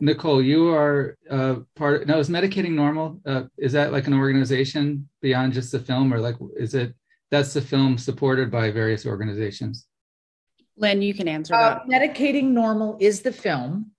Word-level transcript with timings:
Nicole, 0.00 0.42
you 0.42 0.68
are 0.70 1.16
uh, 1.30 1.56
part. 1.74 2.06
Now, 2.06 2.18
is 2.18 2.28
Medicating 2.28 2.72
Normal? 2.72 3.20
Uh, 3.26 3.44
is 3.56 3.72
that 3.72 3.92
like 3.92 4.06
an 4.06 4.14
organization 4.14 5.08
beyond 5.20 5.52
just 5.52 5.72
the 5.72 5.80
film, 5.80 6.12
or 6.12 6.20
like 6.20 6.36
is 6.56 6.74
it? 6.74 6.94
That's 7.30 7.52
the 7.52 7.60
film 7.60 7.98
supported 7.98 8.50
by 8.50 8.70
various 8.70 9.04
organizations. 9.04 9.86
Lynn, 10.76 11.02
you 11.02 11.12
can 11.12 11.28
answer 11.28 11.54
uh, 11.54 11.80
that. 11.86 11.86
Medicating 11.86 12.50
Normal 12.50 12.96
is 13.00 13.22
the 13.22 13.32
film, 13.32 13.90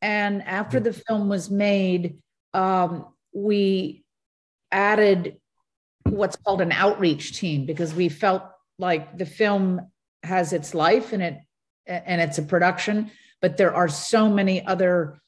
and 0.00 0.42
after 0.42 0.80
the 0.80 0.92
film 0.92 1.28
was 1.28 1.50
made, 1.50 2.18
um, 2.54 3.06
we 3.32 4.04
added 4.70 5.36
what's 6.04 6.36
called 6.36 6.60
an 6.60 6.72
outreach 6.72 7.36
team 7.36 7.66
because 7.66 7.94
we 7.94 8.08
felt 8.08 8.42
like 8.78 9.18
the 9.18 9.26
film 9.26 9.80
has 10.22 10.52
its 10.52 10.74
life 10.74 11.12
and 11.12 11.22
it 11.22 11.38
and 11.86 12.20
it's 12.20 12.36
a 12.38 12.42
production, 12.42 13.10
but 13.40 13.56
there 13.56 13.74
are 13.74 13.88
so 13.88 14.28
many 14.28 14.64
other 14.66 15.18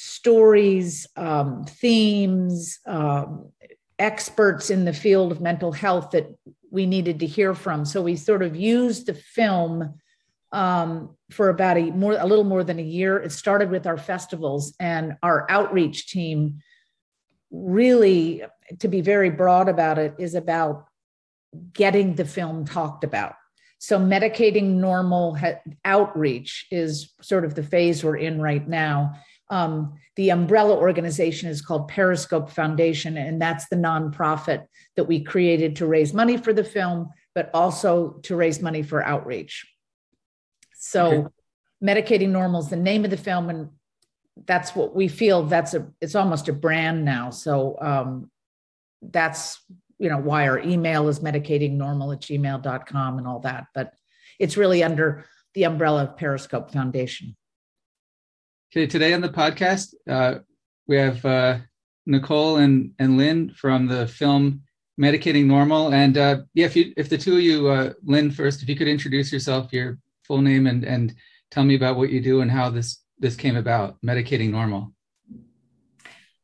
stories, 0.00 1.08
um, 1.16 1.64
themes, 1.64 2.78
um, 2.86 3.50
experts 3.98 4.70
in 4.70 4.84
the 4.84 4.92
field 4.92 5.32
of 5.32 5.40
mental 5.40 5.72
health 5.72 6.12
that 6.12 6.32
we 6.70 6.86
needed 6.86 7.18
to 7.18 7.26
hear 7.26 7.52
from. 7.52 7.84
So 7.84 8.00
we 8.00 8.14
sort 8.14 8.44
of 8.44 8.54
used 8.54 9.06
the 9.06 9.14
film 9.14 9.94
um, 10.52 11.16
for 11.32 11.48
about 11.48 11.78
a 11.78 11.90
more, 11.90 12.12
a 12.12 12.26
little 12.26 12.44
more 12.44 12.62
than 12.62 12.78
a 12.78 12.82
year. 12.82 13.18
It 13.18 13.32
started 13.32 13.72
with 13.72 13.88
our 13.88 13.96
festivals 13.96 14.72
and 14.78 15.16
our 15.20 15.50
outreach 15.50 16.06
team. 16.06 16.60
Really, 17.50 18.42
to 18.78 18.86
be 18.86 19.00
very 19.00 19.30
broad 19.30 19.68
about 19.68 19.98
it, 19.98 20.14
is 20.20 20.36
about 20.36 20.86
getting 21.72 22.14
the 22.14 22.24
film 22.24 22.66
talked 22.66 23.02
about. 23.02 23.34
So 23.78 23.98
medicating 23.98 24.76
normal 24.76 25.36
outreach 25.84 26.66
is 26.70 27.12
sort 27.20 27.44
of 27.44 27.56
the 27.56 27.64
phase 27.64 28.04
we're 28.04 28.16
in 28.16 28.40
right 28.40 28.66
now. 28.68 29.14
Um, 29.50 29.94
the 30.16 30.30
umbrella 30.30 30.76
organization 30.76 31.48
is 31.48 31.62
called 31.62 31.88
Periscope 31.88 32.50
Foundation, 32.50 33.16
and 33.16 33.40
that's 33.40 33.68
the 33.68 33.76
nonprofit 33.76 34.66
that 34.96 35.04
we 35.04 35.20
created 35.20 35.76
to 35.76 35.86
raise 35.86 36.12
money 36.12 36.36
for 36.36 36.52
the 36.52 36.64
film, 36.64 37.08
but 37.34 37.50
also 37.54 38.20
to 38.24 38.36
raise 38.36 38.60
money 38.60 38.82
for 38.82 39.02
outreach. 39.02 39.66
So, 40.74 41.06
okay. 41.06 41.28
Medicating 41.82 42.30
Normal 42.30 42.60
is 42.60 42.68
the 42.68 42.76
name 42.76 43.04
of 43.04 43.10
the 43.10 43.16
film, 43.16 43.48
and 43.48 43.68
that's 44.46 44.74
what 44.74 44.94
we 44.94 45.08
feel. 45.08 45.44
That's 45.44 45.74
a 45.74 45.88
it's 46.00 46.14
almost 46.14 46.48
a 46.48 46.52
brand 46.52 47.04
now. 47.04 47.30
So 47.30 47.76
um, 47.80 48.30
that's 49.02 49.60
you 49.98 50.08
know 50.08 50.18
why 50.18 50.48
our 50.48 50.58
email 50.58 51.08
is 51.08 51.20
medicating 51.20 51.72
normal 51.72 52.12
at 52.12 52.20
gmail.com 52.20 53.18
and 53.18 53.26
all 53.26 53.40
that. 53.40 53.66
But 53.74 53.94
it's 54.38 54.56
really 54.56 54.82
under 54.82 55.26
the 55.54 55.64
umbrella 55.64 56.04
of 56.04 56.16
Periscope 56.16 56.70
Foundation. 56.70 57.36
Okay, 58.70 58.86
today 58.86 59.14
on 59.14 59.22
the 59.22 59.30
podcast, 59.30 59.94
uh, 60.10 60.40
we 60.86 60.96
have 60.96 61.24
uh, 61.24 61.56
Nicole 62.04 62.58
and, 62.58 62.90
and 62.98 63.16
Lynn 63.16 63.48
from 63.54 63.86
the 63.86 64.06
film 64.06 64.60
Medicating 65.00 65.46
Normal. 65.46 65.94
And 65.94 66.18
uh, 66.18 66.40
yeah, 66.52 66.66
if 66.66 66.76
you 66.76 66.92
if 66.98 67.08
the 67.08 67.16
two 67.16 67.36
of 67.36 67.40
you, 67.40 67.68
uh, 67.68 67.94
Lynn 68.04 68.30
first, 68.30 68.62
if 68.62 68.68
you 68.68 68.76
could 68.76 68.86
introduce 68.86 69.32
yourself, 69.32 69.72
your 69.72 69.98
full 70.24 70.42
name, 70.42 70.66
and 70.66 70.84
and 70.84 71.14
tell 71.50 71.64
me 71.64 71.76
about 71.76 71.96
what 71.96 72.10
you 72.10 72.20
do 72.20 72.42
and 72.42 72.50
how 72.50 72.68
this 72.68 73.00
this 73.18 73.36
came 73.36 73.56
about, 73.56 73.96
Medicating 74.04 74.50
Normal. 74.50 74.92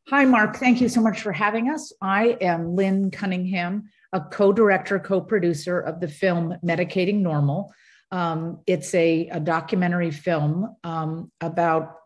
Hi, 0.08 0.24
Mark. 0.24 0.56
Thank 0.56 0.80
you 0.80 0.88
so 0.88 1.02
much 1.02 1.20
for 1.20 1.32
having 1.32 1.68
us. 1.68 1.92
I 2.00 2.38
am 2.40 2.74
Lynn 2.74 3.10
Cunningham, 3.10 3.90
a 4.14 4.22
co-director, 4.22 4.98
co-producer 4.98 5.78
of 5.78 6.00
the 6.00 6.08
film 6.08 6.56
Medicating 6.64 7.20
Normal. 7.20 7.70
Um, 8.10 8.60
it's 8.66 8.94
a, 8.94 9.28
a, 9.28 9.40
documentary 9.40 10.12
film 10.12 10.76
um, 10.84 11.32
about 11.40 11.96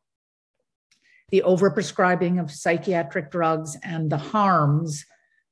the 1.30 1.42
overprescribing 1.46 2.40
of 2.40 2.50
psychiatric 2.50 3.30
drugs 3.30 3.76
and 3.82 4.10
the 4.10 4.16
harms 4.16 5.04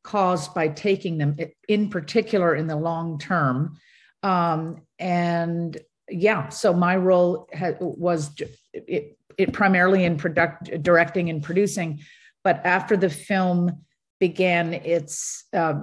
caused 0.03 0.55
by 0.55 0.69
taking 0.69 1.19
them, 1.19 1.37
in 1.69 1.91
particular 1.91 2.55
in 2.55 2.67
the 2.67 2.77
long 2.77 3.19
term. 3.19 3.77
Um, 4.23 4.83
and 4.99 5.77
yeah, 6.09 6.49
so 6.49 6.73
my 6.73 6.97
role 6.97 7.49
was 7.81 8.31
it, 8.73 9.19
it 9.37 9.53
primarily 9.53 10.05
in 10.05 10.17
product, 10.17 10.83
directing 10.83 11.29
and 11.29 11.43
producing. 11.43 12.01
But 12.45 12.65
after 12.65 12.97
the 12.97 13.11
film 13.11 13.85
began 14.21 14.73
its 14.73 15.45
uh, 15.53 15.81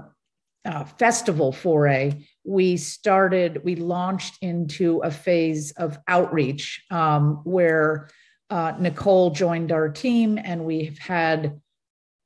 uh, 0.66 0.86
festival 0.86 1.52
foray, 1.52 2.26
we 2.46 2.78
started, 2.78 3.64
we 3.64 3.76
launched 3.76 4.38
into 4.42 5.00
a 5.00 5.12
phase 5.12 5.72
of 5.72 6.00
outreach 6.08 6.82
um, 6.90 7.42
where 7.44 8.10
uh, 8.54 8.76
Nicole 8.78 9.32
joined 9.32 9.72
our 9.72 9.90
team, 9.90 10.38
and 10.38 10.64
we've 10.64 11.00
had 11.00 11.60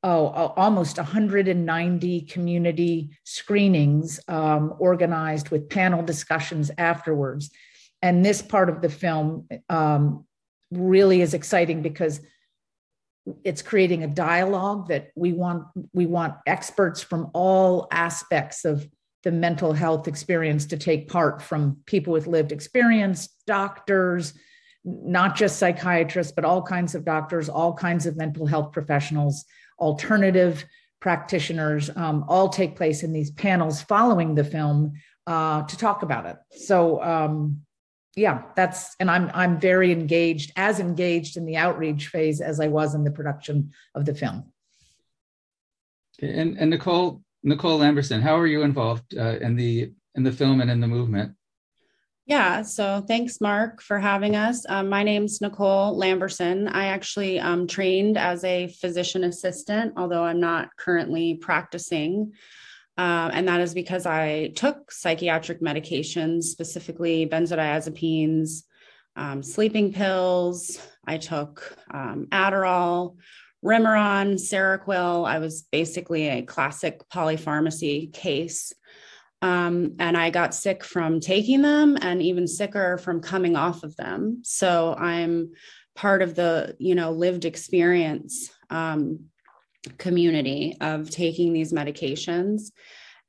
oh, 0.04 0.28
almost 0.58 0.98
190 0.98 2.22
community 2.24 3.12
screenings 3.24 4.20
um, 4.28 4.74
organized 4.78 5.52
with 5.52 5.70
panel 5.70 6.04
discussions 6.04 6.70
afterwards. 6.78 7.50
And 8.02 8.26
this 8.26 8.42
part 8.42 8.70
of 8.70 8.82
the 8.82 8.90
film 8.90 9.48
um, 9.70 10.26
really 10.70 11.22
is 11.22 11.34
exciting 11.34 11.82
because 11.82 12.20
it's 13.46 13.62
creating 13.62 14.04
a 14.04 14.08
dialogue 14.08 14.90
that 14.90 15.12
we 15.16 15.32
want 15.32 15.64
we 15.94 16.08
want 16.08 16.36
experts 16.46 17.02
from 17.02 17.32
all 17.34 17.88
aspects 17.90 18.66
of 18.66 18.86
the 19.24 19.32
mental 19.32 19.72
health 19.72 20.10
experience 20.10 20.66
to 20.66 20.78
take 20.78 21.08
part 21.08 21.42
from 21.42 21.78
people 21.86 22.12
with 22.12 22.28
lived 22.28 22.52
experience 22.52 23.30
doctors 23.46 24.34
not 24.88 25.36
just 25.36 25.60
psychiatrists, 25.60 26.32
but 26.32 26.46
all 26.46 26.62
kinds 26.62 26.96
of 26.96 27.04
doctors, 27.04 27.50
all 27.50 27.74
kinds 27.74 28.06
of 28.06 28.16
mental 28.16 28.46
health 28.46 28.72
professionals, 28.72 29.44
alternative 29.80 30.64
practitioners, 31.02 31.90
um, 31.96 32.24
all 32.30 32.48
take 32.48 32.78
place 32.78 33.04
in 33.04 33.12
these 33.12 33.30
panels 33.30 33.82
following 33.82 34.34
the 34.34 34.46
film 34.46 34.94
uh, 35.28 35.64
to 35.64 35.78
talk 35.78 36.04
about 36.04 36.26
it. 36.26 36.38
So, 36.52 37.04
um, 37.04 37.62
yeah, 38.16 38.44
that's 38.56 38.96
and 39.00 39.12
I'm 39.12 39.30
I'm 39.34 39.60
very 39.60 39.92
engaged, 39.92 40.52
as 40.56 40.80
engaged 40.80 41.38
in 41.38 41.46
the 41.46 41.58
outreach 41.58 42.08
phase 42.08 42.42
as 42.42 42.60
I 42.60 42.68
was 42.68 42.96
in 42.96 43.04
the 43.04 43.12
production 43.12 43.74
of 43.94 44.06
the 44.06 44.16
film. 44.16 44.52
And, 46.22 46.58
and 46.58 46.72
Nicole 46.72 47.22
Nicole 47.44 47.78
Lamberson, 47.78 48.22
how 48.22 48.40
are 48.40 48.48
you 48.48 48.64
involved 48.64 49.16
uh, 49.16 49.38
in 49.40 49.56
the 49.56 49.92
in 50.16 50.24
the 50.24 50.32
film 50.32 50.62
and 50.62 50.72
in 50.72 50.80
the 50.80 50.88
movement? 50.88 51.34
Yeah, 52.28 52.64
so 52.64 53.06
thanks, 53.08 53.40
Mark, 53.40 53.82
for 53.82 54.00
having 54.00 54.36
us. 54.36 54.66
Um, 54.68 54.90
my 54.90 55.02
name's 55.02 55.40
Nicole 55.40 55.98
Lamberson. 55.98 56.70
I 56.70 56.88
actually 56.88 57.40
um, 57.40 57.68
trained 57.68 58.18
as 58.18 58.44
a 58.44 58.68
physician 58.68 59.24
assistant, 59.24 59.94
although 59.96 60.26
I'm 60.26 60.42
not 60.42 60.76
currently 60.76 61.36
practicing. 61.36 62.34
Uh, 62.98 63.30
and 63.32 63.48
that 63.48 63.62
is 63.62 63.74
because 63.74 64.06
I 64.06 64.50
took 64.58 64.92
psychiatric 64.92 65.62
medications, 65.62 66.44
specifically 66.44 67.26
benzodiazepines, 67.26 68.64
um, 69.16 69.42
sleeping 69.42 69.94
pills. 69.94 70.82
I 71.06 71.20
took 71.20 71.78
um, 71.94 72.28
Adderall, 72.34 73.16
Remeron, 73.64 74.34
Seroquel. 74.34 75.26
I 75.26 75.40
was 75.40 75.62
basically 75.72 76.28
a 76.28 76.42
classic 76.42 77.08
polypharmacy 77.08 78.12
case. 78.12 78.74
Um, 79.42 79.96
and 80.00 80.18
I 80.18 80.30
got 80.30 80.56
sick 80.56 80.84
from 80.84 81.20
taking 81.20 81.62
them 81.62 81.98
and 82.02 82.22
even 82.22 82.48
sicker 82.48 82.98
from 82.98 83.22
coming 83.22 83.56
off 83.56 83.84
of 83.84 83.96
them. 83.96 84.42
So 84.44 84.96
I'm 84.96 85.52
part 85.96 86.22
of 86.22 86.36
the, 86.36 86.76
you 86.80 86.96
know, 86.96 87.12
lived 87.12 87.46
experience 87.46 88.52
um, 88.70 89.26
community 89.98 90.76
of 90.82 91.10
taking 91.10 91.54
these 91.54 91.72
medications. 91.72 92.72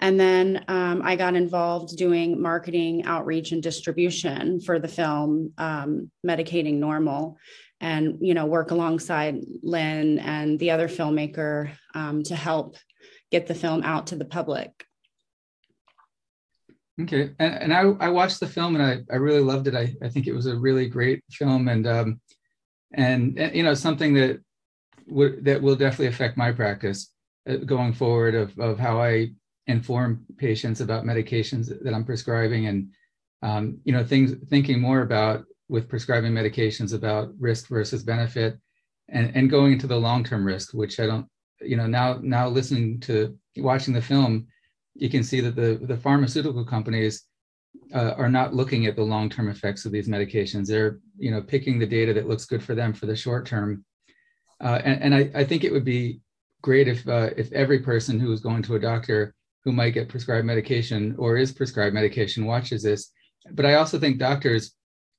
And 0.01 0.19
then 0.19 0.65
um, 0.69 1.03
I 1.05 1.17
got 1.17 1.35
involved 1.35 1.97
doing 1.97 2.41
marketing, 2.41 3.05
outreach, 3.05 3.53
and 3.53 3.63
distribution 3.63 4.61
for 4.61 4.79
the 4.79 4.89
film 4.89 5.53
um, 5.59 6.11
Medicating 6.25 6.75
Normal, 6.75 7.37
and 7.81 8.19
you 8.21 8.35
know 8.35 8.47
work 8.47 8.71
alongside 8.71 9.41
Lynn 9.63 10.21
and 10.21 10.59
the 10.59 10.71
other 10.71 10.89
filmmaker 10.89 11.71
um, 11.95 12.23
to 12.25 12.37
help 12.37 12.77
get 13.33 13.49
the 13.49 13.55
film 13.55 13.83
out 13.83 14.09
to 14.09 14.17
the 14.17 14.25
public. 14.25 14.85
Okay, 17.01 17.31
and, 17.39 17.55
and 17.55 17.73
I, 17.73 17.83
I 18.07 18.09
watched 18.09 18.41
the 18.41 18.47
film 18.47 18.75
and 18.75 18.85
I, 18.85 18.99
I 19.13 19.17
really 19.17 19.41
loved 19.41 19.69
it. 19.69 19.75
I, 19.75 19.95
I 20.03 20.09
think 20.09 20.27
it 20.27 20.35
was 20.35 20.47
a 20.47 20.57
really 20.57 20.89
great 20.89 21.23
film 21.31 21.69
and 21.69 21.87
um, 21.87 22.21
and, 22.93 23.39
and 23.39 23.55
you 23.55 23.63
know 23.63 23.75
something 23.75 24.15
that 24.15 24.41
would 25.07 25.45
that 25.45 25.63
will 25.63 25.77
definitely 25.77 26.07
affect 26.07 26.37
my 26.37 26.53
practice 26.53 27.13
uh, 27.49 27.57
going 27.57 27.93
forward 27.93 28.35
of 28.35 28.59
of 28.59 28.79
how 28.79 29.01
I 29.01 29.29
inform 29.67 30.25
patients 30.39 30.81
about 30.81 31.05
medications 31.05 31.71
that 31.83 31.95
I'm 31.95 32.05
prescribing 32.05 32.67
and 32.67 32.89
um, 33.43 33.79
you 33.85 33.93
know 33.93 34.03
things 34.03 34.35
thinking 34.49 34.81
more 34.81 35.03
about 35.03 35.45
with 35.69 35.89
prescribing 35.89 36.33
medications 36.33 36.95
about 36.95 37.31
risk 37.39 37.69
versus 37.69 38.03
benefit 38.03 38.59
and 39.09 39.31
and 39.37 39.51
going 39.51 39.73
into 39.75 39.87
the 39.87 39.97
long 39.97 40.25
term 40.25 40.45
risk, 40.45 40.75
which 40.75 40.99
I 40.99 41.07
don't 41.07 41.27
you 41.61 41.77
know 41.77 41.87
now 41.87 42.19
now 42.23 42.49
listening 42.49 42.99
to 43.01 43.39
watching 43.57 43.95
the 43.95 44.03
film 44.03 44.49
you 45.03 45.11
can 45.15 45.25
see 45.31 45.41
that 45.41 45.57
the, 45.63 45.71
the 45.93 46.01
pharmaceutical 46.07 46.65
companies 46.75 47.15
uh, 47.99 48.13
are 48.23 48.33
not 48.39 48.57
looking 48.61 48.83
at 48.87 48.97
the 48.97 49.09
long-term 49.15 49.49
effects 49.55 49.83
of 49.85 49.93
these 49.93 50.09
medications. 50.15 50.67
They're, 50.67 50.95
you 51.25 51.31
know, 51.33 51.43
picking 51.55 51.79
the 51.79 51.93
data 51.99 52.13
that 52.15 52.29
looks 52.31 52.51
good 52.53 52.63
for 52.63 52.75
them 52.75 52.93
for 52.93 53.07
the 53.07 53.17
short 53.25 53.45
term, 53.47 53.71
Uh, 54.61 54.81
and, 54.89 54.97
and 55.05 55.13
I, 55.15 55.41
I 55.41 55.45
think 55.49 55.63
it 55.63 55.73
would 55.73 55.85
be 55.85 56.21
great 56.69 56.89
if 56.89 57.01
uh, 57.07 57.31
if 57.43 57.53
every 57.53 57.81
person 57.91 58.15
who 58.19 58.33
is 58.33 58.41
going 58.49 58.63
to 58.65 58.75
a 58.77 58.85
doctor 58.91 59.19
who 59.65 59.73
might 59.73 59.95
get 59.95 60.09
prescribed 60.09 60.47
medication 60.47 61.15
or 61.23 61.37
is 61.37 61.53
prescribed 61.53 61.95
medication 61.95 62.45
watches 62.45 62.83
this. 62.83 63.03
But 63.57 63.67
I 63.67 63.75
also 63.75 63.99
think 63.99 64.19
doctors 64.19 64.75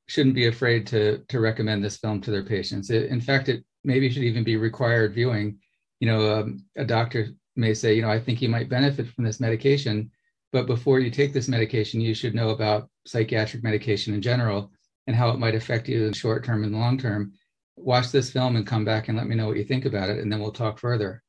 shouldn't 0.07 0.35
be 0.35 0.47
afraid 0.47 0.81
to 0.87 1.01
to 1.31 1.39
recommend 1.49 1.79
this 1.81 1.99
film 2.01 2.19
to 2.21 2.31
their 2.31 2.43
patients. 2.55 2.89
It, 2.89 3.03
in 3.15 3.21
fact, 3.21 3.47
it 3.49 3.63
maybe 3.83 4.09
should 4.09 4.27
even 4.29 4.43
be 4.43 4.57
required 4.57 5.13
viewing. 5.13 5.59
You 6.01 6.07
know, 6.09 6.21
um, 6.35 6.47
a 6.75 6.85
doctor 6.85 7.21
may 7.59 7.73
say, 7.73 7.93
you 7.93 8.01
know, 8.01 8.09
I 8.09 8.19
think 8.19 8.41
you 8.41 8.49
might 8.49 8.69
benefit 8.69 9.07
from 9.07 9.23
this 9.23 9.39
medication, 9.39 10.09
but 10.51 10.65
before 10.65 10.99
you 10.99 11.11
take 11.11 11.33
this 11.33 11.47
medication, 11.47 12.01
you 12.01 12.13
should 12.13 12.33
know 12.33 12.49
about 12.49 12.89
psychiatric 13.05 13.63
medication 13.63 14.13
in 14.13 14.21
general 14.21 14.71
and 15.05 15.15
how 15.15 15.29
it 15.29 15.39
might 15.39 15.55
affect 15.55 15.87
you 15.87 16.03
in 16.05 16.11
the 16.11 16.15
short 16.15 16.43
term 16.43 16.63
and 16.63 16.73
long 16.73 16.97
term. 16.97 17.33
Watch 17.75 18.11
this 18.11 18.31
film 18.31 18.55
and 18.55 18.65
come 18.65 18.85
back 18.85 19.07
and 19.07 19.17
let 19.17 19.27
me 19.27 19.35
know 19.35 19.47
what 19.47 19.57
you 19.57 19.63
think 19.63 19.85
about 19.85 20.09
it, 20.09 20.19
and 20.19 20.31
then 20.31 20.39
we'll 20.39 20.51
talk 20.51 20.79
further. 20.79 21.23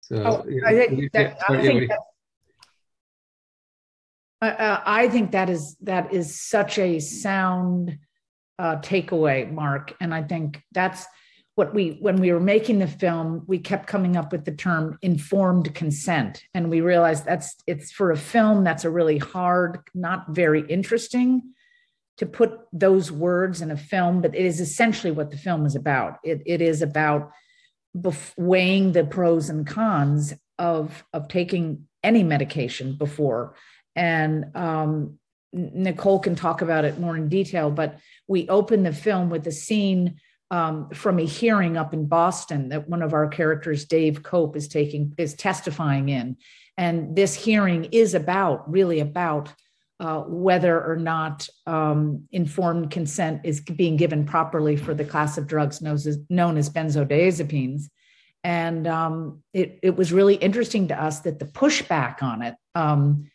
So 0.00 0.16
oh, 0.16 0.66
I 0.66 0.74
think 0.74 1.12
that, 1.12 1.38
I 1.48 1.62
think 1.62 1.90
that, 4.40 4.60
uh, 4.60 4.80
I 4.84 5.08
think 5.08 5.30
that 5.32 5.48
is 5.48 5.76
that 5.82 6.12
is 6.12 6.40
such 6.40 6.78
a 6.78 6.98
sound 6.98 7.98
uh, 8.58 8.76
takeaway, 8.76 9.50
Mark, 9.50 9.94
and 10.00 10.12
I 10.12 10.22
think 10.22 10.62
that's 10.72 11.06
what 11.60 11.74
we 11.74 11.98
when 12.00 12.16
we 12.16 12.32
were 12.32 12.40
making 12.40 12.78
the 12.78 12.86
film 12.86 13.44
we 13.46 13.58
kept 13.58 13.86
coming 13.86 14.16
up 14.16 14.32
with 14.32 14.46
the 14.46 14.56
term 14.66 14.98
informed 15.02 15.74
consent. 15.74 16.42
And 16.54 16.70
we 16.70 16.80
realized 16.80 17.26
that's 17.26 17.54
it's 17.66 17.92
for 17.92 18.10
a 18.10 18.16
film 18.16 18.64
that's 18.64 18.86
a 18.86 18.90
really 18.90 19.18
hard 19.18 19.80
not 19.94 20.30
very 20.30 20.62
interesting 20.62 21.52
to 22.16 22.24
put 22.24 22.52
those 22.72 23.12
words 23.12 23.60
in 23.60 23.70
a 23.70 23.76
film 23.76 24.22
but 24.22 24.34
it 24.34 24.46
is 24.46 24.58
essentially 24.58 25.10
what 25.10 25.30
the 25.30 25.36
film 25.36 25.66
is 25.66 25.76
about. 25.76 26.16
It, 26.24 26.40
it 26.46 26.62
is 26.62 26.80
about 26.80 27.30
bef- 27.94 28.32
weighing 28.38 28.92
the 28.92 29.04
pros 29.04 29.50
and 29.50 29.66
cons 29.66 30.32
of 30.58 31.04
of 31.12 31.28
taking 31.28 31.86
any 32.02 32.22
medication 32.22 32.96
before. 32.96 33.54
And 33.94 34.56
um, 34.56 35.18
nicole 35.52 36.20
can 36.20 36.36
talk 36.36 36.62
about 36.62 36.86
it 36.86 36.98
more 36.98 37.16
in 37.16 37.28
detail 37.28 37.70
but 37.70 37.98
we 38.28 38.48
open 38.48 38.84
the 38.84 38.92
film 38.92 39.28
with 39.28 39.44
a 39.46 39.52
scene 39.52 40.18
um, 40.50 40.90
from 40.90 41.18
a 41.18 41.24
hearing 41.24 41.76
up 41.76 41.94
in 41.94 42.06
Boston 42.06 42.70
that 42.70 42.88
one 42.88 43.02
of 43.02 43.14
our 43.14 43.28
characters, 43.28 43.84
Dave 43.84 44.22
Cope, 44.22 44.56
is 44.56 44.68
taking 44.68 45.14
is 45.16 45.34
testifying 45.34 46.08
in, 46.08 46.36
and 46.76 47.14
this 47.14 47.34
hearing 47.34 47.84
is 47.92 48.14
about 48.14 48.70
really 48.70 49.00
about 49.00 49.52
uh, 50.00 50.20
whether 50.22 50.82
or 50.82 50.96
not 50.96 51.46
um, 51.66 52.26
informed 52.32 52.90
consent 52.90 53.42
is 53.44 53.60
being 53.60 53.96
given 53.96 54.24
properly 54.24 54.74
for 54.74 54.94
the 54.94 55.04
class 55.04 55.36
of 55.36 55.46
drugs 55.46 55.82
known 55.82 55.94
as, 55.94 56.18
known 56.30 56.56
as 56.56 56.70
benzodiazepines. 56.70 57.82
And 58.42 58.86
um, 58.86 59.42
it, 59.52 59.78
it 59.82 59.96
was 59.96 60.10
really 60.10 60.36
interesting 60.36 60.88
to 60.88 61.00
us 61.00 61.20
that 61.20 61.38
the 61.38 61.44
pushback 61.44 62.22
on 62.22 62.40
it, 62.40 62.54
um, 62.74 63.30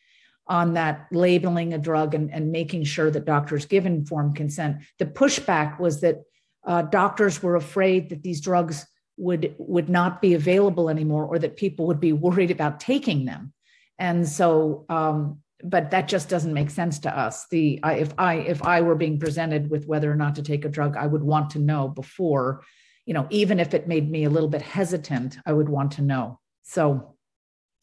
on 0.48 0.74
that 0.74 1.06
labeling 1.12 1.74
a 1.74 1.78
drug 1.78 2.16
and, 2.16 2.34
and 2.34 2.52
making 2.52 2.84
sure 2.86 3.12
that 3.12 3.26
doctors 3.26 3.68
give 3.68 3.86
informed 3.86 4.36
consent, 4.36 4.78
the 4.98 5.06
pushback 5.06 5.80
was 5.80 6.02
that 6.02 6.24
uh, 6.66 6.82
doctors 6.84 7.42
were 7.42 7.56
afraid 7.56 8.10
that 8.10 8.24
these 8.24 8.42
drugs 8.42 8.86
would 9.18 9.56
would 9.58 9.90
not 9.90 10.22
be 10.22 10.34
available 10.34 10.90
anymore 10.90 11.26
or 11.26 11.40
that 11.40 11.56
people 11.56 11.88
would 11.88 12.00
be 12.00 12.14
worried 12.14 12.52
about 12.52 12.80
taking 12.80 13.26
them. 13.26 13.54
And 13.98 14.28
so 14.28 14.86
um, 14.90 15.40
but 15.64 15.92
that 15.92 16.08
just 16.08 16.30
doesn't 16.30 16.54
make 16.54 16.70
sense 16.70 17.00
to 17.00 17.18
us. 17.18 17.48
The 17.50 17.80
if 17.84 18.14
i 18.18 18.36
if 18.36 18.64
i 18.64 18.82
were 18.82 18.96
being 18.96 19.20
presented 19.20 19.70
with 19.70 19.88
whether 19.88 20.12
or 20.12 20.16
not 20.16 20.36
to 20.36 20.44
take 20.44 20.66
a 20.66 20.70
drug 20.70 20.98
i 20.98 21.08
would 21.08 21.24
want 21.24 21.52
to 21.52 21.60
know 21.60 21.88
before 21.88 22.64
you 23.06 23.14
know 23.14 23.28
even 23.30 23.60
if 23.60 23.74
it 23.74 23.88
made 23.88 24.10
me 24.10 24.26
a 24.26 24.30
little 24.30 24.50
bit 24.50 24.62
hesitant 24.62 25.38
i 25.46 25.54
would 25.54 25.70
want 25.70 25.92
to 25.94 26.02
know. 26.02 26.40
So 26.64 27.16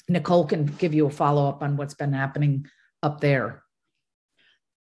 nicole 0.09 0.45
can 0.47 0.67
give 0.67 0.95
you 0.95 1.07
a 1.07 1.11
follow-up 1.11 1.63
on 1.63 1.77
what's 1.77 1.95
been 1.95 2.13
happening 2.13 2.67
up 3.03 3.21
there 3.21 3.63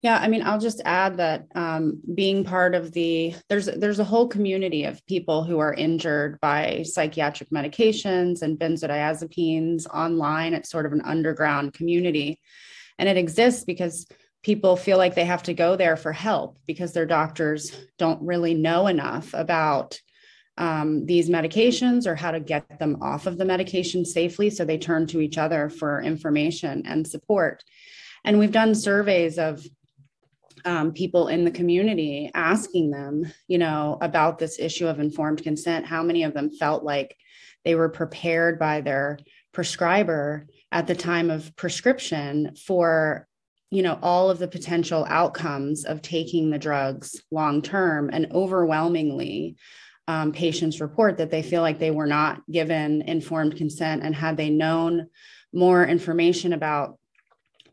yeah, 0.02 0.18
I 0.18 0.28
mean, 0.28 0.42
I'll 0.42 0.60
just 0.60 0.80
add 0.86 1.18
that 1.18 1.46
um, 1.54 2.00
being 2.14 2.42
part 2.42 2.74
of 2.74 2.92
the 2.92 3.34
there's 3.50 3.66
there's 3.66 3.98
a 3.98 4.04
whole 4.04 4.28
community 4.28 4.84
of 4.84 5.04
people 5.06 5.44
who 5.44 5.58
are 5.58 5.74
injured 5.74 6.40
by 6.40 6.84
psychiatric 6.84 7.50
medications 7.50 8.40
and 8.40 8.58
benzodiazepines 8.58 9.86
online. 9.92 10.54
It's 10.54 10.70
sort 10.70 10.86
of 10.86 10.92
an 10.92 11.02
underground 11.02 11.74
community, 11.74 12.40
and 12.98 13.10
it 13.10 13.18
exists 13.18 13.64
because 13.64 14.06
people 14.42 14.74
feel 14.74 14.96
like 14.96 15.14
they 15.14 15.26
have 15.26 15.42
to 15.42 15.54
go 15.54 15.76
there 15.76 15.96
for 15.96 16.12
help 16.12 16.58
because 16.66 16.94
their 16.94 17.04
doctors 17.04 17.76
don't 17.98 18.22
really 18.22 18.54
know 18.54 18.86
enough 18.86 19.34
about 19.34 20.00
um, 20.56 21.04
these 21.04 21.28
medications 21.28 22.06
or 22.06 22.14
how 22.14 22.30
to 22.30 22.40
get 22.40 22.78
them 22.78 23.02
off 23.02 23.26
of 23.26 23.36
the 23.36 23.44
medication 23.44 24.06
safely. 24.06 24.48
So 24.48 24.64
they 24.64 24.78
turn 24.78 25.06
to 25.08 25.20
each 25.20 25.36
other 25.36 25.68
for 25.68 26.00
information 26.00 26.84
and 26.86 27.06
support. 27.06 27.62
And 28.24 28.38
we've 28.38 28.52
done 28.52 28.74
surveys 28.74 29.38
of 29.38 29.62
um, 30.64 30.92
people 30.92 31.28
in 31.28 31.44
the 31.44 31.50
community 31.50 32.30
asking 32.34 32.90
them, 32.90 33.24
you 33.48 33.58
know, 33.58 33.98
about 34.00 34.38
this 34.38 34.58
issue 34.58 34.86
of 34.86 35.00
informed 35.00 35.42
consent. 35.42 35.86
How 35.86 36.02
many 36.02 36.24
of 36.24 36.34
them 36.34 36.50
felt 36.50 36.84
like 36.84 37.16
they 37.64 37.74
were 37.74 37.88
prepared 37.88 38.58
by 38.58 38.80
their 38.80 39.18
prescriber 39.52 40.46
at 40.72 40.86
the 40.86 40.94
time 40.94 41.30
of 41.30 41.54
prescription 41.56 42.54
for 42.66 43.26
you 43.70 43.82
know 43.82 43.98
all 44.02 44.30
of 44.30 44.38
the 44.38 44.48
potential 44.48 45.06
outcomes 45.08 45.84
of 45.84 46.02
taking 46.02 46.50
the 46.50 46.58
drugs 46.58 47.20
long 47.30 47.62
term 47.62 48.10
and 48.12 48.32
overwhelmingly 48.32 49.56
um, 50.08 50.32
patients 50.32 50.80
report 50.80 51.18
that 51.18 51.30
they 51.30 51.42
feel 51.42 51.62
like 51.62 51.78
they 51.78 51.90
were 51.90 52.06
not 52.06 52.42
given 52.50 53.02
informed 53.02 53.56
consent 53.56 54.02
and 54.02 54.14
had 54.14 54.36
they 54.36 54.50
known 54.50 55.06
more 55.52 55.84
information 55.84 56.52
about 56.52 56.98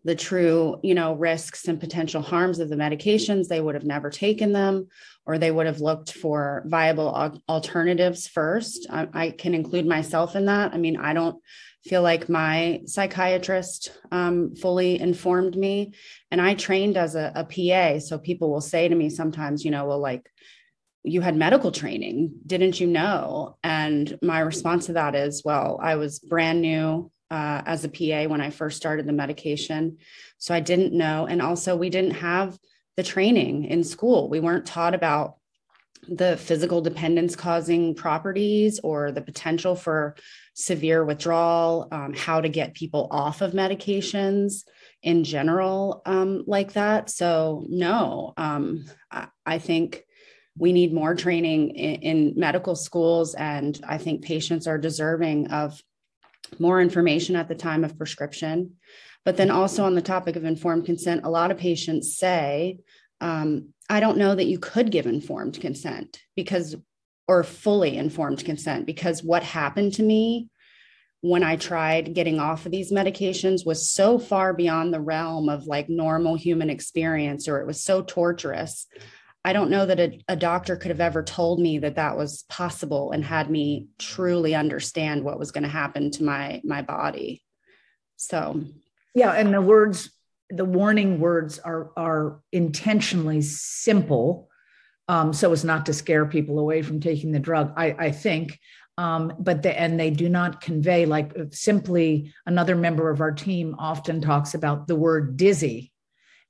the 0.07 0.15
true 0.15 0.79
you 0.83 0.95
know 0.95 1.13
risks 1.13 1.67
and 1.67 1.81
potential 1.81 2.21
harms 2.21 2.59
of 2.59 2.69
the 2.69 2.77
medications 2.77 3.47
they 3.47 3.59
would 3.59 3.75
have 3.75 3.83
never 3.83 4.09
taken 4.09 4.53
them 4.53 4.87
or 5.25 5.37
they 5.37 5.51
would 5.51 5.65
have 5.65 5.81
looked 5.81 6.13
for 6.13 6.63
viable 6.67 7.09
alternatives 7.49 8.25
first. 8.25 8.87
I, 8.89 9.09
I 9.13 9.29
can 9.31 9.53
include 9.53 9.85
myself 9.85 10.37
in 10.37 10.45
that. 10.45 10.73
I 10.73 10.77
mean 10.77 10.95
i 10.95 11.11
don't 11.13 11.35
feel 11.83 12.01
like 12.01 12.29
my 12.29 12.81
psychiatrist 12.85 13.91
um, 14.11 14.55
fully 14.55 14.99
informed 14.99 15.57
me 15.57 15.93
and 16.31 16.41
i 16.41 16.53
trained 16.53 16.95
as 16.95 17.15
a, 17.15 17.31
a 17.35 17.43
pa 17.43 17.99
so 17.99 18.17
people 18.17 18.49
will 18.49 18.61
say 18.61 18.87
to 18.87 18.95
me 18.95 19.09
sometimes 19.09 19.65
you 19.65 19.71
know 19.71 19.85
well 19.85 19.99
like 19.99 20.25
you 21.03 21.19
had 21.19 21.35
medical 21.35 21.71
training 21.71 22.31
didn't 22.45 22.81
you 22.81 22.87
know? 22.87 23.57
And 23.63 24.17
my 24.21 24.39
response 24.39 24.85
to 24.85 24.93
that 24.93 25.15
is 25.15 25.43
well 25.43 25.79
i 25.81 25.95
was 25.95 26.19
brand 26.19 26.61
new 26.61 27.11
uh, 27.29 27.61
as 27.65 27.83
a 27.83 27.89
PA 27.89 28.29
when 28.29 28.41
I 28.41 28.49
first 28.49 28.77
started 28.77 29.07
the 29.07 29.13
medication. 29.13 29.97
So 30.37 30.53
I 30.53 30.59
didn't 30.59 30.93
know. 30.93 31.27
And 31.27 31.41
also, 31.41 31.75
we 31.75 31.89
didn't 31.89 32.11
have 32.11 32.57
the 32.95 33.03
training 33.03 33.65
in 33.65 33.83
school. 33.83 34.29
We 34.29 34.39
weren't 34.39 34.65
taught 34.65 34.95
about 34.95 35.35
the 36.07 36.37
physical 36.37 36.81
dependence 36.81 37.35
causing 37.35 37.93
properties 37.93 38.79
or 38.79 39.11
the 39.11 39.21
potential 39.21 39.75
for 39.75 40.15
severe 40.53 41.03
withdrawal, 41.03 41.87
um, 41.91 42.13
how 42.13 42.39
to 42.39 42.49
get 42.49 42.73
people 42.73 43.07
off 43.11 43.41
of 43.41 43.51
medications 43.51 44.63
in 45.03 45.23
general, 45.23 46.01
um, 46.05 46.43
like 46.47 46.73
that. 46.73 47.09
So, 47.09 47.65
no, 47.67 48.33
um, 48.37 48.85
I, 49.11 49.27
I 49.45 49.59
think 49.59 50.03
we 50.57 50.73
need 50.73 50.93
more 50.93 51.13
training 51.13 51.71
in, 51.71 52.01
in, 52.01 52.33
medical 52.35 52.75
schools 52.75 53.35
and 53.35 53.79
i 53.87 53.97
think 53.97 54.23
patients 54.23 54.65
are 54.67 54.77
deserving 54.77 55.47
of 55.51 55.81
more 56.59 56.81
information 56.81 57.35
at 57.35 57.47
the 57.47 57.55
time 57.55 57.83
of 57.83 57.97
prescription. 57.97 58.73
But 59.25 59.37
then 59.37 59.51
also 59.51 59.83
on 59.83 59.95
the 59.95 60.01
topic 60.01 60.35
of 60.35 60.45
informed 60.45 60.85
consent, 60.85 61.25
a 61.25 61.29
lot 61.29 61.51
of 61.51 61.57
patients 61.57 62.17
say, 62.17 62.79
um, 63.19 63.73
I 63.89 63.99
don't 63.99 64.17
know 64.17 64.35
that 64.35 64.45
you 64.45 64.59
could 64.59 64.91
give 64.91 65.05
informed 65.05 65.59
consent 65.59 66.19
because, 66.35 66.75
or 67.27 67.43
fully 67.43 67.97
informed 67.97 68.43
consent, 68.45 68.85
because 68.85 69.23
what 69.23 69.43
happened 69.43 69.93
to 69.95 70.03
me 70.03 70.49
when 71.21 71.43
I 71.43 71.55
tried 71.55 72.13
getting 72.13 72.39
off 72.39 72.65
of 72.65 72.71
these 72.71 72.91
medications 72.91 73.65
was 73.65 73.89
so 73.89 74.19
far 74.19 74.53
beyond 74.53 74.93
the 74.93 75.01
realm 75.01 75.49
of 75.49 75.65
like 75.65 75.89
normal 75.89 76.35
human 76.35 76.69
experience, 76.69 77.47
or 77.47 77.59
it 77.59 77.67
was 77.67 77.83
so 77.83 78.03
torturous 78.03 78.87
I 79.47 79.53
don't 79.53 79.69
know 79.69 79.85
that 79.85 79.97
a, 80.01 80.19
a, 80.27 80.35
doctor 80.35 80.75
could 80.75 80.91
have 80.91 80.99
ever 80.99 81.23
told 81.23 81.61
me 81.61 81.77
that 81.77 81.95
that 81.95 82.17
was 82.17 82.43
possible 82.49 83.13
and 83.13 83.23
had 83.23 83.49
me 83.49 83.87
truly 83.97 84.53
understand 84.53 85.23
what 85.23 85.39
was 85.39 85.53
going 85.53 85.63
to 85.63 85.69
happen 85.69 86.11
to 86.11 86.23
my 86.25 86.59
my 86.65 86.81
body. 86.81 87.41
So, 88.17 88.61
yeah, 89.15 89.31
and 89.31 89.53
the 89.53 89.61
words, 89.61 90.11
the 90.49 90.65
warning 90.65 91.21
words 91.21 91.59
are 91.59 91.91
are 91.95 92.41
intentionally 92.51 93.39
simple, 93.41 94.49
um, 95.07 95.31
so 95.31 95.53
as 95.53 95.63
not 95.63 95.85
to 95.85 95.93
scare 95.93 96.25
people 96.25 96.59
away 96.59 96.81
from 96.81 96.99
taking 96.99 97.31
the 97.31 97.39
drug. 97.39 97.71
I, 97.77 97.95
I 97.97 98.11
think. 98.11 98.59
Um, 98.97 99.31
but 99.39 99.61
the, 99.61 99.79
and 99.79 99.97
they 99.97 100.09
do 100.09 100.27
not 100.27 100.59
convey 100.59 101.05
like 101.05 101.31
simply 101.51 102.33
another 102.45 102.75
member 102.75 103.09
of 103.09 103.21
our 103.21 103.31
team 103.31 103.75
often 103.79 104.19
talks 104.19 104.55
about 104.55 104.87
the 104.87 104.95
word 104.97 105.37
dizzy 105.37 105.93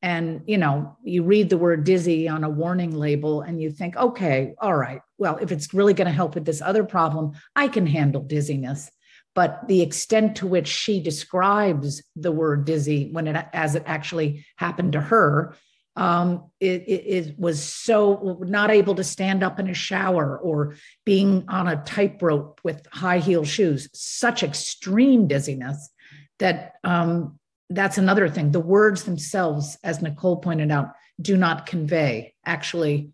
and 0.01 0.41
you 0.45 0.57
know 0.57 0.95
you 1.03 1.23
read 1.23 1.49
the 1.49 1.57
word 1.57 1.83
dizzy 1.83 2.27
on 2.27 2.43
a 2.43 2.49
warning 2.49 2.95
label 2.95 3.41
and 3.41 3.61
you 3.61 3.71
think 3.71 3.95
okay 3.95 4.53
all 4.59 4.75
right 4.75 5.01
well 5.17 5.37
if 5.37 5.51
it's 5.51 5.73
really 5.73 5.93
going 5.93 6.07
to 6.07 6.13
help 6.13 6.35
with 6.35 6.45
this 6.45 6.61
other 6.61 6.83
problem 6.83 7.31
i 7.55 7.67
can 7.67 7.85
handle 7.85 8.21
dizziness. 8.21 8.89
But 9.35 9.67
the 9.67 9.83
extent 9.83 10.37
to 10.37 10.47
which 10.47 10.67
she 10.67 10.99
describes 10.99 12.01
the 12.15 12.31
word 12.31 12.65
dizzy 12.65 13.11
when 13.11 13.27
it 13.27 13.45
as 13.53 13.75
it 13.75 13.83
actually 13.85 14.43
happened 14.55 14.93
to 14.93 15.01
her 15.01 15.55
um, 15.97 16.51
it, 16.59 16.83
it, 16.83 17.03
it, 17.07 17.39
was 17.39 17.61
so 17.61 18.37
not 18.41 18.69
able 18.69 18.93
to 18.95 19.03
stand 19.03 19.43
up 19.43 19.59
in 19.59 19.67
a 19.67 19.73
shower 19.73 20.37
or 20.37 20.75
being 21.05 21.45
on 21.49 21.67
a 21.67 21.83
tightrope 21.83 22.61
with 22.63 22.85
high 22.91 23.17
heel 23.17 23.43
shoes 23.43 23.89
such 23.93 24.43
extreme 24.43 25.27
dizziness 25.27 25.89
that 26.37 26.73
um, 26.83 27.39
that's 27.69 27.97
another 27.97 28.29
thing. 28.29 28.51
The 28.51 28.59
words 28.59 29.03
themselves, 29.03 29.77
as 29.83 30.01
Nicole 30.01 30.37
pointed 30.37 30.71
out, 30.71 30.91
do 31.21 31.35
not 31.35 31.65
convey 31.65 32.33
actually 32.45 33.11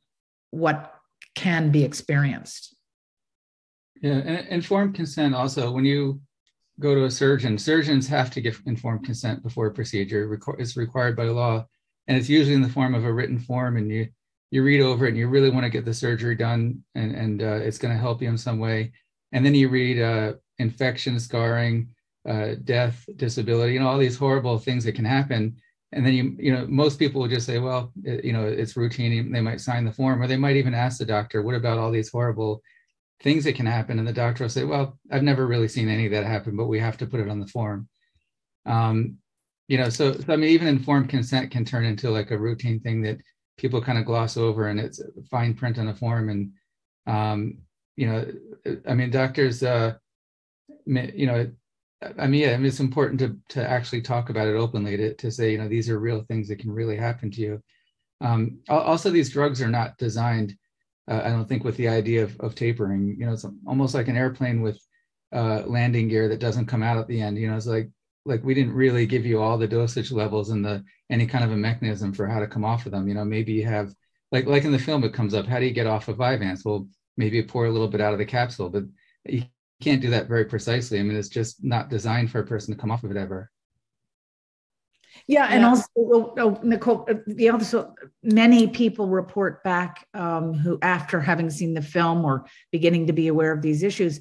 what 0.51 0.93
can 1.35 1.71
be 1.71 1.83
experienced. 1.83 2.75
Yeah, 4.01 4.15
and 4.15 4.47
informed 4.49 4.95
consent 4.95 5.33
also, 5.33 5.71
when 5.71 5.85
you 5.85 6.21
go 6.79 6.93
to 6.93 7.05
a 7.05 7.11
surgeon, 7.11 7.57
surgeons 7.57 8.07
have 8.07 8.29
to 8.31 8.41
give 8.41 8.61
informed 8.65 9.05
consent 9.05 9.41
before 9.41 9.67
a 9.67 9.73
procedure. 9.73 10.39
It's 10.59 10.77
required 10.77 11.15
by 11.15 11.25
law, 11.25 11.65
and 12.07 12.17
it's 12.17 12.29
usually 12.29 12.55
in 12.55 12.61
the 12.61 12.69
form 12.69 12.93
of 12.93 13.05
a 13.05 13.13
written 13.13 13.39
form, 13.39 13.77
and 13.77 13.89
you 13.89 14.09
you 14.51 14.61
read 14.61 14.81
over 14.81 15.05
it 15.05 15.09
and 15.09 15.17
you 15.17 15.27
really 15.27 15.49
want 15.49 15.63
to 15.63 15.69
get 15.69 15.85
the 15.85 15.93
surgery 15.93 16.35
done, 16.35 16.83
and 16.93 17.15
and 17.15 17.41
uh, 17.41 17.59
it's 17.63 17.77
going 17.77 17.93
to 17.93 17.99
help 17.99 18.21
you 18.21 18.29
in 18.29 18.37
some 18.37 18.59
way. 18.59 18.91
And 19.31 19.43
then 19.43 19.55
you 19.55 19.69
read 19.69 19.99
uh, 19.99 20.33
infection, 20.59 21.19
scarring, 21.19 21.87
uh, 22.27 22.55
death, 22.63 23.05
disability, 23.15 23.73
you 23.73 23.79
know, 23.79 23.87
all 23.87 23.97
these 23.97 24.17
horrible 24.17 24.57
things 24.57 24.83
that 24.85 24.95
can 24.95 25.05
happen. 25.05 25.55
And 25.91 26.05
then 26.05 26.13
you, 26.13 26.35
you 26.39 26.53
know, 26.53 26.65
most 26.67 26.97
people 26.97 27.21
will 27.21 27.27
just 27.27 27.45
say, 27.45 27.59
well, 27.59 27.91
it, 28.03 28.25
you 28.25 28.33
know, 28.33 28.45
it's 28.47 28.75
routine. 28.77 29.31
They 29.31 29.41
might 29.41 29.61
sign 29.61 29.85
the 29.85 29.91
form, 29.91 30.21
or 30.21 30.27
they 30.27 30.37
might 30.37 30.55
even 30.55 30.73
ask 30.73 30.97
the 30.97 31.05
doctor, 31.05 31.41
what 31.41 31.55
about 31.55 31.77
all 31.77 31.91
these 31.91 32.09
horrible 32.09 32.61
things 33.21 33.43
that 33.43 33.55
can 33.55 33.65
happen? 33.65 33.99
And 33.99 34.07
the 34.07 34.13
doctor 34.13 34.43
will 34.43 34.49
say, 34.49 34.63
well, 34.63 34.97
I've 35.11 35.23
never 35.23 35.45
really 35.45 35.67
seen 35.67 35.89
any 35.89 36.05
of 36.05 36.11
that 36.11 36.25
happen, 36.25 36.57
but 36.57 36.67
we 36.67 36.79
have 36.79 36.97
to 36.97 37.05
put 37.05 37.19
it 37.19 37.29
on 37.29 37.39
the 37.39 37.47
form. 37.47 37.87
Um, 38.65 39.17
you 39.67 39.77
know, 39.77 39.89
so, 39.89 40.13
so 40.13 40.33
I 40.33 40.35
mean, 40.35 40.49
even 40.49 40.67
informed 40.67 41.09
consent 41.09 41.51
can 41.51 41.65
turn 41.65 41.85
into 41.85 42.09
like 42.09 42.31
a 42.31 42.37
routine 42.37 42.79
thing 42.79 43.01
that 43.03 43.17
people 43.57 43.81
kind 43.81 43.97
of 43.97 44.05
gloss 44.05 44.35
over, 44.35 44.67
and 44.67 44.79
it's 44.79 45.01
fine 45.29 45.53
print 45.53 45.77
on 45.77 45.89
a 45.89 45.95
form. 45.95 46.29
And 46.29 46.51
um, 47.05 47.57
you 47.95 48.07
know, 48.07 48.25
I 48.87 48.93
mean, 48.93 49.11
doctors, 49.11 49.61
uh, 49.63 49.93
you 50.85 51.27
know, 51.27 51.51
I 52.17 52.27
mean, 52.27 52.41
yeah, 52.41 52.53
I 52.53 52.57
mean, 52.57 52.65
it's 52.65 52.79
important 52.79 53.19
to 53.19 53.37
to 53.49 53.69
actually 53.69 54.01
talk 54.01 54.29
about 54.29 54.47
it 54.47 54.55
openly 54.55 54.97
to 54.97 55.13
to 55.15 55.31
say, 55.31 55.51
you 55.51 55.57
know, 55.57 55.67
these 55.67 55.89
are 55.89 55.99
real 55.99 56.23
things 56.23 56.47
that 56.47 56.59
can 56.59 56.71
really 56.71 56.97
happen 56.97 57.31
to 57.31 57.41
you. 57.41 57.63
Um, 58.21 58.59
also, 58.69 59.09
these 59.09 59.31
drugs 59.31 59.61
are 59.61 59.69
not 59.69 59.97
designed, 59.97 60.55
uh, 61.09 61.21
I 61.23 61.29
don't 61.29 61.47
think, 61.47 61.63
with 61.63 61.77
the 61.77 61.89
idea 61.89 62.23
of, 62.23 62.39
of 62.39 62.55
tapering. 62.55 63.15
You 63.19 63.25
know, 63.25 63.33
it's 63.33 63.45
almost 63.67 63.93
like 63.93 64.07
an 64.07 64.17
airplane 64.17 64.61
with 64.61 64.79
uh, 65.33 65.63
landing 65.65 66.07
gear 66.07 66.29
that 66.29 66.39
doesn't 66.39 66.67
come 66.67 66.83
out 66.83 66.97
at 66.97 67.07
the 67.07 67.21
end. 67.21 67.37
You 67.37 67.49
know, 67.49 67.57
it's 67.57 67.67
like 67.67 67.89
like 68.25 68.43
we 68.43 68.53
didn't 68.53 68.73
really 68.73 69.05
give 69.05 69.25
you 69.25 69.41
all 69.41 69.57
the 69.57 69.67
dosage 69.67 70.11
levels 70.11 70.49
and 70.49 70.63
the 70.63 70.83
any 71.09 71.27
kind 71.27 71.43
of 71.43 71.51
a 71.51 71.57
mechanism 71.57 72.13
for 72.13 72.27
how 72.27 72.39
to 72.39 72.47
come 72.47 72.63
off 72.65 72.85
of 72.85 72.91
them. 72.91 73.07
You 73.07 73.13
know, 73.15 73.25
maybe 73.25 73.53
you 73.53 73.65
have 73.65 73.93
like 74.31 74.45
like 74.45 74.63
in 74.63 74.71
the 74.71 74.79
film 74.79 75.03
it 75.03 75.13
comes 75.13 75.33
up. 75.33 75.45
How 75.45 75.59
do 75.59 75.65
you 75.65 75.73
get 75.73 75.87
off 75.87 76.07
of 76.07 76.17
Vyvanse? 76.17 76.65
Well, 76.65 76.87
maybe 77.17 77.43
pour 77.43 77.65
a 77.65 77.71
little 77.71 77.87
bit 77.87 78.01
out 78.01 78.13
of 78.13 78.19
the 78.19 78.25
capsule, 78.25 78.69
but 78.69 78.83
you 79.25 79.43
can't 79.83 80.01
do 80.01 80.09
that 80.11 80.27
very 80.27 80.45
precisely. 80.45 80.99
I 80.99 81.03
mean, 81.03 81.17
it's 81.17 81.29
just 81.29 81.63
not 81.63 81.89
designed 81.89 82.31
for 82.31 82.39
a 82.39 82.45
person 82.45 82.73
to 82.73 82.79
come 82.79 82.91
off 82.91 83.03
of 83.03 83.11
it 83.11 83.17
ever. 83.17 83.49
Yeah, 85.27 85.47
and 85.49 85.61
yeah. 85.61 85.69
also 85.69 85.87
oh, 85.97 86.33
oh, 86.37 86.59
Nicole, 86.63 87.05
uh, 87.09 87.15
the 87.27 87.49
also 87.49 87.93
many 88.23 88.67
people 88.67 89.07
report 89.07 89.63
back 89.63 90.07
um, 90.13 90.53
who, 90.53 90.79
after 90.81 91.21
having 91.21 91.49
seen 91.49 91.73
the 91.73 91.81
film 91.81 92.25
or 92.25 92.45
beginning 92.71 93.07
to 93.07 93.13
be 93.13 93.27
aware 93.27 93.51
of 93.51 93.61
these 93.61 93.83
issues, 93.83 94.19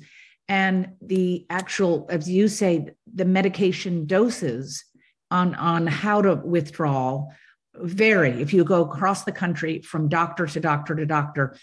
and 0.48 0.92
the 1.00 1.46
actual, 1.50 2.06
as 2.10 2.28
you 2.28 2.46
say, 2.46 2.88
the 3.12 3.24
medication 3.24 4.06
doses 4.06 4.84
on 5.30 5.54
on 5.54 5.86
how 5.86 6.22
to 6.22 6.36
withdraw 6.36 7.26
vary. 7.74 8.42
If 8.42 8.52
you 8.52 8.64
go 8.64 8.82
across 8.82 9.24
the 9.24 9.32
country 9.32 9.80
from 9.80 10.08
doctor 10.08 10.46
to 10.46 10.60
doctor 10.60 10.94
to 10.94 11.06
doctor 11.06 11.56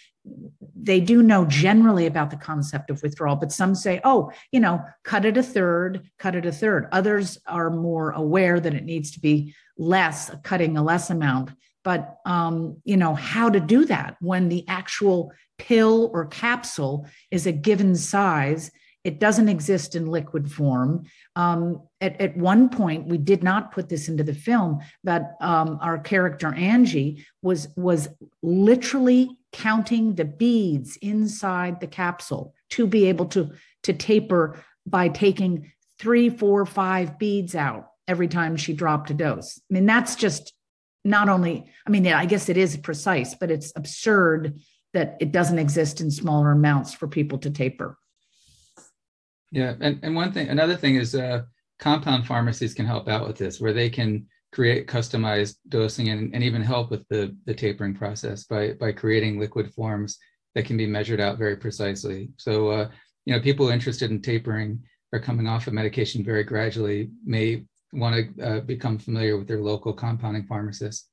they 0.76 1.00
do 1.00 1.24
know 1.24 1.46
generally 1.46 2.06
about 2.06 2.30
the 2.30 2.38
concept 2.38 2.90
of 2.90 3.02
withdrawal 3.02 3.36
but 3.36 3.52
some 3.52 3.74
say 3.74 4.00
oh 4.04 4.32
you 4.52 4.60
know 4.60 4.84
cut 5.04 5.26
it 5.26 5.38
a 5.38 5.44
third 5.44 6.10
cut 6.18 6.36
it 6.36 6.46
a 6.46 6.52
third. 6.52 6.88
Others 6.92 7.38
are 7.48 7.70
more 7.70 8.12
aware 8.12 8.60
that 8.60 8.74
it 8.74 8.86
needs 8.86 9.12
to 9.12 9.20
be 9.20 9.54
less 9.78 10.32
cutting 10.44 10.78
a 10.78 10.84
less 10.84 11.10
amount. 11.10 11.52
But 11.84 12.18
um, 12.26 12.78
you 12.84 12.98
know 12.98 13.16
how 13.16 13.50
to 13.50 13.60
do 13.60 13.86
that 13.86 14.18
when 14.20 14.50
the 14.50 14.68
actual 14.68 15.32
pill 15.58 16.10
or 16.14 16.26
capsule 16.26 17.08
is 17.32 17.46
a 17.46 17.52
given 17.52 17.96
size 17.96 18.72
it 19.10 19.20
doesn't 19.20 19.50
exist 19.50 19.96
in 19.96 20.06
liquid 20.06 20.52
form. 20.52 21.04
Um, 21.36 21.82
at, 22.00 22.22
at 22.22 22.38
one 22.38 22.70
point, 22.70 23.08
we 23.08 23.18
did 23.18 23.42
not 23.42 23.72
put 23.72 23.90
this 23.90 24.08
into 24.08 24.24
the 24.24 24.36
film, 24.36 24.82
but 25.04 25.32
um, 25.42 25.80
our 25.82 25.98
character 25.98 26.54
Angie 26.54 27.26
was 27.42 27.70
was 27.76 28.08
literally 28.44 29.32
counting 29.52 30.14
the 30.14 30.26
beads 30.26 30.96
inside 30.98 31.80
the 31.80 31.88
capsule 31.88 32.54
to 32.70 32.86
be 32.86 33.06
able 33.06 33.26
to 33.26 33.50
to 33.82 33.94
taper 33.94 34.64
by 34.86 35.08
taking 35.10 35.72
three, 35.98 36.30
four, 36.30 36.68
five 36.68 37.18
beads 37.18 37.56
out 37.56 37.88
every 38.08 38.28
time 38.28 38.56
she 38.58 38.74
dropped 38.74 39.10
a 39.10 39.16
dose. 39.16 39.60
I 39.72 39.74
mean, 39.74 39.88
that's 39.88 40.16
just 40.16 40.54
not 41.04 41.30
only. 41.30 41.66
I 41.88 41.90
mean, 41.90 42.06
I 42.06 42.28
guess 42.28 42.48
it 42.48 42.58
is 42.58 42.78
precise, 42.78 43.34
but 43.34 43.50
it's 43.50 43.74
absurd 43.76 44.60
that 44.94 45.18
it 45.20 45.32
doesn't 45.32 45.58
exist 45.58 46.00
in 46.00 46.12
smaller 46.12 46.52
amounts 46.52 46.94
for 46.94 47.08
people 47.08 47.40
to 47.40 47.50
taper. 47.50 47.98
Yeah, 49.52 49.74
and, 49.80 50.00
and 50.04 50.16
one 50.16 50.32
thing, 50.32 50.50
another 50.50 50.76
thing 50.76 50.96
is 50.96 51.16
uh, 51.16 51.44
compound 51.80 52.28
pharmacies 52.28 52.74
can 52.74 52.86
help 52.86 53.08
out 53.08 53.28
with 53.28 53.38
this, 53.38 53.60
where 53.60 53.74
they 53.74 53.90
can 53.90 54.28
create 54.52 54.88
customized 54.88 55.58
dosing 55.68 56.10
and, 56.10 56.34
and 56.34 56.44
even 56.44 56.62
help 56.62 56.92
with 56.92 57.08
the, 57.10 57.36
the 57.46 57.54
tapering 57.54 57.96
process 57.96 58.44
by, 58.46 58.74
by 58.74 58.92
creating 58.92 59.40
liquid 59.40 59.74
forms 59.74 60.18
that 60.56 60.66
can 60.66 60.78
be 60.78 60.88
measured 60.88 61.20
out 61.20 61.38
very 61.38 61.56
precisely. 61.56 62.30
So, 62.38 62.70
uh, 62.70 62.90
you 63.26 63.34
know, 63.34 63.42
people 63.42 63.70
interested 63.70 64.12
in 64.12 64.22
tapering 64.22 64.82
or 65.12 65.20
coming 65.20 65.48
off 65.48 65.68
of 65.68 65.74
medication 65.74 66.24
very 66.24 66.44
gradually 66.44 67.12
may 67.26 67.66
want 67.94 68.36
to 68.38 68.44
uh, 68.44 68.60
become 68.62 68.98
familiar 68.98 69.38
with 69.38 69.48
their 69.48 69.62
local 69.62 69.94
compounding 69.94 70.46
pharmacist. 70.46 71.08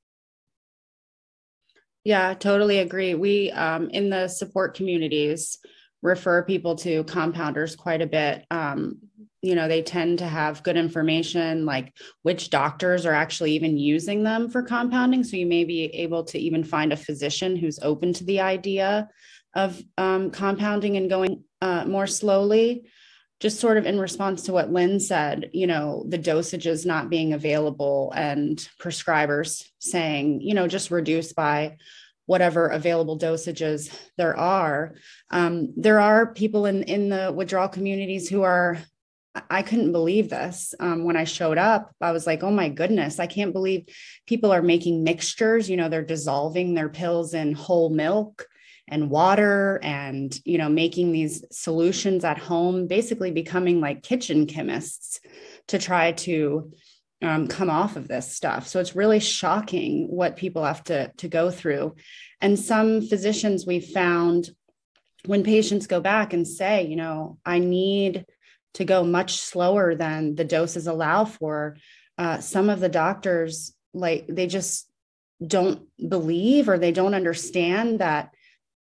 Yeah, 2.03 2.33
totally 2.35 2.79
agree. 2.79 3.15
We, 3.15 3.51
um, 3.51 3.89
in 3.89 4.09
the 4.09 4.27
support 4.27 4.75
communities, 4.75 5.57
refer 6.01 6.43
people 6.43 6.75
to 6.75 7.03
compounders 7.05 7.75
quite 7.75 8.01
a 8.01 8.07
bit. 8.07 8.45
Um, 8.51 8.99
you 9.41 9.55
know, 9.55 9.67
they 9.67 9.81
tend 9.81 10.19
to 10.19 10.27
have 10.27 10.63
good 10.63 10.77
information, 10.77 11.65
like 11.65 11.93
which 12.23 12.49
doctors 12.49 13.05
are 13.05 13.13
actually 13.13 13.53
even 13.53 13.77
using 13.77 14.23
them 14.23 14.49
for 14.49 14.61
compounding. 14.63 15.23
So 15.23 15.37
you 15.37 15.45
may 15.45 15.63
be 15.63 15.85
able 15.85 16.23
to 16.25 16.39
even 16.39 16.63
find 16.63 16.91
a 16.91 16.97
physician 16.97 17.55
who's 17.55 17.79
open 17.81 18.13
to 18.13 18.23
the 18.23 18.41
idea 18.41 19.07
of 19.55 19.81
um, 19.97 20.31
compounding 20.31 20.97
and 20.97 21.09
going 21.09 21.43
uh, 21.61 21.85
more 21.85 22.07
slowly. 22.07 22.89
Just 23.39 23.59
sort 23.59 23.77
of 23.77 23.85
in 23.85 23.99
response 23.99 24.43
to 24.43 24.53
what 24.53 24.71
Lynn 24.71 24.99
said, 24.99 25.51
you 25.53 25.67
know, 25.67 26.03
the 26.09 26.17
dosages 26.17 26.87
not 26.87 27.11
being 27.11 27.33
available 27.33 28.11
and 28.15 28.57
prescribers 28.81 29.63
saying, 29.77 30.41
you 30.41 30.55
know, 30.55 30.67
just 30.67 30.89
reduce 30.89 31.33
by 31.33 31.77
whatever 32.27 32.67
available 32.67 33.17
dosages 33.17 33.91
there 34.17 34.37
are. 34.37 34.93
Um, 35.31 35.73
there 35.75 35.99
are 35.99 36.33
people 36.33 36.67
in, 36.67 36.83
in 36.83 37.09
the 37.09 37.33
withdrawal 37.35 37.69
communities 37.69 38.29
who 38.29 38.43
are, 38.43 38.77
I 39.49 39.63
couldn't 39.63 39.93
believe 39.93 40.29
this. 40.29 40.75
Um, 40.79 41.05
when 41.05 41.15
I 41.15 41.23
showed 41.23 41.57
up, 41.57 41.95
I 42.01 42.11
was 42.11 42.27
like, 42.27 42.43
oh 42.43 42.51
my 42.51 42.69
goodness, 42.69 43.19
I 43.19 43.27
can't 43.27 43.53
believe 43.53 43.87
people 44.27 44.51
are 44.51 44.61
making 44.61 45.03
mixtures. 45.03 45.69
You 45.69 45.77
know, 45.77 45.89
they're 45.89 46.03
dissolving 46.03 46.73
their 46.73 46.89
pills 46.89 47.33
in 47.33 47.53
whole 47.53 47.89
milk 47.89 48.45
and 48.89 49.09
water 49.09 49.79
and 49.83 50.39
you 50.45 50.57
know 50.57 50.69
making 50.69 51.11
these 51.11 51.43
solutions 51.51 52.23
at 52.23 52.37
home 52.37 52.87
basically 52.87 53.31
becoming 53.31 53.81
like 53.81 54.01
kitchen 54.01 54.45
chemists 54.45 55.19
to 55.67 55.77
try 55.77 56.13
to 56.13 56.71
um, 57.21 57.47
come 57.47 57.69
off 57.69 57.95
of 57.95 58.07
this 58.07 58.31
stuff. 58.31 58.67
So 58.67 58.79
it's 58.79 58.95
really 58.95 59.19
shocking 59.19 60.07
what 60.07 60.35
people 60.35 60.63
have 60.63 60.83
to, 60.85 61.11
to 61.17 61.27
go 61.27 61.49
through. 61.49 61.95
And 62.41 62.59
some 62.59 63.01
physicians 63.01 63.65
we 63.65 63.79
found 63.79 64.49
when 65.25 65.43
patients 65.43 65.87
go 65.87 65.99
back 65.99 66.33
and 66.33 66.47
say, 66.47 66.85
you 66.85 66.95
know, 66.95 67.37
I 67.45 67.59
need 67.59 68.25
to 68.75 68.85
go 68.85 69.03
much 69.03 69.37
slower 69.37 69.95
than 69.95 70.35
the 70.35 70.45
doses 70.45 70.87
allow 70.87 71.25
for, 71.25 71.77
uh, 72.17 72.39
some 72.39 72.69
of 72.69 72.79
the 72.79 72.89
doctors, 72.89 73.73
like, 73.93 74.27
they 74.27 74.47
just 74.47 74.87
don't 75.45 75.87
believe 76.09 76.69
or 76.69 76.77
they 76.77 76.91
don't 76.91 77.13
understand 77.15 77.99
that 77.99 78.29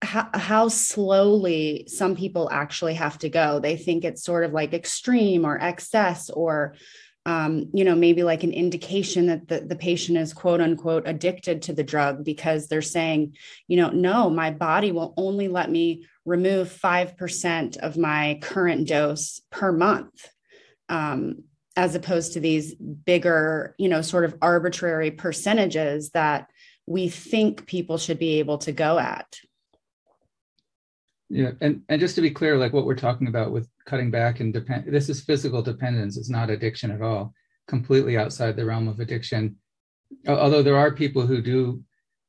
how, 0.02 0.30
how 0.34 0.68
slowly 0.68 1.86
some 1.88 2.16
people 2.16 2.50
actually 2.52 2.94
have 2.96 3.18
to 3.20 3.30
go. 3.30 3.60
They 3.60 3.78
think 3.78 4.04
it's 4.04 4.24
sort 4.24 4.44
of 4.44 4.54
like 4.54 4.74
extreme 4.74 5.46
or 5.46 5.60
excess 5.60 6.30
or 6.30 6.76
um, 7.27 7.69
you 7.74 7.84
know, 7.84 7.93
maybe 7.93 8.24
like 8.24 8.43
an 8.43 8.53
indication 8.53 9.27
that 9.27 9.50
the, 9.50 9.60
the 9.60 9.75
patient 9.75 10.17
is 10.17 10.34
quote 10.34 10.62
unquote 10.62 11.03
addicted 11.05 11.62
to 11.63 11.74
the 11.74 11.84
drug 11.84 12.24
because 12.24 12.67
they're 12.67 12.81
saying, 12.81 13.36
you 13.67 13.75
know, 13.75 13.89
no, 13.89 14.29
my 14.29 14.50
body 14.50 14.93
will 14.93 15.13
only 15.17 15.50
let 15.50 15.69
me 15.69 16.07
remove 16.24 16.69
5% 16.69 17.77
of 17.77 17.98
my 17.98 18.39
current 18.41 18.88
dose 18.88 19.41
per 19.51 19.74
month. 19.74 20.29
Um, 20.88 21.43
as 21.75 21.93
opposed 21.93 22.34
to 22.34 22.39
these 22.39 22.74
bigger, 22.74 23.75
you 23.77 23.88
know, 23.88 24.01
sort 24.01 24.25
of 24.25 24.36
arbitrary 24.41 25.12
percentages 25.12 26.10
that 26.12 26.50
we 26.88 27.10
think 27.10 27.67
people 27.67 27.98
should 28.00 28.17
be 28.17 28.39
able 28.39 28.57
to 28.57 28.72
go 28.72 28.98
at. 28.98 29.39
Yeah, 31.29 31.51
and 31.60 31.81
and 31.89 32.00
just 32.00 32.15
to 32.15 32.22
be 32.22 32.31
clear, 32.31 32.57
like 32.57 32.72
what 32.72 32.86
we're 32.86 32.96
talking 32.96 33.27
about 33.27 33.51
with 33.51 33.67
cutting 33.86 34.10
back 34.12 34.39
and 34.39 34.53
depend, 34.53 34.86
this 34.88 35.10
is 35.10 35.22
physical 35.22 35.62
dependence. 35.62 36.17
It's 36.17 36.29
not 36.29 36.50
addiction 36.50 36.89
at 36.89 37.01
all. 37.01 37.34
Completely 37.67 38.17
outside 38.17 38.55
the 38.55 38.65
realm 38.65 38.88
of 38.88 39.01
addiction. 39.01 39.57
Although 40.25 40.63
there 40.63 40.77
are 40.77 40.91
people 40.91 41.27
who 41.27 41.41
do 41.41 41.84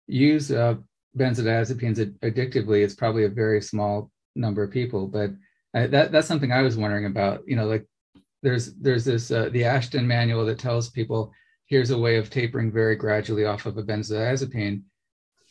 use 0.09 0.51
uh, 0.51 0.75
benzodiazepines 1.17 2.13
addictively, 2.21 2.83
it's 2.83 2.97
probably 2.97 3.25
a 3.25 3.29
very 3.29 3.63
small 3.63 4.11
number 4.35 4.65
of 4.65 4.73
people. 4.73 5.07
But 5.07 5.31
I, 5.75 5.87
that 5.87 6.11
that's 6.11 6.27
something 6.27 6.51
I 6.51 6.63
was 6.63 6.77
wondering 6.77 7.07
about. 7.07 7.43
You 7.47 7.55
know, 7.55 7.67
like 7.67 7.87
there's 8.43 8.75
there's 8.75 9.05
this 9.05 9.31
uh, 9.31 9.49
the 9.53 9.65
Ashton 9.65 10.09
manual 10.09 10.45
that 10.47 10.59
tells 10.59 10.91
people 10.91 11.33
here's 11.67 11.91
a 11.91 11.99
way 11.99 12.17
of 12.17 12.31
tapering 12.31 12.73
very 12.73 12.97
gradually 12.97 13.45
off 13.45 13.67
of 13.67 13.79
a 13.79 13.83
benzodiazepine. 13.85 14.83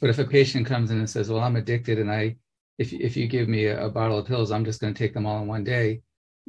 But 0.02 0.10
if 0.10 0.20
a 0.20 0.26
patient 0.26 0.68
comes 0.68 0.92
in 0.92 0.98
and 0.98 1.10
says, 1.10 1.30
"Well, 1.30 1.42
I'm 1.42 1.56
addicted 1.56 1.98
and 1.98 2.12
I 2.12 2.36
if 2.78 2.94
if 2.94 3.18
you 3.18 3.28
give 3.28 3.48
me 3.48 3.66
a, 3.66 3.86
a 3.86 3.90
bottle 3.90 4.20
of 4.20 4.28
pills, 4.28 4.52
I'm 4.52 4.66
just 4.66 4.82
going 4.82 4.94
to 4.94 4.98
take 4.98 5.14
them 5.14 5.26
all 5.26 5.42
in 5.42 5.48
one 5.48 5.64
day. 5.64 6.02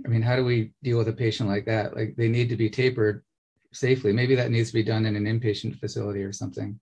I 0.05 0.09
mean, 0.09 0.23
how 0.23 0.37
do 0.37 0.45
we 0.45 0.73
deal 0.83 0.99
with 0.99 1.09
a 1.09 1.13
patient 1.13 1.49
like 1.49 1.67
that? 1.67 1.97
Like 1.97 2.15
they 2.17 2.29
need 2.29 2.49
to 2.51 2.57
be 2.57 2.71
tapered 2.71 3.25
safely. 3.73 4.13
Maybe 4.13 4.35
that 4.37 4.51
needs 4.51 4.69
to 4.69 4.75
be 4.75 4.83
done 4.83 5.07
in 5.07 5.17
an 5.17 5.25
inpatient 5.25 5.79
facility 5.79 6.23
or 6.23 6.33
something. 6.33 6.79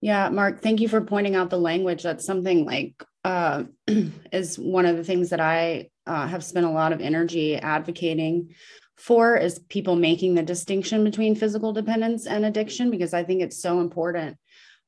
Yeah, 0.00 0.28
Mark, 0.28 0.60
thank 0.60 0.80
you 0.80 0.88
for 0.88 1.00
pointing 1.00 1.34
out 1.34 1.48
the 1.48 1.58
language. 1.58 2.02
That's 2.02 2.26
something 2.26 2.66
like 2.66 3.02
uh, 3.24 3.64
is 4.32 4.58
one 4.58 4.84
of 4.84 4.98
the 4.98 5.04
things 5.04 5.30
that 5.30 5.40
I 5.40 5.88
uh, 6.06 6.26
have 6.26 6.44
spent 6.44 6.66
a 6.66 6.70
lot 6.70 6.92
of 6.92 7.00
energy 7.00 7.56
advocating 7.56 8.54
for 8.96 9.36
is 9.36 9.58
people 9.58 9.96
making 9.96 10.34
the 10.34 10.42
distinction 10.42 11.04
between 11.04 11.34
physical 11.34 11.72
dependence 11.72 12.26
and 12.26 12.44
addiction 12.44 12.90
because 12.90 13.14
I 13.14 13.24
think 13.24 13.40
it's 13.40 13.60
so 13.60 13.80
important. 13.80 14.36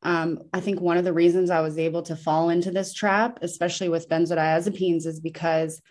Um, 0.06 0.44
I 0.52 0.60
think 0.60 0.80
one 0.80 0.98
of 0.98 1.04
the 1.04 1.12
reasons 1.12 1.50
I 1.50 1.62
was 1.62 1.78
able 1.78 2.02
to 2.02 2.14
fall 2.14 2.48
into 2.48 2.70
this 2.70 2.94
trap, 2.94 3.40
especially 3.42 3.88
with 3.88 4.08
benzodiazepines, 4.08 5.04
is 5.04 5.18
because, 5.18 5.82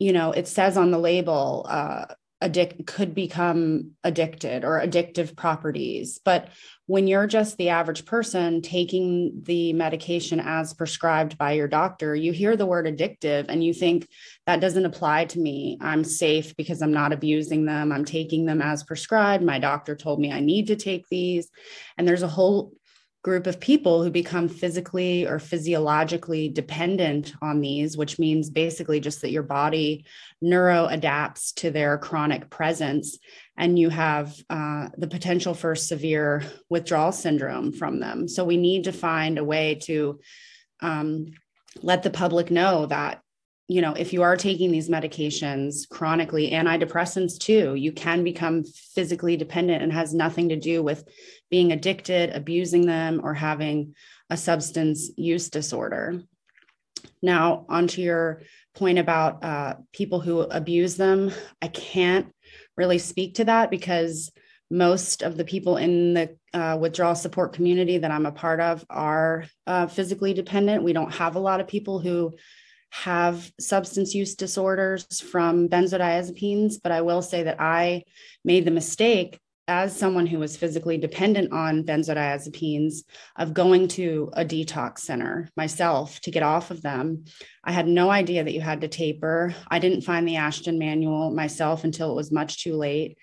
you 0.00 0.12
know, 0.12 0.32
it 0.32 0.48
says 0.48 0.76
on 0.76 0.90
the 0.90 0.98
label, 0.98 1.64
uh, 1.68 2.06
addict 2.40 2.86
could 2.86 3.14
become 3.14 3.92
addicted 4.04 4.64
or 4.64 4.80
addictive 4.80 5.36
properties. 5.36 6.20
But 6.24 6.48
when 6.86 7.06
you're 7.06 7.26
just 7.26 7.56
the 7.56 7.68
average 7.68 8.06
person 8.06 8.62
taking 8.62 9.42
the 9.44 9.72
medication 9.72 10.40
as 10.40 10.74
prescribed 10.74 11.36
by 11.36 11.52
your 11.52 11.68
doctor, 11.68 12.14
you 12.14 12.32
hear 12.32 12.56
the 12.56 12.66
word 12.66 12.86
addictive 12.86 13.46
and 13.48 13.62
you 13.62 13.74
think 13.74 14.08
that 14.46 14.60
doesn't 14.60 14.86
apply 14.86 15.26
to 15.26 15.38
me. 15.38 15.78
I'm 15.80 16.04
safe 16.04 16.56
because 16.56 16.80
I'm 16.80 16.92
not 16.92 17.12
abusing 17.12 17.66
them. 17.66 17.92
I'm 17.92 18.04
taking 18.04 18.46
them 18.46 18.62
as 18.62 18.84
prescribed. 18.84 19.44
My 19.44 19.58
doctor 19.58 19.94
told 19.94 20.20
me 20.20 20.32
I 20.32 20.40
need 20.40 20.68
to 20.68 20.76
take 20.76 21.08
these. 21.08 21.50
And 21.96 22.06
there's 22.06 22.22
a 22.22 22.28
whole 22.28 22.72
group 23.28 23.46
of 23.46 23.60
people 23.60 24.02
who 24.02 24.10
become 24.10 24.48
physically 24.48 25.26
or 25.26 25.38
physiologically 25.38 26.48
dependent 26.48 27.34
on 27.42 27.60
these, 27.60 27.94
which 27.94 28.18
means 28.18 28.48
basically 28.48 29.00
just 29.00 29.20
that 29.20 29.30
your 29.30 29.42
body 29.42 30.06
neuro 30.40 30.86
adapts 30.86 31.52
to 31.52 31.70
their 31.70 31.98
chronic 31.98 32.48
presence 32.48 33.18
and 33.58 33.78
you 33.78 33.90
have 33.90 34.34
uh, 34.48 34.88
the 34.96 35.06
potential 35.06 35.52
for 35.52 35.74
severe 35.74 36.42
withdrawal 36.70 37.12
syndrome 37.12 37.70
from 37.70 38.00
them. 38.00 38.28
So 38.28 38.44
we 38.44 38.56
need 38.56 38.84
to 38.84 38.92
find 38.92 39.36
a 39.36 39.44
way 39.44 39.74
to 39.82 40.20
um, 40.80 41.26
let 41.82 42.02
the 42.02 42.10
public 42.10 42.50
know 42.50 42.86
that 42.86 43.20
you 43.68 43.82
know, 43.82 43.92
if 43.92 44.14
you 44.14 44.22
are 44.22 44.36
taking 44.36 44.72
these 44.72 44.88
medications 44.88 45.86
chronically, 45.88 46.50
antidepressants 46.50 47.38
too, 47.38 47.74
you 47.74 47.92
can 47.92 48.24
become 48.24 48.64
physically 48.64 49.36
dependent 49.36 49.82
and 49.82 49.92
has 49.92 50.14
nothing 50.14 50.48
to 50.48 50.56
do 50.56 50.82
with 50.82 51.06
being 51.50 51.70
addicted, 51.70 52.30
abusing 52.30 52.86
them, 52.86 53.20
or 53.22 53.34
having 53.34 53.94
a 54.30 54.38
substance 54.38 55.10
use 55.16 55.50
disorder. 55.50 56.22
Now, 57.20 57.66
onto 57.68 58.00
your 58.00 58.42
point 58.74 58.98
about 58.98 59.44
uh, 59.44 59.74
people 59.92 60.20
who 60.20 60.40
abuse 60.40 60.96
them, 60.96 61.30
I 61.60 61.68
can't 61.68 62.32
really 62.74 62.98
speak 62.98 63.34
to 63.34 63.44
that 63.44 63.70
because 63.70 64.32
most 64.70 65.22
of 65.22 65.36
the 65.36 65.44
people 65.44 65.76
in 65.76 66.14
the 66.14 66.36
uh, 66.54 66.76
withdrawal 66.78 67.14
support 67.14 67.52
community 67.52 67.98
that 67.98 68.10
I'm 68.10 68.26
a 68.26 68.32
part 68.32 68.60
of 68.60 68.84
are 68.88 69.44
uh, 69.66 69.86
physically 69.86 70.32
dependent. 70.32 70.84
We 70.84 70.92
don't 70.92 71.12
have 71.14 71.36
a 71.36 71.40
lot 71.40 71.60
of 71.60 71.68
people 71.68 71.98
who 71.98 72.34
have 72.90 73.50
substance 73.60 74.14
use 74.14 74.34
disorders 74.34 75.20
from 75.20 75.68
benzodiazepines, 75.68 76.76
but 76.82 76.92
I 76.92 77.02
will 77.02 77.22
say 77.22 77.42
that 77.42 77.60
I 77.60 78.04
made 78.44 78.64
the 78.64 78.70
mistake 78.70 79.38
as 79.68 79.94
someone 79.94 80.26
who 80.26 80.38
was 80.38 80.56
physically 80.56 80.96
dependent 80.96 81.52
on 81.52 81.84
benzodiazepines 81.84 83.04
of 83.36 83.52
going 83.52 83.86
to 83.86 84.30
a 84.32 84.42
detox 84.42 85.00
center 85.00 85.46
myself 85.56 86.18
to 86.20 86.30
get 86.30 86.42
off 86.42 86.70
of 86.70 86.80
them. 86.80 87.26
I 87.62 87.72
had 87.72 87.86
no 87.86 88.10
idea 88.10 88.42
that 88.42 88.54
you 88.54 88.62
had 88.62 88.80
to 88.80 88.88
taper. 88.88 89.54
I 89.70 89.78
didn't 89.78 90.00
find 90.00 90.26
the 90.26 90.36
Ashton 90.36 90.78
manual 90.78 91.30
myself 91.30 91.84
until 91.84 92.10
it 92.10 92.16
was 92.16 92.32
much 92.32 92.64
too 92.64 92.76
late. 92.76 93.18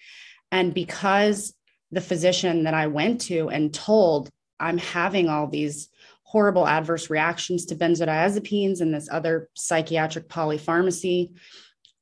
And 0.51 0.71
because 0.71 1.55
the 1.91 2.01
physician 2.01 2.65
that 2.65 2.75
I 2.75 2.87
went 2.87 3.21
to 3.21 3.49
and 3.49 3.73
told, 3.73 4.29
I'm 4.59 4.77
having 4.77 5.29
all 5.29 5.47
these 5.47 5.89
horrible 6.35 6.67
adverse 6.67 7.09
reactions 7.09 7.65
to 7.65 7.77
benzodiazepines 7.77 8.81
and 8.81 8.93
this 8.93 9.07
other 9.09 9.47
psychiatric 9.53 10.27
polypharmacy. 10.27 11.31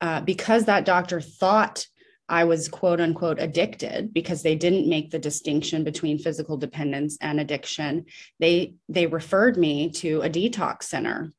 Uh, 0.01 0.21
because 0.21 0.65
that 0.65 0.85
doctor 0.85 1.21
thought 1.21 1.85
I 2.27 2.45
was 2.45 2.67
quote 2.67 2.99
unquote 2.99 3.37
addicted 3.39 4.11
because 4.11 4.41
they 4.41 4.55
didn't 4.55 4.89
make 4.89 5.11
the 5.11 5.19
distinction 5.19 5.83
between 5.83 6.17
physical 6.17 6.57
dependence 6.57 7.15
and 7.21 7.39
addiction. 7.39 8.05
They 8.39 8.73
they 8.89 9.05
referred 9.05 9.55
me 9.55 9.91
to 10.01 10.23
a 10.23 10.29
detox 10.31 10.85
center 10.85 11.31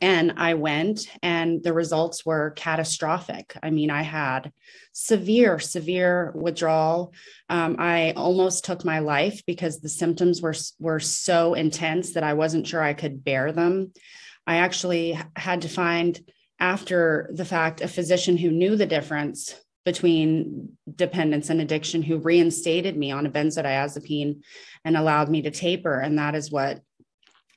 and 0.00 0.34
I 0.36 0.54
went, 0.54 1.08
and 1.22 1.62
the 1.62 1.72
results 1.72 2.24
were 2.24 2.50
catastrophic. 2.50 3.56
I 3.62 3.70
mean, 3.70 3.90
I 3.90 4.02
had 4.02 4.52
severe, 4.92 5.58
severe 5.58 6.32
withdrawal. 6.34 7.12
Um, 7.48 7.76
I 7.78 8.12
almost 8.12 8.64
took 8.64 8.84
my 8.84 9.00
life 9.00 9.42
because 9.46 9.80
the 9.80 9.88
symptoms 9.88 10.40
were 10.40 10.54
were 10.78 11.00
so 11.00 11.54
intense 11.54 12.14
that 12.14 12.24
I 12.24 12.34
wasn't 12.34 12.66
sure 12.66 12.82
I 12.82 12.94
could 12.94 13.24
bear 13.24 13.52
them. 13.52 13.92
I 14.46 14.56
actually 14.56 15.18
had 15.36 15.62
to 15.62 15.68
find, 15.68 16.20
after 16.60 17.30
the 17.32 17.44
fact, 17.44 17.80
a 17.80 17.88
physician 17.88 18.36
who 18.36 18.50
knew 18.50 18.76
the 18.76 18.86
difference 18.86 19.54
between 19.84 20.76
dependence 20.94 21.50
and 21.50 21.60
addiction 21.60 22.02
who 22.02 22.18
reinstated 22.18 22.96
me 22.96 23.10
on 23.10 23.26
a 23.26 23.30
benzodiazepine 23.30 24.40
and 24.84 24.96
allowed 24.96 25.28
me 25.28 25.42
to 25.42 25.50
taper. 25.50 26.00
And 26.00 26.18
that 26.18 26.34
is 26.34 26.50
what 26.50 26.80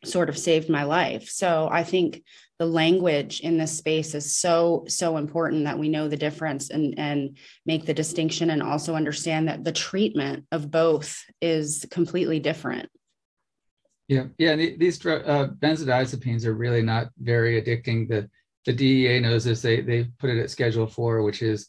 sort 0.04 0.30
of 0.30 0.38
saved 0.38 0.70
my 0.70 0.84
life. 0.84 1.30
So 1.30 1.70
I 1.72 1.84
think 1.84 2.24
the 2.60 2.66
language 2.66 3.42
in 3.42 3.58
this 3.58 3.78
space 3.78 4.16
is 4.16 4.36
so 4.36 4.84
so 4.88 5.18
important 5.18 5.66
that 5.66 5.78
we 5.78 5.90
know 5.90 6.08
the 6.08 6.18
difference 6.18 6.70
and 6.70 6.98
and 6.98 7.38
make 7.66 7.86
the 7.86 7.94
distinction 7.94 8.50
and 8.50 8.64
also 8.64 8.96
understand 8.96 9.48
that 9.48 9.64
the 9.64 9.72
treatment 9.72 10.46
of 10.52 10.72
both 10.72 11.24
is 11.42 11.86
completely 11.92 12.40
different. 12.40 12.90
Yeah, 14.08 14.26
yeah. 14.38 14.56
These 14.56 15.06
uh, 15.06 15.50
benzodiazepines 15.60 16.46
are 16.46 16.54
really 16.54 16.82
not 16.82 17.10
very 17.20 17.62
addicting. 17.62 18.08
The 18.08 18.30
the 18.66 18.74
DEA 18.74 19.20
knows 19.20 19.44
this. 19.44 19.62
They 19.62 19.82
they 19.82 20.06
put 20.20 20.30
it 20.30 20.40
at 20.40 20.50
Schedule 20.50 20.88
Four, 20.88 21.24
which 21.24 21.42
is 21.42 21.68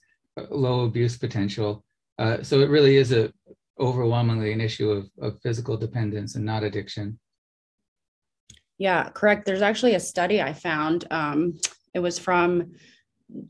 low 0.51 0.85
abuse 0.85 1.19
potential. 1.19 1.85
Uh, 2.19 2.43
so 2.43 2.61
it 2.61 2.71
really 2.71 2.97
is 2.97 3.13
a 3.13 3.33
overwhelmingly 3.81 4.53
an 4.53 4.61
issue 4.61 4.91
of, 4.91 5.09
of 5.21 5.41
physical 5.41 5.77
dependence 5.77 6.35
and 6.35 6.45
not 6.45 6.65
addiction. 6.65 7.19
Yeah, 8.79 9.09
correct. 9.11 9.45
There's 9.45 9.63
actually 9.63 9.95
a 9.95 10.01
study 10.01 10.41
I 10.41 10.53
found. 10.53 11.05
Um, 11.11 11.59
it 11.95 11.99
was 11.99 12.19
from 12.19 12.73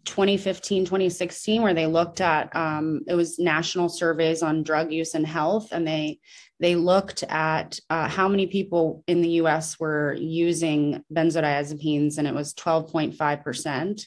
2015 0.04 0.84
2016 0.84 1.62
where 1.62 1.74
they 1.74 1.86
looked 1.86 2.20
at 2.20 2.54
um, 2.56 3.02
it 3.06 3.14
was 3.14 3.38
national 3.38 3.88
surveys 3.88 4.42
on 4.42 4.64
drug 4.64 4.90
use 4.90 5.14
and 5.14 5.24
health 5.24 5.68
and 5.70 5.86
they 5.86 6.18
they 6.58 6.74
looked 6.74 7.22
at 7.28 7.78
uh, 7.88 8.08
how 8.08 8.26
many 8.26 8.48
people 8.48 9.04
in 9.06 9.22
the 9.22 9.28
us 9.28 9.78
were 9.78 10.14
using 10.14 11.04
benzodiazepines 11.14 12.18
and 12.18 12.26
it 12.26 12.34
was 12.34 12.54
12.5% 12.54 14.02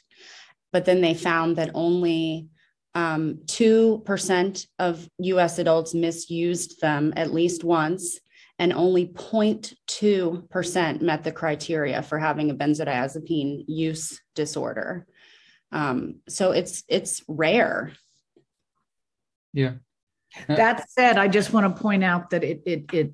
but 0.73 0.84
then 0.84 0.99
they 0.99 1.13
found 1.13 1.55
that 1.55 1.71
only 1.73 2.47
um, 2.93 3.39
2% 3.45 4.67
of 4.79 5.07
us 5.21 5.57
adults 5.57 5.93
misused 5.93 6.81
them 6.81 7.13
at 7.15 7.34
least 7.34 7.63
once 7.63 8.19
and 8.62 8.71
only 8.74 9.08
0.2% 9.08 11.02
met 11.02 11.24
the 11.24 11.32
criteria 11.32 12.04
for 12.04 12.19
having 12.19 12.52
a 12.52 12.54
benzodiazepine 12.54 13.65
use 13.67 14.21
disorder. 14.36 15.08
Um, 15.71 16.19
so 16.30 16.52
it's 16.52 16.84
it's 16.88 17.24
rare. 17.28 17.91
Yeah. 19.52 19.74
That 20.47 20.88
said, 20.91 21.17
I 21.17 21.28
just 21.28 21.52
want 21.52 21.76
to 21.76 21.82
point 21.82 22.04
out 22.04 22.30
that 22.30 22.43
it 22.43 22.62
it 22.67 22.93
it 22.93 23.13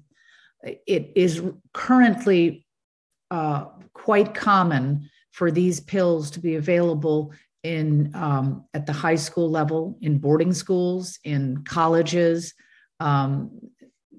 it 0.85 1.13
is 1.15 1.41
currently 1.73 2.65
uh, 3.31 3.67
quite 3.93 4.33
common 4.33 5.09
for 5.31 5.49
these 5.49 5.79
pills 5.79 6.29
to 6.31 6.41
be 6.41 6.55
available 6.55 7.31
in 7.63 8.11
um, 8.13 8.65
at 8.73 8.85
the 8.85 8.91
high 8.91 9.15
school 9.15 9.49
level, 9.49 9.97
in 10.01 10.17
boarding 10.17 10.51
schools, 10.51 11.19
in 11.23 11.63
colleges. 11.63 12.53
Um, 12.99 13.51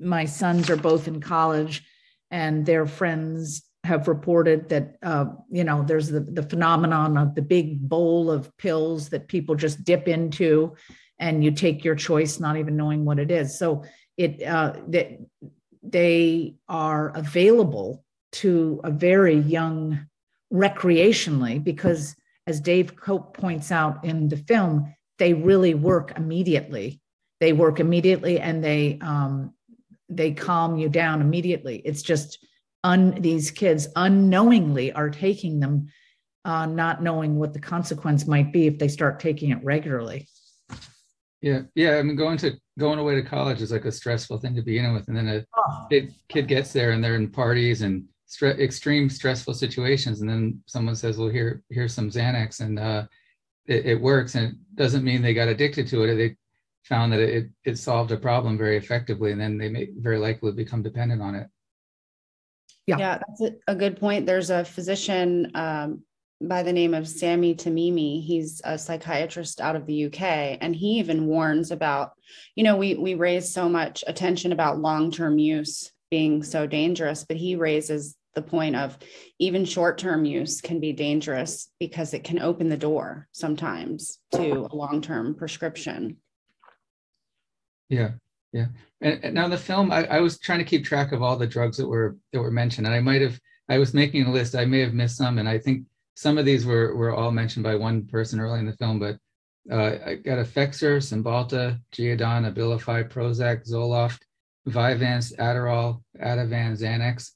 my 0.00 0.24
sons 0.24 0.70
are 0.70 0.76
both 0.76 1.08
in 1.08 1.20
college, 1.20 1.84
and 2.30 2.64
their 2.64 2.86
friends 2.86 3.62
have 3.84 4.08
reported 4.08 4.68
that 4.68 4.96
uh, 5.02 5.26
you 5.50 5.64
know 5.64 5.82
there's 5.82 6.08
the, 6.08 6.20
the 6.20 6.42
phenomenon 6.42 7.16
of 7.16 7.34
the 7.34 7.42
big 7.42 7.88
bowl 7.88 8.30
of 8.30 8.54
pills 8.58 9.08
that 9.10 9.28
people 9.28 9.54
just 9.54 9.84
dip 9.84 10.08
into 10.08 10.74
and 11.18 11.42
you 11.42 11.50
take 11.50 11.84
your 11.84 11.94
choice 11.94 12.38
not 12.38 12.56
even 12.56 12.76
knowing 12.76 13.04
what 13.04 13.18
it 13.18 13.30
is. 13.30 13.58
So 13.58 13.84
it 14.16 14.42
uh, 14.42 14.74
that 14.88 15.18
they 15.82 16.56
are 16.68 17.10
available 17.14 18.04
to 18.30 18.80
a 18.84 18.90
very 18.90 19.36
young 19.36 20.06
recreationally 20.52 21.62
because 21.62 22.14
as 22.46 22.60
dave 22.60 22.96
cope 22.96 23.36
points 23.36 23.70
out 23.70 24.04
in 24.04 24.28
the 24.28 24.36
film 24.36 24.94
they 25.18 25.34
really 25.34 25.74
work 25.74 26.12
immediately. 26.16 27.00
They 27.40 27.52
work 27.52 27.80
immediately 27.80 28.40
and 28.40 28.62
they 28.62 28.98
um, 29.00 29.52
they 30.08 30.32
calm 30.32 30.78
you 30.78 30.88
down 30.88 31.20
immediately 31.20 31.82
it's 31.84 32.02
just 32.02 32.44
un, 32.84 33.10
these 33.20 33.50
kids 33.50 33.88
unknowingly 33.96 34.92
are 34.92 35.10
taking 35.10 35.60
them 35.60 35.88
uh, 36.44 36.66
not 36.66 37.02
knowing 37.02 37.36
what 37.36 37.52
the 37.52 37.60
consequence 37.60 38.26
might 38.26 38.52
be 38.52 38.66
if 38.66 38.78
they 38.78 38.88
start 38.88 39.20
taking 39.20 39.50
it 39.50 39.62
regularly 39.62 40.26
yeah 41.40 41.62
yeah 41.74 41.96
i 41.98 42.02
mean 42.02 42.16
going 42.16 42.38
to 42.38 42.52
going 42.78 42.98
away 42.98 43.14
to 43.14 43.22
college 43.22 43.60
is 43.60 43.72
like 43.72 43.84
a 43.84 43.92
stressful 43.92 44.38
thing 44.38 44.54
to 44.54 44.62
begin 44.62 44.94
with 44.94 45.06
and 45.08 45.16
then 45.16 45.28
a 45.28 45.44
oh. 45.56 45.86
kid, 45.90 46.14
kid 46.28 46.48
gets 46.48 46.72
there 46.72 46.92
and 46.92 47.02
they're 47.02 47.16
in 47.16 47.30
parties 47.30 47.82
and 47.82 48.04
stre- 48.28 48.58
extreme 48.58 49.08
stressful 49.08 49.54
situations 49.54 50.20
and 50.20 50.30
then 50.30 50.60
someone 50.66 50.94
says 50.94 51.18
well 51.18 51.28
here 51.28 51.62
here's 51.70 51.94
some 51.94 52.10
xanax 52.10 52.60
and 52.60 52.78
uh, 52.78 53.04
it, 53.66 53.86
it, 53.86 54.00
works 54.00 54.34
and 54.34 54.52
it 54.52 54.54
doesn't 54.74 55.04
mean 55.04 55.20
they 55.20 55.34
got 55.34 55.48
addicted 55.48 55.86
to 55.86 56.02
it 56.04 56.14
they 56.16 56.36
found 56.88 57.12
that 57.12 57.20
it, 57.20 57.50
it 57.64 57.78
solved 57.78 58.10
a 58.12 58.16
problem 58.16 58.56
very 58.56 58.76
effectively 58.76 59.32
and 59.32 59.40
then 59.40 59.58
they 59.58 59.68
may 59.68 59.88
very 59.98 60.18
likely 60.18 60.52
become 60.52 60.82
dependent 60.82 61.20
on 61.20 61.34
it 61.34 61.48
yeah, 62.88 62.96
yeah 62.98 63.18
that's 63.18 63.54
a, 63.68 63.74
good 63.74 64.00
point. 64.00 64.24
There's 64.24 64.48
a 64.48 64.64
physician 64.64 65.52
um, 65.54 66.02
by 66.40 66.62
the 66.62 66.72
name 66.72 66.94
of 66.94 67.06
Sami 67.06 67.54
Timimi. 67.54 68.24
He's 68.24 68.62
a 68.64 68.78
psychiatrist 68.78 69.60
out 69.60 69.76
of 69.76 69.84
the 69.86 70.06
UK, 70.06 70.22
and 70.22 70.74
he 70.74 70.98
even 70.98 71.26
warns 71.26 71.70
about, 71.70 72.12
you 72.56 72.64
know, 72.64 72.76
we 72.76 72.94
we 72.94 73.14
raise 73.14 73.52
so 73.52 73.68
much 73.68 74.02
attention 74.06 74.52
about 74.52 74.80
long-term 74.80 75.38
use 75.38 75.92
being 76.10 76.42
so 76.42 76.66
dangerous, 76.66 77.26
but 77.28 77.36
he 77.36 77.56
raises 77.56 78.16
the 78.34 78.40
point 78.40 78.74
of 78.74 78.96
even 79.38 79.66
short-term 79.66 80.24
use 80.24 80.62
can 80.62 80.80
be 80.80 80.92
dangerous 80.94 81.70
because 81.78 82.14
it 82.14 82.24
can 82.24 82.40
open 82.40 82.70
the 82.70 82.76
door 82.76 83.28
sometimes 83.32 84.18
to 84.32 84.66
a 84.70 84.74
long-term 84.74 85.34
prescription. 85.34 86.16
Yeah, 87.88 88.12
yeah. 88.52 88.66
And, 89.00 89.24
and 89.24 89.34
now 89.34 89.48
the 89.48 89.56
film, 89.56 89.92
I, 89.92 90.04
I, 90.06 90.20
was 90.20 90.38
trying 90.38 90.58
to 90.58 90.64
keep 90.64 90.84
track 90.84 91.12
of 91.12 91.22
all 91.22 91.36
the 91.36 91.46
drugs 91.46 91.76
that 91.76 91.86
were 91.86 92.16
that 92.32 92.40
were 92.40 92.50
mentioned, 92.50 92.86
and 92.86 92.94
I 92.94 93.00
might 93.00 93.22
have, 93.22 93.38
I 93.68 93.78
was 93.78 93.94
making 93.94 94.24
a 94.24 94.32
list. 94.32 94.54
I 94.54 94.64
may 94.64 94.80
have 94.80 94.94
missed 94.94 95.16
some, 95.16 95.38
and 95.38 95.48
I 95.48 95.58
think 95.58 95.84
some 96.16 96.38
of 96.38 96.44
these 96.44 96.66
were 96.66 96.96
were 96.96 97.14
all 97.14 97.30
mentioned 97.30 97.64
by 97.64 97.76
one 97.76 98.06
person 98.06 98.40
early 98.40 98.58
in 98.58 98.66
the 98.66 98.76
film. 98.76 98.98
But 98.98 99.18
uh, 99.70 99.98
I 100.04 100.14
got 100.14 100.44
Effexor, 100.44 100.98
Cymbalta, 100.98 101.80
Geodon, 101.94 102.52
Abilify, 102.52 103.08
Prozac, 103.08 103.68
Zoloft, 103.68 104.18
Vyvanse, 104.68 105.36
Adderall, 105.36 106.02
Ativan, 106.20 106.72
Xanax, 106.72 107.32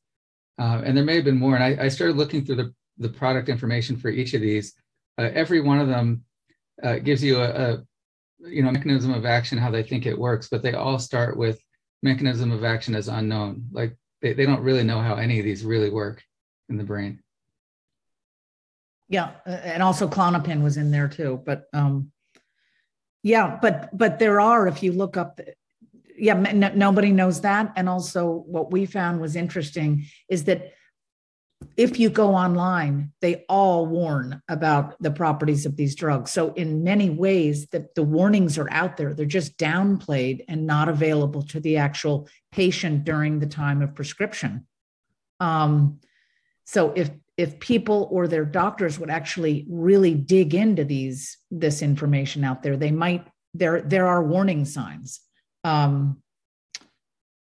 uh, 0.59 0.83
and 0.85 0.97
there 0.97 1.05
may 1.05 1.17
have 1.17 1.25
been 1.25 1.39
more. 1.39 1.55
And 1.55 1.65
I, 1.65 1.85
I, 1.85 1.89
started 1.89 2.17
looking 2.17 2.45
through 2.45 2.57
the 2.57 2.75
the 2.99 3.09
product 3.09 3.49
information 3.49 3.97
for 3.97 4.11
each 4.11 4.35
of 4.35 4.41
these. 4.41 4.75
Uh, 5.19 5.31
every 5.35 5.61
one 5.61 5.79
of 5.79 5.89
them 5.89 6.25
uh, 6.83 6.99
gives 6.99 7.23
you 7.23 7.39
a, 7.39 7.49
a 7.49 7.83
you 8.45 8.63
know 8.63 8.71
mechanism 8.71 9.13
of 9.13 9.25
action 9.25 9.59
how 9.59 9.71
they 9.71 9.83
think 9.83 10.07
it 10.07 10.19
works 10.19 10.49
but 10.49 10.63
they 10.63 10.75
all 10.75 10.99
start 10.99 11.37
with 11.37 11.61
mechanism 12.03 12.51
of 12.51 12.65
action 12.65 12.97
as 12.97 13.07
unknown. 13.09 13.65
Like 13.71 13.97
they, 14.21 14.33
they 14.33 14.45
don't 14.45 14.63
really 14.63 14.83
know 14.83 15.01
how 15.01 15.15
any 15.15 15.39
of 15.39 15.45
these 15.45 15.65
really 15.65 15.91
work 15.91 16.23
in 16.69 16.77
the 16.77 16.85
brain. 16.85 17.21
Yeah 19.09 19.33
and 19.47 19.83
also 19.83 20.09
Klonopin 20.09 20.63
was 20.63 20.77
in 20.77 20.91
there 20.91 21.09
too 21.09 21.43
but 21.45 21.65
um 21.73 22.13
yeah 23.23 23.59
but 23.61 23.97
but 23.97 24.19
there 24.19 24.41
are 24.41 24.67
if 24.67 24.83
you 24.83 24.93
look 24.93 25.17
up 25.17 25.41
yeah 26.17 26.35
nobody 26.35 27.11
knows 27.11 27.41
that. 27.41 27.73
And 27.77 27.89
also 27.89 28.45
what 28.47 28.71
we 28.71 28.87
found 28.87 29.21
was 29.21 29.37
interesting 29.37 30.05
is 30.29 30.45
that 30.45 30.73
if 31.77 31.99
you 31.99 32.11
go 32.11 32.35
online, 32.35 33.13
they 33.21 33.45
all 33.49 33.87
warn 33.87 34.43
about 34.49 35.01
the 35.03 35.11
properties 35.11 35.67
of 35.67 35.77
these 35.77 35.95
drugs. 35.95 36.31
So 36.31 36.53
in 36.55 36.85
many 36.85 37.11
ways, 37.11 37.69
the, 37.69 37.89
the 37.95 38.03
warnings 38.03 38.59
are 38.59 38.71
out 38.71 38.97
there. 38.97 39.15
They're 39.15 39.27
just 39.27 39.59
downplayed 39.59 40.45
and 40.49 40.67
not 40.67 40.89
available 40.89 41.43
to 41.45 41.61
the 41.61 41.77
actual 41.79 42.29
patient 42.51 43.05
during 43.05 43.39
the 43.39 43.47
time 43.47 43.83
of 43.83 43.95
prescription. 43.95 44.67
Um, 45.41 46.01
so 46.65 46.93
if 46.93 47.11
if 47.39 47.59
people 47.59 48.09
or 48.11 48.29
their 48.29 48.45
doctors 48.45 48.99
would 48.99 49.09
actually 49.09 49.67
really 49.69 50.15
dig 50.15 50.55
into 50.55 50.85
these 50.85 51.39
this 51.51 51.83
information 51.83 52.45
out 52.45 52.63
there, 52.63 52.77
they 52.77 52.91
might 52.91 53.27
there 53.55 53.81
there 53.81 54.07
are 54.07 54.23
warning 54.23 54.65
signs. 54.65 55.21
Um, 55.65 56.23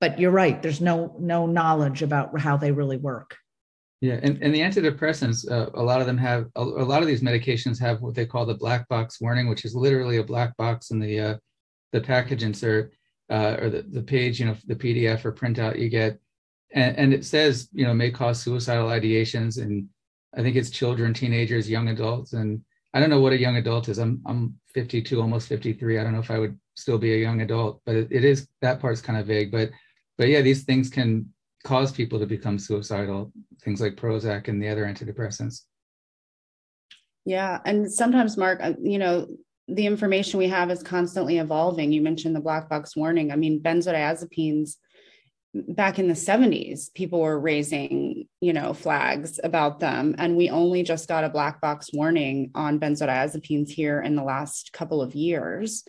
but 0.01 0.19
you're 0.19 0.31
right. 0.31 0.63
There's 0.63 0.81
no 0.81 1.17
no 1.19 1.47
knowledge 1.47 2.03
about 2.03 2.39
how 2.39 2.57
they 2.57 2.73
really 2.73 2.97
work. 2.97 3.37
Yeah, 4.05 4.21
and, 4.23 4.37
and 4.43 4.55
the 4.55 4.61
antidepressants, 4.61 5.51
uh, 5.51 5.71
a 5.73 5.83
lot 5.83 6.03
of 6.03 6.07
them 6.07 6.19
have, 6.19 6.49
a, 6.57 6.63
a, 6.63 6.85
lot 6.85 7.01
of 7.01 7.09
these 7.09 7.23
medications 7.23 7.81
have 7.81 8.03
what 8.03 8.15
they 8.15 8.27
call 8.27 8.45
the 8.45 8.53
black 8.53 8.87
box 8.89 9.19
warning, 9.19 9.49
which 9.49 9.65
is 9.65 9.75
literally 9.75 10.19
a 10.19 10.23
black 10.23 10.55
box 10.59 10.91
in 10.91 10.99
the 10.99 11.19
uh, 11.19 11.35
the 11.93 12.03
package 12.03 12.43
insert 12.43 12.93
uh, 13.31 13.57
or 13.59 13.71
the, 13.71 13.81
the 13.81 14.03
page, 14.03 14.39
you 14.39 14.45
know, 14.45 14.57
the 14.67 14.75
PDF 14.75 15.25
or 15.25 15.33
printout 15.33 15.79
you 15.79 15.89
get. 15.89 16.19
And, 16.75 16.95
and 16.99 17.15
it 17.15 17.25
says, 17.25 17.71
you 17.73 17.87
know, 17.87 17.95
may 17.95 18.11
cause 18.11 18.43
suicidal 18.43 18.91
ideations. 18.91 19.57
And 19.57 19.89
I 20.37 20.43
think 20.43 20.57
it's 20.57 20.69
children, 20.69 21.15
teenagers, 21.15 21.71
young 21.71 21.89
adults. 21.89 22.35
And 22.35 22.61
I 22.93 23.01
don't 23.01 23.09
know 23.09 23.23
what 23.23 23.33
a 23.33 23.41
young 23.41 23.57
adult 23.57 23.89
is. 23.89 23.97
I'm, 23.97 24.21
I'm 24.27 24.55
52, 24.75 25.19
almost 25.19 25.49
53. 25.49 25.99
I 25.99 26.05
don't 26.05 26.13
know 26.13 26.19
if 26.19 26.31
I 26.31 26.39
would 26.39 26.59
still 26.75 26.99
be 26.99 27.15
a 27.15 27.23
young 27.23 27.41
adult, 27.41 27.81
but 27.87 27.95
it, 27.95 28.09
it 28.11 28.23
is, 28.23 28.49
that 28.61 28.81
part's 28.81 29.01
kind 29.01 29.19
of 29.19 29.27
vague. 29.27 29.51
But, 29.51 29.71
but 30.19 30.29
yeah, 30.29 30.43
these 30.43 30.65
things 30.65 30.91
can 30.91 31.33
cause 31.65 31.91
people 31.91 32.19
to 32.19 32.27
become 32.27 32.59
suicidal, 32.59 33.33
things 33.63 33.81
like 33.81 33.97
Prozac 33.97 34.49
and 34.49 34.63
the 34.63 34.69
other 34.69 34.85
antidepressants. 34.85 35.63
Yeah. 37.25 37.59
And 37.65 37.91
sometimes, 37.91 38.37
Mark, 38.37 38.61
uh, 38.63 38.75
you 38.83 38.99
know, 38.99 39.27
the 39.67 39.87
information 39.87 40.39
we 40.39 40.49
have 40.49 40.71
is 40.71 40.83
constantly 40.83 41.39
evolving. 41.39 41.91
You 41.91 42.03
mentioned 42.03 42.37
the 42.37 42.41
black 42.41 42.69
box 42.69 42.95
warning. 42.95 43.33
I 43.33 43.37
mean, 43.37 43.61
benzodiazepines 43.61 44.77
back 45.55 45.99
in 45.99 46.09
the 46.09 46.15
70s 46.15 46.93
people 46.95 47.21
were 47.21 47.39
raising 47.39 48.27
you 48.41 48.53
know 48.53 48.75
flags 48.75 49.39
about 49.45 49.79
them 49.79 50.15
and 50.19 50.37
we 50.37 50.51
only 50.51 50.83
just 50.83 51.07
got 51.07 51.23
a 51.23 51.29
black 51.29 51.61
box 51.61 51.91
warning 51.93 52.51
on 52.57 52.81
benzodiazepines 52.81 53.71
here 53.71 54.01
in 54.03 54.17
the 54.17 54.25
last 54.25 54.73
couple 54.73 55.01
of 55.01 55.15
years 55.15 55.85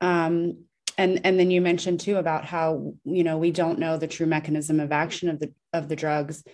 um, 0.00 0.64
and 0.98 1.20
and 1.24 1.38
then 1.38 1.50
you 1.50 1.60
mentioned 1.60 2.00
too 2.00 2.16
about 2.16 2.44
how 2.44 2.92
you 3.04 3.24
know 3.24 3.38
we 3.38 3.52
don't 3.52 3.78
know 3.78 3.96
the 3.96 4.08
true 4.08 4.26
mechanism 4.26 4.80
of 4.80 4.92
action 4.92 5.30
of 5.30 5.38
the 5.38 5.52
of 5.72 5.88
the 5.88 5.96
drugs. 5.96 6.44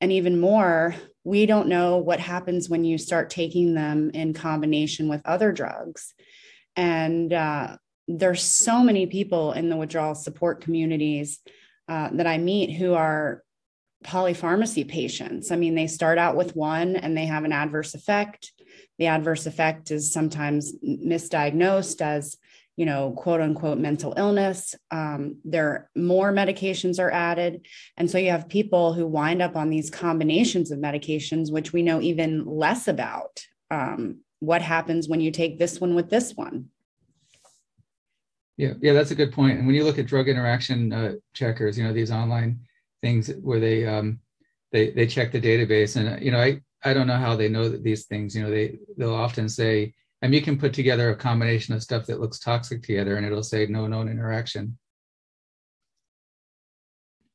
And 0.00 0.10
even 0.12 0.40
more 0.40 0.96
we 1.24 1.46
don't 1.46 1.68
know 1.68 1.98
what 1.98 2.18
happens 2.18 2.68
when 2.68 2.84
you 2.84 2.98
start 2.98 3.30
taking 3.30 3.74
them 3.74 4.10
in 4.12 4.34
combination 4.34 5.08
with 5.08 5.22
other 5.24 5.52
drugs. 5.52 6.12
And 6.74 7.32
uh, 7.32 7.76
there's 8.08 8.42
so 8.42 8.82
many 8.82 9.06
people 9.06 9.52
in 9.52 9.68
the 9.68 9.76
withdrawal 9.76 10.16
support 10.16 10.60
communities 10.60 11.38
uh, 11.88 12.08
that 12.12 12.26
i 12.26 12.38
meet 12.38 12.72
who 12.72 12.94
are 12.94 13.42
polypharmacy 14.04 14.88
patients. 14.88 15.52
I 15.52 15.56
mean 15.56 15.76
they 15.76 15.86
start 15.86 16.18
out 16.18 16.34
with 16.34 16.56
one 16.56 16.96
and 16.96 17.16
they 17.16 17.26
have 17.26 17.44
an 17.44 17.52
adverse 17.52 17.94
effect. 17.94 18.52
The 18.98 19.06
adverse 19.06 19.46
effect 19.46 19.92
is 19.92 20.12
sometimes 20.12 20.72
misdiagnosed 20.82 22.00
as 22.00 22.36
you 22.76 22.86
know, 22.86 23.12
quote 23.12 23.40
unquote 23.40 23.78
mental 23.78 24.14
illness. 24.16 24.74
Um, 24.90 25.36
there 25.44 25.90
more 25.94 26.32
medications 26.32 26.98
are 26.98 27.10
added. 27.10 27.66
And 27.96 28.10
so 28.10 28.18
you 28.18 28.30
have 28.30 28.48
people 28.48 28.94
who 28.94 29.06
wind 29.06 29.42
up 29.42 29.56
on 29.56 29.70
these 29.70 29.90
combinations 29.90 30.70
of 30.70 30.78
medications, 30.78 31.52
which 31.52 31.72
we 31.72 31.82
know 31.82 32.00
even 32.00 32.44
less 32.46 32.88
about. 32.88 33.44
Um, 33.70 34.20
what 34.40 34.62
happens 34.62 35.08
when 35.08 35.20
you 35.20 35.30
take 35.30 35.58
this 35.58 35.80
one 35.80 35.94
with 35.94 36.10
this 36.10 36.34
one? 36.34 36.68
Yeah, 38.56 38.74
yeah, 38.80 38.92
that's 38.92 39.12
a 39.12 39.14
good 39.14 39.32
point. 39.32 39.58
And 39.58 39.66
when 39.66 39.76
you 39.76 39.84
look 39.84 39.98
at 39.98 40.06
drug 40.06 40.28
interaction 40.28 40.92
uh, 40.92 41.12
checkers, 41.32 41.78
you 41.78 41.84
know, 41.84 41.92
these 41.92 42.10
online 42.10 42.60
things 43.00 43.30
where 43.40 43.60
they 43.60 43.86
um, 43.86 44.20
they 44.72 44.90
they 44.90 45.06
check 45.06 45.32
the 45.32 45.40
database, 45.40 45.96
and 45.96 46.22
you 46.22 46.30
know, 46.30 46.40
I 46.40 46.60
I 46.84 46.92
don't 46.92 47.06
know 47.06 47.16
how 47.16 47.36
they 47.36 47.48
know 47.48 47.68
that 47.68 47.82
these 47.82 48.06
things. 48.06 48.34
You 48.34 48.42
know, 48.42 48.50
they 48.50 48.78
they'll 48.96 49.14
often 49.14 49.48
say 49.48 49.94
mean, 50.26 50.34
you 50.34 50.42
can 50.42 50.58
put 50.58 50.72
together 50.72 51.10
a 51.10 51.16
combination 51.16 51.74
of 51.74 51.82
stuff 51.82 52.06
that 52.06 52.20
looks 52.20 52.38
toxic 52.38 52.82
together, 52.82 53.16
and 53.16 53.26
it'll 53.26 53.42
say 53.42 53.66
no 53.66 53.86
known 53.86 54.08
interaction. 54.08 54.78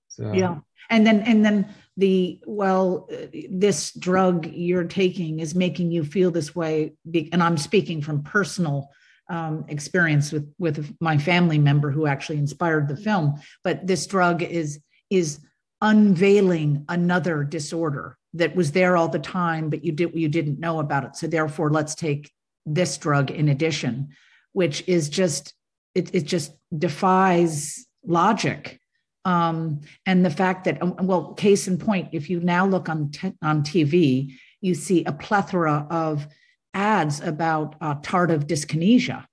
So 0.08 0.32
yeah, 0.34 0.60
and 0.90 1.06
then 1.06 1.22
and 1.22 1.46
then 1.46 1.74
the 1.98 2.40
well, 2.46 3.10
this 3.50 3.92
drug 3.92 4.48
you're 4.48 4.86
taking 4.86 5.40
is 5.40 5.54
making 5.54 5.92
you 5.92 6.04
feel 6.04 6.32
this 6.32 6.56
way, 6.56 6.94
and 7.32 7.44
I'm 7.44 7.58
speaking 7.58 8.02
from 8.02 8.24
personal 8.24 8.90
um, 9.30 9.66
experience 9.68 10.32
with 10.32 10.52
with 10.58 10.96
my 11.02 11.18
family 11.18 11.58
member 11.58 11.92
who 11.92 12.08
actually 12.08 12.38
inspired 12.38 12.88
the 12.88 12.98
film. 12.98 13.42
But 13.64 13.86
this 13.86 14.08
drug 14.08 14.42
is 14.44 14.80
is 15.10 15.40
unveiling 15.82 16.86
another 16.90 17.44
disorder 17.44 18.18
that 18.34 18.56
was 18.56 18.72
there 18.72 18.98
all 18.98 19.10
the 19.10 19.20
time, 19.20 19.70
but 19.70 19.84
you 19.84 19.92
did 19.92 20.16
you 20.16 20.30
didn't 20.30 20.60
know 20.60 20.80
about 20.80 21.04
it. 21.04 21.16
So 21.16 21.28
therefore, 21.28 21.70
let's 21.70 21.96
take 21.96 22.32
this 22.68 22.98
drug 22.98 23.32
in 23.32 23.50
addition, 23.50 24.10
which 24.52 24.84
is 24.88 25.10
just 25.10 25.54
it, 25.96 26.14
it 26.14 26.26
just 26.26 26.54
defies 26.78 27.88
logic. 28.06 28.80
Um, 29.26 29.82
and 30.06 30.24
the 30.24 30.30
fact 30.30 30.66
that 30.66 30.82
um, 30.82 30.96
well, 31.02 31.34
case 31.34 31.68
in 31.68 31.78
point, 31.78 32.10
if 32.12 32.30
you 32.30 32.40
now 32.40 32.66
look 32.66 32.88
on 32.88 33.12
t- 33.12 33.34
on 33.42 33.64
TV, 33.64 34.34
you 34.62 34.76
see 34.76 35.04
a 35.06 35.12
plethora 35.12 35.88
of 35.90 36.28
ads 36.74 37.20
about 37.22 37.76
uh, 37.82 37.96
tardive 37.96 38.46
dyskinesia, 38.46 39.26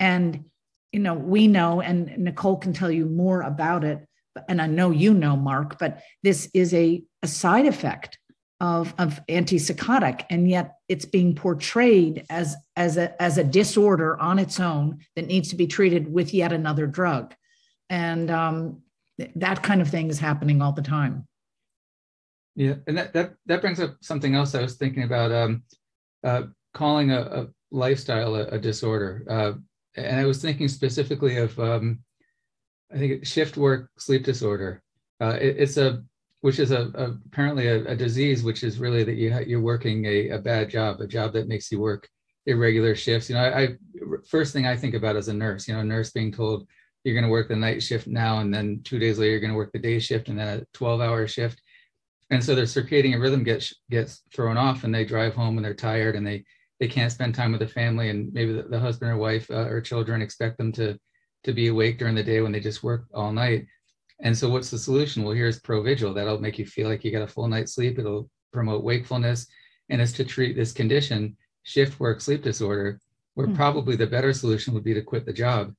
and 0.00 0.44
you 0.92 1.00
know 1.00 1.14
we 1.14 1.46
know, 1.46 1.80
and 1.80 2.16
Nicole 2.18 2.56
can 2.56 2.72
tell 2.72 2.90
you 2.90 3.06
more 3.06 3.42
about 3.42 3.84
it. 3.84 4.04
And 4.48 4.62
I 4.62 4.66
know 4.66 4.90
you 4.90 5.14
know, 5.14 5.36
Mark, 5.36 5.78
but 5.78 6.00
this 6.22 6.48
is 6.54 6.72
a, 6.72 7.02
a 7.22 7.26
side 7.26 7.66
effect 7.66 8.18
of, 8.60 8.92
of 8.98 9.20
antipsychotic 9.28 10.24
and 10.30 10.50
yet 10.50 10.78
it's 10.88 11.04
being 11.04 11.34
portrayed 11.34 12.24
as 12.28 12.56
as 12.76 12.96
a 12.96 13.20
as 13.22 13.38
a 13.38 13.44
disorder 13.44 14.18
on 14.20 14.38
its 14.38 14.58
own 14.58 14.98
that 15.14 15.26
needs 15.26 15.48
to 15.50 15.56
be 15.56 15.66
treated 15.66 16.12
with 16.12 16.34
yet 16.34 16.52
another 16.52 16.86
drug. 16.86 17.34
And 17.88 18.30
um, 18.30 18.82
that 19.36 19.62
kind 19.62 19.80
of 19.80 19.88
thing 19.88 20.10
is 20.10 20.18
happening 20.18 20.60
all 20.60 20.72
the 20.72 20.82
time. 20.82 21.26
Yeah 22.56 22.74
and 22.88 22.98
that 22.98 23.12
that, 23.12 23.34
that 23.46 23.60
brings 23.60 23.78
up 23.78 23.96
something 24.00 24.34
else 24.34 24.56
i 24.56 24.62
was 24.62 24.74
thinking 24.74 25.04
about 25.04 25.30
um, 25.30 25.62
uh, 26.24 26.42
calling 26.74 27.12
a, 27.12 27.20
a 27.20 27.46
lifestyle 27.70 28.34
a, 28.34 28.46
a 28.48 28.58
disorder. 28.58 29.24
Uh, 29.30 29.52
and 29.96 30.18
i 30.18 30.24
was 30.24 30.42
thinking 30.42 30.66
specifically 30.66 31.36
of 31.36 31.56
um, 31.60 32.00
i 32.92 32.98
think 32.98 33.24
shift 33.24 33.56
work 33.56 33.90
sleep 33.98 34.24
disorder. 34.24 34.82
Uh, 35.20 35.36
it, 35.40 35.56
it's 35.58 35.76
a 35.76 36.02
which 36.40 36.58
is 36.58 36.70
a, 36.70 36.90
a 36.94 37.16
apparently 37.26 37.66
a, 37.66 37.84
a, 37.86 37.96
disease, 37.96 38.44
which 38.44 38.62
is 38.62 38.78
really 38.78 39.04
that 39.04 39.16
you 39.16 39.36
you're 39.46 39.60
working 39.60 40.04
a, 40.04 40.30
a 40.30 40.38
bad 40.38 40.70
job, 40.70 41.00
a 41.00 41.06
job 41.06 41.32
that 41.32 41.48
makes 41.48 41.70
you 41.72 41.80
work 41.80 42.08
irregular 42.46 42.94
shifts. 42.94 43.28
You 43.28 43.36
know, 43.36 43.42
I, 43.42 43.62
I 43.62 43.68
first 44.28 44.52
thing 44.52 44.66
I 44.66 44.76
think 44.76 44.94
about 44.94 45.16
as 45.16 45.28
a 45.28 45.34
nurse, 45.34 45.66
you 45.66 45.74
know, 45.74 45.80
a 45.80 45.84
nurse 45.84 46.10
being 46.10 46.32
told 46.32 46.66
you're 47.04 47.14
going 47.14 47.24
to 47.24 47.30
work 47.30 47.48
the 47.48 47.56
night 47.56 47.82
shift 47.82 48.06
now, 48.06 48.38
and 48.38 48.52
then 48.52 48.80
two 48.84 48.98
days 48.98 49.18
later 49.18 49.32
you're 49.32 49.40
going 49.40 49.52
to 49.52 49.56
work 49.56 49.72
the 49.72 49.78
day 49.78 49.98
shift, 49.98 50.28
and 50.28 50.38
then 50.38 50.58
a 50.58 50.64
12 50.74 51.00
hour 51.00 51.26
shift, 51.26 51.60
and 52.30 52.42
so 52.42 52.54
their 52.54 52.64
circadian 52.64 53.20
rhythm 53.20 53.42
gets 53.42 53.74
gets 53.90 54.22
thrown 54.32 54.56
off, 54.56 54.84
and 54.84 54.94
they 54.94 55.04
drive 55.04 55.34
home 55.34 55.56
and 55.56 55.64
they're 55.64 55.74
tired, 55.74 56.16
and 56.16 56.26
they 56.26 56.44
they 56.78 56.88
can't 56.88 57.12
spend 57.12 57.34
time 57.34 57.50
with 57.50 57.60
the 57.60 57.66
family, 57.66 58.10
and 58.10 58.32
maybe 58.32 58.52
the, 58.52 58.62
the 58.62 58.78
husband 58.78 59.10
or 59.10 59.16
wife 59.16 59.50
uh, 59.50 59.66
or 59.68 59.80
children 59.80 60.22
expect 60.22 60.58
them 60.58 60.70
to 60.72 60.98
to 61.44 61.52
be 61.52 61.68
awake 61.68 61.98
during 61.98 62.14
the 62.14 62.22
day 62.22 62.40
when 62.40 62.52
they 62.52 62.60
just 62.60 62.82
work 62.82 63.06
all 63.14 63.32
night 63.32 63.66
and 64.20 64.36
so, 64.36 64.48
what's 64.48 64.70
the 64.70 64.78
solution? 64.78 65.22
Well, 65.22 65.34
here's 65.34 65.60
Provigil. 65.60 66.14
That'll 66.14 66.40
make 66.40 66.58
you 66.58 66.66
feel 66.66 66.88
like 66.88 67.04
you 67.04 67.12
got 67.12 67.22
a 67.22 67.26
full 67.26 67.48
night's 67.48 67.74
sleep. 67.74 67.98
It'll 67.98 68.28
promote 68.52 68.82
wakefulness, 68.82 69.46
and 69.90 70.00
it's 70.00 70.12
to 70.12 70.24
treat 70.24 70.56
this 70.56 70.72
condition, 70.72 71.36
shift 71.62 72.00
work 72.00 72.20
sleep 72.20 72.42
disorder, 72.42 73.00
where 73.34 73.46
mm-hmm. 73.46 73.56
probably 73.56 73.96
the 73.96 74.06
better 74.06 74.32
solution 74.32 74.74
would 74.74 74.84
be 74.84 74.94
to 74.94 75.02
quit 75.02 75.24
the 75.24 75.32
job. 75.32 75.72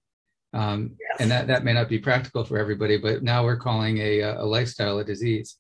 Um, 0.54 0.96
yes. 1.00 1.18
And 1.20 1.32
that 1.32 1.48
that 1.48 1.64
may 1.64 1.74
not 1.74 1.90
be 1.90 2.00
practical 2.00 2.44
for 2.44 2.58
everybody, 2.58 2.98
but 2.98 3.24
now 3.24 3.44
we're 3.44 3.58
calling 3.58 3.98
a 3.98 4.22
a 4.22 4.46
lifestyle 4.46 5.00
a 5.00 5.04
disease. 5.04 5.58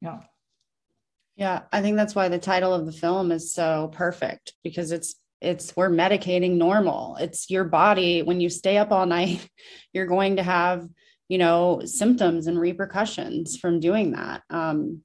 Yeah. 0.00 0.20
Yeah, 1.36 1.62
I 1.72 1.82
think 1.82 1.96
that's 1.96 2.16
why 2.16 2.28
the 2.28 2.38
title 2.38 2.74
of 2.74 2.84
the 2.84 2.92
film 2.92 3.30
is 3.30 3.54
so 3.54 3.90
perfect 3.94 4.54
because 4.64 4.90
it's 4.90 5.14
it's 5.40 5.76
we're 5.76 5.88
medicating 5.88 6.56
normal. 6.56 7.16
It's 7.20 7.48
your 7.48 7.64
body 7.64 8.22
when 8.22 8.40
you 8.40 8.50
stay 8.50 8.76
up 8.76 8.90
all 8.90 9.06
night, 9.06 9.48
you're 9.92 10.06
going 10.06 10.36
to 10.36 10.42
have 10.42 10.88
you 11.28 11.38
know 11.38 11.82
symptoms 11.84 12.46
and 12.46 12.58
repercussions 12.58 13.56
from 13.56 13.80
doing 13.80 14.12
that. 14.12 14.42
Um, 14.50 15.02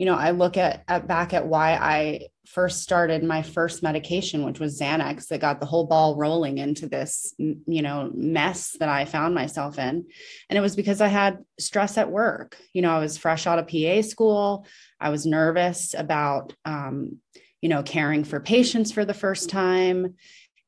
you 0.00 0.06
know 0.06 0.14
i 0.14 0.30
look 0.30 0.56
at, 0.56 0.82
at 0.88 1.06
back 1.06 1.34
at 1.34 1.46
why 1.46 1.74
i 1.74 2.26
first 2.46 2.82
started 2.82 3.22
my 3.22 3.42
first 3.42 3.82
medication 3.82 4.44
which 4.46 4.58
was 4.58 4.80
xanax 4.80 5.28
that 5.28 5.42
got 5.42 5.60
the 5.60 5.66
whole 5.66 5.86
ball 5.86 6.16
rolling 6.16 6.56
into 6.56 6.88
this 6.88 7.34
you 7.38 7.82
know 7.82 8.10
mess 8.14 8.74
that 8.80 8.88
i 8.88 9.04
found 9.04 9.34
myself 9.34 9.78
in. 9.78 10.06
And 10.48 10.56
it 10.56 10.62
was 10.62 10.74
because 10.74 11.00
i 11.02 11.06
had 11.06 11.44
stress 11.58 11.98
at 11.98 12.10
work. 12.10 12.56
You 12.72 12.82
know 12.82 12.92
i 12.92 12.98
was 12.98 13.18
fresh 13.18 13.46
out 13.46 13.58
of 13.58 13.68
pa 13.68 14.00
school. 14.00 14.66
I 14.98 15.10
was 15.10 15.26
nervous 15.26 15.94
about 15.96 16.54
um, 16.64 17.18
you 17.60 17.68
know 17.68 17.82
caring 17.82 18.24
for 18.24 18.40
patients 18.40 18.90
for 18.90 19.04
the 19.04 19.14
first 19.14 19.50
time. 19.50 20.14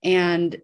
And 0.04 0.60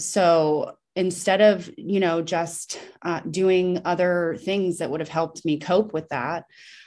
so 0.00 0.76
instead 0.98 1.40
of 1.40 1.70
you 1.78 2.00
know 2.00 2.20
just 2.20 2.80
uh, 3.02 3.20
doing 3.20 3.80
other 3.84 4.36
things 4.44 4.78
that 4.78 4.90
would 4.90 4.98
have 4.98 5.08
helped 5.08 5.44
me 5.44 5.56
cope 5.56 5.92
with 5.92 6.08
that 6.08 6.44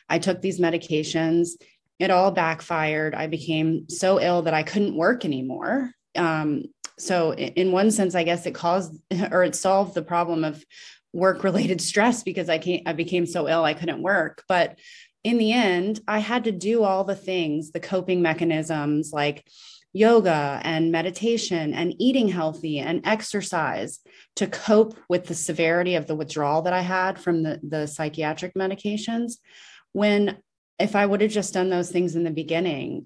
i 0.09 0.19
took 0.19 0.41
these 0.41 0.59
medications. 0.59 1.51
It 1.97 2.09
all 2.09 2.31
backfired. 2.31 3.13
I 3.13 3.27
became 3.27 3.87
so 3.87 4.19
ill 4.19 4.41
that 4.43 4.53
i 4.53 4.63
couldn't 4.63 4.95
work 4.95 5.23
anymore. 5.23 5.91
Um, 6.15 6.65
so 6.99 7.33
in 7.33 7.71
one 7.71 7.89
sense 7.89 8.13
i 8.13 8.23
guess 8.23 8.45
it 8.45 8.53
caused 8.53 8.93
or 9.31 9.43
it 9.43 9.55
solved 9.55 9.95
the 9.95 10.03
problem 10.03 10.43
of 10.43 10.63
work 11.13 11.43
related 11.43 11.79
stress 11.89 12.21
because 12.21 12.49
i 12.49 12.57
can't 12.57 12.83
i 12.85 12.93
became 12.93 13.25
so 13.25 13.47
ill 13.47 13.63
i 13.63 13.73
couldn't 13.73 14.01
work. 14.01 14.43
But 14.49 14.77
in 15.23 15.37
the 15.37 15.53
end 15.53 16.01
i 16.07 16.19
had 16.19 16.43
to 16.43 16.51
do 16.51 16.83
all 16.83 17.05
the 17.05 17.15
things 17.15 17.71
the 17.71 17.79
coping 17.79 18.21
mechanisms 18.21 19.13
like 19.13 19.45
yoga 19.93 20.61
and 20.63 20.91
meditation 20.91 21.73
and 21.73 21.93
eating 21.99 22.29
healthy 22.29 22.79
and 22.79 23.05
exercise 23.05 23.99
to 24.37 24.47
cope 24.47 24.97
with 25.09 25.25
the 25.25 25.35
severity 25.35 25.95
of 25.95 26.07
the 26.07 26.15
withdrawal 26.15 26.61
that 26.61 26.73
I 26.73 26.81
had 26.81 27.19
from 27.19 27.43
the, 27.43 27.59
the 27.61 27.87
psychiatric 27.87 28.53
medications. 28.55 29.33
When 29.91 30.37
if 30.79 30.95
I 30.95 31.05
would 31.05 31.21
have 31.21 31.31
just 31.31 31.53
done 31.53 31.69
those 31.69 31.91
things 31.91 32.15
in 32.15 32.23
the 32.23 32.31
beginning, 32.31 33.05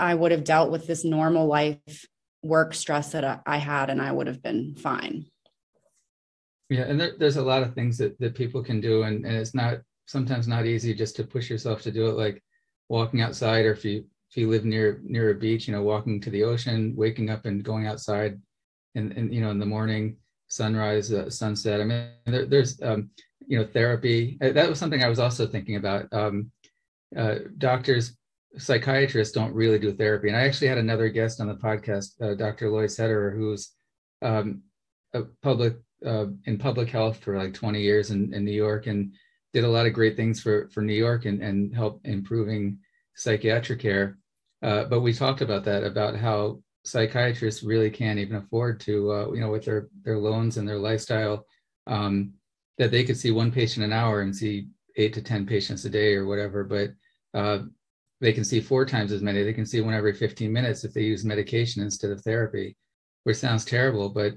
I 0.00 0.14
would 0.14 0.32
have 0.32 0.44
dealt 0.44 0.70
with 0.70 0.86
this 0.86 1.04
normal 1.04 1.46
life 1.46 2.06
work 2.42 2.74
stress 2.74 3.12
that 3.12 3.42
I 3.46 3.56
had 3.56 3.88
and 3.88 4.02
I 4.02 4.12
would 4.12 4.26
have 4.26 4.42
been 4.42 4.74
fine. 4.74 5.26
Yeah, 6.68 6.82
and 6.82 7.00
there, 7.00 7.12
there's 7.18 7.36
a 7.36 7.42
lot 7.42 7.62
of 7.62 7.74
things 7.74 7.98
that, 7.98 8.18
that 8.20 8.34
people 8.34 8.62
can 8.62 8.80
do, 8.80 9.02
and, 9.04 9.24
and 9.24 9.36
it's 9.36 9.54
not 9.54 9.78
sometimes 10.06 10.48
not 10.48 10.66
easy 10.66 10.94
just 10.94 11.16
to 11.16 11.24
push 11.24 11.48
yourself 11.48 11.82
to 11.82 11.92
do 11.92 12.08
it, 12.08 12.16
like 12.16 12.42
walking 12.88 13.20
outside, 13.20 13.64
or 13.64 13.72
if 13.72 13.84
you 13.84 14.06
if 14.34 14.38
you 14.38 14.50
live 14.50 14.64
near 14.64 15.00
near 15.04 15.30
a 15.30 15.34
beach, 15.34 15.68
you 15.68 15.72
know, 15.72 15.82
walking 15.82 16.20
to 16.20 16.28
the 16.28 16.42
ocean, 16.42 16.92
waking 16.96 17.30
up 17.30 17.46
and 17.46 17.62
going 17.62 17.86
outside, 17.86 18.40
and 18.96 19.12
and 19.12 19.32
you 19.32 19.40
know 19.40 19.52
in 19.52 19.60
the 19.60 19.66
morning, 19.66 20.16
sunrise, 20.48 21.12
uh, 21.12 21.30
sunset. 21.30 21.80
I 21.80 21.84
mean, 21.84 22.08
there, 22.26 22.44
there's 22.44 22.82
um, 22.82 23.10
you 23.46 23.56
know 23.56 23.64
therapy. 23.64 24.36
Uh, 24.42 24.50
that 24.50 24.68
was 24.68 24.80
something 24.80 25.04
I 25.04 25.08
was 25.08 25.20
also 25.20 25.46
thinking 25.46 25.76
about. 25.76 26.12
Um, 26.12 26.50
uh, 27.16 27.36
doctors, 27.58 28.16
psychiatrists 28.58 29.32
don't 29.32 29.54
really 29.54 29.78
do 29.78 29.94
therapy, 29.94 30.26
and 30.26 30.36
I 30.36 30.40
actually 30.40 30.66
had 30.66 30.78
another 30.78 31.10
guest 31.10 31.40
on 31.40 31.46
the 31.46 31.54
podcast, 31.54 32.20
uh, 32.20 32.34
Dr. 32.34 32.70
Lloyd 32.70 32.90
Sederer, 32.90 33.36
who's 33.36 33.70
um, 34.20 34.62
a 35.12 35.22
public 35.44 35.76
uh, 36.04 36.26
in 36.46 36.58
public 36.58 36.88
health 36.88 37.18
for 37.18 37.38
like 37.38 37.54
20 37.54 37.80
years 37.80 38.10
in, 38.10 38.34
in 38.34 38.44
New 38.44 38.50
York, 38.50 38.88
and 38.88 39.12
did 39.52 39.62
a 39.62 39.68
lot 39.68 39.86
of 39.86 39.92
great 39.92 40.16
things 40.16 40.40
for 40.40 40.68
for 40.70 40.80
New 40.80 40.92
York 41.06 41.24
and 41.24 41.40
and 41.40 41.72
help 41.72 42.00
improving 42.02 42.80
psychiatric 43.14 43.78
care. 43.78 44.18
Uh, 44.64 44.84
but 44.84 45.00
we 45.00 45.12
talked 45.12 45.42
about 45.42 45.62
that 45.64 45.84
about 45.84 46.16
how 46.16 46.58
psychiatrists 46.84 47.62
really 47.62 47.90
can't 47.90 48.18
even 48.18 48.36
afford 48.36 48.80
to, 48.80 49.12
uh, 49.12 49.32
you 49.32 49.40
know, 49.40 49.50
with 49.50 49.66
their 49.66 49.88
their 50.04 50.18
loans 50.18 50.56
and 50.56 50.66
their 50.66 50.78
lifestyle, 50.78 51.44
um, 51.86 52.32
that 52.78 52.90
they 52.90 53.04
could 53.04 53.18
see 53.18 53.30
one 53.30 53.52
patient 53.52 53.84
an 53.84 53.92
hour 53.92 54.22
and 54.22 54.34
see 54.34 54.68
eight 54.96 55.12
to 55.12 55.22
ten 55.22 55.44
patients 55.44 55.84
a 55.84 55.90
day 55.90 56.14
or 56.14 56.26
whatever. 56.26 56.64
But 56.64 56.92
uh, 57.34 57.64
they 58.22 58.32
can 58.32 58.44
see 58.44 58.60
four 58.60 58.86
times 58.86 59.12
as 59.12 59.20
many. 59.20 59.42
They 59.42 59.52
can 59.52 59.66
see 59.66 59.82
one 59.82 59.92
every 59.92 60.14
15 60.14 60.50
minutes 60.50 60.82
if 60.82 60.94
they 60.94 61.02
use 61.02 61.26
medication 61.26 61.82
instead 61.82 62.10
of 62.10 62.22
therapy, 62.22 62.74
which 63.24 63.36
sounds 63.36 63.66
terrible. 63.66 64.08
But 64.08 64.34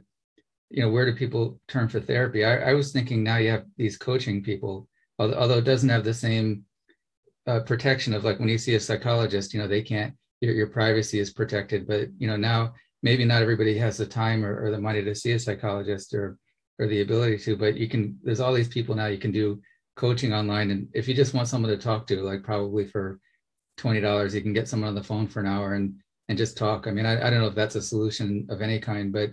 you 0.69 0.81
know, 0.81 0.89
where 0.89 1.05
do 1.05 1.15
people 1.15 1.61
turn 1.69 1.87
for 1.87 2.01
therapy? 2.01 2.43
I, 2.43 2.71
I 2.71 2.73
was 2.73 2.91
thinking 2.91 3.23
now 3.23 3.37
you 3.37 3.51
have 3.51 3.63
these 3.77 3.97
coaching 3.97 4.43
people, 4.43 4.89
although 5.19 5.59
it 5.59 5.63
doesn't 5.63 5.87
have 5.87 6.03
the 6.03 6.13
same 6.13 6.65
uh, 7.47 7.61
protection 7.61 8.13
of 8.13 8.23
like 8.23 8.39
when 8.39 8.49
you 8.49 8.57
see 8.57 8.75
a 8.75 8.79
psychologist, 8.79 9.53
you 9.53 9.59
know, 9.59 9.67
they 9.67 9.81
can't, 9.81 10.13
your, 10.41 10.53
your 10.53 10.67
privacy 10.67 11.19
is 11.19 11.31
protected, 11.31 11.87
but 11.87 12.09
you 12.17 12.27
know, 12.27 12.37
now 12.37 12.73
maybe 13.03 13.25
not 13.25 13.41
everybody 13.41 13.77
has 13.77 13.97
the 13.97 14.05
time 14.05 14.45
or, 14.45 14.63
or 14.63 14.71
the 14.71 14.79
money 14.79 15.03
to 15.03 15.15
see 15.15 15.31
a 15.31 15.39
psychologist 15.39 16.13
or, 16.13 16.37
or 16.79 16.87
the 16.87 17.01
ability 17.01 17.37
to, 17.37 17.55
but 17.55 17.77
you 17.77 17.87
can, 17.87 18.17
there's 18.23 18.39
all 18.39 18.53
these 18.53 18.67
people 18.67 18.95
now 18.95 19.07
you 19.07 19.17
can 19.17 19.31
do 19.31 19.59
coaching 19.95 20.33
online. 20.33 20.71
And 20.71 20.87
if 20.93 21.07
you 21.07 21.13
just 21.13 21.33
want 21.33 21.47
someone 21.47 21.71
to 21.71 21.77
talk 21.77 22.05
to, 22.07 22.21
like 22.21 22.43
probably 22.43 22.85
for 22.85 23.19
$20, 23.79 24.33
you 24.33 24.41
can 24.41 24.53
get 24.53 24.67
someone 24.67 24.89
on 24.89 24.95
the 24.95 25.03
phone 25.03 25.27
for 25.27 25.39
an 25.39 25.47
hour 25.47 25.73
and 25.73 25.95
and 26.29 26.37
just 26.37 26.57
talk. 26.57 26.87
I 26.87 26.91
mean, 26.91 27.05
I, 27.05 27.27
I 27.27 27.29
don't 27.29 27.39
know 27.39 27.47
if 27.47 27.55
that's 27.55 27.75
a 27.75 27.81
solution 27.81 28.45
of 28.49 28.61
any 28.61 28.79
kind, 28.79 29.11
but 29.11 29.31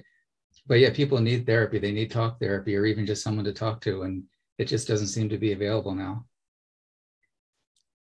but 0.67 0.79
yeah, 0.79 0.91
people 0.93 1.21
need 1.21 1.47
therapy. 1.47 1.79
They 1.79 1.93
need 1.93 2.11
talk 2.11 2.39
therapy 2.39 2.77
or 2.77 2.87
even 2.87 3.05
just 3.05 3.23
someone 3.23 3.45
to 3.45 3.53
talk 3.53 3.81
to, 3.83 4.03
and 4.03 4.23
it 4.59 4.67
just 4.67 4.87
doesn't 4.87 5.09
seem 5.09 5.29
to 5.29 5.39
be 5.39 5.53
available 5.53 5.95
now. 5.95 6.25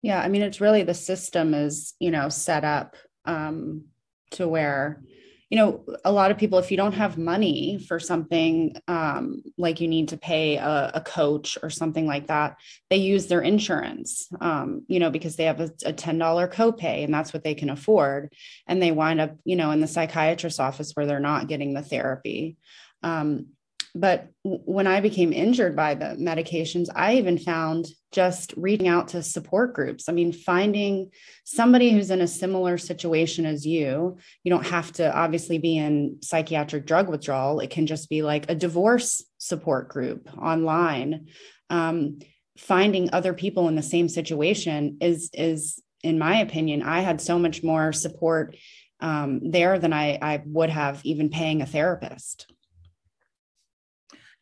Yeah, 0.05 0.21
I 0.21 0.27
mean, 0.27 0.43
it's 0.43 0.61
really 0.61 0.83
the 0.83 0.93
system 0.93 1.55
is 1.55 1.95
you 1.97 2.11
know 2.11 2.29
set 2.29 2.63
up 2.63 2.95
um, 3.25 3.85
to 4.33 4.47
where 4.47 5.01
you 5.49 5.57
know 5.57 5.83
a 6.03 6.11
lot 6.11 6.29
of 6.29 6.37
people 6.37 6.59
if 6.59 6.69
you 6.69 6.77
don't 6.77 6.93
have 6.93 7.17
money 7.17 7.83
for 7.87 7.99
something 7.99 8.75
um, 8.87 9.41
like 9.57 9.81
you 9.81 9.87
need 9.87 10.09
to 10.09 10.17
pay 10.17 10.57
a, 10.57 10.91
a, 10.93 11.01
coach 11.01 11.57
or 11.63 11.71
something 11.71 12.05
like 12.05 12.27
that 12.27 12.57
they 12.91 12.97
use 12.97 13.25
their 13.25 13.41
insurance 13.41 14.27
um, 14.41 14.83
you 14.87 14.99
know 14.99 15.09
because 15.09 15.37
they 15.37 15.45
have 15.45 15.59
a, 15.59 15.71
a 15.85 15.93
$10 15.93 16.19
copay 16.53 17.03
and 17.03 17.11
that's 17.11 17.33
what 17.33 17.43
they 17.43 17.55
can 17.55 17.71
afford. 17.71 18.31
And 18.67 18.79
they 18.79 18.91
wind 18.91 19.19
up 19.19 19.35
you 19.43 19.55
know 19.55 19.71
in 19.71 19.81
the 19.81 19.87
psychiatrist's 19.87 20.59
office 20.59 20.91
where 20.93 21.07
they're 21.07 21.19
not 21.19 21.47
getting 21.47 21.73
the 21.73 21.81
therapy. 21.81 22.57
Um, 23.01 23.47
but 23.95 24.27
when 24.43 24.87
I 24.87 24.99
became 24.99 25.31
injured 25.31 25.73
by 25.73 25.95
the 25.95 26.17
medications, 26.19 26.89
I 26.93 27.15
even 27.15 27.37
found 27.37 27.87
just 28.11 28.53
reaching 28.57 28.89
out 28.89 29.07
to 29.09 29.23
support 29.23 29.73
groups. 29.73 30.09
I 30.09 30.11
mean, 30.11 30.33
finding 30.33 31.11
somebody 31.45 31.91
who's 31.91 32.11
in 32.11 32.19
a 32.19 32.27
similar 32.27 32.77
situation 32.77 33.45
as 33.45 33.65
you. 33.65 34.17
You 34.43 34.49
don't 34.49 34.67
have 34.67 34.91
to 34.93 35.15
obviously 35.15 35.59
be 35.59 35.77
in 35.77 36.17
psychiatric 36.21 36.85
drug 36.85 37.07
withdrawal. 37.07 37.61
It 37.61 37.69
can 37.69 37.87
just 37.87 38.09
be 38.09 38.21
like 38.21 38.49
a 38.49 38.55
divorce 38.55 39.23
support 39.37 39.87
group 39.87 40.29
online. 40.37 41.27
Um, 41.69 42.19
finding 42.57 43.13
other 43.13 43.33
people 43.33 43.69
in 43.69 43.75
the 43.75 43.81
same 43.81 44.09
situation 44.09 44.97
is 44.99 45.29
is, 45.33 45.81
in 46.03 46.19
my 46.19 46.41
opinion, 46.41 46.83
I 46.83 46.99
had 46.99 47.21
so 47.21 47.39
much 47.39 47.63
more 47.63 47.93
support 47.93 48.57
um, 48.99 49.39
there 49.51 49.79
than 49.79 49.93
I, 49.93 50.17
I 50.21 50.43
would 50.45 50.69
have 50.69 50.99
even 51.05 51.29
paying 51.29 51.61
a 51.61 51.65
therapist. 51.65 52.51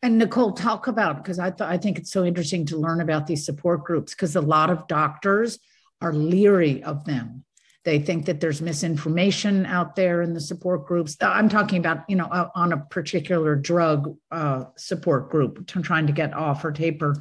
And 0.04 0.18
Nicole, 0.18 0.52
talk 0.52 0.88
about 0.88 1.24
because 1.24 1.40
I 1.40 1.50
th- 1.50 1.62
I 1.62 1.78
think 1.78 1.98
it's 1.98 2.12
so 2.12 2.26
interesting 2.26 2.66
to 2.68 2.78
learn 2.78 3.00
about 3.00 3.26
these 3.26 3.46
support 3.46 3.86
groups 3.86 4.14
because 4.14 4.36
a 4.36 4.42
lot 4.42 4.70
of 4.70 4.86
doctors 4.88 5.60
are 6.02 6.12
leery 6.12 6.84
of 6.84 7.06
them. 7.06 7.46
They 7.86 8.00
think 8.00 8.26
that 8.26 8.42
there's 8.42 8.62
misinformation 8.62 9.66
out 9.66 9.96
there 9.96 10.22
in 10.22 10.34
the 10.34 10.42
support 10.42 10.86
groups. 10.86 11.16
I'm 11.22 11.48
talking 11.48 11.80
about, 11.80 12.04
you 12.10 12.18
know, 12.18 12.26
uh, 12.26 12.50
on 12.54 12.74
a 12.74 12.78
particular 12.78 13.56
drug 13.56 14.18
uh, 14.30 14.66
support 14.76 15.30
group 15.30 15.66
trying 15.68 16.08
to 16.08 16.14
get 16.14 16.34
off 16.34 16.66
or 16.66 16.74
taper. 16.74 17.16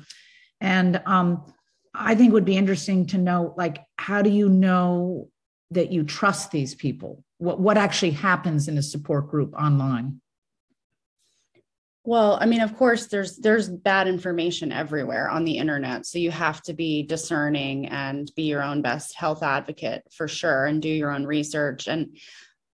And 0.61 1.01
um, 1.07 1.53
I 1.95 2.16
think 2.16 2.33
would 2.33 2.45
be 2.45 2.57
interesting 2.57 3.07
to 3.07 3.18
know, 3.18 3.55
like, 3.57 3.79
how 3.97 4.23
do 4.23 4.31
you 4.31 4.49
know 4.49 5.29
that 5.71 5.92
you 5.92 6.03
trust 6.03 6.51
these 6.51 6.75
people? 6.75 7.23
What 7.38 7.61
what 7.61 7.79
actually 7.79 8.12
happens 8.12 8.66
in 8.66 8.77
a 8.77 8.83
support 8.83 9.29
group 9.31 9.55
online? 9.55 10.21
Well, 12.05 12.37
I 12.41 12.47
mean, 12.47 12.61
of 12.61 12.77
course, 12.77 13.07
there's 13.07 13.37
there's 13.37 13.69
bad 13.69 14.09
information 14.09 14.73
everywhere 14.73 15.31
on 15.31 15.45
the 15.45 15.59
internet, 15.59 16.05
so 16.05 16.19
you 16.19 16.33
have 16.33 16.61
to 16.62 16.73
be 16.73 17.05
discerning 17.05 17.87
and 17.87 18.31
be 18.35 18.43
your 18.43 18.62
own 18.62 18.83
best 18.83 19.15
health 19.15 19.43
advocate 19.43 20.03
for 20.12 20.27
sure, 20.27 20.65
and 20.65 20.83
do 20.83 20.88
your 20.88 21.12
own 21.12 21.25
research. 21.25 21.87
And 21.87 22.17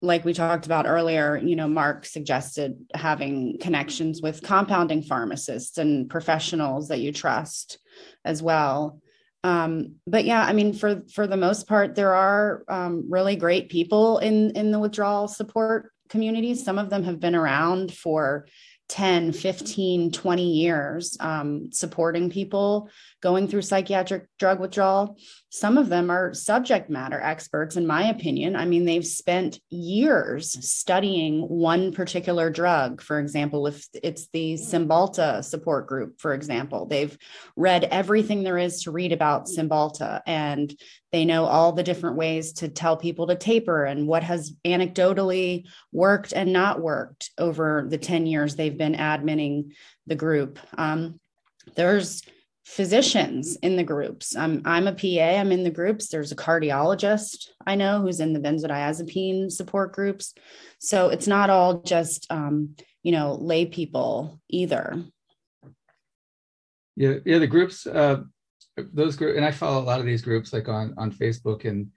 like 0.01 0.25
we 0.25 0.33
talked 0.33 0.67
about 0.67 0.89
earlier, 0.89 1.37
you 1.37 1.55
know, 1.55 1.69
Mark 1.69 2.05
suggested 2.05 2.85
having 2.95 3.59
connections 3.61 4.21
with 4.21 4.43
compounding 4.43 5.03
pharmacists 5.03 5.79
and 5.79 6.11
professionals 6.11 6.89
that 6.89 6.99
you 6.99 7.13
trust 7.13 7.79
as 8.25 8.43
well. 8.43 9.01
Um, 9.45 9.97
but 10.05 10.25
yeah, 10.25 10.43
I 10.43 10.53
mean, 10.53 10.73
for 10.73 11.03
for 11.15 11.29
the 11.29 11.37
most 11.37 11.69
part, 11.69 11.95
there 11.95 12.15
are 12.15 12.65
um, 12.69 13.07
really 13.09 13.37
great 13.37 13.69
people 13.69 14.19
in 14.19 14.51
in 14.57 14.73
the 14.73 14.81
withdrawal 14.81 15.29
support 15.29 15.93
communities. 16.09 16.65
Some 16.65 16.79
of 16.79 16.91
them 16.91 17.05
have 17.05 17.21
been 17.21 17.37
around 17.37 17.95
for 17.95 18.47
10, 18.93 19.33
15, 19.33 20.11
20 20.13 20.53
years 20.53 21.17
um, 21.19 21.73
supporting 21.73 22.29
people 22.29 22.91
going 23.23 23.47
through 23.47 23.63
psychiatric 23.63 24.27
drug 24.39 24.61
withdrawal. 24.61 25.17
Some 25.49 25.79
of 25.79 25.89
them 25.89 26.11
are 26.11 26.35
subject 26.35 26.91
matter 26.91 27.21
experts, 27.21 27.77
in 27.77 27.87
my 27.87 28.09
opinion. 28.09 28.57
I 28.57 28.65
mean, 28.65 28.85
they've 28.85 29.07
spent 29.07 29.61
years 29.71 30.53
studying 30.69 31.43
one 31.43 31.93
particular 31.93 32.51
drug. 32.51 33.01
For 33.01 33.21
example, 33.21 33.67
if 33.69 33.87
it's 34.03 34.29
the 34.33 34.55
Cymbalta 34.55 35.45
support 35.45 35.87
group, 35.87 36.21
for 36.21 36.35
example, 36.35 36.87
they've 36.87 37.17
read 37.57 37.85
everything 37.85 38.43
there 38.43 38.59
is 38.59 38.83
to 38.83 38.91
read 38.91 39.13
about 39.13 39.47
Cymbalta 39.47 40.21
and 40.27 40.75
they 41.13 41.25
know 41.25 41.45
all 41.45 41.73
the 41.73 41.83
different 41.83 42.17
ways 42.17 42.55
to 42.55 42.69
tell 42.69 42.97
people 42.97 43.27
to 43.29 43.37
taper 43.37 43.85
and 43.85 44.09
what 44.09 44.23
has 44.25 44.55
anecdotally 44.65 45.67
worked 45.93 46.33
and 46.33 46.53
not 46.53 46.81
worked 46.81 47.31
over 47.39 47.87
the 47.89 47.99
10 47.99 48.27
years 48.27 48.57
they've 48.57 48.79
been 48.79 48.95
admitting 48.95 49.73
the 50.07 50.17
group. 50.17 50.59
Um, 50.77 51.21
there's 51.77 52.23
physicians 52.65 53.57
in 53.57 53.77
the 53.77 53.83
groups. 53.83 54.37
I'm, 54.37 54.63
I'm 54.65 54.87
a 54.87 54.93
PA, 54.93 55.41
I'm 55.41 55.53
in 55.53 55.65
the 55.65 55.71
groups. 55.71 56.09
There's 56.09 56.33
a 56.33 56.37
cardiologist 56.37 57.49
I 57.67 57.75
know 57.75 58.01
who's 58.01 58.21
in 58.21 58.33
the 58.33 58.41
benzodiazepine 58.41 59.51
support 59.51 59.93
groups. 59.93 60.35
So 60.79 61.09
it's 61.09 61.27
not 61.27 61.51
all 61.51 61.83
just, 61.83 62.27
um, 62.31 62.77
you 63.03 63.13
know, 63.13 63.35
lay 63.35 63.67
people 63.67 64.41
either. 64.49 65.03
Yeah, 66.95 67.15
yeah, 67.25 67.39
the 67.39 67.47
groups, 67.47 67.87
uh, 67.87 68.23
those 68.77 69.17
groups, 69.17 69.37
and 69.37 69.45
I 69.45 69.51
follow 69.51 69.81
a 69.81 69.85
lot 69.85 70.01
of 70.01 70.07
these 70.07 70.23
groups 70.23 70.53
like 70.53 70.69
on, 70.69 70.95
on 70.99 71.11
Facebook 71.11 71.65
and 71.65 71.89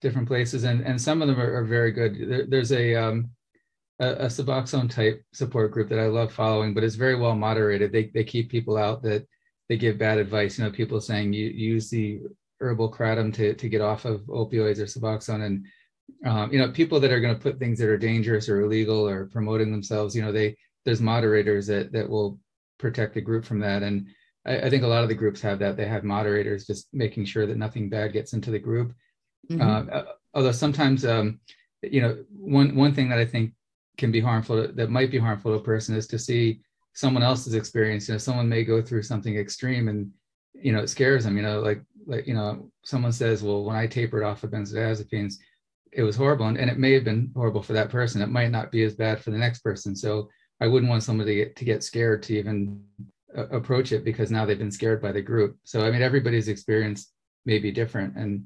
different 0.00 0.28
places, 0.28 0.64
and, 0.64 0.82
and 0.82 1.00
some 1.00 1.22
of 1.22 1.28
them 1.28 1.40
are, 1.40 1.56
are 1.56 1.64
very 1.64 1.92
good. 1.92 2.28
There, 2.28 2.46
there's 2.46 2.72
a, 2.72 2.94
um, 2.94 3.30
a, 4.00 4.08
a 4.08 4.26
Suboxone 4.26 4.90
type 4.90 5.22
support 5.32 5.70
group 5.70 5.88
that 5.88 6.00
I 6.00 6.06
love 6.06 6.32
following, 6.32 6.74
but 6.74 6.84
it's 6.84 6.96
very 6.96 7.14
well 7.14 7.34
moderated. 7.34 7.92
They, 7.92 8.10
they 8.12 8.24
keep 8.24 8.50
people 8.50 8.76
out 8.76 9.02
that 9.02 9.26
they 9.70 9.76
give 9.76 9.98
bad 9.98 10.18
advice. 10.18 10.58
You 10.58 10.64
know, 10.64 10.70
people 10.72 11.00
saying 11.00 11.32
you 11.32 11.46
use 11.46 11.88
the 11.88 12.20
herbal 12.58 12.92
kratom 12.92 13.32
to, 13.34 13.54
to 13.54 13.68
get 13.68 13.80
off 13.80 14.04
of 14.04 14.22
opioids 14.22 14.80
or 14.80 14.84
Suboxone. 14.84 15.46
And, 15.46 15.66
um, 16.26 16.52
you 16.52 16.58
know, 16.58 16.72
people 16.72 16.98
that 16.98 17.12
are 17.12 17.20
going 17.20 17.36
to 17.36 17.40
put 17.40 17.60
things 17.60 17.78
that 17.78 17.88
are 17.88 17.96
dangerous 17.96 18.48
or 18.48 18.62
illegal 18.62 19.08
or 19.08 19.26
promoting 19.26 19.70
themselves, 19.70 20.16
you 20.16 20.22
know, 20.22 20.32
they, 20.32 20.56
there's 20.84 21.00
moderators 21.00 21.68
that, 21.68 21.92
that 21.92 22.10
will 22.10 22.40
protect 22.80 23.14
the 23.14 23.20
group 23.20 23.44
from 23.44 23.60
that. 23.60 23.84
And 23.84 24.08
I, 24.44 24.62
I 24.62 24.70
think 24.70 24.82
a 24.82 24.88
lot 24.88 25.04
of 25.04 25.08
the 25.08 25.14
groups 25.14 25.40
have 25.42 25.60
that. 25.60 25.76
They 25.76 25.86
have 25.86 26.02
moderators 26.02 26.66
just 26.66 26.88
making 26.92 27.26
sure 27.26 27.46
that 27.46 27.56
nothing 27.56 27.88
bad 27.88 28.12
gets 28.12 28.32
into 28.32 28.50
the 28.50 28.58
group. 28.58 28.92
Mm-hmm. 29.48 29.88
Uh, 29.92 30.02
although 30.34 30.50
sometimes, 30.50 31.04
um, 31.04 31.38
you 31.82 32.00
know, 32.00 32.24
one, 32.36 32.74
one 32.74 32.92
thing 32.92 33.08
that 33.10 33.20
I 33.20 33.24
think 33.24 33.52
can 33.98 34.10
be 34.10 34.20
harmful, 34.20 34.66
that 34.74 34.90
might 34.90 35.12
be 35.12 35.18
harmful 35.18 35.52
to 35.52 35.58
a 35.58 35.62
person 35.62 35.94
is 35.94 36.08
to 36.08 36.18
see 36.18 36.60
someone 36.94 37.22
else's 37.22 37.54
experience. 37.54 38.08
You 38.08 38.14
know 38.14 38.18
someone 38.18 38.48
may 38.48 38.64
go 38.64 38.82
through 38.82 39.02
something 39.02 39.36
extreme 39.36 39.88
and 39.88 40.10
you 40.54 40.72
know 40.72 40.80
it 40.80 40.88
scares 40.88 41.24
them 41.24 41.36
you 41.36 41.42
know 41.42 41.60
like 41.60 41.80
like 42.06 42.26
you 42.26 42.34
know 42.34 42.70
someone 42.82 43.12
says 43.12 43.42
well 43.42 43.64
when 43.64 43.76
i 43.76 43.86
tapered 43.86 44.24
off 44.24 44.42
of 44.42 44.50
benzodiazepines 44.50 45.34
it 45.92 46.02
was 46.02 46.16
horrible 46.16 46.46
and, 46.46 46.56
and 46.56 46.70
it 46.70 46.78
may 46.78 46.92
have 46.92 47.04
been 47.04 47.30
horrible 47.34 47.62
for 47.62 47.72
that 47.72 47.90
person. 47.90 48.22
It 48.22 48.28
might 48.28 48.50
not 48.50 48.70
be 48.70 48.84
as 48.84 48.94
bad 48.94 49.20
for 49.20 49.30
the 49.30 49.38
next 49.38 49.60
person. 49.60 49.94
So 49.96 50.28
i 50.62 50.66
wouldn't 50.66 50.90
want 50.90 51.02
somebody 51.02 51.30
to 51.30 51.44
get, 51.44 51.56
to 51.56 51.64
get 51.64 51.82
scared 51.82 52.22
to 52.24 52.36
even 52.36 52.84
uh, 53.36 53.46
approach 53.48 53.92
it 53.92 54.04
because 54.04 54.30
now 54.30 54.44
they've 54.44 54.58
been 54.58 54.70
scared 54.70 55.00
by 55.00 55.12
the 55.12 55.22
group. 55.22 55.56
So 55.64 55.80
i 55.80 55.90
mean 55.90 56.02
everybody's 56.02 56.48
experience 56.48 57.12
may 57.46 57.58
be 57.58 57.72
different 57.72 58.16
and 58.16 58.44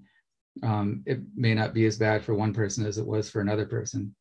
um, 0.62 1.02
it 1.04 1.18
may 1.34 1.52
not 1.52 1.74
be 1.74 1.84
as 1.86 1.98
bad 1.98 2.22
for 2.22 2.34
one 2.34 2.54
person 2.54 2.86
as 2.86 2.98
it 2.98 3.06
was 3.06 3.28
for 3.28 3.40
another 3.40 3.66
person. 3.66 4.14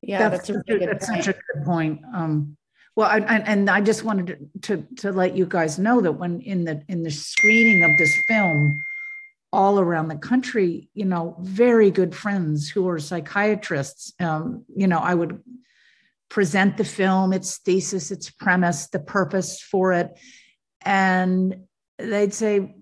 Yeah 0.00 0.28
that's, 0.28 0.46
that's, 0.46 0.50
a, 0.50 0.62
really 0.68 0.86
that's 0.86 1.06
such 1.06 1.28
a 1.28 1.32
good 1.32 1.64
point. 1.64 2.00
Um, 2.14 2.56
well, 2.98 3.08
I, 3.08 3.18
and 3.20 3.70
I 3.70 3.80
just 3.80 4.02
wanted 4.02 4.26
to, 4.26 4.76
to, 4.76 4.96
to 4.96 5.12
let 5.12 5.36
you 5.36 5.46
guys 5.46 5.78
know 5.78 6.00
that 6.00 6.10
when 6.10 6.40
in 6.40 6.64
the 6.64 6.82
in 6.88 7.04
the 7.04 7.12
screening 7.12 7.84
of 7.84 7.96
this 7.96 8.12
film, 8.26 8.82
all 9.52 9.78
around 9.78 10.08
the 10.08 10.16
country, 10.16 10.88
you 10.94 11.04
know, 11.04 11.36
very 11.38 11.92
good 11.92 12.12
friends 12.12 12.68
who 12.68 12.88
are 12.88 12.98
psychiatrists. 12.98 14.14
Um, 14.18 14.64
you 14.74 14.88
know, 14.88 14.98
I 14.98 15.14
would 15.14 15.40
present 16.28 16.76
the 16.76 16.82
film, 16.82 17.32
its 17.32 17.58
thesis, 17.58 18.10
its 18.10 18.30
premise, 18.30 18.88
the 18.88 18.98
purpose 18.98 19.62
for 19.62 19.92
it, 19.92 20.18
and 20.82 21.54
they'd 22.00 22.34
say, 22.34 22.74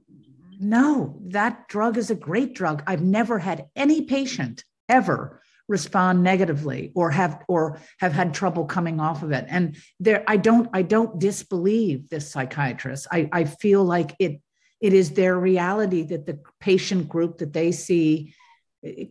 "No, 0.59 1.21
that 1.27 1.69
drug 1.69 1.99
is 1.99 2.11
a 2.11 2.15
great 2.15 2.55
drug. 2.55 2.83
I've 2.87 3.03
never 3.03 3.39
had 3.39 3.67
any 3.77 4.07
patient 4.07 4.65
ever." 4.89 5.43
Respond 5.69 6.23
negatively 6.23 6.93
or 6.95 7.11
have 7.11 7.43
or 7.49 7.81
have 7.99 8.13
had 8.13 8.33
trouble 8.33 8.65
coming 8.65 9.01
off 9.01 9.23
of 9.23 9.33
it. 9.33 9.47
And 9.49 9.77
there 10.01 10.25
i 10.27 10.37
don't 10.37 10.69
i 10.73 10.83
don't 10.83 11.19
disbelieve 11.19 12.09
this 12.09 12.31
psychiatrist. 12.31 13.07
I 13.11 13.29
i 13.33 13.45
feel 13.45 13.85
like 13.85 14.15
it 14.19 14.41
it 14.81 14.93
is 14.93 15.13
their 15.13 15.39
reality 15.39 16.03
that 16.03 16.27
the 16.27 16.39
patient 16.61 17.09
group 17.09 17.39
that 17.39 17.53
they 17.53 17.73
see 17.73 18.35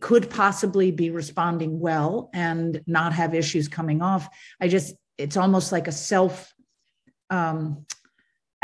could 0.00 0.30
possibly 0.30 0.90
be 0.90 1.10
responding 1.10 1.78
well 1.80 2.30
and 2.32 2.82
not 2.86 3.12
have 3.12 3.34
issues 3.34 3.68
coming 3.68 4.02
off. 4.02 4.28
I 4.60 4.68
just 4.68 4.94
it's 5.18 5.36
almost 5.36 5.72
like 5.72 5.88
a 5.88 5.92
self 5.92 6.52
um, 7.30 7.86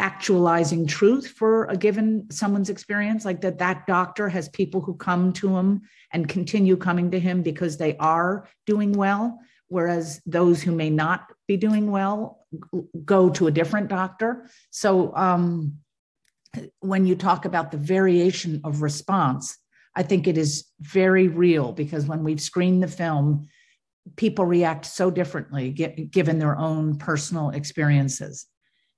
actualizing 0.03 0.87
truth 0.87 1.29
for 1.29 1.65
a 1.67 1.77
given 1.77 2.27
someone's 2.31 2.69
experience 2.69 3.25
like 3.25 3.41
that 3.41 3.59
that 3.59 3.87
doctor 3.87 4.29
has 4.29 4.49
people 4.49 4.81
who 4.81 4.95
come 4.95 5.33
to 5.33 5.57
him 5.57 5.81
and 6.13 6.29
continue 6.29 6.77
coming 6.77 7.11
to 7.11 7.21
him 7.21 7.41
because 7.43 7.77
they 7.77 7.97
are 7.99 8.49
doing 8.67 8.93
well 8.93 9.39
whereas 9.69 10.21
those 10.27 10.61
who 10.61 10.73
may 10.73 10.91
not 10.91 11.33
be 11.49 11.57
doing 11.57 11.91
well 11.91 12.45
go 13.07 13.31
to 13.31 13.47
a 13.47 13.51
different 13.51 13.89
doctor. 13.89 14.47
So 14.71 15.17
um, 15.17 15.79
when 16.81 17.07
you 17.07 17.15
talk 17.15 17.47
about 17.47 17.71
the 17.71 17.79
variation 17.79 18.61
of 18.65 18.83
response 18.83 19.57
i 19.97 20.03
think 20.03 20.27
it 20.27 20.37
is 20.37 20.67
very 20.81 21.29
real 21.29 21.73
because 21.73 22.07
when 22.07 22.23
we've 22.23 22.41
screened 22.41 22.83
the 22.83 22.89
film 22.89 23.49
people 24.17 24.45
react 24.45 24.85
so 24.85 25.11
differently 25.11 25.71
given 25.71 26.39
their 26.39 26.59
own 26.59 26.99
personal 26.99 27.51
experiences 27.51 28.47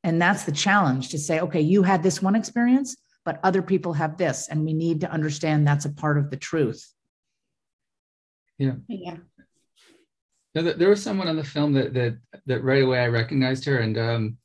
and 0.04 0.20
that's 0.20 0.44
the 0.44 0.52
challenge 0.52 1.08
to 1.08 1.18
say, 1.18 1.40
okay, 1.40 1.62
you 1.62 1.82
had 1.82 2.02
this 2.02 2.20
one 2.20 2.36
experience, 2.36 2.94
but 3.24 3.40
other 3.42 3.62
people 3.62 3.94
have 3.94 4.18
this. 4.18 4.48
And 4.48 4.62
we 4.62 4.74
need 4.74 5.00
to 5.00 5.10
understand 5.10 5.66
that's 5.66 5.86
a 5.86 5.92
part 5.92 6.18
of 6.18 6.30
the 6.30 6.36
truth. 6.36 6.92
Yeah. 8.58 8.74
Yeah. 8.86 9.16
there 10.54 10.90
was 10.90 11.02
someone 11.02 11.26
on 11.26 11.36
the 11.36 11.42
film 11.42 11.72
that 11.72 11.94
that 11.94 12.18
that 12.46 12.62
right 12.62 12.84
away 12.84 13.00
I 13.00 13.08
recognized 13.08 13.64
her, 13.64 13.78
and 13.78 13.98
um, 13.98 14.36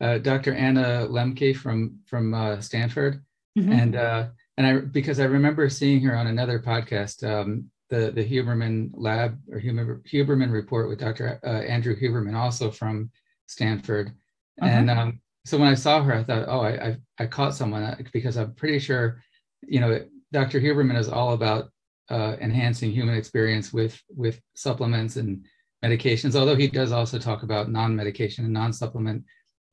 uh, 0.00 0.18
Dr. 0.18 0.54
Anna 0.54 1.08
Lembke 1.10 1.56
from 1.56 1.98
from 2.06 2.34
uh, 2.34 2.60
Stanford, 2.60 3.24
mm-hmm. 3.58 3.72
and 3.72 3.96
uh, 3.96 4.28
and 4.56 4.66
I 4.66 4.76
because 4.76 5.18
I 5.18 5.24
remember 5.24 5.68
seeing 5.68 6.00
her 6.02 6.14
on 6.14 6.28
another 6.28 6.60
podcast, 6.60 7.28
um, 7.28 7.68
the 7.88 8.12
the 8.12 8.24
Huberman 8.24 8.90
Lab 8.94 9.40
or 9.50 9.60
Huberman 9.60 10.52
Report 10.52 10.88
with 10.88 11.00
Dr. 11.00 11.40
Uh, 11.44 11.48
Andrew 11.48 11.98
Huberman, 11.98 12.36
also 12.36 12.70
from 12.70 13.10
Stanford, 13.48 14.12
uh-huh. 14.60 14.70
And 14.70 14.90
um, 14.90 15.20
so 15.44 15.58
when 15.58 15.68
I 15.68 15.74
saw 15.74 16.02
her, 16.02 16.14
I 16.14 16.24
thought, 16.24 16.46
oh, 16.48 16.60
I, 16.60 16.88
I, 16.88 16.96
I 17.18 17.26
caught 17.26 17.54
someone 17.54 17.82
uh, 17.82 17.96
because 18.12 18.36
I'm 18.36 18.54
pretty 18.54 18.78
sure, 18.78 19.22
you 19.62 19.80
know, 19.80 20.00
Dr. 20.32 20.60
Huberman 20.60 20.98
is 20.98 21.08
all 21.08 21.32
about 21.32 21.70
uh, 22.10 22.36
enhancing 22.40 22.90
human 22.90 23.16
experience 23.16 23.72
with 23.72 24.00
with 24.14 24.40
supplements 24.54 25.16
and 25.16 25.44
medications. 25.84 26.34
Although 26.34 26.56
he 26.56 26.68
does 26.68 26.92
also 26.92 27.18
talk 27.18 27.42
about 27.42 27.70
non-medication 27.70 28.44
and 28.44 28.52
non-supplement 28.52 29.24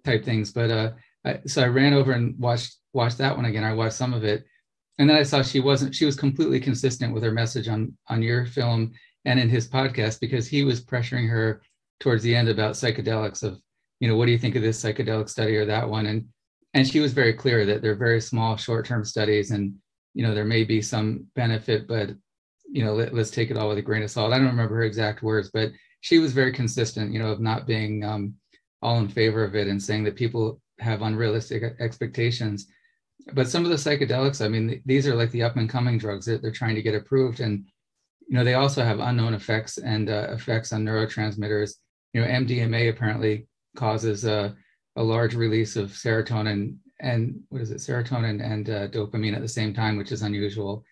type 0.04 0.24
things. 0.24 0.52
But 0.52 0.70
uh, 0.70 0.92
I, 1.26 1.40
so 1.46 1.64
I 1.64 1.68
ran 1.68 1.94
over 1.94 2.12
and 2.12 2.38
watched 2.40 2.78
watched 2.94 3.18
that 3.18 3.36
one 3.36 3.46
again. 3.46 3.64
I 3.64 3.74
watched 3.74 3.96
some 3.96 4.14
of 4.14 4.24
it, 4.24 4.46
and 4.98 5.10
then 5.10 5.18
I 5.18 5.24
saw 5.24 5.42
she 5.42 5.60
wasn't. 5.60 5.96
She 5.96 6.06
was 6.06 6.16
completely 6.16 6.60
consistent 6.60 7.14
with 7.14 7.24
her 7.24 7.32
message 7.32 7.68
on 7.68 7.98
on 8.08 8.22
your 8.22 8.46
film 8.46 8.94
and 9.26 9.40
in 9.40 9.50
his 9.50 9.68
podcast 9.68 10.20
because 10.20 10.48
he 10.48 10.64
was 10.64 10.84
pressuring 10.84 11.30
her 11.30 11.62
towards 12.00 12.24
the 12.24 12.36
end 12.36 12.50
about 12.50 12.76
psychedelics 12.76 13.44
of 13.44 13.60
you 14.00 14.08
know, 14.08 14.18
what 14.18 14.26
do 14.26 14.32
you 14.32 14.38
think 14.38 14.56
of 14.56 14.62
this 14.62 14.82
psychedelic 14.82 15.30
study 15.30 15.56
or 15.56 15.66
that 15.66 15.90
one? 15.90 16.06
And 16.06 16.28
and 16.76 16.86
she 16.86 17.00
was 17.00 17.14
very 17.14 17.34
clear 17.34 17.66
that 17.66 17.82
they're 17.82 17.96
very 17.96 18.20
small 18.22 18.58
short-term 18.58 19.06
studies 19.06 19.52
and 19.52 19.74
you 20.14 20.24
know 20.24 20.36
there 20.36 20.46
may 20.46 20.64
be 20.64 20.82
some 20.82 21.26
benefit 21.36 21.88
but 21.88 22.10
you 22.72 22.84
know 22.84 22.94
let, 22.94 23.14
us 23.14 23.32
take 23.32 23.50
it 23.50 23.58
all 23.58 23.70
with 23.70 23.80
a 23.80 23.82
grain 23.82 24.04
of 24.04 24.12
salt. 24.12 24.34
I 24.34 24.38
don't 24.38 24.48
remember 24.48 24.76
her 24.76 24.84
exact 24.84 25.24
words 25.24 25.50
but 25.52 25.72
she 26.02 26.20
was 26.20 26.34
very 26.34 26.52
consistent 26.52 27.12
you 27.12 27.20
know 27.20 27.32
of 27.32 27.40
not 27.40 27.66
being 27.66 28.04
um, 28.04 28.36
all 28.82 29.00
in 29.00 29.08
favor 29.08 29.44
of 29.44 29.56
it 29.56 29.68
and 29.68 29.82
saying 29.82 30.04
that 30.04 30.16
people 30.16 30.62
have 30.80 31.02
unrealistic 31.02 31.64
expectations. 31.80 32.68
But 33.34 33.48
some 33.48 33.64
of 33.64 33.72
the 33.72 33.78
psychedelics 33.78 34.44
i 34.44 34.50
mean 34.50 34.82
these 34.86 35.08
are 35.08 35.16
like 35.16 35.32
the 35.32 35.44
up 35.44 35.56
and 35.56 35.70
coming 35.70 35.98
drugs 35.98 36.26
that 36.26 36.42
they're 36.42 36.52
trying 36.52 36.76
to 36.76 36.84
get 36.84 36.94
approved 36.94 37.40
and 37.40 37.66
you 38.28 38.38
know 38.38 38.44
they 38.44 38.56
also 38.56 38.84
have 38.84 39.00
unknown 39.00 39.34
effects 39.34 39.78
and 39.78 40.10
uh, 40.10 40.28
effects 40.32 40.74
on 40.74 40.84
neurotransmitters. 40.84 41.76
You 42.14 42.22
know 42.22 42.28
mdma 42.28 42.90
apparently 42.90 43.48
causes 43.76 44.26
a, 44.26 44.56
a 44.96 45.04
large 45.04 45.36
release 45.36 45.76
of 45.76 45.92
serotonin 45.92 46.78
and 47.00 47.42
what 47.50 47.62
is 47.62 47.72
it, 47.72 47.78
serotonin 47.78 48.44
and 48.44 48.70
uh, 48.70 48.88
dopamine 48.88 49.36
at 49.36 49.42
the 49.42 49.48
same 49.48 49.74
time, 49.74 49.98
which 49.98 50.12
is 50.12 50.22
unusual. 50.22 50.84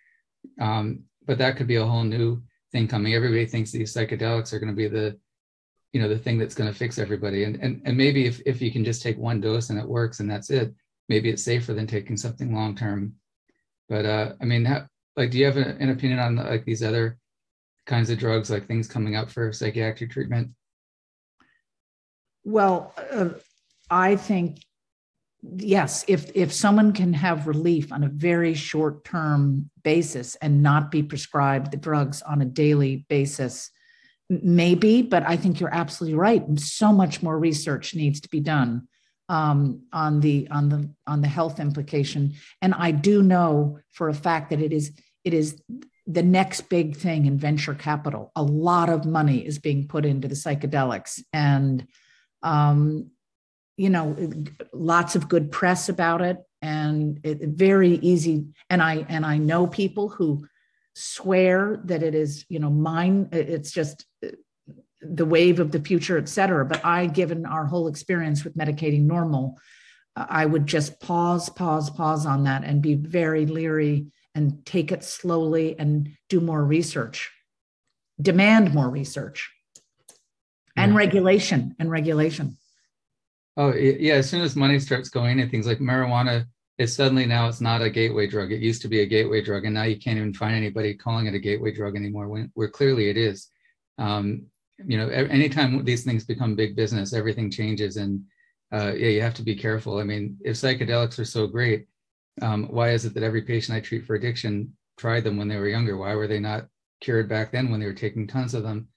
Um, 0.59 1.03
but 1.25 1.37
that 1.37 1.55
could 1.55 1.67
be 1.67 1.77
a 1.77 1.85
whole 1.85 2.03
new 2.03 2.41
thing 2.71 2.87
coming. 2.87 3.13
Everybody 3.13 3.45
thinks 3.45 3.71
these 3.71 3.93
psychedelics 3.93 4.51
are 4.51 4.59
going 4.59 4.71
to 4.71 4.75
be 4.75 4.89
the, 4.89 5.17
you 5.93 6.01
know, 6.01 6.09
the 6.09 6.17
thing 6.17 6.37
that's 6.37 6.55
going 6.55 6.71
to 6.71 6.77
fix 6.77 6.97
everybody. 6.97 7.45
And, 7.45 7.55
and, 7.57 7.81
and 7.85 7.95
maybe 7.95 8.25
if, 8.25 8.41
if 8.45 8.61
you 8.61 8.71
can 8.71 8.83
just 8.83 9.01
take 9.01 9.17
one 9.17 9.39
dose 9.39 9.69
and 9.69 9.79
it 9.79 9.87
works 9.87 10.19
and 10.19 10.29
that's 10.29 10.49
it, 10.49 10.73
maybe 11.07 11.29
it's 11.29 11.43
safer 11.43 11.73
than 11.73 11.87
taking 11.87 12.17
something 12.17 12.53
long 12.53 12.75
term. 12.75 13.13
But 13.87 14.05
uh, 14.05 14.33
I 14.41 14.45
mean, 14.45 14.65
how, 14.65 14.87
like, 15.15 15.31
do 15.31 15.37
you 15.37 15.45
have 15.45 15.57
an, 15.57 15.77
an 15.79 15.89
opinion 15.89 16.19
on 16.19 16.35
like 16.35 16.65
these 16.65 16.83
other 16.83 17.17
kinds 17.85 18.09
of 18.09 18.17
drugs, 18.17 18.49
like 18.49 18.65
things 18.65 18.87
coming 18.87 19.15
up 19.15 19.29
for 19.29 19.53
psychiatric 19.53 20.11
treatment? 20.11 20.49
Well, 22.43 22.93
uh, 23.11 23.29
I 23.89 24.15
think 24.15 24.59
yes, 25.57 26.05
if 26.07 26.31
if 26.35 26.53
someone 26.53 26.93
can 26.93 27.13
have 27.13 27.47
relief 27.47 27.91
on 27.91 28.03
a 28.03 28.09
very 28.09 28.53
short 28.53 29.05
term 29.05 29.69
basis 29.83 30.35
and 30.35 30.63
not 30.63 30.91
be 30.91 31.03
prescribed 31.03 31.71
the 31.71 31.77
drugs 31.77 32.21
on 32.21 32.41
a 32.41 32.45
daily 32.45 33.05
basis, 33.09 33.69
maybe. 34.29 35.01
But 35.01 35.23
I 35.27 35.37
think 35.37 35.59
you're 35.59 35.73
absolutely 35.73 36.17
right. 36.17 36.43
So 36.59 36.91
much 36.91 37.21
more 37.21 37.37
research 37.37 37.95
needs 37.95 38.21
to 38.21 38.29
be 38.29 38.39
done 38.39 38.87
um, 39.29 39.83
on 39.91 40.19
the 40.19 40.47
on 40.49 40.69
the 40.69 40.89
on 41.07 41.21
the 41.21 41.27
health 41.27 41.59
implication. 41.59 42.33
And 42.61 42.73
I 42.73 42.91
do 42.91 43.21
know 43.21 43.79
for 43.91 44.09
a 44.09 44.13
fact 44.13 44.49
that 44.49 44.61
it 44.61 44.73
is 44.73 44.91
it 45.23 45.33
is 45.33 45.61
the 46.05 46.23
next 46.23 46.69
big 46.69 46.97
thing 46.97 47.25
in 47.25 47.37
venture 47.37 47.73
capital. 47.73 48.31
A 48.35 48.43
lot 48.43 48.89
of 48.89 49.05
money 49.05 49.45
is 49.45 49.57
being 49.57 49.87
put 49.87 50.05
into 50.05 50.27
the 50.27 50.35
psychedelics 50.35 51.21
and 51.31 51.87
um, 52.43 53.09
you 53.77 53.89
know 53.89 54.15
lots 54.71 55.15
of 55.15 55.27
good 55.27 55.51
press 55.51 55.89
about 55.89 56.21
it 56.21 56.37
and 56.61 57.19
it, 57.23 57.39
very 57.41 57.95
easy. 57.95 58.45
And 58.69 58.81
i 58.81 59.05
and 59.09 59.25
i 59.25 59.37
know 59.37 59.67
people 59.67 60.09
who 60.09 60.47
swear 60.95 61.81
that 61.85 62.03
it 62.03 62.13
is 62.13 62.45
you 62.49 62.59
know 62.59 62.69
mine. 62.69 63.29
It's 63.31 63.71
just 63.71 64.05
uh, 64.23 64.29
the 65.01 65.25
wave 65.25 65.59
of 65.59 65.71
the 65.71 65.81
future 65.81 66.17
et 66.17 66.29
cetera. 66.29 66.65
But 66.65 66.85
i 66.85 67.07
given 67.07 67.45
our 67.45 67.65
whole 67.65 67.87
experience 67.87 68.43
with 68.43 68.55
medicating 68.55 69.03
normal 69.03 69.57
i 70.15 70.45
would 70.45 70.67
just 70.67 70.99
pause 70.99 71.49
pause 71.49 71.89
pause 71.89 72.27
on 72.27 72.43
that 72.43 72.63
and 72.63 72.83
be 72.83 72.93
very 72.93 73.47
leery 73.47 74.05
and 74.35 74.65
take 74.65 74.91
it 74.91 75.03
slowly 75.03 75.77
and 75.77 76.09
do 76.29 76.39
more 76.39 76.63
research. 76.63 77.31
Demand 78.21 78.73
more 78.73 78.89
research 78.89 79.52
and 80.75 80.95
regulation 80.95 81.75
and 81.79 81.89
regulation. 81.89 82.57
Oh 83.55 83.73
yeah, 83.73 84.15
as 84.15 84.29
soon 84.29 84.41
as 84.41 84.55
money 84.55 84.79
starts 84.79 85.09
going 85.09 85.39
and 85.39 85.51
things 85.51 85.67
like 85.67 85.79
marijuana 85.79 86.45
is 86.79 86.95
suddenly 86.95 87.25
now 87.25 87.47
it's 87.47 87.61
not 87.61 87.81
a 87.81 87.89
gateway 87.89 88.25
drug. 88.27 88.51
It 88.51 88.61
used 88.61 88.81
to 88.81 88.87
be 88.87 89.01
a 89.01 89.05
gateway 89.05 89.41
drug, 89.41 89.65
and 89.65 89.75
now 89.75 89.83
you 89.83 89.97
can't 89.99 90.17
even 90.17 90.33
find 90.33 90.55
anybody 90.55 90.95
calling 90.95 91.27
it 91.27 91.35
a 91.35 91.39
gateway 91.39 91.71
drug 91.71 91.95
anymore. 91.95 92.27
When 92.27 92.51
where 92.55 92.69
clearly 92.69 93.09
it 93.09 93.17
is. 93.17 93.49
Um, 93.99 94.47
you 94.85 94.97
know, 94.97 95.07
anytime 95.07 95.85
these 95.85 96.03
things 96.03 96.25
become 96.25 96.55
big 96.55 96.75
business, 96.75 97.13
everything 97.13 97.51
changes, 97.51 97.97
and 97.97 98.23
uh, 98.73 98.93
yeah, 98.95 99.09
you 99.09 99.21
have 99.21 99.35
to 99.35 99.43
be 99.43 99.55
careful. 99.55 99.99
I 99.99 100.03
mean, 100.03 100.37
if 100.43 100.55
psychedelics 100.55 101.19
are 101.19 101.25
so 101.25 101.45
great, 101.45 101.85
um, 102.41 102.63
why 102.65 102.89
is 102.89 103.05
it 103.05 103.13
that 103.13 103.23
every 103.23 103.43
patient 103.43 103.77
I 103.77 103.81
treat 103.81 104.05
for 104.05 104.15
addiction 104.15 104.73
tried 104.97 105.23
them 105.23 105.37
when 105.37 105.47
they 105.47 105.57
were 105.57 105.67
younger? 105.67 105.95
Why 105.95 106.15
were 106.15 106.27
they 106.27 106.39
not 106.39 106.65
cured 107.01 107.29
back 107.29 107.51
then 107.51 107.69
when 107.69 107.79
they 107.79 107.85
were 107.85 107.93
taking 107.93 108.25
tons 108.25 108.55
of 108.55 108.63
them? 108.63 108.87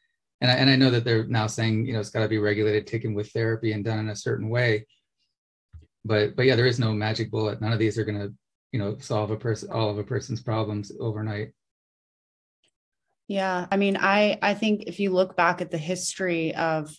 And 0.40 0.50
I, 0.50 0.54
and 0.54 0.70
I 0.70 0.76
know 0.76 0.90
that 0.90 1.04
they're 1.04 1.26
now 1.26 1.46
saying 1.46 1.86
you 1.86 1.92
know 1.92 2.00
it's 2.00 2.10
got 2.10 2.20
to 2.20 2.28
be 2.28 2.38
regulated, 2.38 2.86
taken 2.86 3.14
with 3.14 3.30
therapy, 3.30 3.72
and 3.72 3.84
done 3.84 3.98
in 3.98 4.08
a 4.08 4.16
certain 4.16 4.48
way. 4.48 4.86
But 6.04 6.36
but 6.36 6.46
yeah, 6.46 6.56
there 6.56 6.66
is 6.66 6.78
no 6.78 6.92
magic 6.92 7.30
bullet. 7.30 7.60
None 7.60 7.72
of 7.72 7.78
these 7.78 7.98
are 7.98 8.04
going 8.04 8.20
to 8.20 8.32
you 8.72 8.78
know 8.78 8.96
solve 8.98 9.30
a 9.30 9.36
person 9.36 9.70
all 9.70 9.90
of 9.90 9.98
a 9.98 10.04
person's 10.04 10.42
problems 10.42 10.92
overnight. 11.00 11.52
Yeah, 13.28 13.66
I 13.70 13.76
mean, 13.76 13.96
I 13.96 14.38
I 14.42 14.54
think 14.54 14.84
if 14.86 15.00
you 15.00 15.10
look 15.10 15.36
back 15.36 15.60
at 15.60 15.70
the 15.70 15.78
history 15.78 16.54
of 16.54 16.94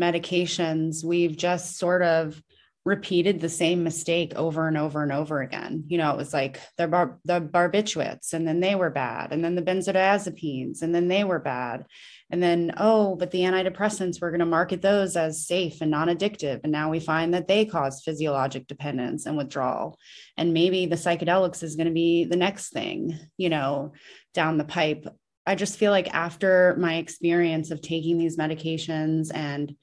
medications, 0.00 1.04
we've 1.04 1.36
just 1.36 1.78
sort 1.78 2.02
of 2.02 2.40
repeated 2.84 3.40
the 3.40 3.48
same 3.48 3.82
mistake 3.82 4.34
over 4.36 4.68
and 4.68 4.76
over 4.76 5.02
and 5.02 5.10
over 5.10 5.40
again. 5.40 5.84
You 5.88 5.98
know, 5.98 6.10
it 6.10 6.18
was 6.18 6.34
like 6.34 6.60
the 6.76 6.86
bar- 6.86 7.18
the 7.24 7.40
barbiturates, 7.40 8.34
and 8.34 8.46
then 8.46 8.60
they 8.60 8.74
were 8.74 8.90
bad, 8.90 9.32
and 9.32 9.42
then 9.42 9.54
the 9.54 9.62
benzodiazepines, 9.62 10.82
and 10.82 10.94
then 10.94 11.08
they 11.08 11.24
were 11.24 11.38
bad, 11.38 11.86
and 12.30 12.42
then 12.42 12.72
oh, 12.76 13.16
but 13.16 13.30
the 13.30 13.40
antidepressants 13.40 14.20
we're 14.20 14.30
going 14.30 14.40
to 14.40 14.46
market 14.46 14.82
those 14.82 15.16
as 15.16 15.46
safe 15.46 15.80
and 15.80 15.90
non-addictive, 15.90 16.60
and 16.62 16.72
now 16.72 16.90
we 16.90 17.00
find 17.00 17.34
that 17.34 17.48
they 17.48 17.64
cause 17.64 18.02
physiologic 18.02 18.66
dependence 18.66 19.26
and 19.26 19.36
withdrawal, 19.36 19.98
and 20.36 20.54
maybe 20.54 20.86
the 20.86 20.96
psychedelics 20.96 21.62
is 21.62 21.76
going 21.76 21.88
to 21.88 21.92
be 21.92 22.24
the 22.24 22.36
next 22.36 22.70
thing, 22.70 23.18
you 23.36 23.48
know, 23.48 23.92
down 24.32 24.58
the 24.58 24.64
pipe. 24.64 25.06
I 25.46 25.54
just 25.54 25.78
feel 25.78 25.90
like 25.90 26.12
after 26.14 26.74
my 26.78 26.96
experience 26.96 27.70
of 27.70 27.82
taking 27.82 28.18
these 28.18 28.38
medications 28.38 29.30
and 29.34 29.76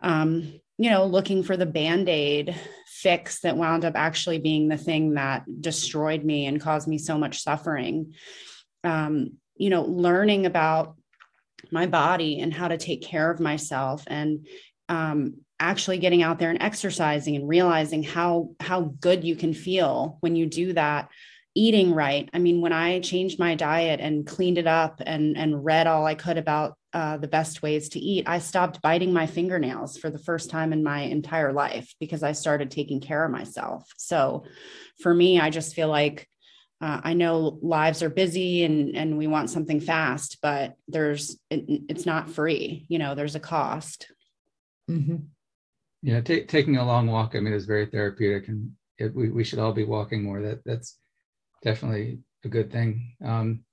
um, 0.00 0.60
you 0.78 0.90
know, 0.90 1.06
looking 1.06 1.42
for 1.42 1.56
the 1.56 1.66
band 1.66 2.08
aid 2.08 2.54
fix 2.86 3.40
that 3.40 3.56
wound 3.56 3.84
up 3.84 3.94
actually 3.96 4.38
being 4.38 4.68
the 4.68 4.76
thing 4.76 5.14
that 5.14 5.44
destroyed 5.60 6.24
me 6.24 6.46
and 6.46 6.60
caused 6.60 6.88
me 6.88 6.98
so 6.98 7.16
much 7.16 7.42
suffering. 7.42 8.14
Um, 8.84 9.38
you 9.56 9.70
know, 9.70 9.82
learning 9.82 10.44
about 10.44 10.96
my 11.72 11.86
body 11.86 12.40
and 12.40 12.52
how 12.52 12.68
to 12.68 12.78
take 12.78 13.02
care 13.02 13.30
of 13.30 13.40
myself 13.40 14.04
and 14.06 14.46
um, 14.88 15.34
actually 15.58 15.98
getting 15.98 16.22
out 16.22 16.38
there 16.38 16.50
and 16.50 16.62
exercising 16.62 17.36
and 17.36 17.48
realizing 17.48 18.02
how 18.02 18.50
how 18.60 18.92
good 19.00 19.24
you 19.24 19.34
can 19.36 19.54
feel 19.54 20.18
when 20.20 20.36
you 20.36 20.46
do 20.46 20.72
that 20.74 21.08
eating 21.54 21.94
right. 21.94 22.28
I 22.34 22.38
mean 22.38 22.60
when 22.60 22.74
i 22.74 23.00
changed 23.00 23.38
my 23.38 23.54
diet 23.54 23.98
and 24.00 24.26
cleaned 24.26 24.58
it 24.58 24.66
up 24.66 25.00
and 25.04 25.36
and 25.36 25.64
read 25.64 25.86
all 25.86 26.04
i 26.04 26.14
could 26.14 26.36
about 26.36 26.76
uh, 26.92 27.16
the 27.18 27.28
best 27.28 27.62
ways 27.62 27.90
to 27.90 27.98
eat 27.98 28.28
i 28.28 28.38
stopped 28.38 28.82
biting 28.82 29.12
my 29.12 29.26
fingernails 29.26 29.98
for 29.98 30.10
the 30.10 30.18
first 30.18 30.50
time 30.50 30.72
in 30.72 30.82
my 30.82 31.00
entire 31.00 31.52
life 31.52 31.94
because 32.00 32.22
i 32.22 32.32
started 32.32 32.70
taking 32.70 33.00
care 33.00 33.24
of 33.24 33.30
myself. 33.30 33.88
So 33.96 34.44
for 35.02 35.12
me 35.14 35.40
i 35.40 35.48
just 35.48 35.74
feel 35.74 35.88
like 35.88 36.28
uh, 36.80 37.00
I 37.02 37.14
know 37.14 37.58
lives 37.62 38.02
are 38.02 38.10
busy 38.10 38.64
and 38.64 38.94
and 38.96 39.16
we 39.16 39.26
want 39.26 39.50
something 39.50 39.80
fast, 39.80 40.38
but 40.42 40.74
there's 40.88 41.38
it, 41.50 41.64
it's 41.88 42.04
not 42.04 42.30
free. 42.30 42.84
You 42.88 42.98
know, 42.98 43.14
there's 43.14 43.34
a 43.34 43.40
cost. 43.40 44.12
Mm-hmm. 44.90 45.16
Yeah, 46.02 46.20
t- 46.20 46.44
taking 46.44 46.76
a 46.76 46.86
long 46.86 47.06
walk. 47.06 47.34
I 47.34 47.40
mean, 47.40 47.54
is 47.54 47.64
very 47.64 47.86
therapeutic, 47.86 48.48
and 48.48 48.72
it, 48.98 49.14
we 49.14 49.30
we 49.30 49.42
should 49.42 49.58
all 49.58 49.72
be 49.72 49.84
walking 49.84 50.22
more. 50.22 50.42
That 50.42 50.64
that's 50.64 50.98
definitely 51.62 52.18
a 52.44 52.48
good 52.48 52.70
thing. 52.70 53.16
Um, 53.24 53.64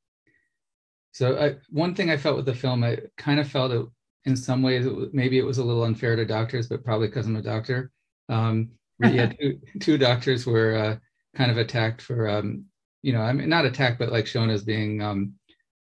so 1.12 1.38
I, 1.38 1.56
one 1.70 1.94
thing 1.94 2.10
I 2.10 2.18
felt 2.18 2.38
with 2.38 2.46
the 2.46 2.56
film, 2.56 2.84
I 2.84 3.00
kind 3.18 3.40
of 3.40 3.50
felt 3.50 3.72
it 3.72 3.86
in 4.26 4.36
some 4.38 4.64
ways. 4.64 4.86
It, 4.86 5.14
maybe 5.14 5.38
it 5.38 5.46
was 5.46 5.58
a 5.58 5.64
little 5.64 5.84
unfair 5.84 6.16
to 6.16 6.26
doctors, 6.26 6.68
but 6.68 6.86
probably 6.86 7.08
because 7.08 7.28
I'm 7.28 7.36
a 7.36 7.42
doctor. 7.42 7.92
Um, 8.30 8.72
yeah, 9.00 9.26
two, 9.40 9.60
two 9.82 9.98
doctors 9.98 10.46
were 10.46 10.76
uh, 10.76 10.96
kind 11.38 11.52
of 11.52 11.58
attacked 11.58 12.02
for 12.02 12.30
um, 12.30 12.66
you 13.04 13.14
know, 13.14 13.22
I 13.22 13.34
mean, 13.34 13.50
not 13.50 13.66
attacked, 13.66 14.00
but 14.00 14.12
like 14.12 14.26
shown 14.26 14.50
as 14.50 14.64
being, 14.64 15.02
um, 15.02 15.34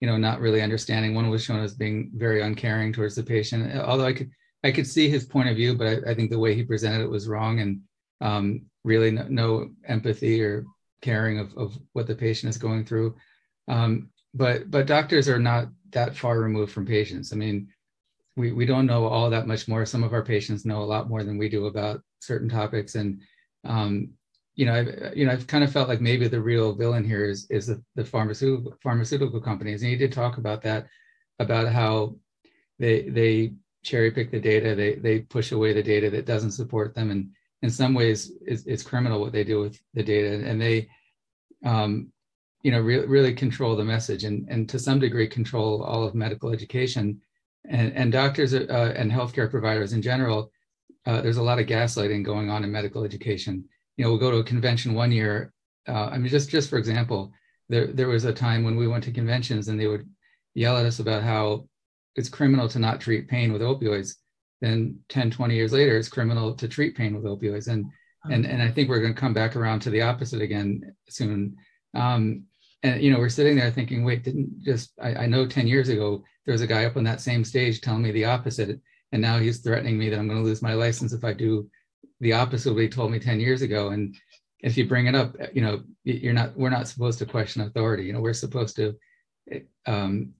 you 0.02 0.08
know, 0.08 0.18
not 0.18 0.42
really 0.42 0.62
understanding. 0.62 1.14
One 1.14 1.30
was 1.30 1.44
shown 1.44 1.62
as 1.62 1.76
being 1.76 2.12
very 2.16 2.42
uncaring 2.42 2.92
towards 2.92 3.16
the 3.16 3.24
patient. 3.24 3.74
Although 3.78 4.08
I 4.08 4.14
could, 4.14 4.32
I 4.64 4.72
could 4.72 4.88
see 4.88 5.08
his 5.08 5.26
point 5.26 5.48
of 5.48 5.56
view, 5.56 5.76
but 5.76 5.88
I, 5.88 6.12
I 6.12 6.16
think 6.16 6.32
the 6.32 6.40
way 6.40 6.56
he 6.56 6.64
presented 6.64 7.02
it 7.02 7.10
was 7.10 7.28
wrong 7.28 7.60
and 7.60 7.82
um, 8.20 8.64
really 8.84 9.12
no, 9.12 9.26
no, 9.30 9.70
empathy 9.88 10.42
or 10.42 10.66
caring 11.02 11.40
of, 11.40 11.56
of 11.56 11.78
what 11.94 12.08
the 12.08 12.16
patient 12.16 12.50
is 12.50 12.58
going 12.58 12.86
through. 12.86 13.16
Um, 13.68 14.10
but 14.34 14.72
but 14.72 14.88
doctors 14.88 15.30
are 15.30 15.40
not 15.40 15.68
that 15.92 16.16
far 16.16 16.40
removed 16.40 16.72
from 16.72 16.86
patients. 16.86 17.34
I 17.34 17.36
mean, 17.36 17.68
we 18.36 18.52
we 18.52 18.66
don't 18.66 18.86
know 18.86 19.06
all 19.06 19.30
that 19.30 19.48
much 19.48 19.68
more. 19.68 19.86
Some 19.86 20.04
of 20.04 20.14
our 20.14 20.24
patients 20.24 20.66
know 20.66 20.82
a 20.82 20.86
lot 20.86 21.10
more 21.10 21.24
than 21.24 21.38
we 21.38 21.50
do 21.50 21.66
about 21.68 22.02
certain 22.20 22.50
topics, 22.50 22.96
and 22.96 23.22
um, 23.66 24.12
you 24.56 24.66
know, 24.66 24.74
I've, 24.74 25.18
you 25.18 25.26
know, 25.26 25.32
I've 25.32 25.48
kind 25.48 25.64
of 25.64 25.72
felt 25.72 25.88
like 25.88 26.02
maybe 26.02 26.28
the 26.28 26.42
real 26.42 26.74
villain 26.74 27.06
here 27.06 27.26
is 27.26 27.50
is 27.50 27.68
the, 27.68 27.82
the 27.96 28.04
pharmaceutical 28.06 28.76
pharmaceutical 28.84 29.40
companies, 29.40 29.82
and 29.82 29.92
you 29.92 29.98
did 29.98 30.12
talk 30.12 30.38
about 30.38 30.62
that, 30.64 30.88
about 31.40 31.72
how 31.72 32.16
they 32.80 33.10
they 33.10 33.54
cherry 33.84 34.12
pick 34.12 34.30
the 34.32 34.40
data, 34.40 34.76
they 34.76 34.96
they 34.96 35.20
push 35.20 35.52
away 35.52 35.74
the 35.74 35.84
data 35.84 36.10
that 36.10 36.26
doesn't 36.26 36.52
support 36.52 36.94
them, 36.94 37.12
and 37.12 37.30
in 37.62 37.70
some 37.70 37.94
ways, 37.94 38.32
it's, 38.42 38.66
it's 38.66 38.84
criminal 38.84 39.22
what 39.22 39.32
they 39.32 39.44
do 39.44 39.60
with 39.60 39.80
the 39.94 40.04
data, 40.04 40.46
and 40.46 40.60
they, 40.60 40.90
um, 41.64 42.12
you 42.64 42.72
know, 42.72 42.82
re- 42.82 43.06
really 43.06 43.34
control 43.34 43.76
the 43.76 43.86
message, 43.86 44.26
and 44.26 44.48
and 44.50 44.68
to 44.70 44.80
some 44.80 45.00
degree 45.00 45.28
control 45.28 45.82
all 45.84 46.04
of 46.04 46.14
medical 46.14 46.52
education, 46.52 47.22
and 47.70 47.94
and 47.94 48.12
doctors 48.12 48.54
uh, 48.54 48.94
and 48.98 49.12
healthcare 49.12 49.50
providers 49.50 49.94
in 49.94 50.02
general. 50.02 50.52
Uh, 51.08 51.20
there's 51.20 51.38
a 51.38 51.42
lot 51.42 51.58
of 51.58 51.66
gaslighting 51.66 52.24
going 52.24 52.52
on 52.52 52.64
in 52.64 52.72
medical 52.72 53.04
education 53.04 53.66
you 53.98 54.04
know, 54.04 54.12
we'll 54.12 54.20
go 54.20 54.32
to 54.32 54.38
a 54.38 54.44
convention 54.44 54.94
one 54.94 55.12
year. 55.12 55.54
Uh, 55.88 56.10
I 56.12 56.18
mean, 56.18 56.30
just 56.30 56.50
just 56.50 56.70
for 56.70 56.78
example, 56.78 57.32
there 57.70 57.88
there 57.88 58.08
was 58.08 58.26
a 58.26 58.34
time 58.34 58.64
when 58.64 58.76
we 58.76 58.88
went 58.88 59.04
to 59.06 59.12
conventions 59.12 59.68
and 59.68 59.80
they 59.80 59.88
would 59.88 60.08
yell 60.54 60.78
at 60.78 60.86
us 60.86 61.00
about 61.00 61.24
how 61.24 61.68
it's 62.16 62.30
criminal 62.30 62.68
to 62.70 62.80
not 62.80 63.02
treat 63.02 63.28
pain 63.28 63.54
with 63.54 63.62
opioids. 63.62 64.16
Then 64.60 65.00
10, 65.10 65.32
20 65.32 65.56
years 65.56 65.74
later, 65.74 65.98
it's 65.98 66.10
criminal 66.10 66.54
to 66.56 66.68
treat 66.68 66.96
pain 66.96 67.16
with 67.16 67.24
opioids. 67.24 67.68
And 67.68 67.86
and 68.30 68.46
and 68.46 68.62
I 68.62 68.70
think 68.70 68.90
we're 68.90 69.02
going 69.02 69.16
to 69.16 69.20
come 69.20 69.34
back 69.34 69.56
around 69.56 69.80
to 69.82 69.90
the 69.90 70.02
opposite 70.02 70.42
again 70.42 70.96
soon. 71.10 71.56
Um, 71.94 72.44
and 72.84 73.02
you 73.02 73.12
know, 73.12 73.20
we're 73.20 73.30
sitting 73.30 73.56
there 73.56 73.72
thinking, 73.72 74.04
wait, 74.04 74.24
didn't 74.24 74.62
just 74.62 74.92
I, 75.02 75.16
I 75.16 75.26
know 75.26 75.48
10 75.48 75.68
years 75.68 75.90
ago 75.90 76.24
there 76.46 76.54
was 76.54 76.62
a 76.62 76.68
guy 76.68 76.86
up 76.86 76.98
on 76.98 77.04
that 77.06 77.22
same 77.22 77.44
stage 77.44 77.82
telling 77.82 78.02
me 78.02 78.12
the 78.12 78.26
opposite, 78.26 78.80
and 79.12 79.22
now 79.22 79.40
he's 79.40 79.60
threatening 79.60 79.98
me 79.98 80.10
that 80.10 80.20
I'm 80.20 80.28
going 80.28 80.40
to 80.40 80.46
lose 80.46 80.62
my 80.62 80.74
license 80.74 81.14
if 81.14 81.24
I 81.24 81.34
do 81.34 81.70
the 82.20 82.34
opposite 82.34 82.70
of 82.70 82.76
what 82.76 82.84
he 82.84 82.90
told 82.90 83.12
me 83.12 83.20
10 83.20 83.40
years 83.40 83.62
ago. 83.62 83.90
And 83.90 84.16
if 84.60 84.78
you 84.78 84.88
bring 84.88 85.08
it 85.08 85.16
up, 85.16 85.36
you 85.54 85.62
know, 85.62 85.82
you're 86.04 86.34
not, 86.34 86.56
we're 86.56 86.70
not 86.70 86.88
supposed 86.88 87.20
to 87.20 87.26
question 87.26 87.62
authority. 87.64 88.04
You 88.04 88.14
know, 88.14 88.22
we're 88.22 88.34
supposed 88.34 88.76
to, 88.76 88.96
um, 89.86 90.34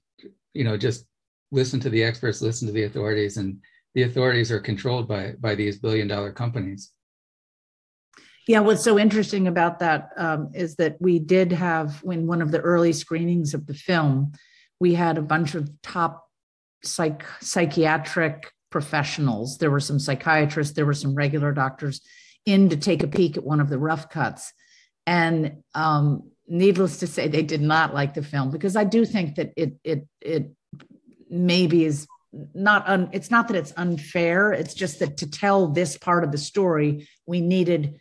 you 0.54 0.64
know, 0.64 0.78
just 0.78 1.06
listen 1.52 1.80
to 1.82 1.90
the 1.90 2.04
experts, 2.04 2.42
listen 2.42 2.68
to 2.68 2.74
the 2.74 2.84
authorities, 2.84 3.38
and 3.38 3.58
the 3.94 4.04
authorities 4.04 4.52
are 4.52 4.60
controlled 4.60 5.08
by 5.08 5.34
by 5.40 5.56
these 5.56 5.80
billion 5.80 6.08
dollar 6.08 6.32
companies. 6.32 6.92
Yeah, 8.48 8.60
what's 8.62 8.84
so 8.84 8.98
interesting 8.98 9.48
about 9.48 9.80
that 9.80 10.10
um, 10.18 10.52
is 10.54 10.76
that 10.78 10.98
we 11.00 11.20
did 11.20 11.52
have, 11.52 12.04
when 12.04 12.26
one 12.26 12.42
of 12.42 12.52
the 12.52 12.60
early 12.60 12.92
screenings 12.92 13.54
of 13.54 13.68
the 13.68 13.74
film, 13.74 14.34
we 14.80 14.96
had 14.96 15.18
a 15.18 15.22
bunch 15.22 15.54
of 15.54 15.70
top 15.84 16.28
psych 16.84 17.24
psychiatric 17.40 18.52
professionals. 18.72 19.60
There 19.60 19.70
were 19.70 19.80
some 19.80 20.00
psychiatrists, 20.00 20.74
there 20.74 20.86
were 20.86 20.94
some 20.94 21.14
regular 21.14 21.52
doctors 21.52 22.02
in 22.46 22.70
to 22.70 22.78
take 22.78 23.04
a 23.04 23.08
peek 23.08 23.38
at 23.38 23.44
one 23.44 23.60
of 23.60 23.70
the 23.70 23.78
rough 23.78 24.10
cuts. 24.10 24.52
And 25.06 25.64
um, 25.76 26.32
needless 26.48 26.98
to 27.00 27.08
say, 27.08 27.28
they 27.28 27.44
did 27.44 27.62
not 27.62 27.94
like 27.94 28.14
the 28.14 28.24
film 28.24 28.50
because 28.52 28.76
I 28.76 28.84
do 28.84 29.06
think 29.06 29.36
that 29.36 29.52
it 29.56 29.76
it 29.84 30.08
it 30.22 30.52
maybe 31.30 31.86
is 31.86 32.08
not 32.54 32.88
un, 32.88 33.10
it's 33.12 33.30
not 33.30 33.48
that 33.48 33.58
it's 33.58 33.74
unfair. 33.78 34.54
It's 34.54 34.74
just 34.74 35.00
that 35.00 35.18
to 35.18 35.30
tell 35.30 35.68
this 35.68 35.98
part 35.98 36.24
of 36.24 36.32
the 36.32 36.38
story, 36.38 37.08
we 37.26 37.42
needed 37.42 38.00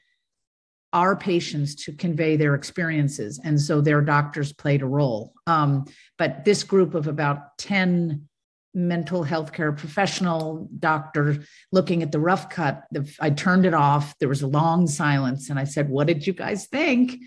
our 0.92 1.14
patients 1.16 1.76
to 1.76 1.92
convey 1.92 2.36
their 2.36 2.54
experiences, 2.54 3.40
and 3.44 3.60
so 3.60 3.80
their 3.80 4.02
doctors 4.02 4.52
played 4.52 4.82
a 4.82 4.86
role. 4.86 5.32
Um, 5.46 5.86
but 6.18 6.44
this 6.44 6.64
group 6.64 6.94
of 6.94 7.06
about 7.06 7.58
ten 7.58 8.28
mental 8.74 9.22
health 9.22 9.52
care 9.52 9.72
professional 9.72 10.68
doctor 10.78 11.44
looking 11.72 12.02
at 12.02 12.12
the 12.12 12.20
rough 12.20 12.48
cut. 12.48 12.84
I 13.20 13.30
turned 13.30 13.66
it 13.66 13.74
off. 13.74 14.16
There 14.18 14.28
was 14.28 14.42
a 14.42 14.46
long 14.46 14.86
silence 14.86 15.50
and 15.50 15.58
i 15.58 15.64
said 15.64 15.88
what 15.88 16.06
did 16.06 16.26
you 16.26 16.32
guys 16.32 16.66
think? 16.66 17.18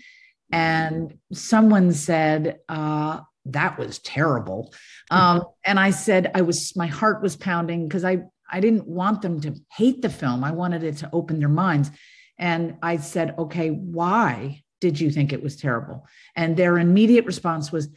And 0.52 1.18
someone 1.32 1.92
said 1.92 2.60
uh, 2.68 3.20
that 3.46 3.78
was 3.78 3.98
terrible. 3.98 4.72
Um, 5.10 5.44
and 5.64 5.78
i 5.78 5.90
said 5.90 6.30
i 6.34 6.40
was 6.40 6.74
my 6.76 6.86
heart 6.86 7.22
was 7.22 7.36
pounding 7.36 7.88
because 7.88 8.04
i 8.04 8.22
i 8.50 8.60
didn't 8.60 8.86
want 8.86 9.22
them 9.22 9.40
to 9.42 9.54
hate 9.76 10.02
the 10.02 10.10
film. 10.10 10.44
I 10.44 10.52
wanted 10.52 10.82
it 10.82 10.98
to 10.98 11.10
open 11.12 11.40
their 11.40 11.48
minds. 11.48 11.90
And 12.38 12.76
i 12.82 12.96
said 12.96 13.34
okay 13.38 13.68
why 13.68 14.62
did 14.80 15.00
you 15.00 15.10
think 15.10 15.32
it 15.32 15.42
was 15.42 15.56
terrible? 15.56 16.06
And 16.36 16.56
their 16.56 16.78
immediate 16.78 17.24
response 17.24 17.72
was 17.72 17.88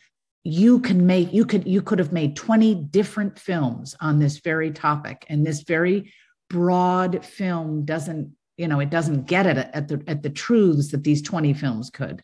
you 0.48 0.80
can 0.80 1.06
make 1.06 1.34
you 1.34 1.46
could 1.46 1.68
you 1.68 1.82
could 1.82 2.00
have 2.00 2.14
made 2.14 2.34
20 2.34 2.74
different 2.76 3.38
films 3.38 3.94
on 4.00 4.18
this 4.18 4.38
very 4.38 4.72
topic 4.72 5.26
and 5.28 5.46
this 5.46 5.64
very 5.64 6.14
broad 6.50 7.26
film 7.26 7.84
doesn't 7.84 8.32
you 8.56 8.66
know 8.66 8.80
it 8.80 8.90
doesn't 8.90 9.28
get 9.28 9.46
it 9.46 9.58
at 9.58 9.90
the 9.90 10.02
at 10.08 10.24
the 10.24 10.30
truths 10.30 10.92
that 10.92 11.04
these 11.04 11.22
20 11.22 11.54
films 11.54 11.90
could. 11.90 12.24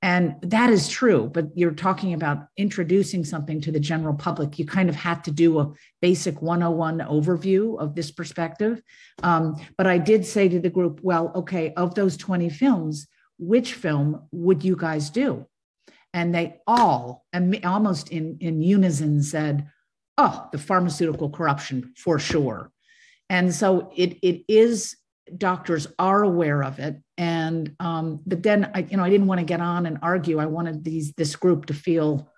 And 0.00 0.36
that 0.42 0.70
is 0.70 0.88
true 0.88 1.28
but 1.34 1.46
you're 1.56 1.72
talking 1.72 2.14
about 2.14 2.46
introducing 2.56 3.24
something 3.24 3.60
to 3.62 3.72
the 3.72 3.80
general 3.80 4.14
public. 4.14 4.60
You 4.60 4.64
kind 4.64 4.88
of 4.88 4.94
had 4.94 5.24
to 5.24 5.32
do 5.32 5.58
a 5.58 5.72
basic 6.00 6.40
101 6.40 7.00
overview 7.00 7.80
of 7.80 7.96
this 7.96 8.12
perspective. 8.12 8.80
Um, 9.24 9.56
but 9.76 9.88
i 9.88 9.98
did 9.98 10.24
say 10.24 10.48
to 10.48 10.60
the 10.60 10.70
group 10.70 11.00
well 11.02 11.32
okay 11.34 11.74
of 11.74 11.96
those 11.96 12.16
20 12.16 12.48
films 12.48 13.08
which 13.38 13.74
film 13.74 14.22
would 14.30 14.64
you 14.64 14.76
guys 14.76 15.10
do 15.10 15.46
and 16.16 16.34
they 16.34 16.56
all 16.66 17.26
almost 17.62 18.08
in, 18.08 18.38
in 18.40 18.62
unison 18.62 19.22
said 19.22 19.68
oh 20.16 20.48
the 20.50 20.58
pharmaceutical 20.58 21.30
corruption 21.30 21.92
for 21.96 22.18
sure. 22.18 22.72
And 23.28 23.54
so 23.54 23.92
it, 23.94 24.18
it 24.22 24.44
is 24.48 24.96
doctors 25.36 25.88
are 25.98 26.22
aware 26.22 26.62
of 26.64 26.78
it. 26.78 26.96
And 27.18 27.74
um, 27.80 28.20
but 28.26 28.42
then 28.42 28.70
i 28.74 28.86
you 28.90 28.96
know 28.96 29.04
i 29.04 29.10
didn't 29.10 29.26
want 29.26 29.40
to 29.40 29.44
get 29.44 29.60
on 29.60 29.84
and 29.86 29.98
argue. 30.02 30.38
I 30.38 30.46
wanted 30.46 30.82
these 30.82 31.12
this 31.12 31.36
group 31.36 31.66
to 31.66 31.74
feel 31.74 32.32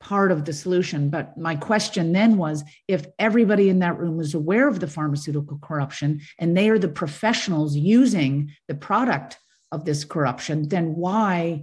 part 0.00 0.32
of 0.32 0.44
the 0.44 0.52
solution. 0.52 1.10
But 1.10 1.36
my 1.38 1.54
question 1.54 2.12
then 2.12 2.36
was 2.36 2.64
if 2.88 3.06
everybody 3.18 3.68
in 3.68 3.78
that 3.80 3.98
room 3.98 4.18
is 4.18 4.34
aware 4.34 4.66
of 4.66 4.80
the 4.80 4.88
pharmaceutical 4.88 5.58
corruption 5.62 6.22
and 6.38 6.56
they 6.56 6.68
are 6.70 6.78
the 6.78 6.88
professionals 6.88 7.76
using 7.76 8.50
the 8.66 8.74
product 8.74 9.38
of 9.70 9.84
this 9.84 10.04
corruption 10.04 10.68
then 10.68 10.96
why 10.96 11.62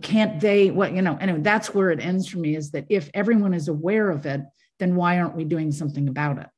can't 0.00 0.40
they 0.40 0.70
what 0.70 0.92
you 0.92 1.02
know 1.02 1.16
anyway 1.20 1.40
that's 1.40 1.74
where 1.74 1.90
it 1.90 2.00
ends 2.00 2.26
for 2.26 2.38
me 2.38 2.56
is 2.56 2.70
that 2.70 2.86
if 2.88 3.10
everyone 3.12 3.52
is 3.52 3.68
aware 3.68 4.10
of 4.10 4.24
it 4.24 4.40
then 4.78 4.96
why 4.96 5.18
aren't 5.18 5.36
we 5.36 5.44
doing 5.44 5.70
something 5.70 6.08
about 6.08 6.38
it 6.38 6.48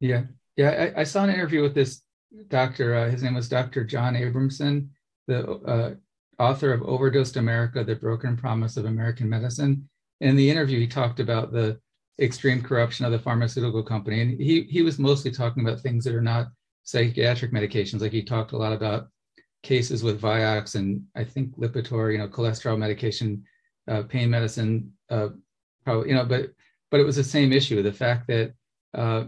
yeah 0.00 0.22
yeah 0.56 0.92
i, 0.96 1.00
I 1.00 1.04
saw 1.04 1.22
an 1.22 1.30
interview 1.30 1.62
with 1.62 1.74
this 1.74 2.02
doctor 2.48 2.94
uh, 2.94 3.10
his 3.10 3.22
name 3.22 3.34
was 3.34 3.48
dr 3.48 3.84
john 3.84 4.14
abramson 4.14 4.88
the 5.28 5.48
uh, 5.48 5.94
author 6.42 6.72
of 6.72 6.82
overdosed 6.82 7.36
america 7.36 7.84
the 7.84 7.94
broken 7.94 8.36
promise 8.36 8.76
of 8.76 8.84
american 8.84 9.28
medicine 9.28 9.88
in 10.20 10.34
the 10.34 10.50
interview 10.50 10.80
he 10.80 10.88
talked 10.88 11.20
about 11.20 11.52
the 11.52 11.78
extreme 12.20 12.62
corruption 12.62 13.04
of 13.04 13.12
the 13.12 13.18
pharmaceutical 13.18 13.82
company. 13.82 14.20
And 14.22 14.40
he, 14.40 14.62
he 14.62 14.82
was 14.82 14.98
mostly 14.98 15.30
talking 15.30 15.66
about 15.66 15.80
things 15.80 16.04
that 16.04 16.14
are 16.14 16.22
not 16.22 16.48
psychiatric 16.84 17.52
medications. 17.52 18.00
Like 18.00 18.12
he 18.12 18.22
talked 18.22 18.52
a 18.52 18.56
lot 18.56 18.72
about 18.72 19.08
cases 19.66 20.04
with 20.04 20.20
Vioxx 20.20 20.76
and 20.76 21.02
I 21.16 21.24
think 21.24 21.56
Lipitor, 21.58 22.12
you 22.12 22.18
know, 22.18 22.28
cholesterol 22.28 22.78
medication, 22.78 23.42
uh, 23.88 24.02
pain 24.02 24.30
medicine, 24.30 24.92
uh, 25.10 25.30
probably, 25.84 26.10
you 26.10 26.14
know, 26.14 26.24
but 26.24 26.52
but 26.90 27.00
it 27.00 27.04
was 27.04 27.16
the 27.16 27.24
same 27.24 27.52
issue. 27.52 27.82
The 27.82 27.92
fact 27.92 28.28
that 28.28 28.52
uh, 28.94 29.24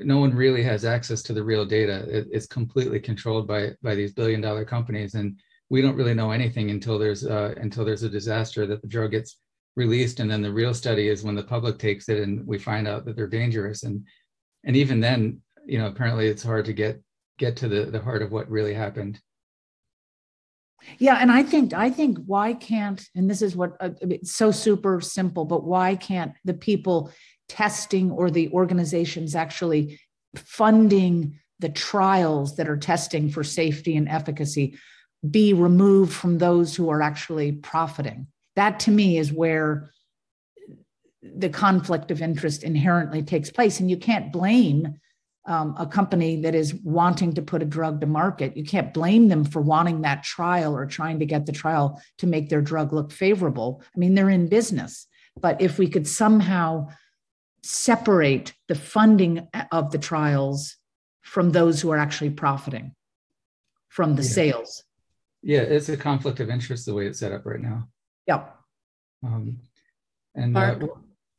no 0.00 0.18
one 0.18 0.34
really 0.34 0.62
has 0.62 0.84
access 0.84 1.22
to 1.24 1.34
the 1.34 1.44
real 1.44 1.66
data. 1.66 2.06
It, 2.08 2.28
it's 2.32 2.46
completely 2.46 2.98
controlled 2.98 3.46
by 3.46 3.72
by 3.82 3.94
these 3.94 4.14
billion 4.14 4.40
dollar 4.40 4.64
companies, 4.64 5.14
and 5.14 5.38
we 5.68 5.82
don't 5.82 5.96
really 5.96 6.14
know 6.14 6.30
anything 6.30 6.70
until 6.70 6.98
there's 6.98 7.26
uh, 7.26 7.54
until 7.58 7.84
there's 7.84 8.04
a 8.04 8.16
disaster 8.18 8.66
that 8.66 8.80
the 8.80 8.88
drug 8.88 9.10
gets 9.10 9.38
released, 9.76 10.20
and 10.20 10.30
then 10.30 10.42
the 10.42 10.52
real 10.60 10.74
study 10.74 11.08
is 11.08 11.22
when 11.22 11.34
the 11.34 11.50
public 11.54 11.78
takes 11.78 12.08
it 12.08 12.18
and 12.24 12.46
we 12.46 12.58
find 12.58 12.88
out 12.88 13.04
that 13.04 13.16
they're 13.16 13.36
dangerous, 13.40 13.82
and 13.82 14.02
and 14.64 14.76
even 14.76 14.98
then, 14.98 15.40
you 15.66 15.78
know, 15.78 15.88
apparently 15.88 16.26
it's 16.26 16.42
hard 16.42 16.64
to 16.64 16.72
get 16.72 17.02
get 17.38 17.54
to 17.56 17.68
the 17.68 17.84
the 17.84 18.00
heart 18.00 18.22
of 18.22 18.32
what 18.32 18.50
really 18.50 18.74
happened. 18.74 19.20
Yeah, 20.98 21.18
and 21.20 21.30
I 21.30 21.42
think 21.42 21.74
I 21.74 21.90
think 21.90 22.18
why 22.26 22.54
can't 22.54 23.04
and 23.14 23.28
this 23.28 23.42
is 23.42 23.56
what 23.56 23.76
uh, 23.80 23.90
it's 24.00 24.34
so 24.34 24.50
super 24.50 25.00
simple, 25.00 25.44
but 25.44 25.64
why 25.64 25.96
can't 25.96 26.32
the 26.44 26.54
people 26.54 27.12
testing 27.48 28.10
or 28.10 28.30
the 28.30 28.50
organizations 28.50 29.34
actually 29.34 30.00
funding 30.36 31.38
the 31.58 31.68
trials 31.68 32.56
that 32.56 32.68
are 32.68 32.76
testing 32.76 33.30
for 33.30 33.42
safety 33.42 33.96
and 33.96 34.08
efficacy 34.08 34.78
be 35.28 35.52
removed 35.52 36.12
from 36.12 36.38
those 36.38 36.76
who 36.76 36.88
are 36.90 37.02
actually 37.02 37.52
profiting? 37.52 38.26
That 38.56 38.80
to 38.80 38.90
me 38.90 39.18
is 39.18 39.32
where 39.32 39.90
the 41.22 41.48
conflict 41.48 42.10
of 42.10 42.22
interest 42.22 42.62
inherently 42.62 43.22
takes 43.22 43.50
place. 43.50 43.80
And 43.80 43.90
you 43.90 43.96
can't 43.96 44.32
blame 44.32 44.98
um, 45.48 45.74
a 45.78 45.86
company 45.86 46.42
that 46.42 46.54
is 46.54 46.74
wanting 46.74 47.32
to 47.34 47.42
put 47.42 47.62
a 47.62 47.64
drug 47.64 48.00
to 48.02 48.06
market. 48.06 48.56
You 48.56 48.64
can't 48.64 48.92
blame 48.92 49.28
them 49.28 49.44
for 49.44 49.60
wanting 49.62 50.02
that 50.02 50.22
trial 50.22 50.76
or 50.76 50.86
trying 50.86 51.18
to 51.20 51.26
get 51.26 51.46
the 51.46 51.52
trial 51.52 52.00
to 52.18 52.26
make 52.26 52.50
their 52.50 52.60
drug 52.60 52.92
look 52.92 53.10
favorable. 53.10 53.82
I 53.96 53.98
mean, 53.98 54.14
they're 54.14 54.30
in 54.30 54.48
business. 54.48 55.06
But 55.40 55.60
if 55.60 55.78
we 55.78 55.88
could 55.88 56.06
somehow 56.06 56.88
separate 57.62 58.52
the 58.68 58.74
funding 58.74 59.48
of 59.72 59.90
the 59.90 59.98
trials 59.98 60.76
from 61.22 61.50
those 61.50 61.80
who 61.80 61.90
are 61.90 61.98
actually 61.98 62.30
profiting 62.30 62.94
from 63.88 64.16
the 64.16 64.22
yeah. 64.22 64.28
sales. 64.28 64.84
Yeah, 65.42 65.60
it's 65.60 65.88
a 65.88 65.96
conflict 65.96 66.40
of 66.40 66.50
interest 66.50 66.86
the 66.86 66.94
way 66.94 67.06
it's 67.06 67.20
set 67.20 67.32
up 67.32 67.46
right 67.46 67.60
now. 67.60 67.88
Yep. 68.26 68.54
Um, 69.24 69.58
and 70.34 70.52
Mark, 70.52 70.82
uh, 70.82 70.86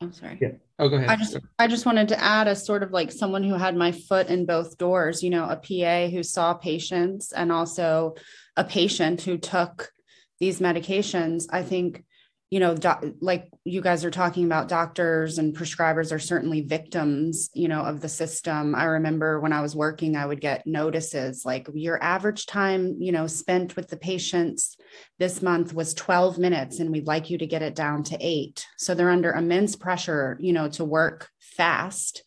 I'm 0.01 0.11
sorry. 0.13 0.37
Yeah. 0.41 0.51
Oh, 0.79 0.87
go 0.87 0.95
ahead. 0.95 1.09
I 1.09 1.15
just 1.17 1.37
I 1.59 1.67
just 1.67 1.85
wanted 1.85 2.07
to 2.07 2.23
add 2.23 2.47
a 2.47 2.55
sort 2.55 2.83
of 2.83 2.91
like 2.91 3.11
someone 3.11 3.43
who 3.43 3.55
had 3.55 3.75
my 3.75 3.91
foot 3.91 4.27
in 4.27 4.45
both 4.45 4.77
doors, 4.77 5.21
you 5.21 5.29
know, 5.29 5.43
a 5.43 5.57
PA 5.57 6.09
who 6.09 6.23
saw 6.23 6.53
patients 6.53 7.33
and 7.33 7.51
also 7.51 8.15
a 8.55 8.63
patient 8.63 9.21
who 9.21 9.37
took 9.37 9.91
these 10.39 10.61
medications. 10.61 11.47
I 11.51 11.63
think 11.63 12.05
you 12.49 12.59
know, 12.59 12.75
like 13.21 13.47
you 13.63 13.79
guys 13.79 14.03
are 14.03 14.09
talking 14.09 14.43
about 14.43 14.67
doctors 14.67 15.37
and 15.37 15.55
prescribers 15.55 16.11
are 16.11 16.19
certainly 16.19 16.61
victims, 16.61 17.51
you 17.53 17.67
know, 17.67 17.81
of 17.81 18.01
the 18.01 18.09
system. 18.09 18.73
I 18.73 18.85
remember 18.85 19.39
when 19.39 19.53
I 19.53 19.61
was 19.61 19.75
working, 19.75 20.15
I 20.15 20.25
would 20.25 20.41
get 20.41 20.65
notices 20.65 21.45
like 21.45 21.69
your 21.75 22.01
average 22.03 22.47
time, 22.47 22.95
you 22.99 23.11
know, 23.11 23.27
spent 23.27 23.75
with 23.75 23.89
the 23.89 23.97
patients 23.97 24.77
this 25.19 25.43
month 25.43 25.75
was 25.75 25.93
12 25.93 26.39
minutes 26.39 26.79
and 26.79 26.91
we'd 26.91 27.05
like 27.05 27.29
you 27.29 27.37
to 27.37 27.45
get 27.45 27.61
it 27.61 27.75
down 27.75 28.01
to 28.05 28.17
eight. 28.19 28.65
So 28.77 28.95
they're 28.95 29.11
under 29.11 29.31
immense 29.31 29.75
pressure, 29.75 30.35
you 30.39 30.53
know, 30.53 30.69
to 30.69 30.83
work 30.83 31.29
fast. 31.39 32.23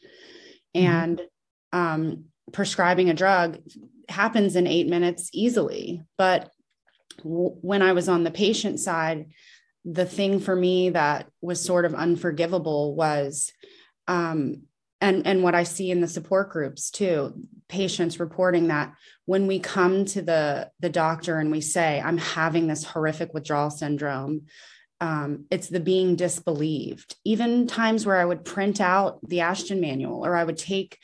Mm-hmm. 0.76 0.86
And 0.86 1.22
um, 1.72 2.24
prescribing 2.52 3.10
a 3.10 3.14
drug 3.14 3.58
happens 4.08 4.54
in 4.54 4.68
eight 4.68 4.88
minutes 4.88 5.30
easily. 5.32 6.02
But 6.16 6.48
w- 7.18 7.56
when 7.60 7.82
I 7.82 7.92
was 7.92 8.08
on 8.08 8.22
the 8.22 8.30
patient 8.30 8.78
side, 8.78 9.26
the 9.84 10.06
thing 10.06 10.40
for 10.40 10.54
me 10.54 10.90
that 10.90 11.28
was 11.40 11.64
sort 11.64 11.84
of 11.84 11.94
unforgivable 11.94 12.94
was 12.94 13.52
um, 14.08 14.62
and 15.00 15.26
and 15.26 15.42
what 15.42 15.54
i 15.54 15.62
see 15.64 15.90
in 15.90 16.00
the 16.00 16.08
support 16.08 16.50
groups 16.50 16.90
too 16.90 17.32
patients 17.68 18.20
reporting 18.20 18.68
that 18.68 18.94
when 19.24 19.46
we 19.46 19.58
come 19.58 20.04
to 20.04 20.22
the 20.22 20.70
the 20.80 20.90
doctor 20.90 21.38
and 21.38 21.50
we 21.50 21.60
say 21.60 22.00
i'm 22.00 22.18
having 22.18 22.66
this 22.66 22.84
horrific 22.84 23.34
withdrawal 23.34 23.70
syndrome 23.70 24.42
um, 25.00 25.46
it's 25.50 25.66
the 25.66 25.80
being 25.80 26.14
disbelieved. 26.14 27.16
Even 27.24 27.66
times 27.66 28.06
where 28.06 28.18
i 28.18 28.24
would 28.24 28.44
print 28.44 28.80
out 28.80 29.18
the 29.28 29.40
ashton 29.40 29.80
manual 29.80 30.24
or 30.24 30.36
i 30.36 30.44
would 30.44 30.56
take 30.56 30.98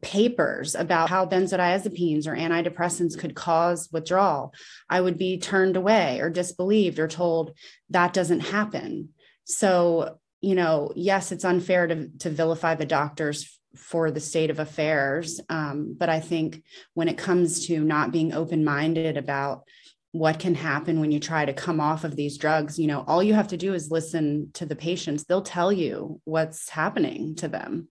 papers 0.00 0.74
about 0.74 1.10
how 1.10 1.26
benzodiazepines 1.26 2.26
or 2.26 2.34
antidepressants 2.34 3.18
could 3.18 3.34
cause 3.34 3.88
withdrawal, 3.92 4.54
I 4.88 5.00
would 5.00 5.18
be 5.18 5.38
turned 5.38 5.76
away 5.76 6.20
or 6.20 6.30
disbelieved 6.30 6.98
or 6.98 7.08
told 7.08 7.56
that 7.90 8.12
doesn't 8.12 8.40
happen. 8.40 9.10
So, 9.44 10.18
you 10.40 10.54
know, 10.54 10.92
yes, 10.96 11.30
it's 11.30 11.44
unfair 11.44 11.86
to, 11.86 12.08
to 12.20 12.30
vilify 12.30 12.74
the 12.74 12.86
doctors 12.86 13.58
for 13.76 14.10
the 14.10 14.20
state 14.20 14.50
of 14.50 14.58
affairs. 14.58 15.40
Um, 15.48 15.94
but 15.98 16.08
I 16.08 16.20
think 16.20 16.62
when 16.94 17.08
it 17.08 17.18
comes 17.18 17.66
to 17.66 17.80
not 17.80 18.12
being 18.12 18.32
open 18.32 18.64
minded 18.64 19.16
about 19.16 19.64
what 20.12 20.38
can 20.38 20.54
happen 20.54 21.00
when 21.00 21.10
you 21.10 21.18
try 21.18 21.44
to 21.44 21.54
come 21.54 21.80
off 21.80 22.04
of 22.04 22.16
these 22.16 22.36
drugs, 22.36 22.78
you 22.78 22.86
know, 22.86 23.02
all 23.06 23.22
you 23.22 23.32
have 23.32 23.48
to 23.48 23.56
do 23.56 23.72
is 23.72 23.90
listen 23.90 24.50
to 24.54 24.66
the 24.66 24.76
patients. 24.76 25.24
They'll 25.24 25.42
tell 25.42 25.72
you 25.72 26.20
what's 26.24 26.68
happening 26.68 27.34
to 27.36 27.48
them. 27.48 27.88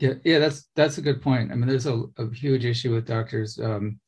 Yeah, 0.00 0.14
yeah, 0.24 0.38
that's 0.38 0.68
that's 0.76 0.96
a 0.98 1.02
good 1.02 1.20
point. 1.20 1.52
I 1.52 1.54
mean, 1.54 1.68
there's 1.68 1.86
a, 1.86 2.04
a 2.18 2.32
huge 2.32 2.64
issue 2.64 2.94
with 2.94 3.06
doctors 3.06 3.58
um, 3.60 4.00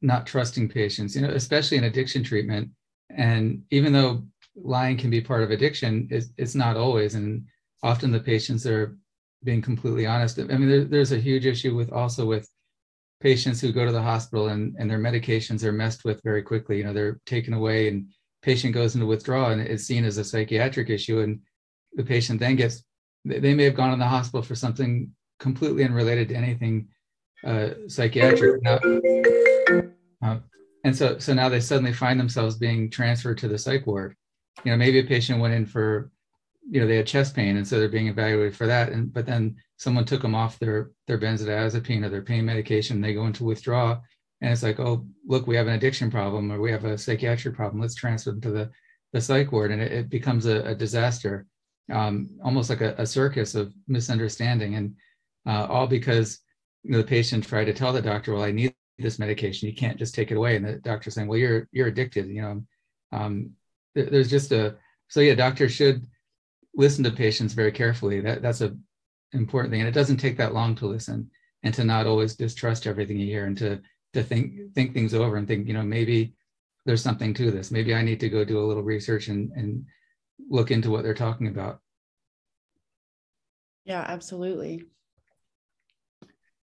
not 0.00 0.26
trusting 0.26 0.68
patients, 0.68 1.14
you 1.14 1.22
know, 1.22 1.28
especially 1.30 1.76
in 1.76 1.84
addiction 1.84 2.24
treatment. 2.24 2.70
And 3.10 3.62
even 3.70 3.92
though 3.92 4.24
lying 4.56 4.96
can 4.96 5.10
be 5.10 5.20
part 5.20 5.42
of 5.42 5.50
addiction, 5.50 6.08
it's, 6.10 6.28
it's 6.38 6.54
not 6.54 6.76
always. 6.76 7.14
And 7.14 7.44
often 7.82 8.10
the 8.10 8.20
patients 8.20 8.66
are 8.66 8.96
being 9.44 9.60
completely 9.62 10.06
honest. 10.06 10.38
I 10.38 10.44
mean, 10.44 10.68
there, 10.68 10.84
there's 10.84 11.12
a 11.12 11.18
huge 11.18 11.46
issue 11.46 11.74
with 11.74 11.92
also 11.92 12.24
with 12.24 12.48
patients 13.20 13.60
who 13.60 13.72
go 13.72 13.84
to 13.84 13.92
the 13.92 14.02
hospital 14.02 14.48
and, 14.48 14.74
and 14.78 14.90
their 14.90 14.98
medications 14.98 15.62
are 15.62 15.72
messed 15.72 16.04
with 16.04 16.22
very 16.24 16.42
quickly. 16.42 16.78
You 16.78 16.84
know, 16.84 16.92
they're 16.92 17.20
taken 17.26 17.54
away 17.54 17.88
and 17.88 18.06
patient 18.42 18.74
goes 18.74 18.94
into 18.94 19.06
withdrawal 19.06 19.50
and 19.50 19.60
it's 19.60 19.84
seen 19.84 20.04
as 20.04 20.18
a 20.18 20.24
psychiatric 20.24 20.90
issue. 20.90 21.20
And 21.20 21.40
the 21.94 22.02
patient 22.04 22.40
then 22.40 22.56
gets 22.56 22.82
they 23.24 23.54
may 23.54 23.64
have 23.64 23.76
gone 23.76 23.92
in 23.92 23.98
the 23.98 24.06
hospital 24.06 24.42
for 24.42 24.54
something 24.54 25.10
completely 25.38 25.84
unrelated 25.84 26.28
to 26.28 26.34
anything 26.34 26.88
uh, 27.44 27.70
psychiatric. 27.88 28.62
Now, 28.62 28.78
uh, 30.22 30.38
and 30.84 30.96
so, 30.96 31.18
so 31.18 31.32
now 31.32 31.48
they 31.48 31.60
suddenly 31.60 31.92
find 31.92 32.18
themselves 32.18 32.56
being 32.56 32.90
transferred 32.90 33.38
to 33.38 33.48
the 33.48 33.58
psych 33.58 33.86
ward. 33.86 34.16
You 34.64 34.72
know, 34.72 34.76
maybe 34.76 34.98
a 34.98 35.04
patient 35.04 35.40
went 35.40 35.54
in 35.54 35.66
for, 35.66 36.10
you 36.68 36.80
know, 36.80 36.86
they 36.86 36.96
had 36.96 37.06
chest 37.06 37.34
pain, 37.34 37.56
and 37.56 37.66
so 37.66 37.78
they're 37.78 37.88
being 37.88 38.08
evaluated 38.08 38.56
for 38.56 38.66
that. 38.66 38.90
And 38.90 39.12
but 39.12 39.26
then 39.26 39.56
someone 39.76 40.04
took 40.04 40.22
them 40.22 40.34
off 40.34 40.58
their 40.58 40.90
their 41.06 41.18
benzodiazepine 41.18 42.04
or 42.04 42.08
their 42.08 42.22
pain 42.22 42.44
medication. 42.44 43.00
They 43.00 43.14
go 43.14 43.26
into 43.26 43.44
withdrawal, 43.44 44.02
and 44.40 44.52
it's 44.52 44.62
like, 44.62 44.80
oh, 44.80 45.06
look, 45.26 45.46
we 45.46 45.56
have 45.56 45.66
an 45.66 45.74
addiction 45.74 46.10
problem 46.10 46.52
or 46.52 46.60
we 46.60 46.70
have 46.70 46.84
a 46.84 46.98
psychiatric 46.98 47.54
problem. 47.54 47.80
Let's 47.80 47.94
transfer 47.94 48.30
them 48.30 48.40
to 48.42 48.50
the 48.50 48.70
the 49.12 49.20
psych 49.20 49.52
ward, 49.52 49.70
and 49.70 49.82
it, 49.82 49.92
it 49.92 50.10
becomes 50.10 50.46
a, 50.46 50.62
a 50.62 50.74
disaster 50.74 51.46
um, 51.90 52.28
almost 52.44 52.70
like 52.70 52.80
a, 52.80 52.94
a, 52.98 53.06
circus 53.06 53.54
of 53.54 53.72
misunderstanding, 53.88 54.74
and 54.76 54.94
uh, 55.46 55.66
all 55.68 55.86
because 55.86 56.40
you 56.82 56.92
know, 56.92 56.98
the 56.98 57.04
patient 57.04 57.44
tried 57.44 57.64
to 57.64 57.72
tell 57.72 57.92
the 57.92 58.02
doctor, 58.02 58.32
"Well, 58.32 58.42
I 58.42 58.52
need 58.52 58.74
this 58.98 59.18
medication. 59.18 59.68
You 59.68 59.74
can't 59.74 59.98
just 59.98 60.14
take 60.14 60.30
it 60.30 60.36
away." 60.36 60.56
And 60.56 60.64
the 60.64 60.74
doctor 60.74 61.10
saying, 61.10 61.28
"Well, 61.28 61.38
you're 61.38 61.68
you're 61.72 61.88
addicted." 61.88 62.28
You 62.28 62.42
know, 62.42 62.62
um, 63.12 63.50
th- 63.94 64.10
there's 64.10 64.30
just 64.30 64.52
a 64.52 64.76
so 65.08 65.20
yeah, 65.20 65.34
doctors 65.34 65.72
should 65.72 66.06
listen 66.74 67.04
to 67.04 67.10
patients 67.10 67.52
very 67.52 67.72
carefully. 67.72 68.20
That 68.20 68.42
that's 68.42 68.60
a 68.60 68.76
important 69.32 69.72
thing, 69.72 69.80
and 69.80 69.88
it 69.88 69.94
doesn't 69.94 70.18
take 70.18 70.36
that 70.38 70.54
long 70.54 70.74
to 70.76 70.86
listen 70.86 71.30
and 71.62 71.74
to 71.74 71.84
not 71.84 72.06
always 72.06 72.34
distrust 72.34 72.86
everything 72.86 73.18
you 73.18 73.26
hear 73.26 73.46
and 73.46 73.56
to 73.58 73.80
to 74.12 74.22
think 74.22 74.74
think 74.74 74.92
things 74.92 75.14
over 75.14 75.36
and 75.36 75.48
think, 75.48 75.66
you 75.66 75.74
know, 75.74 75.82
maybe 75.82 76.34
there's 76.84 77.02
something 77.02 77.32
to 77.34 77.50
this. 77.50 77.70
Maybe 77.70 77.94
I 77.94 78.02
need 78.02 78.20
to 78.20 78.28
go 78.28 78.44
do 78.44 78.58
a 78.58 78.66
little 78.66 78.82
research 78.82 79.28
and 79.28 79.52
and 79.52 79.84
look 80.48 80.70
into 80.70 80.90
what 80.90 81.02
they're 81.02 81.14
talking 81.14 81.48
about. 81.48 81.80
Yeah, 83.84 84.04
absolutely. 84.06 84.84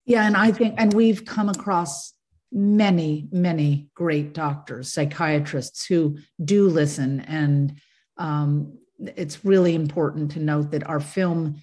Yeah, 0.05 0.25
and 0.25 0.35
I 0.35 0.51
think, 0.51 0.75
and 0.77 0.93
we've 0.93 1.25
come 1.25 1.49
across 1.49 2.13
many, 2.51 3.27
many 3.31 3.89
great 3.93 4.33
doctors, 4.33 4.91
psychiatrists 4.91 5.85
who 5.85 6.17
do 6.43 6.67
listen. 6.67 7.19
And 7.21 7.79
um, 8.17 8.79
it's 8.97 9.45
really 9.45 9.75
important 9.75 10.31
to 10.31 10.39
note 10.39 10.71
that 10.71 10.87
our 10.87 10.99
film 10.99 11.61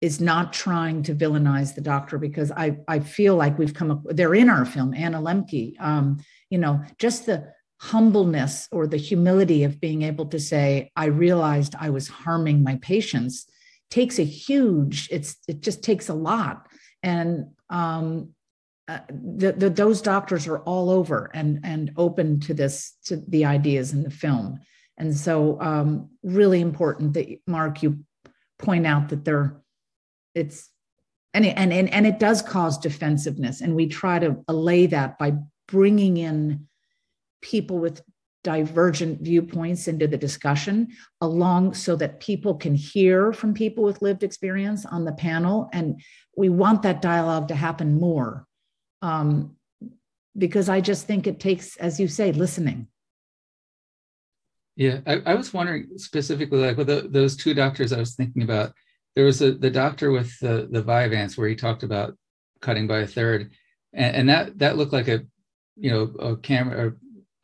is 0.00 0.20
not 0.20 0.52
trying 0.52 1.02
to 1.02 1.14
villainize 1.14 1.74
the 1.74 1.80
doctor 1.80 2.16
because 2.16 2.50
I, 2.50 2.78
I 2.88 3.00
feel 3.00 3.36
like 3.36 3.58
we've 3.58 3.74
come 3.74 3.90
up, 3.90 4.02
they're 4.04 4.34
in 4.34 4.48
our 4.48 4.64
film, 4.64 4.94
Anna 4.94 5.20
Lembke. 5.20 5.78
Um, 5.80 6.18
you 6.48 6.58
know, 6.58 6.82
just 6.98 7.26
the 7.26 7.52
humbleness 7.80 8.68
or 8.70 8.86
the 8.86 8.98
humility 8.98 9.64
of 9.64 9.80
being 9.80 10.02
able 10.02 10.26
to 10.26 10.38
say, 10.38 10.90
I 10.96 11.06
realized 11.06 11.74
I 11.80 11.90
was 11.90 12.08
harming 12.08 12.62
my 12.62 12.76
patients 12.76 13.46
takes 13.90 14.18
a 14.18 14.24
huge 14.24 15.08
it's 15.10 15.36
it 15.48 15.60
just 15.60 15.82
takes 15.82 16.08
a 16.08 16.14
lot. 16.14 16.68
And 17.02 17.46
um 17.68 18.30
uh, 18.88 19.00
the, 19.08 19.52
the, 19.52 19.70
those 19.70 20.02
doctors 20.02 20.46
are 20.46 20.58
all 20.58 20.90
over 20.90 21.30
and 21.34 21.60
and 21.64 21.92
open 21.96 22.40
to 22.40 22.54
this 22.54 22.96
to 23.04 23.16
the 23.16 23.44
ideas 23.44 23.92
in 23.92 24.02
the 24.02 24.10
film. 24.10 24.60
And 24.96 25.16
so 25.16 25.60
um 25.60 26.10
really 26.22 26.60
important 26.60 27.14
that 27.14 27.28
mark 27.46 27.82
you 27.82 28.04
point 28.58 28.86
out 28.86 29.08
that 29.08 29.24
they're 29.24 29.60
it's 30.34 30.68
and 31.34 31.46
and, 31.46 31.72
and 31.72 31.88
and 31.92 32.06
it 32.06 32.18
does 32.18 32.42
cause 32.42 32.78
defensiveness. 32.78 33.60
And 33.60 33.74
we 33.74 33.88
try 33.88 34.18
to 34.18 34.44
allay 34.46 34.86
that 34.86 35.18
by 35.18 35.34
bringing 35.66 36.16
in 36.16 36.68
people 37.40 37.78
with 37.78 38.02
divergent 38.42 39.20
viewpoints 39.20 39.86
into 39.86 40.06
the 40.06 40.16
discussion 40.16 40.88
along 41.20 41.74
so 41.74 41.94
that 41.96 42.20
people 42.20 42.54
can 42.54 42.74
hear 42.74 43.32
from 43.32 43.52
people 43.52 43.84
with 43.84 44.00
lived 44.00 44.22
experience 44.22 44.86
on 44.86 45.04
the 45.04 45.12
panel. 45.12 45.68
And 45.72 46.00
we 46.36 46.48
want 46.48 46.82
that 46.82 47.02
dialogue 47.02 47.48
to 47.48 47.54
happen 47.54 48.00
more 48.00 48.46
um, 49.02 49.56
because 50.36 50.68
i 50.68 50.80
just 50.80 51.06
think 51.06 51.26
it 51.26 51.40
takes 51.40 51.76
as 51.76 51.98
you 51.98 52.08
say 52.08 52.32
listening. 52.32 52.86
Yeah 54.76 55.00
i, 55.06 55.20
I 55.26 55.34
was 55.34 55.52
wondering 55.52 55.88
specifically 55.96 56.60
like 56.60 56.76
with 56.76 56.86
the, 56.86 57.08
those 57.08 57.36
two 57.36 57.54
doctors 57.54 57.92
i 57.92 57.98
was 57.98 58.14
thinking 58.14 58.42
about 58.42 58.72
there 59.16 59.24
was 59.24 59.42
a, 59.42 59.52
the 59.52 59.70
doctor 59.70 60.10
with 60.10 60.38
the 60.38 60.68
the 60.70 60.82
Vyvanse 60.82 61.36
where 61.36 61.48
he 61.48 61.56
talked 61.56 61.82
about 61.82 62.16
cutting 62.60 62.86
by 62.86 63.00
a 63.00 63.06
third 63.06 63.50
and, 63.92 64.16
and 64.16 64.28
that 64.28 64.58
that 64.58 64.76
looked 64.76 64.92
like 64.92 65.08
a 65.08 65.20
you 65.76 65.90
know 65.90 66.02
a 66.20 66.36
camera 66.36 66.92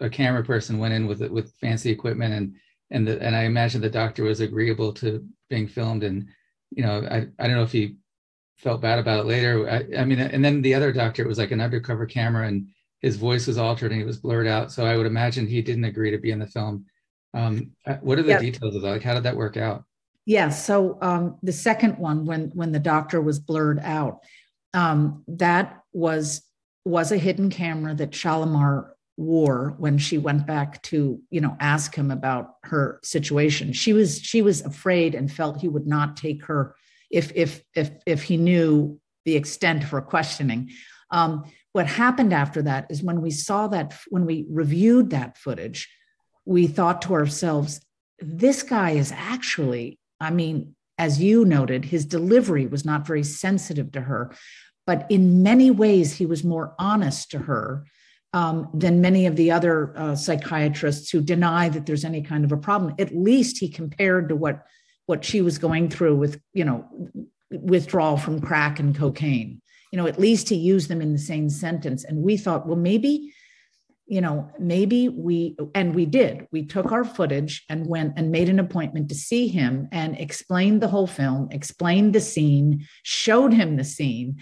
a 0.01 0.11
camera 0.11 0.44
person 0.44 0.78
went 0.78 0.94
in 0.94 1.07
with 1.07 1.20
with 1.30 1.53
fancy 1.61 1.90
equipment 1.90 2.34
and 2.34 2.55
and 2.90 3.07
the, 3.07 3.20
and 3.20 3.34
I 3.34 3.44
imagine 3.44 3.80
the 3.80 3.90
doctor 3.90 4.24
was 4.24 4.40
agreeable 4.40 4.92
to 4.94 5.26
being 5.51 5.66
filmed 5.66 6.05
and 6.05 6.28
you 6.70 6.84
know 6.84 7.07
I, 7.11 7.26
I 7.38 7.47
don't 7.47 7.57
know 7.57 7.62
if 7.62 7.72
he 7.72 7.97
felt 8.59 8.80
bad 8.80 8.99
about 8.99 9.20
it 9.20 9.26
later. 9.26 9.68
I, 9.68 10.01
I 10.01 10.05
mean 10.05 10.18
and 10.18 10.44
then 10.44 10.62
the 10.62 10.74
other 10.74 10.92
doctor 10.92 11.22
it 11.22 11.28
was 11.28 11.38
like 11.38 11.51
an 11.51 11.61
undercover 11.61 12.07
camera 12.07 12.47
and 12.47 12.68
his 13.01 13.16
voice 13.16 13.47
was 13.47 13.59
altered 13.59 13.92
and 13.92 14.01
he 14.01 14.07
was 14.07 14.18
blurred 14.18 14.47
out. 14.47 14.72
So 14.72 14.84
I 14.84 14.97
would 14.97 15.07
imagine 15.07 15.47
he 15.47 15.62
didn't 15.62 15.84
agree 15.84 16.11
to 16.11 16.18
be 16.18 16.30
in 16.30 16.38
the 16.38 16.47
film. 16.47 16.86
Um, 17.34 17.72
uh, 17.86 17.97
what 17.97 18.18
are 18.18 18.22
the 18.22 18.38
details 18.38 18.74
of 18.74 18.82
that? 18.82 18.88
Like 18.88 19.03
how 19.03 19.14
did 19.14 19.24
that 19.24 19.36
work 19.36 19.57
out? 19.57 19.84
Yeah 20.24 20.49
so 20.49 20.99
um, 21.03 21.38
the 21.42 21.53
second 21.53 21.99
one 21.99 22.24
when 22.24 22.51
when 22.55 22.72
the 22.72 22.78
doctor 22.78 23.20
was 23.20 23.38
blurred 23.38 23.80
out 23.80 24.20
um, 24.74 25.24
that 25.28 25.80
was 25.92 26.42
was 26.84 27.11
a 27.11 27.18
hidden 27.18 27.51
camera 27.51 27.94
that 27.94 28.14
Shalimar 28.14 28.95
wore 29.17 29.75
when 29.79 29.99
she 29.99 30.19
went 30.19 30.47
back 30.47 30.83
to 30.83 31.21
you 31.31 31.41
know 31.41 31.57
ask 31.61 31.95
him 31.95 32.11
about 32.11 32.55
her 32.64 33.01
situation. 33.03 33.73
She 33.73 33.93
was 33.93 34.21
she 34.21 34.43
was 34.43 34.62
afraid 34.62 35.14
and 35.14 35.33
felt 35.33 35.61
he 35.61 35.69
would 35.69 35.87
not 35.87 36.17
take 36.17 36.45
her 36.47 36.75
if 37.11 37.33
if 37.35 37.62
if 37.75 37.91
if 38.07 38.23
he 38.23 38.37
knew 38.37 39.01
the 39.25 39.37
extent 39.37 39.85
of 39.85 39.91
her 39.91 40.03
questioning. 40.03 40.71
Um, 41.11 41.45
what 41.77 41.87
happened 41.87 42.33
after 42.33 42.62
that 42.62 42.87
is 42.89 43.03
when 43.03 43.21
we 43.21 43.31
saw 43.31 43.69
that 43.69 43.95
when 44.09 44.25
we 44.25 44.47
reviewed 44.49 45.11
that 45.11 45.37
footage 45.37 45.91
we 46.47 46.67
thought 46.67 47.03
to 47.03 47.12
ourselves 47.12 47.83
this 48.19 48.62
guy 48.62 48.93
is 48.93 49.12
actually 49.12 49.99
i 50.19 50.31
mean 50.31 50.75
as 50.97 51.21
you 51.23 51.45
noted 51.45 51.85
his 51.85 52.07
delivery 52.07 52.67
was 52.67 52.87
not 52.87 53.07
very 53.07 53.23
sensitive 53.23 53.93
to 53.93 54.01
her 54.01 54.35
but 54.87 55.05
in 55.11 55.43
many 55.43 55.71
ways 55.71 56.14
he 56.14 56.25
was 56.25 56.43
more 56.43 56.75
honest 56.79 57.31
to 57.31 57.41
her 57.41 57.85
um, 58.33 58.68
than 58.74 59.01
many 59.01 59.27
of 59.27 59.37
the 59.37 59.51
other 59.51 59.97
uh, 59.97 60.14
psychiatrists 60.14 61.11
who 61.11 61.20
deny 61.20 61.68
that 61.68 61.87
there's 61.87 62.05
any 62.05 62.22
kind 62.22 62.45
of 62.45 62.53
a 62.53 62.57
problem. 62.57 62.95
At 62.99 63.16
least 63.16 63.59
he 63.59 63.68
compared 63.68 64.29
to 64.29 64.37
what 64.37 64.64
what 65.07 65.24
she 65.24 65.41
was 65.41 65.59
going 65.59 65.89
through 65.89 66.16
with 66.16 66.41
you 66.53 66.64
know 66.64 66.85
withdrawal 67.51 68.16
from 68.16 68.41
crack 68.41 68.79
and 68.81 68.97
cocaine. 68.97 69.61
You 69.93 69.99
know, 69.99 70.07
at 70.07 70.20
least 70.20 70.49
he 70.49 70.57
used 70.57 70.89
them 70.89 71.01
in 71.01 71.12
the 71.12 71.18
same 71.18 71.49
sentence. 71.49 72.05
And 72.05 72.22
we 72.22 72.37
thought, 72.37 72.66
well, 72.66 72.77
maybe 72.77 73.33
you 74.07 74.20
know, 74.20 74.49
maybe 74.59 75.09
we, 75.09 75.57
and 75.74 75.93
we 75.95 76.07
did, 76.07 76.47
we 76.53 76.64
took 76.64 76.93
our 76.93 77.05
footage 77.05 77.64
and 77.68 77.89
went 77.89 78.12
and 78.16 78.31
made 78.31 78.49
an 78.49 78.61
appointment 78.61 79.09
to 79.09 79.16
see 79.16 79.49
him 79.49 79.89
and 79.91 80.16
explained 80.16 80.81
the 80.81 80.89
whole 80.89 81.09
film, 81.09 81.49
explained 81.51 82.14
the 82.14 82.20
scene, 82.20 82.87
showed 83.03 83.53
him 83.53 83.77
the 83.77 83.85
scene 83.85 84.37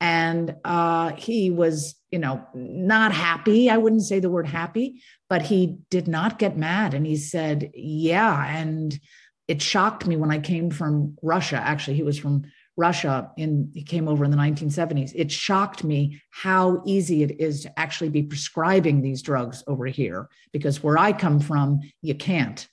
and 0.00 0.56
uh, 0.64 1.12
he 1.14 1.50
was 1.50 1.94
you 2.10 2.18
know 2.18 2.46
not 2.54 3.12
happy. 3.12 3.70
I 3.70 3.76
wouldn't 3.76 4.04
say 4.04 4.20
the 4.20 4.30
word 4.30 4.46
happy 4.46 5.02
but 5.28 5.42
he 5.42 5.78
did 5.90 6.08
not 6.08 6.38
get 6.38 6.56
mad. 6.56 6.94
And 6.94 7.06
he 7.06 7.16
said 7.16 7.70
yeah. 7.74 8.46
And 8.56 8.98
it 9.46 9.62
shocked 9.62 10.06
me 10.06 10.16
when 10.16 10.30
i 10.30 10.38
came 10.38 10.70
from 10.70 11.16
russia. 11.22 11.56
Actually 11.56 11.96
he 11.96 12.02
was 12.02 12.18
from 12.18 12.44
russia 12.76 13.30
in 13.36 13.70
he 13.74 13.82
came 13.82 14.06
over 14.06 14.24
in 14.24 14.30
the 14.30 14.36
1970s 14.36 15.10
it 15.16 15.32
shocked 15.32 15.82
me 15.82 16.22
how 16.30 16.80
easy 16.86 17.24
it 17.24 17.40
is 17.40 17.62
to 17.62 17.76
actually 17.76 18.08
be 18.08 18.22
prescribing 18.22 19.02
these 19.02 19.20
drugs 19.20 19.64
over 19.66 19.86
here 19.86 20.28
because 20.52 20.80
where 20.80 20.96
i 20.96 21.12
come 21.12 21.40
from 21.40 21.80
you 22.02 22.14
can't. 22.14 22.68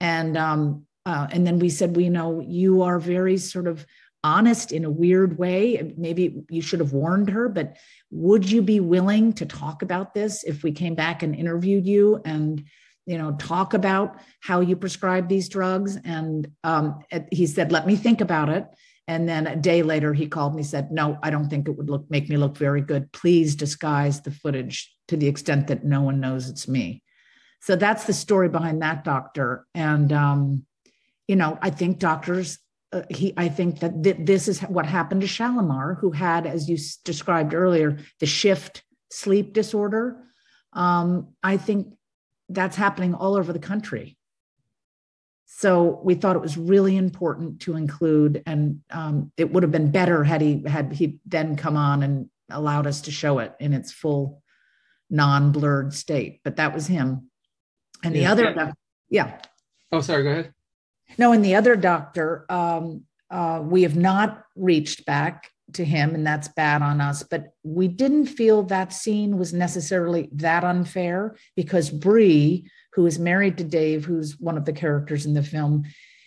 And 0.00 0.36
um, 0.36 0.86
uh, 1.04 1.26
and 1.30 1.46
then 1.46 1.58
we 1.58 1.68
said 1.68 1.96
we 1.96 2.08
know 2.08 2.40
you 2.40 2.82
are 2.82 2.98
very 2.98 3.36
sort 3.36 3.66
of 3.66 3.86
honest 4.24 4.72
in 4.72 4.84
a 4.84 4.90
weird 4.90 5.38
way. 5.38 5.94
Maybe 5.96 6.44
you 6.48 6.62
should 6.62 6.80
have 6.80 6.92
warned 6.92 7.30
her, 7.30 7.48
but 7.48 7.76
would 8.10 8.50
you 8.50 8.62
be 8.62 8.80
willing 8.80 9.32
to 9.34 9.46
talk 9.46 9.82
about 9.82 10.14
this 10.14 10.44
if 10.44 10.62
we 10.62 10.72
came 10.72 10.94
back 10.94 11.22
and 11.22 11.34
interviewed 11.34 11.86
you 11.86 12.20
and 12.24 12.64
you 13.04 13.18
know 13.18 13.32
talk 13.32 13.74
about 13.74 14.16
how 14.40 14.60
you 14.60 14.76
prescribe 14.76 15.28
these 15.28 15.48
drugs? 15.48 15.96
And 16.04 16.48
um, 16.62 17.00
he 17.30 17.46
said 17.46 17.72
let 17.72 17.86
me 17.86 17.96
think 17.96 18.20
about 18.20 18.48
it. 18.48 18.66
And 19.08 19.28
then 19.28 19.46
a 19.46 19.56
day 19.56 19.82
later 19.82 20.14
he 20.14 20.28
called 20.28 20.54
me 20.54 20.62
said 20.62 20.92
no 20.92 21.18
i 21.22 21.30
don't 21.30 21.50
think 21.50 21.68
it 21.68 21.76
would 21.76 21.90
look 21.90 22.08
make 22.08 22.28
me 22.28 22.36
look 22.36 22.56
very 22.56 22.80
good. 22.80 23.10
Please 23.12 23.56
disguise 23.56 24.20
the 24.20 24.30
footage 24.30 24.94
to 25.08 25.16
the 25.16 25.26
extent 25.26 25.66
that 25.66 25.84
no 25.84 26.00
one 26.02 26.20
knows 26.20 26.48
it's 26.48 26.68
me. 26.68 27.02
So 27.60 27.76
that's 27.76 28.04
the 28.04 28.12
story 28.12 28.48
behind 28.48 28.82
that 28.82 29.04
doctor. 29.04 29.66
And 29.74 30.12
um, 30.12 30.66
you 31.28 31.36
know 31.36 31.58
i 31.62 31.70
think 31.70 31.98
doctors 31.98 32.58
uh, 32.92 33.02
he, 33.10 33.32
I 33.36 33.48
think 33.48 33.80
that 33.80 34.02
th- 34.02 34.18
this 34.20 34.48
is 34.48 34.60
what 34.60 34.86
happened 34.86 35.22
to 35.22 35.26
Shalimar, 35.26 35.94
who 35.98 36.10
had, 36.10 36.46
as 36.46 36.68
you 36.68 36.76
s- 36.76 36.96
described 36.96 37.54
earlier, 37.54 37.98
the 38.20 38.26
shift 38.26 38.84
sleep 39.10 39.54
disorder. 39.54 40.22
Um, 40.72 41.34
I 41.42 41.56
think 41.56 41.94
that's 42.48 42.76
happening 42.76 43.14
all 43.14 43.34
over 43.36 43.52
the 43.52 43.58
country. 43.58 44.18
So 45.46 46.00
we 46.02 46.14
thought 46.14 46.36
it 46.36 46.42
was 46.42 46.56
really 46.56 46.96
important 46.96 47.60
to 47.62 47.76
include, 47.76 48.42
and 48.46 48.80
um, 48.90 49.32
it 49.36 49.52
would 49.52 49.62
have 49.62 49.72
been 49.72 49.90
better 49.90 50.24
had 50.24 50.40
he 50.40 50.62
had 50.66 50.92
he 50.92 51.18
then 51.26 51.56
come 51.56 51.76
on 51.76 52.02
and 52.02 52.28
allowed 52.50 52.86
us 52.86 53.02
to 53.02 53.10
show 53.10 53.38
it 53.38 53.54
in 53.60 53.72
its 53.72 53.92
full, 53.92 54.42
non-blurred 55.10 55.92
state. 55.94 56.40
But 56.42 56.56
that 56.56 56.74
was 56.74 56.86
him, 56.86 57.30
and 58.02 58.14
the 58.14 58.20
other, 58.26 58.44
yeah. 59.08 59.40
Oh, 59.92 60.00
sorry. 60.00 60.22
Go 60.24 60.30
ahead. 60.30 60.54
No, 61.18 61.32
and 61.32 61.44
the 61.44 61.54
other 61.54 61.76
doctor, 61.76 62.46
um, 62.48 63.02
uh, 63.30 63.60
we 63.62 63.82
have 63.82 63.96
not 63.96 64.44
reached 64.56 65.04
back 65.06 65.50
to 65.74 65.84
him, 65.84 66.14
and 66.14 66.26
that's 66.26 66.48
bad 66.48 66.82
on 66.82 67.00
us. 67.00 67.22
But 67.22 67.54
we 67.62 67.88
didn't 67.88 68.26
feel 68.26 68.62
that 68.64 68.92
scene 68.92 69.38
was 69.38 69.52
necessarily 69.52 70.28
that 70.32 70.64
unfair 70.64 71.36
because 71.56 71.90
Bree, 71.90 72.68
who 72.94 73.06
is 73.06 73.18
married 73.18 73.58
to 73.58 73.64
Dave, 73.64 74.04
who's 74.04 74.38
one 74.38 74.58
of 74.58 74.64
the 74.64 74.72
characters 74.72 75.24
in 75.24 75.34
the 75.34 75.42
film, 75.42 75.84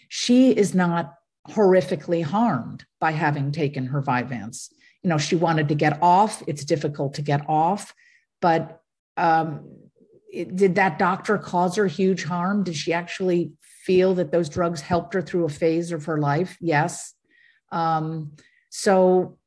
she 0.10 0.52
is 0.52 0.74
not 0.74 1.14
horrifically 1.50 2.24
harmed 2.24 2.86
by 3.00 3.12
having 3.12 3.52
taken 3.52 3.86
her 3.88 4.02
Vyvanse. 4.02 4.72
You 5.04 5.10
know, 5.10 5.18
she 5.20 5.36
wanted 5.36 5.68
to 5.68 5.76
get 5.76 6.02
off. 6.02 6.42
It's 6.48 6.66
difficult 6.66 7.14
to 7.16 7.22
get 7.22 7.48
off, 7.48 7.94
but 8.42 8.82
um, 9.18 9.70
did 10.34 10.76
that 10.76 11.00
doctor 11.00 11.38
cause 11.38 11.76
her 11.76 11.88
huge 11.88 12.24
harm? 12.24 12.64
Did 12.64 12.76
she 12.76 12.92
actually 12.92 13.52
feel 13.86 14.16
that 14.16 14.32
those 14.32 14.50
drugs 14.50 14.82
helped 14.82 15.14
her 15.14 15.22
through 15.22 15.46
a 15.46 15.50
phase 15.50 15.92
of 15.92 16.06
her 16.06 16.18
life? 16.18 16.58
Yes. 16.60 17.14
Um, 17.72 18.32
so 18.70 19.38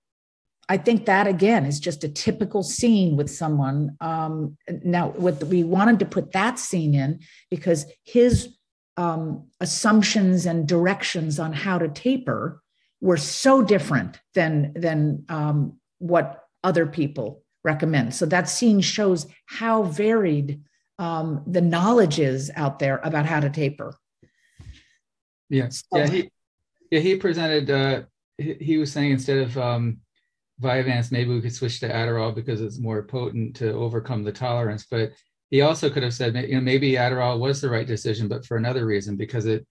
I 0.68 0.76
think 0.76 1.06
that 1.06 1.26
again 1.26 1.64
is 1.64 1.80
just 1.80 2.04
a 2.04 2.08
typical 2.08 2.62
scene 2.62 3.16
with 3.16 3.30
someone. 3.30 3.96
Um, 4.00 4.56
now, 4.84 5.08
what 5.10 5.42
we 5.44 5.64
wanted 5.64 5.98
to 6.00 6.04
put 6.04 6.32
that 6.32 6.58
scene 6.58 6.94
in 6.94 7.20
because 7.50 7.86
his 8.04 8.54
um, 8.96 9.46
assumptions 9.60 10.44
and 10.44 10.68
directions 10.68 11.38
on 11.38 11.52
how 11.52 11.78
to 11.78 11.88
taper 11.88 12.62
were 13.00 13.16
so 13.16 13.62
different 13.62 14.20
than 14.34 14.72
than 14.74 15.24
um, 15.28 15.78
what 15.98 16.44
other 16.62 16.86
people 16.86 17.42
recommend. 17.64 18.14
So 18.14 18.26
that 18.26 18.48
scene 18.48 18.80
shows 18.80 19.26
how 19.46 19.84
varied 19.84 20.60
um, 20.98 21.44
the 21.46 21.60
knowledge 21.60 22.18
is 22.18 22.50
out 22.56 22.78
there 22.78 23.00
about 23.04 23.24
how 23.26 23.40
to 23.40 23.50
taper. 23.50 23.94
Yes. 25.48 25.84
Yeah. 25.92 26.08
He, 26.08 26.30
yeah. 26.90 27.00
He 27.00 27.16
presented. 27.16 27.70
Uh, 27.70 28.02
he, 28.36 28.54
he 28.54 28.76
was 28.78 28.92
saying 28.92 29.12
instead 29.12 29.38
of 29.38 29.58
um, 29.58 29.98
Vyvanse, 30.60 31.12
maybe 31.12 31.34
we 31.34 31.40
could 31.40 31.54
switch 31.54 31.80
to 31.80 31.88
Adderall 31.88 32.34
because 32.34 32.60
it's 32.60 32.78
more 32.78 33.02
potent 33.02 33.56
to 33.56 33.72
overcome 33.72 34.24
the 34.24 34.32
tolerance. 34.32 34.86
But 34.90 35.12
he 35.50 35.62
also 35.62 35.88
could 35.88 36.02
have 36.02 36.14
said, 36.14 36.34
you 36.36 36.56
know, 36.56 36.60
maybe 36.60 36.92
Adderall 36.92 37.38
was 37.38 37.60
the 37.60 37.70
right 37.70 37.86
decision, 37.86 38.28
but 38.28 38.44
for 38.44 38.56
another 38.56 38.84
reason 38.84 39.16
because 39.16 39.46
it 39.46 39.66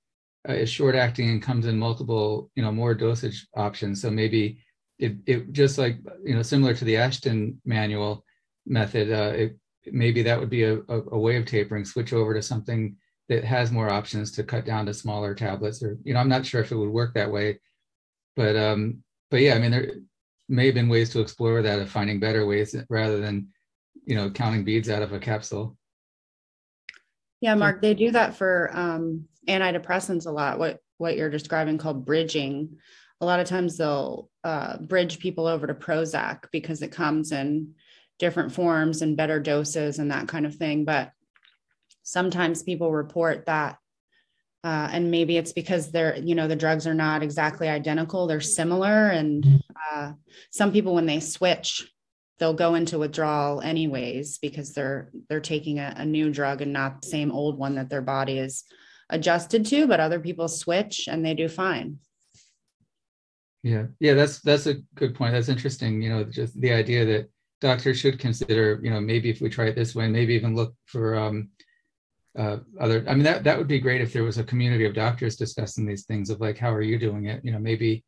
uh, 0.48 0.54
is 0.54 0.70
short 0.70 0.96
acting 0.96 1.30
and 1.30 1.42
comes 1.42 1.66
in 1.66 1.78
multiple, 1.78 2.50
you 2.56 2.64
know, 2.64 2.72
more 2.72 2.96
dosage 2.96 3.48
options. 3.56 4.02
So 4.02 4.10
maybe 4.10 4.64
it, 4.98 5.18
it 5.26 5.52
just 5.52 5.78
like, 5.78 5.98
you 6.24 6.36
know, 6.36 6.42
similar 6.42 6.74
to 6.74 6.86
the 6.86 6.98
Ashton 6.98 7.62
manual 7.66 8.26
method, 8.66 9.12
uh, 9.12 9.36
it, 9.36 9.58
maybe 9.86 10.24
that 10.24 10.40
would 10.40 10.50
be 10.50 10.64
a, 10.64 10.78
a, 10.78 11.02
a 11.12 11.20
way 11.20 11.38
of 11.38 11.46
tapering, 11.46 11.86
switch 11.86 12.12
over 12.12 12.34
to 12.34 12.42
something 12.42 12.96
that 13.30 13.44
has 13.44 13.72
more 13.72 13.90
options 13.90 14.32
to 14.32 14.44
cut 14.44 14.66
down 14.66 14.86
to 14.86 14.94
smaller 14.94 15.36
tablets 15.36 15.84
or, 15.84 15.98
you 16.04 16.14
know, 16.14 16.20
I'm 16.20 16.30
not 16.30 16.46
sure 16.46 16.62
if 16.62 16.72
it 16.72 16.78
would 16.78 16.90
work 16.90 17.14
that 17.14 17.32
way, 17.32 17.60
but, 18.36 18.56
um, 18.56 19.04
but 19.30 19.42
yeah, 19.42 19.56
I 19.56 19.60
mean, 19.60 19.72
there 19.72 19.92
may 20.48 20.68
have 20.68 20.76
been 20.76 20.90
ways 20.90 21.10
to 21.12 21.20
explore 21.20 21.62
that 21.62 21.80
of 21.80 21.90
finding 21.90 22.20
better 22.20 22.46
ways 22.46 22.76
rather 22.90 23.20
than, 23.20 23.50
you 24.06 24.16
know, 24.16 24.30
counting 24.30 24.64
beads 24.64 24.90
out 24.90 25.04
of 25.04 25.12
a 25.12 25.20
capsule. 25.20 25.78
Yeah, 27.42 27.56
Mark, 27.56 27.82
they 27.82 27.94
do 27.94 28.12
that 28.12 28.36
for 28.36 28.72
um, 28.74 29.26
antidepressants 29.48 30.26
a 30.26 30.32
lot. 30.32 30.58
What 30.58 30.80
what 30.98 31.16
you're 31.16 31.30
describing 31.30 31.78
called 31.78 32.06
bridging. 32.06 32.78
A 33.22 33.26
lot 33.26 33.40
of 33.40 33.48
times 33.48 33.78
they'll 33.78 34.30
uh, 34.44 34.78
bridge 34.78 35.20
people 35.20 35.48
over 35.48 35.68
to 35.68 35.74
Prozac 35.74 36.46
because 36.52 36.82
it 36.82 36.92
comes 36.92 37.32
in 37.32 37.74
different 38.20 38.52
forms 38.52 39.02
and 39.02 39.18
better 39.18 39.40
doses 39.40 40.00
and 40.00 40.12
that 40.12 40.28
kind 40.28 40.46
of 40.46 40.56
thing. 40.56 40.86
But 40.86 41.12
sometimes 42.08 42.64
people 42.64 42.92
report 42.92 43.46
that, 43.48 43.78
uh, 44.64 44.90
and 44.92 45.12
maybe 45.12 45.38
it's 45.38 45.52
because 45.52 45.92
they're 45.92 46.18
you 46.18 46.36
know 46.36 46.48
the 46.48 46.56
drugs 46.56 46.88
are 46.88 46.94
not 46.94 47.22
exactly 47.22 47.68
identical; 47.68 48.28
they're 48.28 48.42
similar. 48.42 49.10
And 49.10 49.64
uh, 49.92 50.14
some 50.52 50.72
people 50.72 50.96
when 50.96 51.06
they 51.06 51.20
switch 51.20 51.92
they'll 52.40 52.54
go 52.54 52.76
into 52.76 53.00
withdrawal 53.00 53.62
anyways 53.62 54.38
because 54.38 54.74
they're 54.74 55.10
they're 55.30 55.40
taking 55.40 55.80
a, 55.80 55.94
a, 55.98 56.06
new 56.06 56.32
drug 56.32 56.62
and 56.62 56.74
not 56.74 57.02
the 57.02 57.08
same 57.08 57.32
old 57.32 57.58
one 57.58 57.76
that 57.76 57.90
their 57.90 58.02
body 58.02 58.38
is 58.38 58.64
adjusted 59.10 59.66
to 59.66 59.88
but 59.88 60.00
other 60.00 60.20
people 60.20 60.48
switch 60.48 61.08
and 61.08 61.26
they 61.26 61.34
do 61.34 61.48
fine 61.48 61.98
yeah 63.64 63.86
yeah 64.00 64.14
that's 64.14 64.40
that's 64.42 64.68
a 64.68 64.76
good 64.96 65.16
point 65.16 65.34
that's 65.34 65.50
interesting 65.50 66.02
you 66.02 66.10
know 66.10 66.24
just 66.24 66.60
the 66.62 66.72
idea 66.72 67.06
that 67.06 67.30
doctors 67.60 67.98
should 67.98 68.20
consider 68.20 68.80
you 68.84 68.92
know 68.92 69.02
maybe 69.02 69.30
if 69.30 69.42
we 69.42 69.50
try 69.50 69.66
it 69.66 69.76
this 69.76 69.96
way 69.96 70.08
maybe 70.08 70.36
even 70.36 70.56
look 70.56 70.76
for 70.86 71.16
um 71.16 71.50
uh, 72.38 72.58
other 72.80 73.04
i 73.08 73.14
mean 73.14 73.24
that 73.24 73.44
that 73.44 73.58
would 73.58 73.68
be 73.68 73.80
great 73.80 74.02
if 74.02 74.14
there 74.14 74.24
was 74.24 74.38
a 74.38 74.44
community 74.44 74.86
of 74.86 74.94
doctors 74.94 75.36
discussing 75.36 75.86
these 75.86 76.06
things 76.06 76.30
of 76.30 76.40
like 76.40 76.58
how 76.58 76.72
are 76.72 76.82
you 76.82 77.00
doing 77.00 77.26
it 77.26 77.44
you 77.44 77.52
know 77.52 77.60
maybe 77.60 78.04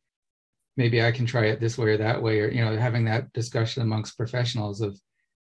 maybe 0.79 1.03
I 1.03 1.11
can 1.11 1.25
try 1.25 1.47
it 1.47 1.59
this 1.59 1.77
way 1.77 1.89
or 1.89 1.97
that 1.97 2.21
way, 2.21 2.39
or 2.39 2.49
you 2.49 2.63
know, 2.63 2.75
having 2.77 3.03
that 3.03 3.31
discussion 3.33 3.83
amongst 3.83 4.15
professionals 4.15 4.79
of 4.79 4.97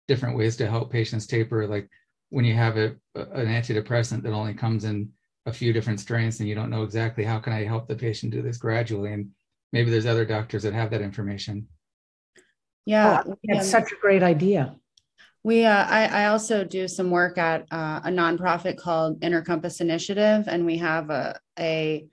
different 0.09 0.35
ways 0.35 0.57
to 0.57 0.67
help 0.67 0.91
patients 0.91 1.27
taper. 1.27 1.67
Like 1.67 1.91
when 2.31 2.47
you 2.47 2.55
have 2.55 2.79
a, 2.79 2.97
an 3.15 3.47
antidepressant 3.47 4.23
that 4.23 4.33
only 4.33 4.55
comes 4.55 4.85
in 4.85 5.11
a 5.45 5.53
few 5.53 5.75
different 5.75 6.01
strains, 6.01 6.41
and 6.41 6.49
you 6.49 6.55
don't 6.55 6.71
know 6.71 6.85
exactly 6.85 7.23
how 7.23 7.39
can 7.39 7.53
I 7.53 7.65
help 7.65 7.87
the 7.87 7.95
patient 7.95 8.33
do 8.33 8.41
this 8.41 8.57
gradually, 8.57 9.13
and 9.13 9.29
maybe 9.75 9.91
there's 9.91 10.07
other 10.07 10.25
doctors 10.25 10.63
that 10.63 10.73
have 10.73 10.91
that 10.91 11.03
information. 11.03 11.69
Yeah, 12.87 13.23
oh, 13.27 13.37
that's 13.45 13.71
such 13.71 13.93
a 13.93 14.01
great 14.01 14.23
idea. 14.23 14.77
We, 15.47 15.65
uh, 15.65 15.85
I, 15.85 16.07
I, 16.07 16.27
also 16.27 16.65
do 16.65 16.89
some 16.89 17.09
work 17.09 17.39
at 17.39 17.69
uh, 17.71 18.01
a 18.03 18.09
nonprofit 18.09 18.77
called 18.79 19.23
Inner 19.23 19.43
Compass 19.43 19.81
Initiative, 19.81 20.49
and 20.49 20.67
we 20.67 20.79
have 20.79 21.09
a, 21.09 21.39
a 21.57 22.05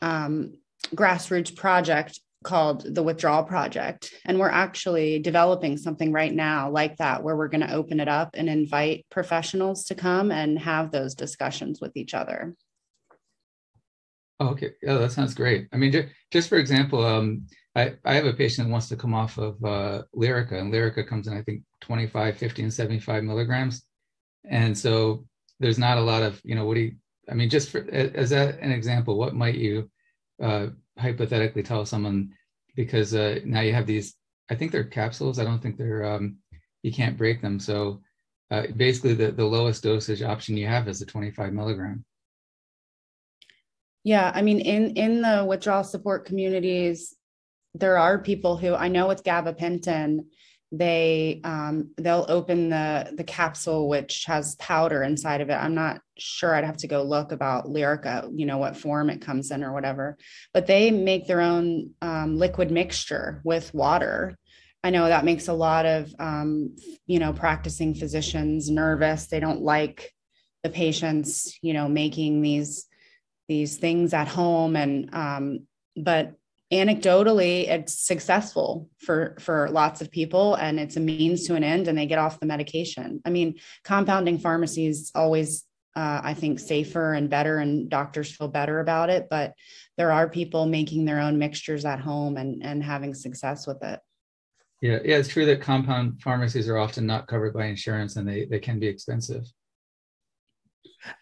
um, 0.00 0.54
grassroots 0.92 1.54
project 1.54 2.18
called 2.42 2.92
the 2.92 3.04
Withdrawal 3.04 3.44
Project. 3.44 4.12
And 4.24 4.36
we're 4.36 4.50
actually 4.50 5.20
developing 5.20 5.76
something 5.76 6.10
right 6.10 6.34
now 6.34 6.72
like 6.72 6.96
that, 6.96 7.22
where 7.22 7.36
we're 7.36 7.46
going 7.46 7.64
to 7.64 7.72
open 7.72 8.00
it 8.00 8.08
up 8.08 8.30
and 8.34 8.48
invite 8.48 9.06
professionals 9.12 9.84
to 9.84 9.94
come 9.94 10.32
and 10.32 10.58
have 10.58 10.90
those 10.90 11.14
discussions 11.14 11.80
with 11.80 11.96
each 11.96 12.14
other. 12.14 12.56
Oh, 14.40 14.48
okay. 14.48 14.70
Yeah, 14.82 14.94
that 14.94 15.12
sounds 15.12 15.34
great. 15.34 15.68
I 15.72 15.76
mean, 15.76 15.92
just, 15.92 16.08
just 16.32 16.48
for 16.48 16.56
example, 16.56 17.06
um, 17.06 17.46
I, 17.76 17.94
I 18.04 18.14
have 18.14 18.26
a 18.26 18.32
patient 18.32 18.66
that 18.66 18.72
wants 18.72 18.88
to 18.88 18.96
come 18.96 19.14
off 19.14 19.38
of 19.38 19.64
uh, 19.64 20.02
Lyrica, 20.16 20.54
and 20.54 20.72
Lyrica 20.72 21.06
comes 21.06 21.28
in, 21.28 21.34
I 21.34 21.42
think, 21.42 21.62
25, 21.82 22.36
50, 22.36 22.62
and 22.62 22.72
75 22.72 23.24
milligrams. 23.24 23.84
And 24.48 24.76
so 24.76 25.26
there's 25.60 25.78
not 25.78 25.98
a 25.98 26.02
lot 26.02 26.22
of, 26.22 26.40
you 26.44 26.54
know, 26.54 26.64
what 26.64 26.74
do 26.74 26.80
you, 26.80 26.92
I 27.30 27.34
mean, 27.34 27.50
just 27.50 27.70
for, 27.70 27.86
as 27.90 28.30
that 28.30 28.58
an 28.60 28.72
example, 28.72 29.18
what 29.18 29.34
might 29.34 29.56
you 29.56 29.90
uh, 30.42 30.68
hypothetically 30.98 31.62
tell 31.62 31.84
someone? 31.84 32.32
Because 32.74 33.14
uh, 33.14 33.40
now 33.44 33.60
you 33.60 33.74
have 33.74 33.86
these 33.86 34.14
i 34.50 34.54
think 34.54 34.70
they're 34.70 34.84
capsules. 34.84 35.38
I 35.38 35.44
don't 35.44 35.62
think 35.62 35.76
they're 35.76 36.04
um, 36.04 36.36
you 36.82 36.92
can't 36.92 37.16
break 37.16 37.40
them. 37.40 37.58
So 37.60 38.00
uh, 38.50 38.64
basically 38.76 39.14
the, 39.14 39.30
the 39.30 39.44
lowest 39.44 39.82
dosage 39.82 40.22
option 40.22 40.56
you 40.56 40.66
have 40.66 40.88
is 40.88 40.98
the 40.98 41.06
25 41.06 41.52
milligram. 41.52 42.04
Yeah 44.04 44.32
i 44.34 44.42
mean 44.42 44.58
in 44.58 44.96
in 44.96 45.22
the 45.22 45.44
withdrawal 45.48 45.84
support 45.84 46.26
communities 46.26 47.14
there 47.74 47.96
are 47.96 48.18
people 48.18 48.56
who 48.56 48.74
i 48.74 48.88
know 48.88 49.06
with 49.06 49.22
gabapentin 49.22 50.24
they 50.74 51.42
um, 51.44 51.90
they'll 51.98 52.24
open 52.30 52.70
the 52.70 53.12
the 53.14 53.24
capsule 53.24 53.88
which 53.88 54.24
has 54.24 54.56
powder 54.56 55.02
inside 55.02 55.42
of 55.42 55.50
it. 55.50 55.54
I'm 55.54 55.74
not 55.74 56.00
sure. 56.18 56.54
I'd 56.54 56.64
have 56.64 56.78
to 56.78 56.88
go 56.88 57.02
look 57.02 57.30
about 57.30 57.66
lyrica 57.66 58.30
you 58.34 58.46
know 58.46 58.56
what 58.56 58.76
form 58.76 59.10
it 59.10 59.20
comes 59.20 59.50
in 59.50 59.62
or 59.62 59.74
whatever. 59.74 60.16
But 60.54 60.66
they 60.66 60.90
make 60.90 61.26
their 61.26 61.42
own 61.42 61.90
um, 62.00 62.38
liquid 62.38 62.70
mixture 62.70 63.42
with 63.44 63.74
water. 63.74 64.36
I 64.82 64.90
know 64.90 65.06
that 65.06 65.26
makes 65.26 65.48
a 65.48 65.52
lot 65.52 65.84
of 65.84 66.12
um, 66.18 66.74
you 67.06 67.18
know 67.18 67.34
practicing 67.34 67.94
physicians 67.94 68.70
nervous. 68.70 69.26
They 69.26 69.40
don't 69.40 69.60
like 69.60 70.10
the 70.62 70.70
patients 70.70 71.58
you 71.60 71.74
know 71.74 71.86
making 71.86 72.40
these 72.40 72.86
these 73.46 73.76
things 73.76 74.14
at 74.14 74.28
home. 74.28 74.74
And 74.74 75.14
um, 75.14 75.66
but 75.96 76.32
anecdotally 76.72 77.68
it's 77.68 78.06
successful 78.06 78.88
for 78.98 79.36
for 79.38 79.68
lots 79.70 80.00
of 80.00 80.10
people 80.10 80.54
and 80.54 80.80
it's 80.80 80.96
a 80.96 81.00
means 81.00 81.46
to 81.46 81.54
an 81.54 81.62
end 81.62 81.86
and 81.86 81.98
they 81.98 82.06
get 82.06 82.18
off 82.18 82.40
the 82.40 82.46
medication. 82.46 83.20
I 83.24 83.30
mean 83.30 83.56
compounding 83.84 84.38
pharmacies 84.38 85.12
always 85.14 85.64
uh, 85.94 86.22
i 86.24 86.32
think 86.32 86.58
safer 86.58 87.12
and 87.12 87.28
better 87.28 87.58
and 87.58 87.90
doctors 87.90 88.34
feel 88.34 88.48
better 88.48 88.80
about 88.80 89.10
it 89.10 89.26
but 89.28 89.52
there 89.98 90.10
are 90.10 90.26
people 90.26 90.64
making 90.64 91.04
their 91.04 91.20
own 91.20 91.38
mixtures 91.38 91.84
at 91.84 92.00
home 92.00 92.38
and 92.38 92.64
and 92.64 92.82
having 92.82 93.12
success 93.12 93.66
with 93.66 93.82
it. 93.82 94.00
Yeah 94.80 94.98
yeah 95.04 95.18
it's 95.18 95.28
true 95.28 95.44
that 95.46 95.60
compound 95.60 96.22
pharmacies 96.22 96.68
are 96.68 96.78
often 96.78 97.06
not 97.06 97.26
covered 97.26 97.52
by 97.52 97.66
insurance 97.66 98.16
and 98.16 98.26
they 98.26 98.46
they 98.46 98.58
can 98.58 98.78
be 98.78 98.86
expensive. 98.86 99.44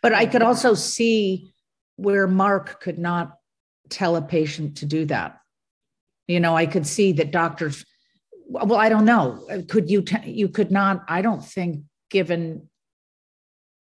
But 0.01 0.13
i 0.13 0.27
could 0.27 0.43
also 0.43 0.75
see 0.75 1.53
where 1.97 2.29
mark 2.29 2.81
could 2.81 2.99
not 2.99 3.33
tell 3.91 4.17
a 4.17 4.23
patient 4.23 4.79
to 4.79 4.87
do 4.87 5.05
that 5.07 5.41
you 6.31 6.39
know, 6.39 6.57
I 6.57 6.65
could 6.67 6.87
see 6.87 7.11
that 7.15 7.33
doctors, 7.33 7.85
well, 8.47 8.77
I 8.77 8.89
don't 8.89 9.05
know. 9.05 9.45
Could 9.69 9.91
you, 9.91 10.03
t- 10.03 10.31
you 10.31 10.49
could 10.49 10.71
not, 10.71 11.05
I 11.09 11.23
don't 11.23 11.45
think, 11.45 11.83
given 12.09 12.69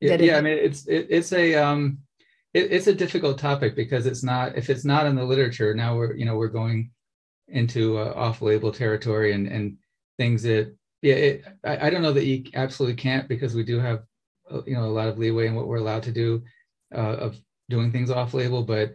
yeah, 0.00 0.14
it, 0.14 0.20
yeah, 0.22 0.38
I 0.38 0.40
mean, 0.40 0.58
it's, 0.58 0.84
it, 0.88 1.06
it's 1.10 1.32
a, 1.32 1.54
um, 1.54 1.98
it, 2.52 2.72
it's 2.72 2.88
a 2.88 2.94
difficult 2.94 3.38
topic 3.38 3.76
because 3.76 4.04
it's 4.04 4.24
not, 4.24 4.58
if 4.58 4.68
it's 4.68 4.84
not 4.84 5.06
in 5.06 5.14
the 5.14 5.22
literature, 5.22 5.74
now 5.74 5.96
we're, 5.96 6.14
you 6.14 6.24
know, 6.24 6.36
we're 6.36 6.48
going 6.48 6.90
into 7.46 7.98
uh, 7.98 8.14
off 8.16 8.42
label 8.42 8.72
territory 8.72 9.32
and, 9.32 9.46
and 9.46 9.76
things 10.18 10.42
that, 10.42 10.74
yeah, 11.02 11.14
it, 11.14 11.44
I, 11.64 11.86
I 11.86 11.90
don't 11.90 12.02
know 12.02 12.12
that 12.12 12.26
you 12.26 12.44
absolutely 12.54 12.96
can't 12.96 13.28
because 13.28 13.54
we 13.54 13.62
do 13.62 13.78
have, 13.78 14.02
uh, 14.50 14.62
you 14.66 14.74
know, 14.74 14.86
a 14.86 14.86
lot 14.86 15.06
of 15.06 15.18
leeway 15.18 15.46
in 15.46 15.54
what 15.54 15.68
we're 15.68 15.76
allowed 15.76 16.02
to 16.02 16.12
do 16.12 16.42
uh, 16.92 16.98
of 16.98 17.40
doing 17.68 17.92
things 17.92 18.10
off 18.10 18.34
label, 18.34 18.64
but 18.64 18.94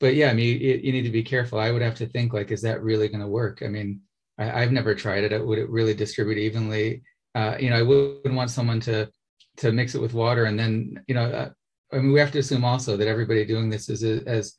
but 0.00 0.14
yeah, 0.14 0.30
I 0.30 0.34
mean, 0.34 0.60
you, 0.60 0.80
you, 0.82 0.92
need 0.92 1.02
to 1.02 1.10
be 1.10 1.22
careful. 1.22 1.58
I 1.58 1.70
would 1.70 1.82
have 1.82 1.94
to 1.96 2.06
think 2.06 2.32
like, 2.32 2.50
is 2.50 2.62
that 2.62 2.82
really 2.82 3.08
going 3.08 3.20
to 3.20 3.26
work? 3.26 3.62
I 3.64 3.68
mean, 3.68 4.00
I, 4.38 4.60
have 4.60 4.72
never 4.72 4.94
tried 4.94 5.24
it. 5.24 5.46
Would 5.46 5.58
it 5.58 5.70
really 5.70 5.94
distribute 5.94 6.38
evenly? 6.38 7.02
Uh, 7.34 7.56
you 7.58 7.70
know, 7.70 7.76
I 7.76 7.82
wouldn't 7.82 8.34
want 8.34 8.50
someone 8.50 8.80
to 8.80 9.10
to 9.58 9.72
mix 9.72 9.94
it 9.94 10.02
with 10.02 10.12
water 10.12 10.44
and 10.44 10.58
then, 10.58 11.02
you 11.08 11.14
know, 11.14 11.24
uh, 11.24 11.48
I 11.92 11.96
mean, 11.96 12.12
we 12.12 12.20
have 12.20 12.32
to 12.32 12.40
assume 12.40 12.64
also 12.64 12.96
that 12.96 13.08
everybody 13.08 13.44
doing 13.44 13.70
this 13.70 13.88
is 13.88 14.04
a, 14.04 14.22
as 14.28 14.56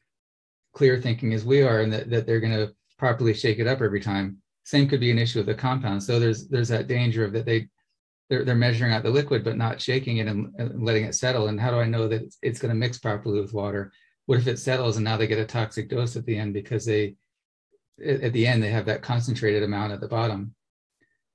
clear 0.74 1.00
thinking 1.00 1.34
as 1.34 1.44
we 1.44 1.62
are, 1.62 1.82
and 1.82 1.92
that, 1.92 2.10
that 2.10 2.26
they're 2.26 2.40
going 2.40 2.54
to 2.54 2.74
properly 2.98 3.34
shake 3.34 3.60
it 3.60 3.68
up 3.68 3.82
every 3.82 4.00
time. 4.00 4.38
Same 4.64 4.88
could 4.88 5.00
be 5.00 5.12
an 5.12 5.20
issue 5.20 5.40
with 5.40 5.48
the 5.48 5.56
compound. 5.56 6.04
So 6.04 6.20
there's 6.20 6.48
there's 6.48 6.70
that 6.70 6.88
danger 6.88 7.26
of 7.26 7.34
that 7.34 7.46
they 7.46 7.68
they're, 8.30 8.44
they're 8.44 8.56
measuring 8.56 8.92
out 8.92 9.04
the 9.04 9.10
liquid 9.10 9.44
but 9.44 9.58
not 9.58 9.82
shaking 9.82 10.18
it 10.18 10.28
and, 10.28 10.54
and 10.58 10.84
letting 10.84 11.06
it 11.06 11.16
settle. 11.16 11.48
And 11.48 11.60
how 11.60 11.72
do 11.72 11.80
I 11.80 11.86
know 11.86 12.08
that 12.08 12.24
it's, 12.24 12.38
it's 12.42 12.60
going 12.60 12.74
to 12.74 12.76
mix 12.76 12.98
properly 12.98 13.40
with 13.40 13.54
water? 13.54 13.92
What 14.28 14.40
if 14.40 14.48
it 14.48 14.60
settles 14.60 14.98
and 14.98 15.04
now 15.04 15.18
they 15.18 15.26
get 15.26 15.40
a 15.40 15.46
toxic 15.46 15.90
dose 15.90 16.16
at 16.16 16.26
the 16.26 16.38
end 16.38 16.54
because 16.54 16.86
they 16.86 17.16
at 18.06 18.32
the 18.34 18.46
end 18.46 18.62
they 18.62 18.70
have 18.70 18.86
that 18.86 19.02
concentrated 19.02 19.64
amount 19.64 19.92
at 19.92 20.00
the 20.00 20.08
bottom? 20.08 20.54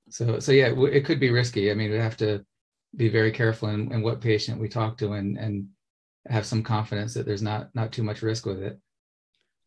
So 0.09 0.39
so 0.39 0.51
yeah 0.53 0.73
it 0.91 1.03
could 1.03 1.19
be 1.19 1.29
risky. 1.29 1.69
I 1.69 1.73
mean 1.73 1.91
we 1.91 1.97
have 1.97 2.17
to 2.17 2.45
be 2.95 3.09
very 3.09 3.31
careful 3.31 3.69
in, 3.69 3.91
in 3.91 4.01
what 4.01 4.21
patient 4.21 4.61
we 4.61 4.69
talk 4.69 4.97
to 4.99 5.13
and 5.13 5.37
and 5.37 5.67
have 6.29 6.45
some 6.45 6.63
confidence 6.63 7.13
that 7.13 7.25
there's 7.25 7.41
not 7.41 7.69
not 7.75 7.91
too 7.91 8.03
much 8.03 8.21
risk 8.21 8.45
with 8.45 8.63
it. 8.63 8.79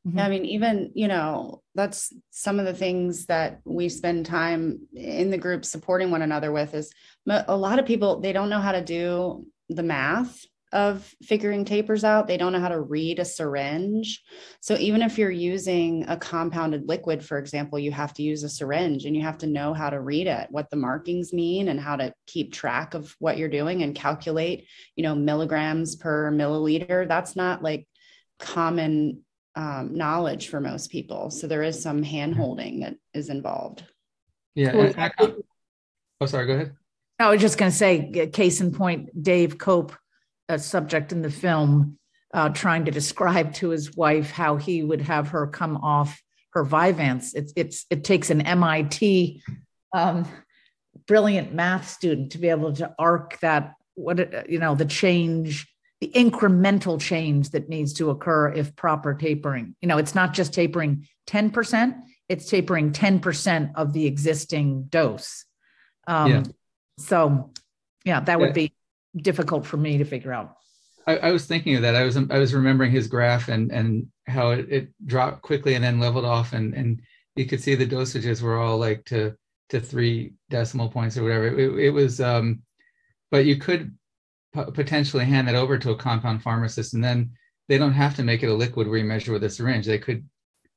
Yeah, 0.09 0.24
I 0.24 0.29
mean, 0.29 0.45
even, 0.45 0.93
you 0.95 1.09
know, 1.09 1.62
that's 1.74 2.12
some 2.31 2.61
of 2.61 2.64
the 2.64 2.74
things 2.74 3.27
that 3.27 3.61
we 3.64 3.89
spend 3.89 4.24
time 4.24 4.87
in 4.95 5.31
the 5.31 5.39
group 5.39 5.64
supporting 5.64 6.12
one 6.12 6.22
another 6.22 6.53
with 6.53 6.74
is 6.74 6.93
a 7.29 7.57
lot 7.57 7.81
of 7.81 7.87
people, 7.87 8.20
they 8.20 8.33
don't 8.33 8.49
know 8.49 8.61
how 8.61 8.70
to 8.70 8.85
do 8.85 9.45
the 9.68 9.83
math 9.83 10.45
of 10.77 11.11
figuring 11.22 11.64
tapers 11.64 12.05
out. 12.05 12.29
They 12.29 12.37
don't 12.37 12.53
know 12.53 12.61
how 12.61 12.68
to 12.68 12.81
read 12.81 13.18
a 13.18 13.24
syringe. 13.24 14.22
So 14.61 14.77
even 14.77 15.01
if 15.01 15.16
you're 15.16 15.31
using 15.31 16.05
a 16.07 16.18
compounded 16.18 16.87
liquid, 16.87 17.24
for 17.24 17.39
example, 17.39 17.79
you 17.79 17.91
have 17.93 18.12
to 18.14 18.22
use 18.22 18.43
a 18.43 18.49
syringe 18.51 19.07
and 19.07 19.16
you 19.16 19.22
have 19.22 19.39
to 19.39 19.47
know 19.47 19.72
how 19.72 19.89
to 19.89 19.99
read 19.99 20.27
it, 20.27 20.49
what 20.51 20.68
the 20.68 20.77
markings 20.77 21.33
mean 21.33 21.68
and 21.68 21.81
how 21.81 21.97
to 21.97 22.12
keep 22.27 22.53
track 22.53 22.93
of 22.93 23.16
what 23.20 23.39
you're 23.39 23.49
doing 23.49 23.83
and 23.83 23.95
calculate, 23.95 24.66
you 24.97 25.03
know, 25.03 25.14
milligrams 25.14 25.97
per 25.97 26.31
milliliter. 26.31 27.09
That's 27.09 27.35
not 27.35 27.62
like 27.62 27.89
common 28.39 29.22
um, 29.55 29.95
knowledge 29.95 30.49
for 30.49 30.61
most 30.61 30.91
people. 30.91 31.31
So 31.31 31.47
there 31.47 31.62
is 31.62 31.83
some 31.83 32.03
hand 32.03 32.35
holding 32.35 32.81
that 32.81 32.97
is 33.14 33.31
involved. 33.31 33.83
Yeah. 34.55 34.93
I, 34.99 35.11
oh, 36.20 36.27
sorry, 36.27 36.47
go 36.47 36.53
ahead. 36.53 36.77
I 37.18 37.31
was 37.31 37.41
just 37.41 37.57
going 37.57 37.70
to 37.70 37.77
say, 37.77 38.29
case 38.31 38.61
in 38.61 38.72
point, 38.72 39.22
Dave 39.22 39.57
Cope, 39.57 39.97
a 40.49 40.59
subject 40.59 41.12
in 41.12 41.22
the 41.22 41.30
film, 41.30 41.99
uh, 42.34 42.49
trying 42.51 42.84
to 42.84 42.90
describe 42.90 43.55
to 43.55 43.70
his 43.70 43.97
wife 43.97 44.30
how 44.30 44.57
he 44.57 44.82
would 44.82 45.03
have 45.03 45.28
her 45.28 45.47
come 45.47 45.76
off 45.78 46.20
her 46.51 46.64
Vyvanse. 46.64 47.34
It's 47.34 47.53
it's 47.55 47.86
it 47.90 48.03
takes 48.03 48.30
an 48.30 48.40
MIT 48.40 49.42
um, 49.92 50.26
brilliant 51.07 51.53
math 51.55 51.88
student 51.88 52.32
to 52.32 52.38
be 52.38 52.49
able 52.49 52.72
to 52.74 52.94
arc 52.99 53.38
that 53.40 53.74
what 53.94 54.51
you 54.51 54.59
know 54.59 54.74
the 54.74 54.84
change 54.84 55.66
the 56.01 56.11
incremental 56.14 57.01
change 57.01 57.51
that 57.51 57.68
needs 57.68 57.94
to 57.94 58.11
occur 58.11 58.53
if 58.53 58.76
proper 58.76 59.14
tapering 59.14 59.74
you 59.80 59.88
know 59.88 59.99
it's 59.99 60.14
not 60.14 60.34
just 60.34 60.53
tapering 60.53 61.07
10% 61.28 61.99
it's 62.28 62.49
tapering 62.49 62.92
10% 62.92 63.72
of 63.76 63.92
the 63.92 64.07
existing 64.07 64.84
dose 64.84 65.44
um, 66.07 66.30
yeah. 66.30 66.42
so 66.99 67.51
yeah 68.05 68.20
that 68.20 68.38
would 68.38 68.49
yeah. 68.49 68.53
be 68.53 68.72
difficult 69.16 69.66
for 69.66 69.76
me 69.76 69.98
to 69.98 70.04
figure 70.04 70.32
out. 70.32 70.56
I, 71.06 71.18
I, 71.18 71.32
was 71.32 71.46
thinking 71.46 71.76
of 71.76 71.82
that. 71.82 71.94
I 71.94 72.04
was 72.04 72.16
i 72.16 72.38
was 72.38 72.54
remembering 72.54 72.90
his 72.90 73.06
graph 73.06 73.48
and 73.48 73.70
and 73.70 74.08
how 74.26 74.50
it, 74.50 74.66
it 74.70 74.88
dropped 75.06 75.42
quickly 75.42 75.74
and 75.74 75.84
then 75.84 76.00
leveled 76.00 76.24
off 76.24 76.52
and 76.52 76.74
and 76.74 77.00
you 77.36 77.46
could 77.46 77.62
see 77.62 77.74
the 77.74 77.86
dosages 77.86 78.42
were 78.42 78.58
all 78.58 78.78
like 78.78 79.04
to 79.06 79.34
to 79.68 79.80
three 79.80 80.32
decimal 80.50 80.88
points 80.88 81.16
or 81.16 81.22
whatever. 81.22 81.46
It, 81.46 81.78
it 81.86 81.90
was 81.90 82.20
um 82.20 82.62
but 83.30 83.44
you 83.44 83.56
could 83.56 83.96
potentially 84.52 85.24
hand 85.24 85.48
that 85.48 85.54
over 85.54 85.78
to 85.78 85.90
a 85.90 85.96
compound 85.96 86.42
pharmacist 86.42 86.94
and 86.94 87.04
then 87.04 87.30
they 87.68 87.78
don't 87.78 87.92
have 87.92 88.16
to 88.16 88.22
make 88.22 88.42
it 88.42 88.48
a 88.48 88.54
liquid 88.54 88.88
where 88.88 88.98
you 88.98 89.04
measure 89.04 89.32
with 89.32 89.44
a 89.44 89.50
syringe. 89.50 89.86
They 89.86 89.98
could 89.98 90.26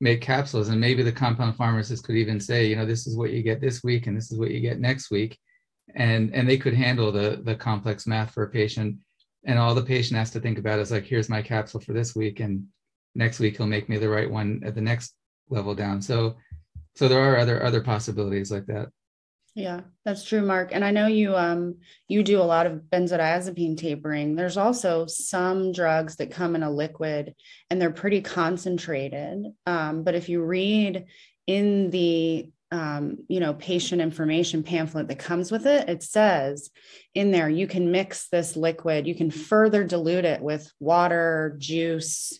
make 0.02 0.22
capsules 0.22 0.70
and 0.70 0.80
maybe 0.80 1.04
the 1.04 1.12
compound 1.12 1.56
pharmacist 1.56 2.04
could 2.04 2.16
even 2.16 2.40
say 2.40 2.68
you 2.68 2.76
know 2.76 2.86
this 2.86 3.08
is 3.08 3.16
what 3.18 3.32
you 3.32 3.42
get 3.42 3.60
this 3.60 3.84
week 3.84 4.08
and 4.08 4.16
this 4.16 4.32
is 4.32 4.38
what 4.38 4.52
you 4.52 4.60
get 4.60 4.80
next 4.80 5.12
week 5.12 5.38
and 5.96 6.34
and 6.34 6.48
they 6.48 6.58
could 6.58 6.74
handle 6.74 7.12
the 7.12 7.42
the 7.44 7.56
complex 7.56 8.08
math 8.08 8.32
for 8.32 8.44
a 8.44 8.50
patient 8.50 8.98
and 9.46 9.58
all 9.58 9.74
the 9.74 9.82
patient 9.82 10.18
has 10.18 10.32
to 10.32 10.40
think 10.40 10.58
about 10.58 10.80
is 10.80 10.92
like 10.92 11.06
here's 11.06 11.30
my 11.30 11.42
capsule 11.42 11.80
for 11.80 11.94
this 11.94 12.16
week 12.16 12.40
and 12.40 12.66
next 13.16 13.40
week 13.40 13.58
he'll 13.58 13.68
make 13.68 13.90
me 13.90 13.98
the 13.98 14.10
right 14.10 14.30
one 14.30 14.62
at 14.66 14.76
the 14.76 14.82
next 14.82 15.16
level 15.50 15.74
down 15.74 16.02
so 16.02 16.36
so 16.96 17.08
there 17.08 17.22
are 17.22 17.38
other 17.38 17.64
other 17.64 17.82
possibilities 17.82 18.52
like 18.52 18.66
that 18.66 18.90
yeah, 19.56 19.82
that's 20.06 20.24
true, 20.24 20.42
Mark. 20.42 20.70
And 20.72 20.86
I 20.86 20.92
know 20.92 21.08
you 21.08 21.36
um 21.36 21.80
you 22.08 22.24
do 22.24 22.40
a 22.40 22.44
lot 22.44 22.66
of 22.66 22.84
benzodiazepine 22.94 23.78
tapering. 23.78 24.36
There's 24.36 24.58
also 24.58 25.06
some 25.06 25.72
drugs 25.72 26.16
that 26.18 26.32
come 26.32 26.56
in 26.56 26.64
a 26.64 26.72
liquid 26.72 27.36
and 27.70 27.82
they're 27.82 27.92
pretty 27.92 28.22
concentrated. 28.22 29.48
Um, 29.66 30.04
but 30.04 30.16
if 30.16 30.30
you 30.30 30.44
read 30.44 31.06
in 31.48 31.90
the 31.90 32.52
um, 32.72 33.18
you 33.28 33.40
know, 33.40 33.54
patient 33.54 34.02
information 34.02 34.64
pamphlet 34.64 35.08
that 35.08 35.20
comes 35.20 35.52
with 35.52 35.66
it, 35.66 35.90
it 35.90 36.04
says 36.04 36.70
in 37.16 37.32
there 37.32 37.50
you 37.50 37.68
can 37.68 37.92
mix 37.92 38.28
this 38.30 38.56
liquid, 38.56 39.08
you 39.08 39.16
can 39.16 39.32
further 39.32 39.84
dilute 39.84 40.26
it 40.26 40.42
with 40.42 40.72
water, 40.80 41.56
juice, 41.58 42.40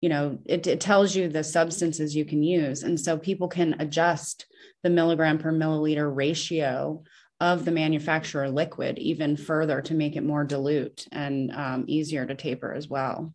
you 0.00 0.08
know, 0.08 0.38
it, 0.46 0.66
it 0.66 0.80
tells 0.80 1.14
you 1.14 1.28
the 1.28 1.44
substances 1.44 2.16
you 2.16 2.24
can 2.24 2.42
use. 2.42 2.82
And 2.82 2.98
so 2.98 3.18
people 3.18 3.48
can 3.48 3.76
adjust 3.78 4.46
the 4.82 4.90
milligram 4.90 5.38
per 5.38 5.52
milliliter 5.52 6.10
ratio 6.14 7.04
of 7.38 7.64
the 7.64 7.70
manufacturer 7.70 8.50
liquid 8.50 8.98
even 8.98 9.36
further 9.36 9.80
to 9.82 9.94
make 9.94 10.16
it 10.16 10.24
more 10.24 10.44
dilute 10.44 11.06
and 11.12 11.52
um, 11.52 11.84
easier 11.86 12.26
to 12.26 12.34
taper 12.34 12.74
as 12.74 12.88
well. 12.88 13.34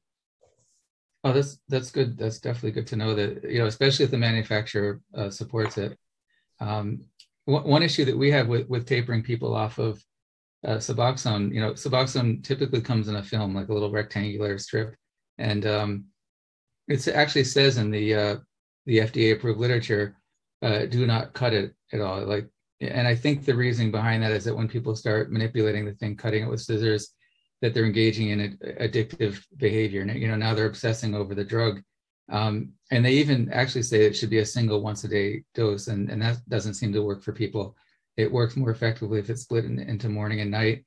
Oh, 1.23 1.33
that's 1.33 1.57
that's 1.67 1.89
good. 1.89 2.19
That's 2.19 2.39
definitely 2.39 2.71
good 2.71 2.85
to 2.87 2.95
know 2.95 3.15
that 3.15 3.43
you 3.49 3.57
know, 3.57 3.65
especially 3.65 4.05
if 4.05 4.11
the 4.11 4.17
manufacturer 4.17 5.01
uh, 5.15 5.31
supports 5.31 5.79
it. 5.79 5.97
Um, 6.59 7.01
one 7.45 7.83
issue 7.83 8.05
that 8.05 8.17
we 8.17 8.31
have 8.31 8.47
with 8.47 8.67
with 8.69 8.87
tapering 8.87 9.21
people 9.21 9.55
off 9.55 9.77
of 9.77 10.03
uh, 10.65 10.77
Suboxone, 10.77 11.53
you 11.53 11.61
know, 11.61 11.73
Suboxone 11.73 12.43
typically 12.43 12.81
comes 12.81 13.07
in 13.07 13.17
a 13.17 13.23
film, 13.23 13.53
like 13.53 13.69
a 13.69 13.73
little 13.73 13.91
rectangular 13.91 14.57
strip, 14.57 14.95
and 15.37 15.65
um, 15.67 16.05
it 16.87 17.07
actually 17.07 17.43
says 17.43 17.77
in 17.77 17.91
the 17.91 18.15
uh, 18.15 18.35
the 18.85 18.99
FDA 18.99 19.33
approved 19.33 19.59
literature 19.59 20.15
uh, 20.61 20.85
do 20.85 21.05
not 21.05 21.33
cut 21.33 21.53
it 21.53 21.73
at 21.93 22.01
all. 22.01 22.25
Like, 22.25 22.47
and 22.81 23.07
I 23.07 23.15
think 23.15 23.45
the 23.45 23.55
reasoning 23.55 23.91
behind 23.91 24.23
that 24.23 24.31
is 24.31 24.43
that 24.45 24.55
when 24.55 24.67
people 24.67 24.95
start 24.95 25.31
manipulating 25.31 25.85
the 25.85 25.93
thing, 25.93 26.15
cutting 26.15 26.43
it 26.43 26.49
with 26.49 26.61
scissors, 26.61 27.13
that 27.61 27.73
they're 27.73 27.85
engaging 27.85 28.29
in 28.29 28.57
addictive 28.79 29.43
behavior. 29.57 30.01
And 30.01 30.19
you 30.19 30.27
know, 30.27 30.35
now 30.35 30.53
they're 30.53 30.65
obsessing 30.65 31.15
over 31.15 31.33
the 31.35 31.43
drug. 31.43 31.81
Um, 32.29 32.73
and 32.91 33.05
they 33.05 33.13
even 33.13 33.51
actually 33.51 33.83
say 33.83 34.05
it 34.05 34.15
should 34.15 34.29
be 34.29 34.39
a 34.39 34.45
single 34.45 34.81
once 34.81 35.03
a 35.03 35.07
day 35.07 35.43
dose, 35.53 35.87
and, 35.87 36.09
and 36.09 36.21
that 36.21 36.37
doesn't 36.49 36.73
seem 36.75 36.93
to 36.93 37.03
work 37.03 37.23
for 37.23 37.31
people. 37.31 37.75
It 38.17 38.31
works 38.31 38.55
more 38.55 38.71
effectively 38.71 39.19
if 39.19 39.29
it's 39.29 39.41
split 39.41 39.65
in, 39.65 39.79
into 39.79 40.09
morning 40.09 40.41
and 40.41 40.51
night. 40.51 40.85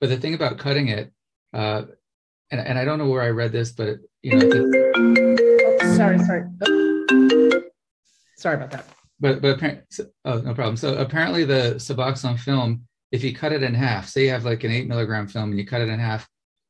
But 0.00 0.08
the 0.08 0.16
thing 0.16 0.34
about 0.34 0.58
cutting 0.58 0.88
it, 0.88 1.12
uh, 1.52 1.82
and, 2.50 2.60
and 2.60 2.78
I 2.78 2.84
don't 2.84 2.98
know 2.98 3.08
where 3.08 3.22
I 3.22 3.28
read 3.28 3.52
this, 3.52 3.72
but 3.72 3.98
you 4.22 4.36
know, 4.36 4.48
oh, 5.82 5.96
sorry, 5.96 6.18
sorry, 6.18 6.44
oh. 6.62 7.62
sorry 8.36 8.56
about 8.56 8.70
that 8.70 8.86
but 9.20 9.42
but 9.42 9.56
apparently, 9.56 10.06
oh 10.24 10.38
no 10.40 10.54
problem. 10.54 10.76
So 10.76 10.96
apparently 10.96 11.44
the 11.44 11.74
Suboxone 11.76 12.38
film, 12.38 12.86
if 13.12 13.22
you 13.22 13.34
cut 13.34 13.52
it 13.52 13.62
in 13.62 13.74
half, 13.74 14.08
say 14.08 14.24
you 14.24 14.30
have 14.30 14.44
like 14.44 14.64
an 14.64 14.72
eight 14.72 14.88
milligram 14.88 15.28
film 15.28 15.50
and 15.50 15.58
you 15.58 15.66
cut 15.66 15.82
it 15.82 15.88
in 15.88 16.00
half, 16.00 16.26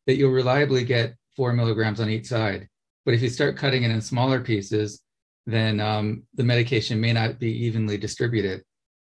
that 0.07 0.17
you'll 0.17 0.33
reliably 0.33 0.85
get 0.85 1.15
four 1.37 1.53
milligrams 1.53 2.01
on 2.01 2.11
each 2.11 2.27
side. 2.27 2.69
But 3.11 3.17
if 3.17 3.23
you 3.23 3.29
start 3.29 3.57
cutting 3.57 3.83
it 3.83 3.91
in 3.91 4.01
smaller 4.01 4.39
pieces, 4.39 5.03
then 5.45 5.81
um, 5.81 6.23
the 6.35 6.45
medication 6.45 7.01
may 7.01 7.13
not 7.13 7.41
be 7.41 7.51
evenly 7.67 7.99
distributed 7.99 8.63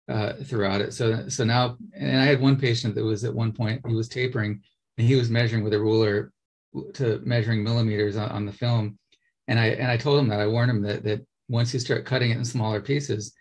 uh, 0.09 0.35
throughout 0.45 0.81
it. 0.81 0.95
So 0.95 1.29
so 1.29 1.43
now, 1.43 1.77
and 1.93 2.21
I 2.21 2.25
had 2.25 2.41
one 2.41 2.57
patient 2.57 2.95
that 2.95 3.03
was 3.03 3.25
at 3.25 3.35
one 3.35 3.51
point 3.51 3.83
he 3.85 3.97
was 3.97 4.09
tapering 4.09 4.63
and 4.97 5.09
he 5.09 5.17
was 5.17 5.29
measuring 5.29 5.65
with 5.65 5.75
a 5.75 5.81
ruler 5.81 6.33
to 6.95 7.21
measuring 7.25 7.65
millimeters 7.65 8.17
on, 8.17 8.29
on 8.29 8.47
the 8.47 8.53
film, 8.53 8.97
and 9.49 9.59
I 9.59 9.71
and 9.71 9.91
I 9.91 9.97
told 9.97 10.21
him 10.21 10.29
that 10.29 10.39
I 10.39 10.47
warned 10.47 10.71
him 10.71 10.83
that 10.83 11.03
that 11.03 11.27
once 11.49 11.75
you 11.75 11.81
start 11.81 12.07
cutting 12.07 12.31
it 12.31 12.37
in 12.37 12.45
smaller 12.45 12.81
pieces, 12.81 13.35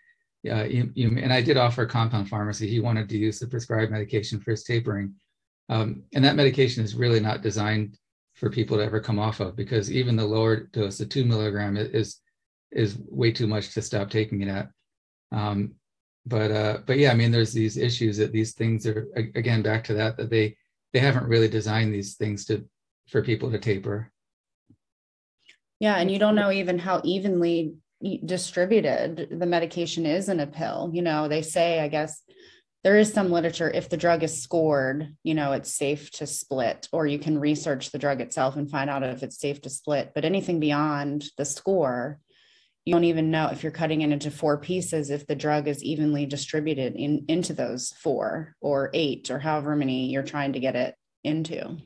uh, 0.50 0.64
you, 0.64 0.90
you, 0.94 1.16
and 1.16 1.32
I 1.32 1.42
did 1.42 1.56
offer 1.56 1.82
a 1.82 1.88
compound 1.88 2.28
pharmacy. 2.28 2.66
He 2.66 2.80
wanted 2.80 3.08
to 3.10 3.16
use 3.16 3.38
the 3.38 3.46
prescribed 3.46 3.92
medication 3.92 4.40
for 4.40 4.50
his 4.50 4.64
tapering. 4.64 5.14
Um, 5.68 6.02
and 6.12 6.24
that 6.24 6.34
medication 6.34 6.82
is 6.82 6.96
really 6.96 7.20
not 7.20 7.42
designed 7.42 7.96
for 8.36 8.50
people 8.50 8.76
to 8.76 8.84
ever 8.84 9.00
come 9.00 9.18
off 9.18 9.40
of 9.40 9.56
because 9.56 9.90
even 9.90 10.14
the 10.14 10.24
lower 10.24 10.56
dose, 10.56 10.98
the 10.98 11.06
two 11.06 11.24
milligram 11.24 11.76
is, 11.76 12.20
is 12.70 12.98
way 13.08 13.32
too 13.32 13.46
much 13.46 13.72
to 13.72 13.82
stop 13.82 14.10
taking 14.10 14.42
it 14.42 14.48
at. 14.48 14.68
Um, 15.32 15.72
but, 16.26 16.50
uh, 16.50 16.78
but 16.86 16.98
yeah, 16.98 17.10
I 17.10 17.14
mean, 17.14 17.32
there's 17.32 17.52
these 17.52 17.76
issues 17.76 18.18
that 18.18 18.32
these 18.32 18.52
things 18.52 18.86
are, 18.86 19.08
again, 19.16 19.62
back 19.62 19.84
to 19.84 19.94
that, 19.94 20.16
that 20.18 20.28
they, 20.28 20.56
they 20.92 20.98
haven't 20.98 21.26
really 21.26 21.48
designed 21.48 21.94
these 21.94 22.14
things 22.14 22.44
to, 22.46 22.64
for 23.08 23.22
people 23.22 23.50
to 23.50 23.58
taper. 23.58 24.12
Yeah. 25.80 25.96
And 25.96 26.10
you 26.10 26.18
don't 26.18 26.34
know 26.34 26.50
even 26.50 26.78
how 26.78 27.00
evenly 27.04 27.74
distributed 28.24 29.28
the 29.30 29.46
medication 29.46 30.04
is 30.04 30.28
in 30.28 30.40
a 30.40 30.46
pill 30.46 30.90
you 30.92 31.00
know 31.00 31.28
they 31.28 31.40
say 31.40 31.80
i 31.80 31.88
guess 31.88 32.20
there 32.84 32.96
is 32.96 33.12
some 33.12 33.30
literature 33.30 33.70
if 33.70 33.88
the 33.88 33.96
drug 33.96 34.22
is 34.22 34.42
scored 34.42 35.14
you 35.22 35.34
know 35.34 35.52
it's 35.52 35.74
safe 35.74 36.10
to 36.12 36.26
split 36.26 36.88
or 36.92 37.06
you 37.06 37.18
can 37.18 37.38
research 37.38 37.90
the 37.90 37.98
drug 37.98 38.20
itself 38.20 38.56
and 38.56 38.70
find 38.70 38.88
out 38.88 39.02
if 39.02 39.22
it's 39.22 39.40
safe 39.40 39.60
to 39.62 39.70
split. 39.70 40.12
But 40.14 40.24
anything 40.24 40.60
beyond 40.60 41.24
the 41.36 41.44
score 41.44 42.20
you 42.84 42.92
don't 42.94 43.04
even 43.04 43.32
know 43.32 43.48
if 43.48 43.64
you're 43.64 43.72
cutting 43.72 44.02
it 44.02 44.12
into 44.12 44.30
four 44.30 44.58
pieces 44.58 45.10
if 45.10 45.26
the 45.26 45.34
drug 45.34 45.66
is 45.66 45.82
evenly 45.82 46.24
distributed 46.24 46.94
in, 46.94 47.24
into 47.26 47.52
those 47.52 47.92
four 48.00 48.54
or 48.60 48.90
eight 48.94 49.28
or 49.28 49.40
however 49.40 49.74
many 49.74 50.06
you're 50.06 50.22
trying 50.22 50.52
to 50.52 50.60
get 50.60 50.76
it 50.76 50.94
into. 51.24 51.76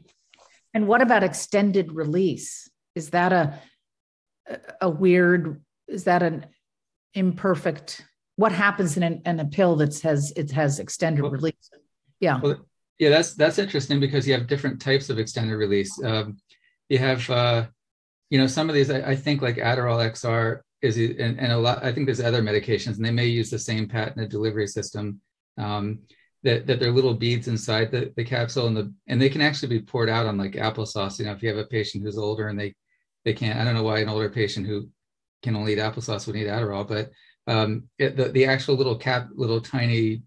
And 0.74 0.86
what 0.86 1.00
about 1.00 1.24
extended 1.24 1.92
release? 1.92 2.70
Is 2.94 3.10
that 3.10 3.32
a 3.32 3.58
a 4.80 4.90
weird 4.90 5.62
is 5.88 6.04
that 6.04 6.22
an 6.22 6.46
imperfect 7.14 8.04
what 8.40 8.52
happens 8.52 8.96
in, 8.96 9.02
an, 9.02 9.20
in 9.26 9.38
a 9.38 9.44
pill 9.44 9.76
that 9.76 10.00
has 10.00 10.32
it 10.34 10.50
has 10.50 10.78
extended 10.78 11.22
well, 11.22 11.30
release? 11.30 11.70
Yeah. 12.20 12.40
well, 12.42 12.56
yeah 12.98 13.10
that's 13.10 13.34
that's 13.34 13.58
interesting 13.58 14.00
because 14.00 14.26
you 14.26 14.32
have 14.32 14.46
different 14.46 14.80
types 14.80 15.10
of 15.10 15.18
extended 15.18 15.56
release. 15.56 15.92
Um, 16.02 16.38
you 16.88 16.98
have 16.98 17.28
uh, 17.28 17.66
you 18.30 18.38
know 18.38 18.46
some 18.46 18.70
of 18.70 18.74
these 18.74 18.90
I, 18.90 19.10
I, 19.10 19.16
think 19.16 19.42
like 19.42 19.56
adderall 19.56 20.00
xr 20.12 20.60
is 20.80 20.96
and, 20.96 21.38
and 21.38 21.52
a 21.52 21.58
lot 21.58 21.84
i 21.84 21.92
think 21.92 22.06
there's 22.06 22.20
other 22.20 22.42
medications 22.42 22.96
and 22.96 23.04
they 23.04 23.10
may 23.10 23.26
use 23.26 23.50
the 23.50 23.58
same 23.58 23.86
patented 23.86 24.30
delivery 24.30 24.66
system 24.66 25.20
um, 25.58 26.00
that, 26.42 26.66
that 26.66 26.80
they're 26.80 26.92
little 26.92 27.14
beads 27.14 27.48
inside 27.48 27.90
the, 27.90 28.12
the 28.16 28.24
capsule 28.24 28.66
and 28.66 28.76
the 28.76 28.92
and 29.06 29.20
they 29.20 29.28
can 29.28 29.42
actually 29.42 29.68
be 29.68 29.84
poured 29.84 30.08
out 30.08 30.26
on 30.26 30.38
like 30.38 30.52
applesauce. 30.52 31.18
You 31.18 31.26
know, 31.26 31.32
if 31.32 31.42
you 31.42 31.50
have 31.50 31.58
a 31.58 31.66
patient 31.66 32.02
who's 32.02 32.16
older 32.16 32.48
and 32.48 32.58
they 32.58 32.74
they 33.24 33.34
can't, 33.34 33.58
I 33.58 33.64
don't 33.64 33.74
know 33.74 33.82
why 33.82 33.98
an 33.98 34.08
older 34.08 34.30
patient 34.30 34.66
who 34.66 34.88
can 35.42 35.56
only 35.56 35.74
eat 35.74 35.78
applesauce 35.78 36.26
would 36.26 36.36
need 36.36 36.46
Adderall, 36.46 36.88
but 36.88 37.10
um, 37.50 37.88
it, 37.98 38.16
the 38.16 38.28
the 38.28 38.44
actual 38.44 38.76
little 38.76 38.96
cap, 38.96 39.28
little 39.34 39.60
tiny 39.60 40.22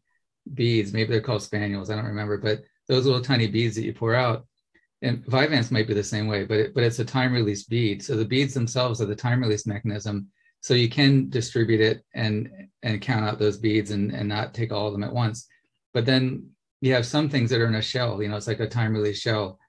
beads, 0.53 0.91
maybe 0.91 1.11
they're 1.11 1.21
called 1.21 1.41
spansules, 1.41 1.89
I 1.89 1.95
don't 1.95 2.05
remember, 2.05 2.38
but 2.38 2.63
those 2.89 3.05
little 3.05 3.21
tiny 3.21 3.47
beads 3.47 3.76
that 3.76 3.86
you 3.86 3.93
pour 3.93 4.13
out, 4.13 4.45
and 5.01 5.24
Vyvanse 5.26 5.71
might 5.71 5.88
be 5.88 5.93
the 5.93 6.03
same 6.03 6.28
way, 6.28 6.43
but 6.43 6.59
it, 6.59 6.74
but 6.74 6.84
it's 6.84 6.99
a 6.99 7.05
time 7.05 7.32
release 7.32 7.63
bead. 7.63 8.03
So 8.03 8.17
the 8.17 8.26
beads 8.26 8.53
themselves 8.53 9.01
are 9.01 9.05
the 9.05 9.15
time 9.15 9.41
release 9.41 9.65
mechanism. 9.65 10.28
So 10.59 10.74
you 10.74 10.89
can 10.89 11.30
distribute 11.30 11.82
it 11.82 12.03
and 12.13 12.49
and 12.84 13.01
count 13.01 13.26
out 13.26 13.39
those 13.39 13.57
beads 13.57 13.91
and 13.91 14.11
and 14.11 14.28
not 14.28 14.53
take 14.53 14.74
all 14.74 14.88
of 14.88 14.93
them 14.93 15.03
at 15.03 15.13
once. 15.13 15.47
But 15.93 16.05
then 16.05 16.49
you 16.82 16.93
have 16.93 17.05
some 17.05 17.30
things 17.30 17.49
that 17.49 17.61
are 17.61 17.67
in 17.67 17.76
a 17.76 17.82
shell, 17.82 18.21
you 18.21 18.28
know, 18.28 18.36
it's 18.36 18.47
like 18.47 18.59
a 18.59 18.67
time 18.67 18.93
release 18.93 19.19
shell. 19.19 19.59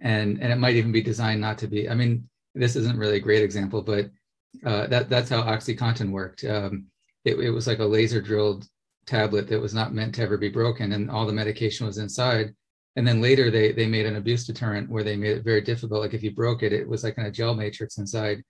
And 0.00 0.40
and 0.40 0.52
it 0.52 0.56
might 0.58 0.76
even 0.76 0.92
be 0.92 1.02
designed 1.02 1.40
not 1.40 1.58
to 1.58 1.66
be. 1.66 1.88
I 1.88 1.94
mean, 1.94 2.28
this 2.54 2.76
isn't 2.76 2.98
really 2.98 3.16
a 3.16 3.26
great 3.28 3.42
example, 3.42 3.82
but 3.82 4.10
uh, 4.64 4.86
that 4.88 5.08
that's 5.08 5.30
how 5.30 5.42
OxyContin 5.42 6.10
worked. 6.10 6.44
Um, 6.44 6.86
it, 7.24 7.38
it 7.38 7.50
was 7.50 7.66
like 7.66 7.78
a 7.78 7.84
laser 7.84 8.20
drilled 8.20 8.66
tablet 9.06 9.48
that 9.48 9.60
was 9.60 9.74
not 9.74 9.94
meant 9.94 10.14
to 10.14 10.22
ever 10.22 10.36
be 10.36 10.48
broken, 10.48 10.92
and 10.92 11.10
all 11.10 11.26
the 11.26 11.32
medication 11.32 11.86
was 11.86 11.98
inside. 11.98 12.54
And 12.96 13.06
then 13.06 13.20
later 13.20 13.50
they 13.50 13.72
they 13.72 13.86
made 13.86 14.06
an 14.06 14.16
abuse 14.16 14.46
deterrent 14.46 14.90
where 14.90 15.04
they 15.04 15.16
made 15.16 15.36
it 15.36 15.44
very 15.44 15.60
difficult. 15.60 16.00
Like 16.00 16.14
if 16.14 16.22
you 16.22 16.32
broke 16.32 16.62
it, 16.62 16.72
it 16.72 16.88
was 16.88 17.04
like 17.04 17.18
in 17.18 17.26
a 17.26 17.30
gel 17.30 17.54
matrix 17.54 17.98
inside. 17.98 18.42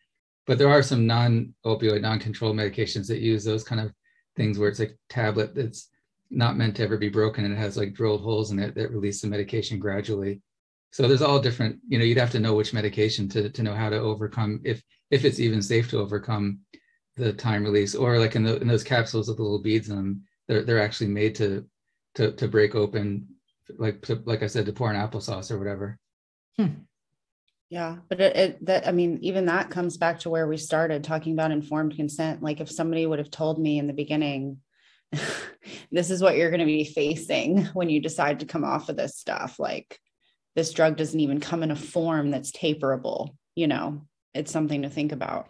But 0.46 0.58
there 0.58 0.70
are 0.70 0.82
some 0.82 1.06
non-opioid, 1.06 2.00
non-controlled 2.00 2.56
medications 2.56 3.06
that 3.08 3.20
use 3.20 3.44
those 3.44 3.62
kind 3.62 3.80
of 3.80 3.92
things 4.36 4.58
where 4.58 4.68
it's 4.68 4.80
like 4.80 4.96
tablet 5.08 5.54
that's 5.54 5.88
not 6.30 6.56
meant 6.56 6.76
to 6.76 6.82
ever 6.82 6.96
be 6.96 7.08
broken 7.08 7.44
and 7.44 7.52
it 7.52 7.58
has 7.58 7.76
like 7.76 7.92
drilled 7.92 8.22
holes 8.22 8.50
in 8.50 8.58
it 8.58 8.74
that 8.74 8.90
release 8.90 9.20
the 9.20 9.28
medication 9.28 9.78
gradually. 9.78 10.40
So 10.92 11.06
there's 11.06 11.22
all 11.22 11.40
different, 11.40 11.78
you 11.86 11.98
know, 11.98 12.04
you'd 12.04 12.18
have 12.18 12.32
to 12.32 12.40
know 12.40 12.54
which 12.54 12.72
medication 12.72 13.28
to 13.30 13.50
to 13.50 13.62
know 13.62 13.74
how 13.74 13.90
to 13.90 13.98
overcome 13.98 14.60
if 14.64 14.82
if 15.10 15.24
it's 15.24 15.40
even 15.40 15.62
safe 15.62 15.90
to 15.90 15.98
overcome 15.98 16.60
the 17.20 17.32
time 17.32 17.64
release 17.64 17.94
or 17.94 18.18
like 18.18 18.36
in, 18.36 18.42
the, 18.42 18.60
in 18.60 18.68
those 18.68 18.84
capsules 18.84 19.28
with 19.28 19.36
the 19.36 19.42
little 19.42 19.62
beads 19.62 19.88
in 19.88 19.96
them, 19.96 20.22
they're, 20.48 20.62
they're 20.62 20.82
actually 20.82 21.08
made 21.08 21.34
to, 21.36 21.64
to, 22.16 22.32
to 22.32 22.48
break 22.48 22.74
open, 22.74 23.28
like, 23.78 24.02
to, 24.02 24.22
like 24.24 24.42
I 24.42 24.46
said, 24.46 24.66
to 24.66 24.72
pour 24.72 24.92
in 24.92 24.96
applesauce 25.00 25.50
or 25.50 25.58
whatever. 25.58 25.98
Hmm. 26.56 26.82
Yeah, 27.70 27.98
but 28.08 28.20
it, 28.20 28.36
it, 28.36 28.66
that 28.66 28.88
I 28.88 28.90
mean, 28.90 29.20
even 29.22 29.46
that 29.46 29.70
comes 29.70 29.96
back 29.96 30.18
to 30.20 30.30
where 30.30 30.48
we 30.48 30.56
started 30.56 31.04
talking 31.04 31.34
about 31.34 31.52
informed 31.52 31.94
consent. 31.94 32.42
Like 32.42 32.60
if 32.60 32.68
somebody 32.68 33.06
would 33.06 33.20
have 33.20 33.30
told 33.30 33.60
me 33.60 33.78
in 33.78 33.86
the 33.86 33.92
beginning, 33.92 34.58
this 35.92 36.10
is 36.10 36.20
what 36.20 36.36
you're 36.36 36.50
going 36.50 36.60
to 36.60 36.66
be 36.66 36.84
facing 36.84 37.64
when 37.66 37.88
you 37.88 38.00
decide 38.00 38.40
to 38.40 38.46
come 38.46 38.64
off 38.64 38.88
of 38.88 38.96
this 38.96 39.16
stuff, 39.16 39.60
like 39.60 40.00
this 40.56 40.72
drug 40.72 40.96
doesn't 40.96 41.20
even 41.20 41.38
come 41.38 41.62
in 41.62 41.70
a 41.70 41.76
form 41.76 42.30
that's 42.30 42.50
taperable, 42.50 43.36
you 43.54 43.68
know, 43.68 44.02
it's 44.34 44.50
something 44.50 44.82
to 44.82 44.90
think 44.90 45.12
about. 45.12 45.48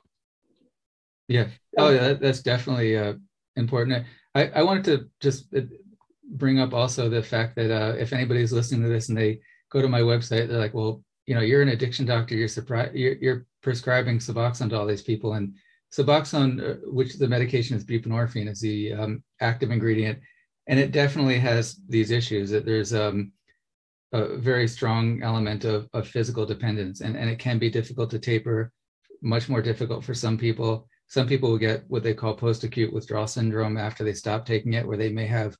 Yeah. 1.30 1.46
Oh, 1.78 1.90
yeah. 1.90 2.14
That's 2.14 2.42
definitely 2.42 2.98
uh, 2.98 3.14
important. 3.54 4.04
I, 4.34 4.48
I 4.48 4.62
wanted 4.64 4.84
to 4.86 5.08
just 5.20 5.46
uh, 5.56 5.60
bring 6.24 6.58
up 6.58 6.74
also 6.74 7.08
the 7.08 7.22
fact 7.22 7.54
that 7.54 7.70
uh, 7.70 7.94
if 7.96 8.12
anybody's 8.12 8.52
listening 8.52 8.82
to 8.82 8.88
this 8.88 9.08
and 9.08 9.16
they 9.16 9.38
go 9.70 9.80
to 9.80 9.88
my 9.88 10.00
website, 10.00 10.48
they're 10.48 10.58
like, 10.58 10.74
well, 10.74 11.04
you 11.26 11.36
know, 11.36 11.40
you're 11.40 11.62
an 11.62 11.68
addiction 11.68 12.04
doctor. 12.04 12.34
You're 12.34 12.48
surprised. 12.48 12.96
You're, 12.96 13.14
you're 13.14 13.46
prescribing 13.62 14.18
Suboxone 14.18 14.70
to 14.70 14.78
all 14.78 14.86
these 14.86 15.02
people, 15.02 15.34
and 15.34 15.54
Suboxone, 15.96 16.52
uh, 16.60 16.76
which 16.86 17.14
the 17.14 17.28
medication 17.28 17.76
is 17.76 17.84
buprenorphine, 17.84 18.48
is 18.48 18.60
the 18.60 18.92
um, 18.92 19.22
active 19.40 19.70
ingredient, 19.70 20.18
and 20.66 20.80
it 20.80 20.90
definitely 20.90 21.38
has 21.38 21.76
these 21.88 22.10
issues. 22.10 22.50
That 22.50 22.66
there's 22.66 22.92
um, 22.92 23.30
a 24.12 24.36
very 24.36 24.66
strong 24.66 25.22
element 25.22 25.64
of, 25.64 25.88
of 25.92 26.08
physical 26.08 26.44
dependence, 26.44 27.02
and, 27.02 27.16
and 27.16 27.30
it 27.30 27.38
can 27.38 27.60
be 27.60 27.70
difficult 27.70 28.10
to 28.10 28.18
taper. 28.18 28.72
Much 29.22 29.48
more 29.48 29.62
difficult 29.62 30.02
for 30.02 30.14
some 30.14 30.36
people 30.36 30.88
some 31.10 31.26
people 31.26 31.50
will 31.50 31.58
get 31.58 31.82
what 31.88 32.04
they 32.04 32.14
call 32.14 32.34
post-acute 32.34 32.92
withdrawal 32.92 33.26
syndrome 33.26 33.76
after 33.76 34.04
they 34.04 34.12
stop 34.12 34.46
taking 34.46 34.74
it, 34.74 34.86
where 34.86 34.96
they 34.96 35.08
may 35.10 35.26
have 35.26 35.56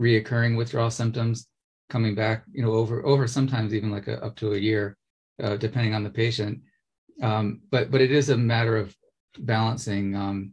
reoccurring 0.00 0.56
withdrawal 0.56 0.92
symptoms 0.92 1.48
coming 1.90 2.14
back, 2.14 2.44
you 2.52 2.62
know, 2.62 2.72
over 2.72 3.04
over 3.04 3.26
sometimes 3.26 3.74
even 3.74 3.90
like 3.90 4.06
a, 4.06 4.24
up 4.24 4.36
to 4.36 4.52
a 4.52 4.58
year, 4.58 4.96
uh, 5.42 5.56
depending 5.56 5.92
on 5.92 6.04
the 6.04 6.10
patient. 6.10 6.60
Um, 7.20 7.62
but 7.72 7.90
but 7.90 8.00
it 8.00 8.12
is 8.12 8.28
a 8.28 8.36
matter 8.36 8.76
of 8.76 8.94
balancing 9.40 10.14
um, 10.14 10.52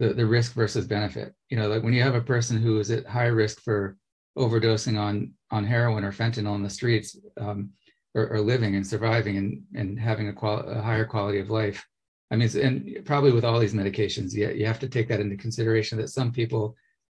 the 0.00 0.12
the 0.12 0.26
risk 0.26 0.52
versus 0.52 0.86
benefit. 0.86 1.34
You 1.48 1.56
know, 1.56 1.68
like 1.68 1.82
when 1.82 1.94
you 1.94 2.02
have 2.02 2.14
a 2.14 2.20
person 2.20 2.58
who 2.58 2.78
is 2.78 2.90
at 2.90 3.06
high 3.06 3.32
risk 3.32 3.62
for 3.62 3.96
overdosing 4.36 5.00
on 5.00 5.32
on 5.50 5.64
heroin 5.64 6.04
or 6.04 6.12
fentanyl 6.12 6.56
in 6.56 6.62
the 6.62 6.68
streets, 6.68 7.16
um, 7.40 7.70
or, 8.14 8.28
or, 8.28 8.40
living 8.42 8.74
and 8.76 8.86
surviving 8.86 9.38
and 9.38 9.62
and 9.74 9.98
having 9.98 10.28
a, 10.28 10.46
a 10.46 10.82
higher 10.82 11.06
quality 11.06 11.38
of 11.38 11.48
life 11.48 11.82
I 12.30 12.36
mean, 12.36 12.48
and 12.60 13.04
probably 13.04 13.32
with 13.32 13.44
all 13.44 13.60
these 13.60 13.74
medications, 13.74 14.32
you, 14.32 14.50
you 14.50 14.66
have 14.66 14.80
to 14.80 14.88
take 14.88 15.08
that 15.08 15.20
into 15.20 15.36
consideration 15.36 15.98
that 15.98 16.10
some 16.10 16.32
people 16.32 16.76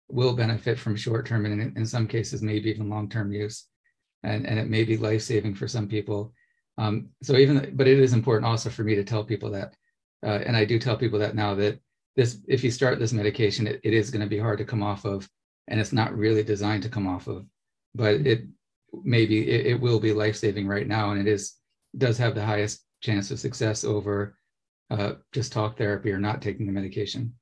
will 0.08 0.34
benefit 0.34 0.78
from 0.78 0.96
short 0.96 1.26
term 1.26 1.46
and 1.46 1.60
in, 1.60 1.76
in 1.76 1.86
some 1.86 2.06
cases, 2.06 2.42
maybe 2.42 2.70
even 2.70 2.90
long 2.90 3.08
term 3.08 3.32
use. 3.32 3.66
And, 4.22 4.46
and 4.46 4.58
it 4.58 4.68
may 4.68 4.84
be 4.84 4.96
life 4.96 5.22
saving 5.22 5.54
for 5.54 5.68
some 5.68 5.86
people. 5.86 6.32
Um, 6.78 7.08
so 7.22 7.36
even, 7.36 7.72
but 7.76 7.86
it 7.86 7.98
is 7.98 8.12
important 8.12 8.46
also 8.46 8.70
for 8.70 8.82
me 8.82 8.94
to 8.96 9.04
tell 9.04 9.24
people 9.24 9.50
that, 9.50 9.74
uh, 10.24 10.40
and 10.44 10.56
I 10.56 10.64
do 10.64 10.78
tell 10.78 10.96
people 10.96 11.18
that 11.20 11.36
now 11.36 11.54
that 11.54 11.78
this, 12.16 12.38
if 12.48 12.64
you 12.64 12.70
start 12.70 12.98
this 12.98 13.12
medication, 13.12 13.66
it, 13.66 13.80
it 13.84 13.92
is 13.92 14.10
going 14.10 14.22
to 14.22 14.28
be 14.28 14.38
hard 14.38 14.58
to 14.58 14.64
come 14.64 14.82
off 14.82 15.04
of, 15.04 15.28
and 15.68 15.78
it's 15.78 15.92
not 15.92 16.16
really 16.16 16.42
designed 16.42 16.82
to 16.82 16.88
come 16.88 17.06
off 17.06 17.28
of, 17.28 17.46
but 17.94 18.14
it 18.26 18.44
maybe 19.04 19.48
it, 19.48 19.66
it 19.66 19.80
will 19.80 20.00
be 20.00 20.12
life 20.12 20.36
saving 20.36 20.66
right 20.66 20.86
now, 20.86 21.10
and 21.10 21.20
it 21.20 21.30
is 21.30 21.54
does 21.96 22.18
have 22.18 22.34
the 22.34 22.44
highest 22.44 22.84
chance 23.02 23.30
of 23.30 23.38
success 23.38 23.84
over 23.84 24.36
uh, 24.90 25.14
just 25.32 25.52
talk 25.52 25.76
therapy 25.76 26.10
or 26.12 26.18
not 26.18 26.42
taking 26.42 26.66
the 26.66 26.72
medication. 26.72 27.34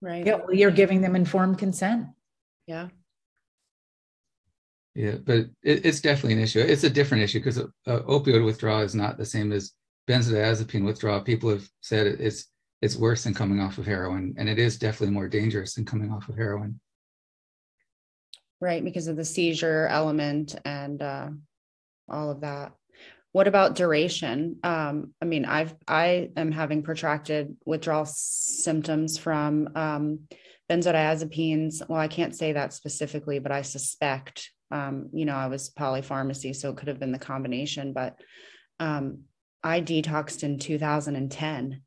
Right. 0.00 0.26
Yeah, 0.26 0.36
well, 0.36 0.54
you're 0.54 0.70
giving 0.70 1.00
them 1.00 1.16
informed 1.16 1.58
consent. 1.58 2.08
Yeah. 2.66 2.88
Yeah, 4.94 5.16
but 5.24 5.46
it, 5.62 5.84
it's 5.84 6.00
definitely 6.00 6.34
an 6.34 6.40
issue. 6.40 6.60
It's 6.60 6.84
a 6.84 6.90
different 6.90 7.24
issue 7.24 7.40
because 7.40 7.58
uh, 7.58 7.66
opioid 7.86 8.44
withdrawal 8.44 8.82
is 8.82 8.94
not 8.94 9.18
the 9.18 9.24
same 9.24 9.50
as 9.52 9.72
benzodiazepine 10.08 10.84
withdrawal. 10.84 11.20
People 11.20 11.50
have 11.50 11.68
said 11.80 12.06
it's 12.06 12.46
it's 12.82 12.96
worse 12.96 13.24
than 13.24 13.34
coming 13.34 13.60
off 13.60 13.78
of 13.78 13.86
heroin, 13.86 14.34
and 14.36 14.48
it 14.48 14.58
is 14.58 14.78
definitely 14.78 15.14
more 15.14 15.28
dangerous 15.28 15.74
than 15.74 15.86
coming 15.86 16.12
off 16.12 16.28
of 16.28 16.36
heroin. 16.36 16.78
Right, 18.60 18.84
because 18.84 19.08
of 19.08 19.16
the 19.16 19.24
seizure 19.24 19.88
element 19.88 20.54
and 20.64 21.00
uh, 21.02 21.28
all 22.08 22.30
of 22.30 22.42
that. 22.42 22.72
What 23.34 23.48
about 23.48 23.74
duration? 23.74 24.60
Um, 24.62 25.12
I 25.20 25.24
mean, 25.24 25.44
I've 25.44 25.74
I 25.88 26.30
am 26.36 26.52
having 26.52 26.84
protracted 26.84 27.56
withdrawal 27.66 28.04
symptoms 28.06 29.18
from 29.18 29.70
um, 29.74 30.20
benzodiazepines. 30.70 31.82
Well, 31.88 31.98
I 31.98 32.06
can't 32.06 32.36
say 32.36 32.52
that 32.52 32.72
specifically, 32.72 33.40
but 33.40 33.50
I 33.50 33.62
suspect. 33.62 34.52
Um, 34.70 35.08
you 35.12 35.24
know, 35.24 35.34
I 35.34 35.48
was 35.48 35.70
polypharmacy, 35.70 36.54
so 36.54 36.70
it 36.70 36.76
could 36.76 36.86
have 36.86 37.00
been 37.00 37.10
the 37.10 37.18
combination. 37.18 37.92
But 37.92 38.20
um, 38.78 39.22
I 39.64 39.80
detoxed 39.80 40.44
in 40.44 40.60
2010, 40.60 41.82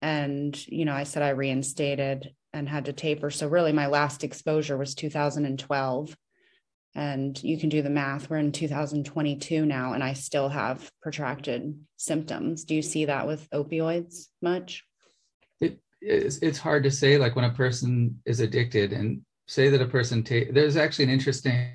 and 0.00 0.68
you 0.68 0.86
know, 0.86 0.94
I 0.94 1.02
said 1.02 1.22
I 1.22 1.30
reinstated 1.30 2.34
and 2.54 2.66
had 2.66 2.86
to 2.86 2.94
taper. 2.94 3.28
So 3.28 3.46
really, 3.46 3.72
my 3.72 3.88
last 3.88 4.24
exposure 4.24 4.78
was 4.78 4.94
2012 4.94 6.16
and 6.94 7.42
you 7.42 7.58
can 7.58 7.68
do 7.68 7.82
the 7.82 7.90
math. 7.90 8.28
We're 8.28 8.38
in 8.38 8.52
2022 8.52 9.64
now 9.64 9.94
and 9.94 10.04
i 10.04 10.12
still 10.12 10.48
have 10.48 10.90
protracted 11.00 11.78
symptoms. 11.96 12.64
Do 12.64 12.74
you 12.74 12.82
see 12.82 13.06
that 13.06 13.26
with 13.26 13.48
opioids 13.50 14.26
much? 14.40 14.84
It, 15.60 15.78
it's, 16.00 16.38
it's 16.38 16.58
hard 16.58 16.82
to 16.84 16.90
say 16.90 17.16
like 17.18 17.36
when 17.36 17.46
a 17.46 17.54
person 17.54 18.20
is 18.26 18.40
addicted 18.40 18.92
and 18.92 19.22
say 19.48 19.68
that 19.70 19.82
a 19.82 19.86
person 19.86 20.22
take 20.22 20.54
there's 20.54 20.76
actually 20.76 21.06
an 21.06 21.10
interesting 21.10 21.68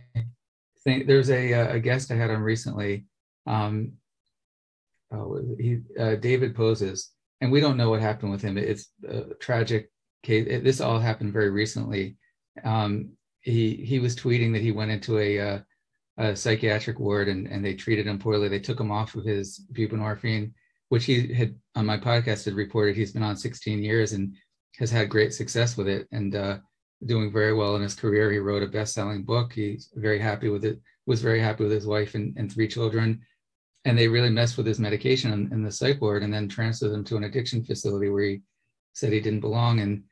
thing. 0.84 1.06
There's 1.07 1.30
a, 1.30 1.53
uh, 1.53 1.73
a 1.73 1.80
guest 1.80 2.11
i 2.11 2.15
had 2.15 2.31
on 2.31 2.41
recently 2.41 3.06
um 3.45 3.94
oh, 5.11 5.41
he 5.60 5.80
uh, 5.99 6.15
david 6.15 6.56
poses 6.56 7.11
and 7.41 7.52
we 7.52 7.60
don't 7.60 7.77
know 7.77 7.89
what 7.89 8.02
happened 8.02 8.31
with 8.31 8.41
him. 8.41 8.57
It's 8.57 8.89
a 9.07 9.35
tragic 9.39 9.91
case. 10.23 10.48
It, 10.49 10.64
this 10.64 10.81
all 10.81 10.99
happened 10.99 11.34
very 11.34 11.49
recently. 11.49 12.18
Um 12.64 13.16
he 13.48 13.76
he 13.76 13.99
was 13.99 14.15
tweeting 14.15 14.52
that 14.53 14.61
he 14.61 14.72
went 14.72 14.91
into 14.91 15.19
a, 15.19 15.40
uh, 15.40 15.60
a 16.18 16.36
psychiatric 16.36 16.99
ward 16.99 17.30
and, 17.30 17.48
and 17.48 17.64
they 17.64 17.74
treated 17.74 18.06
him 18.06 18.19
poorly. 18.19 18.49
They 18.49 18.60
took 18.60 18.80
him 18.80 18.91
off 18.91 19.15
of 19.15 19.24
his 19.24 19.61
buprenorphine, 19.72 20.52
which 20.90 21.06
he 21.06 21.34
had 21.34 21.56
on 21.76 21.86
my 21.86 21.98
podcast 21.98 22.45
had 22.45 22.56
reported 22.56 22.95
he's 22.95 23.14
been 23.14 23.24
on 23.24 23.38
16 23.38 23.82
years 23.82 24.11
and 24.11 24.36
has 24.78 24.91
had 24.91 25.10
great 25.10 25.34
success 25.34 25.78
with 25.78 25.88
it 25.88 26.07
and 26.11 26.36
uh, 26.36 26.57
doing 27.06 27.32
very 27.32 27.53
well 27.53 27.76
in 27.76 27.82
his 27.82 27.95
career. 27.95 28.32
He 28.32 28.40
wrote 28.40 28.64
a 28.64 28.68
best-selling 28.68 29.24
book. 29.24 29.53
He's 29.53 29.90
very 29.95 30.19
happy 30.19 30.49
with 30.49 30.65
it. 30.65 30.80
Was 31.06 31.22
very 31.22 31.40
happy 31.40 31.64
with 31.64 31.72
his 31.72 31.88
wife 31.88 32.15
and, 32.15 32.36
and 32.38 32.52
three 32.52 32.68
children. 32.68 33.22
And 33.86 33.98
they 33.98 34.10
really 34.10 34.30
messed 34.30 34.57
with 34.57 34.65
his 34.65 34.80
medication 34.80 35.32
in, 35.32 35.53
in 35.53 35.64
the 35.64 35.72
psych 35.72 36.02
ward 36.02 36.22
and 36.22 36.34
then 36.34 36.49
transferred 36.49 36.91
him 36.91 37.06
to 37.06 37.15
an 37.15 37.24
addiction 37.24 37.64
facility 37.64 38.10
where 38.10 38.24
he 38.24 38.41
said 38.94 39.14
he 39.14 39.22
didn't 39.22 39.40
belong. 39.40 39.80
And 39.80 40.03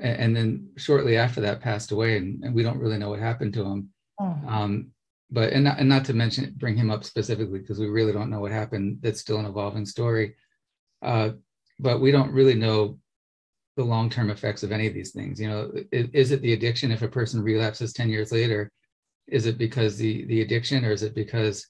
and 0.00 0.34
then 0.34 0.68
shortly 0.76 1.16
after 1.16 1.40
that 1.42 1.60
passed 1.60 1.92
away, 1.92 2.16
and, 2.16 2.42
and 2.44 2.54
we 2.54 2.62
don't 2.62 2.78
really 2.78 2.98
know 2.98 3.10
what 3.10 3.20
happened 3.20 3.54
to 3.54 3.64
him. 3.64 3.88
Oh. 4.20 4.38
Um, 4.46 4.92
but 5.30 5.52
and 5.52 5.64
not, 5.64 5.78
and 5.78 5.88
not 5.88 6.04
to 6.06 6.14
mention 6.14 6.54
bring 6.58 6.76
him 6.76 6.90
up 6.90 7.04
specifically 7.04 7.58
because 7.58 7.78
we 7.78 7.88
really 7.88 8.12
don't 8.12 8.30
know 8.30 8.40
what 8.40 8.52
happened. 8.52 8.98
That's 9.00 9.20
still 9.20 9.38
an 9.38 9.46
evolving 9.46 9.86
story. 9.86 10.34
Uh, 11.00 11.30
but 11.78 12.00
we 12.00 12.12
don't 12.12 12.32
really 12.32 12.54
know 12.54 12.98
the 13.76 13.84
long-term 13.84 14.30
effects 14.30 14.62
of 14.62 14.70
any 14.70 14.86
of 14.86 14.94
these 14.94 15.12
things. 15.12 15.40
You 15.40 15.48
know, 15.48 15.72
is, 15.90 16.08
is, 16.12 16.30
it 16.30 16.42
the 16.42 16.52
addiction 16.52 16.92
if 16.92 17.00
a 17.00 17.08
person 17.08 17.42
relapses 17.42 17.94
10 17.94 18.10
years 18.10 18.30
later? 18.30 18.70
Is 19.26 19.46
it 19.46 19.56
because 19.56 19.96
the 19.96 20.26
the 20.26 20.42
addiction 20.42 20.84
or 20.84 20.90
is 20.90 21.02
it 21.02 21.14
because 21.14 21.66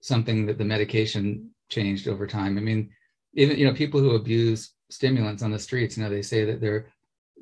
something 0.00 0.46
that 0.46 0.58
the 0.58 0.64
medication 0.64 1.50
changed 1.68 2.08
over 2.08 2.26
time? 2.26 2.58
I 2.58 2.60
mean, 2.60 2.90
even 3.34 3.56
you 3.56 3.66
know, 3.66 3.74
people 3.74 4.00
who 4.00 4.16
abuse 4.16 4.74
stimulants 4.90 5.42
on 5.42 5.52
the 5.52 5.58
streets, 5.58 5.96
you 5.96 6.02
know, 6.02 6.10
they 6.10 6.22
say 6.22 6.44
that 6.44 6.60
there 6.60 6.88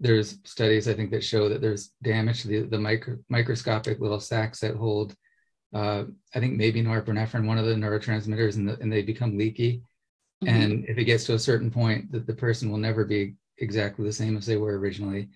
there's 0.00 0.38
studies 0.44 0.88
I 0.88 0.94
think 0.94 1.10
that 1.10 1.24
show 1.24 1.48
that 1.48 1.60
there's 1.60 1.92
damage 2.02 2.42
to 2.42 2.48
the, 2.48 2.60
the 2.62 2.78
micro, 2.78 3.16
microscopic 3.28 4.00
little 4.00 4.20
sacs 4.20 4.60
that 4.60 4.76
hold 4.76 5.14
uh, 5.74 6.04
I 6.34 6.40
think 6.40 6.54
maybe 6.54 6.82
norepinephrine, 6.82 7.46
one 7.46 7.58
of 7.58 7.66
the 7.66 7.74
neurotransmitters, 7.74 8.56
and, 8.56 8.68
the, 8.68 8.78
and 8.80 8.92
they 8.92 9.02
become 9.02 9.36
leaky. 9.36 9.82
Mm-hmm. 10.42 10.54
And 10.54 10.84
if 10.88 10.96
it 10.96 11.04
gets 11.04 11.24
to 11.24 11.34
a 11.34 11.38
certain 11.38 11.70
point, 11.70 12.10
that 12.12 12.26
the 12.26 12.34
person 12.34 12.70
will 12.70 12.78
never 12.78 13.04
be 13.04 13.34
exactly 13.58 14.04
the 14.06 14.12
same 14.12 14.36
as 14.36 14.46
they 14.46 14.56
were 14.56 14.78
originally. 14.78 15.28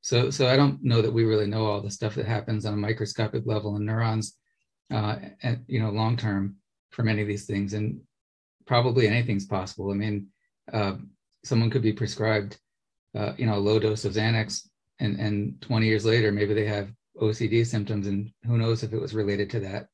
So, 0.00 0.30
so 0.30 0.46
I 0.46 0.56
don't 0.56 0.82
know 0.82 1.02
that 1.02 1.12
we 1.12 1.24
really 1.24 1.46
know 1.46 1.66
all 1.66 1.80
the 1.80 1.90
stuff 1.90 2.14
that 2.14 2.26
happens 2.26 2.64
on 2.64 2.74
a 2.74 2.76
microscopic 2.76 3.42
level 3.46 3.76
in 3.76 3.84
neurons, 3.84 4.36
uh, 4.92 5.16
and 5.42 5.64
you 5.66 5.80
know, 5.80 5.90
long 5.90 6.16
term 6.16 6.56
for 6.90 7.02
many 7.02 7.22
of 7.22 7.28
these 7.28 7.46
things. 7.46 7.72
And 7.72 8.00
probably 8.66 9.08
anything's 9.08 9.46
possible. 9.46 9.90
I 9.90 9.94
mean, 9.94 10.28
uh, 10.72 10.94
someone 11.44 11.70
could 11.70 11.82
be 11.82 11.92
prescribed, 11.92 12.58
uh, 13.18 13.34
you 13.36 13.46
know, 13.46 13.56
a 13.56 13.58
low 13.58 13.78
dose 13.78 14.04
of 14.04 14.12
Xanax, 14.12 14.68
and 15.00 15.18
and 15.18 15.60
20 15.60 15.86
years 15.86 16.04
later, 16.04 16.30
maybe 16.30 16.54
they 16.54 16.66
have 16.66 16.90
OCD 17.20 17.66
symptoms, 17.66 18.06
and 18.06 18.30
who 18.44 18.56
knows 18.56 18.82
if 18.82 18.92
it 18.92 19.00
was 19.00 19.14
related 19.14 19.50
to 19.50 19.60
that. 19.60 19.88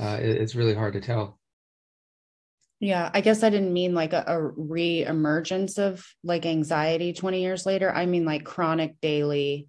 Uh, 0.00 0.18
it, 0.20 0.40
it's 0.40 0.54
really 0.54 0.74
hard 0.74 0.94
to 0.94 1.00
tell. 1.00 1.38
Yeah, 2.80 3.10
I 3.14 3.20
guess 3.20 3.44
I 3.44 3.50
didn't 3.50 3.72
mean 3.72 3.94
like 3.94 4.12
a, 4.12 4.24
a 4.26 4.42
re-emergence 4.42 5.78
of 5.78 6.04
like 6.24 6.46
anxiety 6.46 7.12
20 7.12 7.40
years 7.40 7.64
later. 7.64 7.92
I 7.92 8.06
mean 8.06 8.24
like 8.24 8.44
chronic 8.44 9.00
daily 9.00 9.68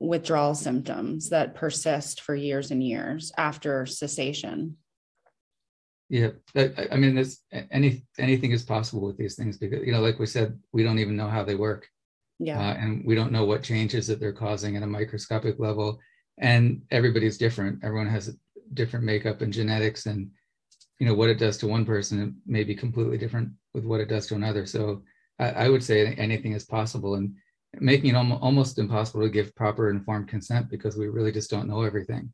withdrawal 0.00 0.54
symptoms 0.54 1.28
that 1.30 1.54
persist 1.54 2.22
for 2.22 2.34
years 2.34 2.72
and 2.72 2.82
years 2.82 3.30
after 3.36 3.86
cessation. 3.86 4.78
Yeah, 6.08 6.30
I, 6.56 6.70
I 6.90 6.96
mean, 6.96 7.14
there's 7.14 7.40
any 7.70 8.04
anything 8.18 8.52
is 8.52 8.62
possible 8.62 9.02
with 9.02 9.18
these 9.18 9.36
things 9.36 9.58
because 9.58 9.86
you 9.86 9.92
know, 9.92 10.00
like 10.00 10.18
we 10.18 10.26
said, 10.26 10.58
we 10.72 10.82
don't 10.82 10.98
even 10.98 11.16
know 11.16 11.28
how 11.28 11.44
they 11.44 11.54
work. 11.54 11.86
Yeah, 12.38 12.60
uh, 12.60 12.74
and 12.74 13.04
we 13.04 13.14
don't 13.14 13.32
know 13.32 13.44
what 13.44 13.62
changes 13.62 14.06
that 14.06 14.20
they're 14.20 14.32
causing 14.32 14.76
at 14.76 14.82
a 14.82 14.86
microscopic 14.86 15.58
level, 15.58 15.98
and 16.38 16.82
everybody's 16.90 17.38
different. 17.38 17.82
Everyone 17.82 18.08
has 18.08 18.28
a 18.28 18.32
different 18.74 19.04
makeup 19.04 19.40
and 19.40 19.52
genetics, 19.52 20.06
and 20.06 20.30
you 20.98 21.06
know 21.06 21.14
what 21.14 21.30
it 21.30 21.38
does 21.38 21.56
to 21.58 21.66
one 21.66 21.84
person 21.84 22.36
may 22.46 22.64
be 22.64 22.74
completely 22.74 23.18
different 23.18 23.50
with 23.74 23.84
what 23.84 24.00
it 24.00 24.08
does 24.08 24.26
to 24.28 24.34
another. 24.34 24.66
So 24.66 25.02
i, 25.38 25.50
I 25.50 25.68
would 25.68 25.82
say 25.82 26.14
anything 26.14 26.52
is 26.52 26.64
possible 26.64 27.14
and 27.14 27.34
making 27.74 28.10
it 28.10 28.16
almost, 28.16 28.42
almost 28.42 28.78
impossible 28.78 29.22
to 29.22 29.28
give 29.28 29.54
proper 29.54 29.90
informed 29.90 30.28
consent 30.28 30.70
because 30.70 30.96
we 30.96 31.08
really 31.08 31.32
just 31.32 31.50
don't 31.50 31.68
know 31.68 31.82
everything. 31.82 32.32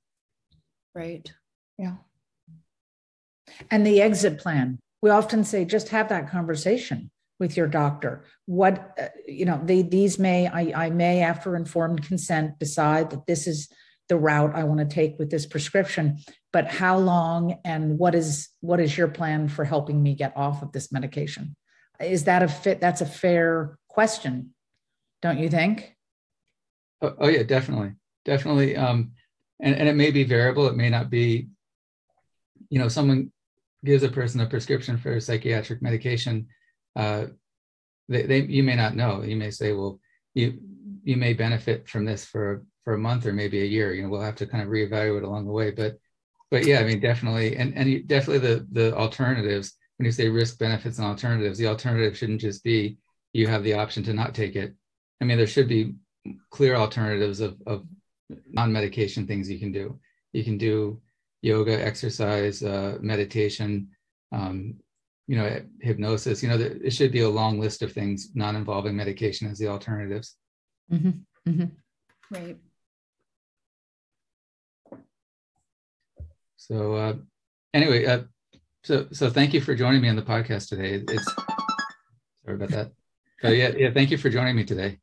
Right. 0.94 1.32
Yeah. 1.78 1.96
And 3.70 3.86
the 3.86 4.00
exit 4.00 4.38
plan. 4.38 4.78
We 5.02 5.10
often 5.10 5.44
say 5.44 5.64
just 5.64 5.90
have 5.90 6.08
that 6.08 6.30
conversation 6.30 7.10
with 7.40 7.56
your 7.56 7.66
doctor 7.66 8.24
what 8.46 8.94
uh, 9.00 9.08
you 9.26 9.44
know 9.44 9.60
they, 9.64 9.82
these 9.82 10.18
may 10.18 10.46
I, 10.46 10.86
I 10.86 10.90
may 10.90 11.20
after 11.20 11.56
informed 11.56 12.06
consent 12.06 12.58
decide 12.58 13.10
that 13.10 13.26
this 13.26 13.46
is 13.46 13.68
the 14.08 14.16
route 14.16 14.54
I 14.54 14.64
want 14.64 14.80
to 14.80 14.86
take 14.86 15.18
with 15.18 15.30
this 15.30 15.46
prescription, 15.46 16.18
but 16.52 16.66
how 16.66 16.98
long 16.98 17.58
and 17.64 17.98
what 17.98 18.14
is 18.14 18.48
what 18.60 18.80
is 18.80 18.96
your 18.96 19.08
plan 19.08 19.48
for 19.48 19.64
helping 19.64 20.02
me 20.02 20.14
get 20.14 20.36
off 20.36 20.62
of 20.62 20.72
this 20.72 20.92
medication? 20.92 21.56
Is 22.00 22.24
that 22.24 22.42
a 22.42 22.48
fit? 22.48 22.80
That's 22.80 23.00
a 23.00 23.06
fair 23.06 23.78
question, 23.88 24.54
don't 25.22 25.38
you 25.38 25.48
think? 25.48 25.96
Oh, 27.00 27.14
oh 27.18 27.28
yeah, 27.28 27.44
definitely, 27.44 27.92
definitely. 28.24 28.76
Um, 28.76 29.12
and 29.60 29.74
and 29.74 29.88
it 29.88 29.96
may 29.96 30.10
be 30.10 30.24
variable. 30.24 30.68
It 30.68 30.76
may 30.76 30.90
not 30.90 31.10
be. 31.10 31.48
You 32.70 32.80
know, 32.80 32.88
someone 32.88 33.30
gives 33.84 34.02
a 34.02 34.08
person 34.08 34.40
a 34.40 34.46
prescription 34.46 34.96
for 34.96 35.12
a 35.12 35.20
psychiatric 35.20 35.80
medication. 35.80 36.48
Uh, 36.96 37.26
they, 38.08 38.22
they 38.22 38.42
you 38.42 38.62
may 38.62 38.76
not 38.76 38.96
know. 38.96 39.22
You 39.22 39.36
may 39.36 39.50
say, 39.50 39.72
well, 39.72 40.00
you 40.34 40.58
you 41.02 41.16
may 41.16 41.32
benefit 41.32 41.88
from 41.88 42.04
this 42.04 42.24
for 42.24 42.64
for 42.84 42.94
a 42.94 42.98
month 42.98 43.26
or 43.26 43.32
maybe 43.32 43.62
a 43.62 43.66
year. 43.66 43.94
You 43.94 44.02
know, 44.02 44.08
we'll 44.08 44.20
have 44.20 44.36
to 44.36 44.46
kind 44.46 44.62
of 44.62 44.68
reevaluate 44.68 45.24
along 45.24 45.46
the 45.46 45.52
way. 45.52 45.70
But 45.70 45.98
but 46.50 46.66
yeah, 46.66 46.80
I 46.80 46.84
mean, 46.84 47.00
definitely, 47.00 47.56
and 47.56 47.74
and 47.74 47.88
you, 47.88 48.02
definitely 48.02 48.46
the 48.48 48.66
the 48.72 48.96
alternatives. 48.96 49.74
When 49.96 50.06
you 50.06 50.12
say 50.12 50.28
risk 50.28 50.58
benefits 50.58 50.98
and 50.98 51.06
alternatives, 51.06 51.56
the 51.56 51.68
alternative 51.68 52.16
shouldn't 52.16 52.40
just 52.40 52.64
be 52.64 52.98
you 53.32 53.46
have 53.46 53.62
the 53.62 53.74
option 53.74 54.02
to 54.04 54.12
not 54.12 54.34
take 54.34 54.56
it. 54.56 54.74
I 55.20 55.24
mean, 55.24 55.38
there 55.38 55.46
should 55.46 55.68
be 55.68 55.94
clear 56.50 56.74
alternatives 56.74 57.40
of 57.40 57.56
of 57.66 57.86
non-medication 58.50 59.26
things 59.26 59.50
you 59.50 59.58
can 59.58 59.72
do. 59.72 59.98
You 60.32 60.44
can 60.44 60.58
do 60.58 61.00
yoga, 61.42 61.84
exercise, 61.84 62.62
uh, 62.62 62.98
meditation, 63.00 63.88
um, 64.32 64.76
you 65.26 65.36
know, 65.36 65.62
hypnosis. 65.80 66.42
You 66.42 66.48
know, 66.50 66.56
it 66.58 66.92
should 66.92 67.12
be 67.12 67.20
a 67.20 67.28
long 67.28 67.58
list 67.58 67.82
of 67.82 67.92
things 67.92 68.30
non-involving 68.34 68.96
medication 68.96 69.50
as 69.50 69.58
the 69.58 69.68
alternatives. 69.68 70.36
Mm-hmm. 70.92 71.50
Mm-hmm. 71.50 72.34
Right. 72.34 72.58
So 76.56 76.94
uh, 76.94 77.14
anyway, 77.74 78.06
uh, 78.06 78.22
so 78.84 79.06
so 79.12 79.30
thank 79.30 79.52
you 79.52 79.60
for 79.60 79.74
joining 79.74 80.00
me 80.00 80.08
on 80.08 80.16
the 80.16 80.22
podcast 80.22 80.68
today. 80.68 81.02
It's 81.06 81.34
sorry 82.44 82.56
about 82.56 82.70
that. 82.70 82.92
So 83.40 83.48
yeah, 83.48 83.72
yeah, 83.76 83.92
thank 83.92 84.10
you 84.10 84.16
for 84.16 84.30
joining 84.30 84.56
me 84.56 84.64
today. 84.64 84.98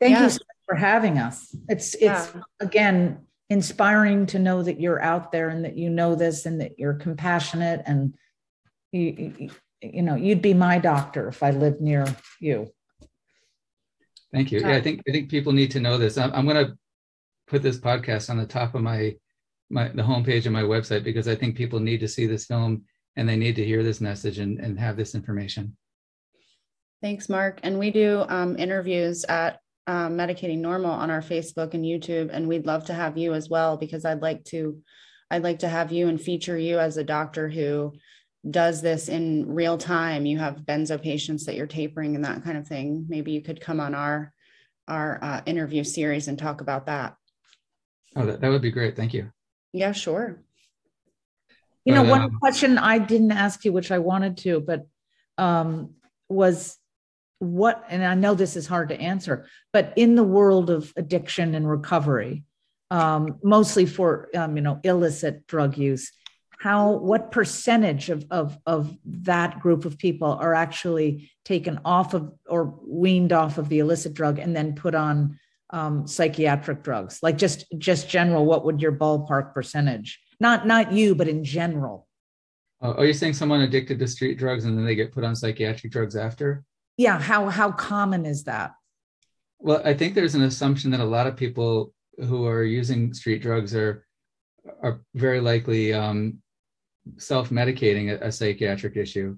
Thank 0.00 0.16
yeah. 0.16 0.24
you 0.24 0.30
so 0.30 0.38
for 0.66 0.74
having 0.74 1.18
us. 1.18 1.54
It's 1.68 1.94
it's 1.94 2.02
yeah. 2.02 2.40
again 2.60 3.26
inspiring 3.48 4.26
to 4.26 4.38
know 4.38 4.62
that 4.62 4.80
you're 4.80 5.02
out 5.02 5.32
there 5.32 5.48
and 5.48 5.64
that 5.64 5.76
you 5.76 5.90
know 5.90 6.14
this 6.14 6.46
and 6.46 6.60
that 6.60 6.78
you're 6.78 6.94
compassionate 6.94 7.82
and 7.86 8.14
you 8.92 9.34
you, 9.38 9.50
you 9.82 10.02
know 10.02 10.14
you'd 10.14 10.42
be 10.42 10.54
my 10.54 10.78
doctor 10.78 11.28
if 11.28 11.42
I 11.42 11.50
lived 11.50 11.80
near 11.80 12.06
you. 12.40 12.70
Thank 14.32 14.52
you. 14.52 14.60
Yeah, 14.60 14.76
I 14.76 14.80
think 14.80 15.02
I 15.08 15.12
think 15.12 15.30
people 15.30 15.52
need 15.52 15.70
to 15.72 15.80
know 15.80 15.98
this. 15.98 16.16
I'm, 16.16 16.32
I'm 16.32 16.46
going 16.46 16.64
to 16.66 16.76
put 17.48 17.62
this 17.62 17.78
podcast 17.78 18.30
on 18.30 18.36
the 18.36 18.46
top 18.46 18.74
of 18.74 18.82
my 18.82 19.16
my 19.70 19.88
the 19.88 20.02
homepage 20.02 20.46
of 20.46 20.52
my 20.52 20.62
website 20.62 21.04
because 21.04 21.28
I 21.28 21.34
think 21.34 21.56
people 21.56 21.80
need 21.80 22.00
to 22.00 22.08
see 22.08 22.26
this 22.26 22.46
film 22.46 22.84
and 23.16 23.28
they 23.28 23.36
need 23.36 23.56
to 23.56 23.64
hear 23.64 23.82
this 23.82 24.00
message 24.00 24.38
and, 24.38 24.58
and 24.60 24.78
have 24.78 24.96
this 24.96 25.14
information. 25.14 25.76
Thanks, 27.02 27.28
Mark. 27.28 27.60
And 27.62 27.78
we 27.78 27.90
do 27.90 28.24
um, 28.28 28.56
interviews 28.56 29.24
at 29.24 29.60
um, 29.86 30.16
Medicating 30.16 30.58
Normal 30.58 30.92
on 30.92 31.10
our 31.10 31.22
Facebook 31.22 31.74
and 31.74 31.84
YouTube, 31.84 32.30
and 32.32 32.46
we'd 32.46 32.66
love 32.66 32.84
to 32.86 32.94
have 32.94 33.16
you 33.16 33.34
as 33.34 33.48
well 33.48 33.76
because 33.76 34.04
I'd 34.04 34.22
like 34.22 34.44
to, 34.46 34.78
I'd 35.30 35.42
like 35.42 35.60
to 35.60 35.68
have 35.68 35.92
you 35.92 36.08
and 36.08 36.20
feature 36.20 36.58
you 36.58 36.78
as 36.78 36.96
a 36.96 37.04
doctor 37.04 37.48
who 37.48 37.94
does 38.48 38.80
this 38.80 39.08
in 39.08 39.52
real 39.52 39.76
time. 39.76 40.24
You 40.26 40.38
have 40.38 40.56
benzo 40.58 41.00
patients 41.00 41.46
that 41.46 41.56
you're 41.56 41.66
tapering 41.66 42.14
and 42.14 42.24
that 42.24 42.42
kind 42.42 42.56
of 42.56 42.66
thing. 42.66 43.06
Maybe 43.08 43.32
you 43.32 43.42
could 43.42 43.60
come 43.60 43.80
on 43.80 43.94
our 43.94 44.32
our 44.88 45.18
uh, 45.22 45.40
interview 45.46 45.84
series 45.84 46.26
and 46.26 46.38
talk 46.38 46.60
about 46.60 46.86
that. 46.86 47.16
Oh, 48.16 48.26
that, 48.26 48.40
that 48.40 48.48
would 48.48 48.62
be 48.62 48.72
great. 48.72 48.96
Thank 48.96 49.14
you. 49.14 49.30
Yeah, 49.72 49.92
sure. 49.92 50.42
You 51.84 51.94
but, 51.94 52.02
know, 52.02 52.10
one 52.10 52.22
um, 52.22 52.38
question 52.40 52.76
I 52.76 52.98
didn't 52.98 53.32
ask 53.32 53.64
you, 53.64 53.72
which 53.72 53.92
I 53.92 53.98
wanted 53.98 54.38
to, 54.38 54.60
but 54.60 54.86
um, 55.38 55.94
was 56.28 56.76
what, 57.38 57.84
and 57.88 58.04
I 58.04 58.14
know 58.14 58.34
this 58.34 58.56
is 58.56 58.66
hard 58.66 58.88
to 58.88 59.00
answer, 59.00 59.46
but 59.72 59.92
in 59.96 60.14
the 60.14 60.24
world 60.24 60.70
of 60.70 60.92
addiction 60.96 61.54
and 61.54 61.68
recovery, 61.68 62.44
um, 62.90 63.38
mostly 63.42 63.86
for 63.86 64.28
um, 64.34 64.56
you 64.56 64.62
know 64.62 64.80
illicit 64.82 65.46
drug 65.46 65.78
use, 65.78 66.10
how 66.60 66.90
what 66.90 67.32
percentage 67.32 68.10
of, 68.10 68.26
of 68.30 68.58
of 68.66 68.94
that 69.06 69.60
group 69.60 69.86
of 69.86 69.96
people 69.96 70.28
are 70.28 70.52
actually 70.52 71.30
taken 71.42 71.80
off 71.86 72.12
of 72.12 72.30
or 72.46 72.78
weaned 72.86 73.32
off 73.32 73.56
of 73.56 73.70
the 73.70 73.78
illicit 73.78 74.12
drug 74.12 74.38
and 74.38 74.54
then 74.54 74.74
put 74.74 74.94
on 74.94 75.38
um, 75.70 76.06
psychiatric 76.06 76.82
drugs? 76.82 77.20
Like 77.22 77.38
just 77.38 77.64
just 77.78 78.10
general, 78.10 78.44
what 78.44 78.66
would 78.66 78.82
your 78.82 78.92
ballpark 78.92 79.54
percentage? 79.54 80.20
Not 80.38 80.66
not 80.66 80.92
you, 80.92 81.14
but 81.14 81.28
in 81.28 81.44
general. 81.44 82.06
Oh, 82.82 82.92
are 82.92 83.06
you 83.06 83.14
saying 83.14 83.34
someone 83.34 83.62
addicted 83.62 83.98
to 83.98 84.06
street 84.06 84.36
drugs 84.36 84.66
and 84.66 84.76
then 84.76 84.84
they 84.84 84.94
get 84.94 85.12
put 85.12 85.24
on 85.24 85.34
psychiatric 85.34 85.90
drugs 85.90 86.14
after? 86.14 86.62
Yeah. 86.98 87.18
How 87.18 87.48
how 87.48 87.72
common 87.72 88.26
is 88.26 88.44
that? 88.44 88.72
Well, 89.60 89.80
I 89.82 89.94
think 89.94 90.14
there's 90.14 90.34
an 90.34 90.42
assumption 90.42 90.90
that 90.90 91.00
a 91.00 91.04
lot 91.04 91.26
of 91.26 91.36
people 91.36 91.94
who 92.18 92.46
are 92.46 92.64
using 92.64 93.14
street 93.14 93.40
drugs 93.40 93.74
are 93.74 94.04
are 94.82 95.00
very 95.14 95.40
likely 95.40 95.94
um, 95.94 96.42
self-medicating 97.18 98.10
a, 98.10 98.26
a, 98.26 98.32
psychiatric 98.32 98.96
issue, 98.96 99.36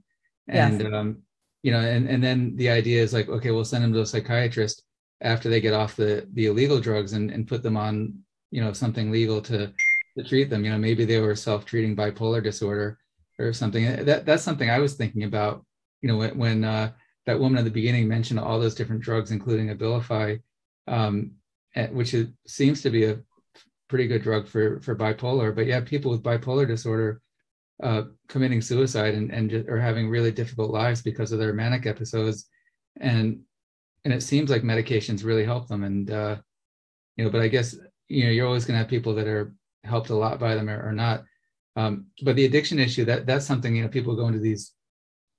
and 0.49 0.81
yes. 0.81 0.93
um, 0.93 1.19
you 1.63 1.73
know, 1.73 1.81
and 1.81 2.09
and 2.09 2.23
then 2.23 2.57
the 2.57 2.71
idea 2.71 3.03
is 3.03 3.13
like, 3.13 3.29
okay, 3.29 3.51
we'll 3.51 3.65
send 3.65 3.85
them 3.85 3.93
to 3.93 4.01
a 4.01 4.07
psychiatrist 4.07 4.83
after 5.21 5.49
they 5.49 5.61
get 5.61 5.75
off 5.75 5.97
the 5.97 6.27
the 6.35 6.47
illegal 6.47 6.81
drugs 6.81 7.13
and, 7.13 7.31
and 7.31 7.49
put 7.49 7.63
them 7.63 7.77
on 7.77 8.15
you 8.51 8.63
know 8.63 8.73
something 8.73 9.11
legal 9.11 9.41
to 9.41 9.73
to 10.17 10.25
treat 10.25 10.51
them. 10.51 10.65
You 10.65 10.73
know 10.73 10.79
maybe 10.79 11.05
they 11.05 11.21
were 11.21 11.37
self-treating 11.37 11.97
bipolar 11.97 12.43
disorder 12.43 12.99
or 13.39 13.53
something. 13.53 14.05
That 14.05 14.27
that's 14.27 14.43
something 14.43 14.71
i 14.71 14.79
was 14.79 14.95
thinking 14.95 15.25
about 15.25 15.65
you 16.01 16.09
know 16.09 16.17
when, 16.17 16.39
when 16.39 16.65
uh, 16.65 16.93
that 17.27 17.39
woman 17.39 17.59
at 17.59 17.65
the 17.65 17.71
beginning 17.71 18.09
mentioned 18.09 18.41
all 18.41 18.61
those 18.61 18.75
different 18.75 19.03
drugs 19.03 19.31
including 19.31 19.69
abilify 19.69 20.41
um, 20.89 21.33
which 21.91 22.15
is, 22.15 22.29
seems 22.47 22.83
to 22.83 22.91
be 22.91 23.05
a 23.05 23.19
pretty 23.89 24.07
good 24.07 24.23
drug 24.23 24.47
for 24.49 24.81
for 24.81 24.97
bipolar. 24.97 25.55
But 25.55 25.67
yeah 25.67 25.81
people 25.81 26.11
with 26.11 26.23
bipolar 26.23 26.67
disorder 26.67 27.21
uh, 27.83 28.03
committing 28.29 28.61
suicide 28.61 29.15
and 29.15 29.33
and 29.33 29.51
just, 29.51 29.69
or 29.69 29.79
having 29.79 30.09
really 30.09 30.31
difficult 30.31 30.71
lives 30.71 31.03
because 31.03 31.33
of 31.33 31.39
their 31.39 31.53
manic 31.53 31.87
episodes. 31.87 32.49
And 33.01 33.41
and 34.05 34.15
it 34.15 34.23
seems 34.23 34.51
like 34.51 34.63
medications 34.63 35.25
really 35.25 35.45
help 35.45 35.69
them. 35.69 35.85
And 35.85 36.11
uh, 36.11 36.37
you 37.17 37.25
know 37.25 37.31
but 37.31 37.43
i 37.43 37.49
guess 37.49 37.77
you 38.09 38.25
know 38.25 38.31
you're 38.31 38.47
always 38.47 38.65
going 38.65 38.75
to 38.75 38.79
have 38.79 38.89
people 38.89 39.15
that 39.15 39.27
are 39.27 39.55
helped 39.85 40.11
a 40.11 40.15
lot 40.15 40.39
by 40.39 40.55
them 40.55 40.69
or, 40.69 40.89
or 40.89 40.93
not. 40.93 41.25
Um, 41.75 42.07
but 42.23 42.37
the 42.37 42.45
addiction 42.45 42.79
issue 42.79 43.05
that 43.07 43.27
that's 43.27 43.47
something 43.47 43.75
you 43.75 43.83
know 43.83 43.89
people 43.89 44.15
go 44.15 44.27
into 44.27 44.39
these 44.39 44.73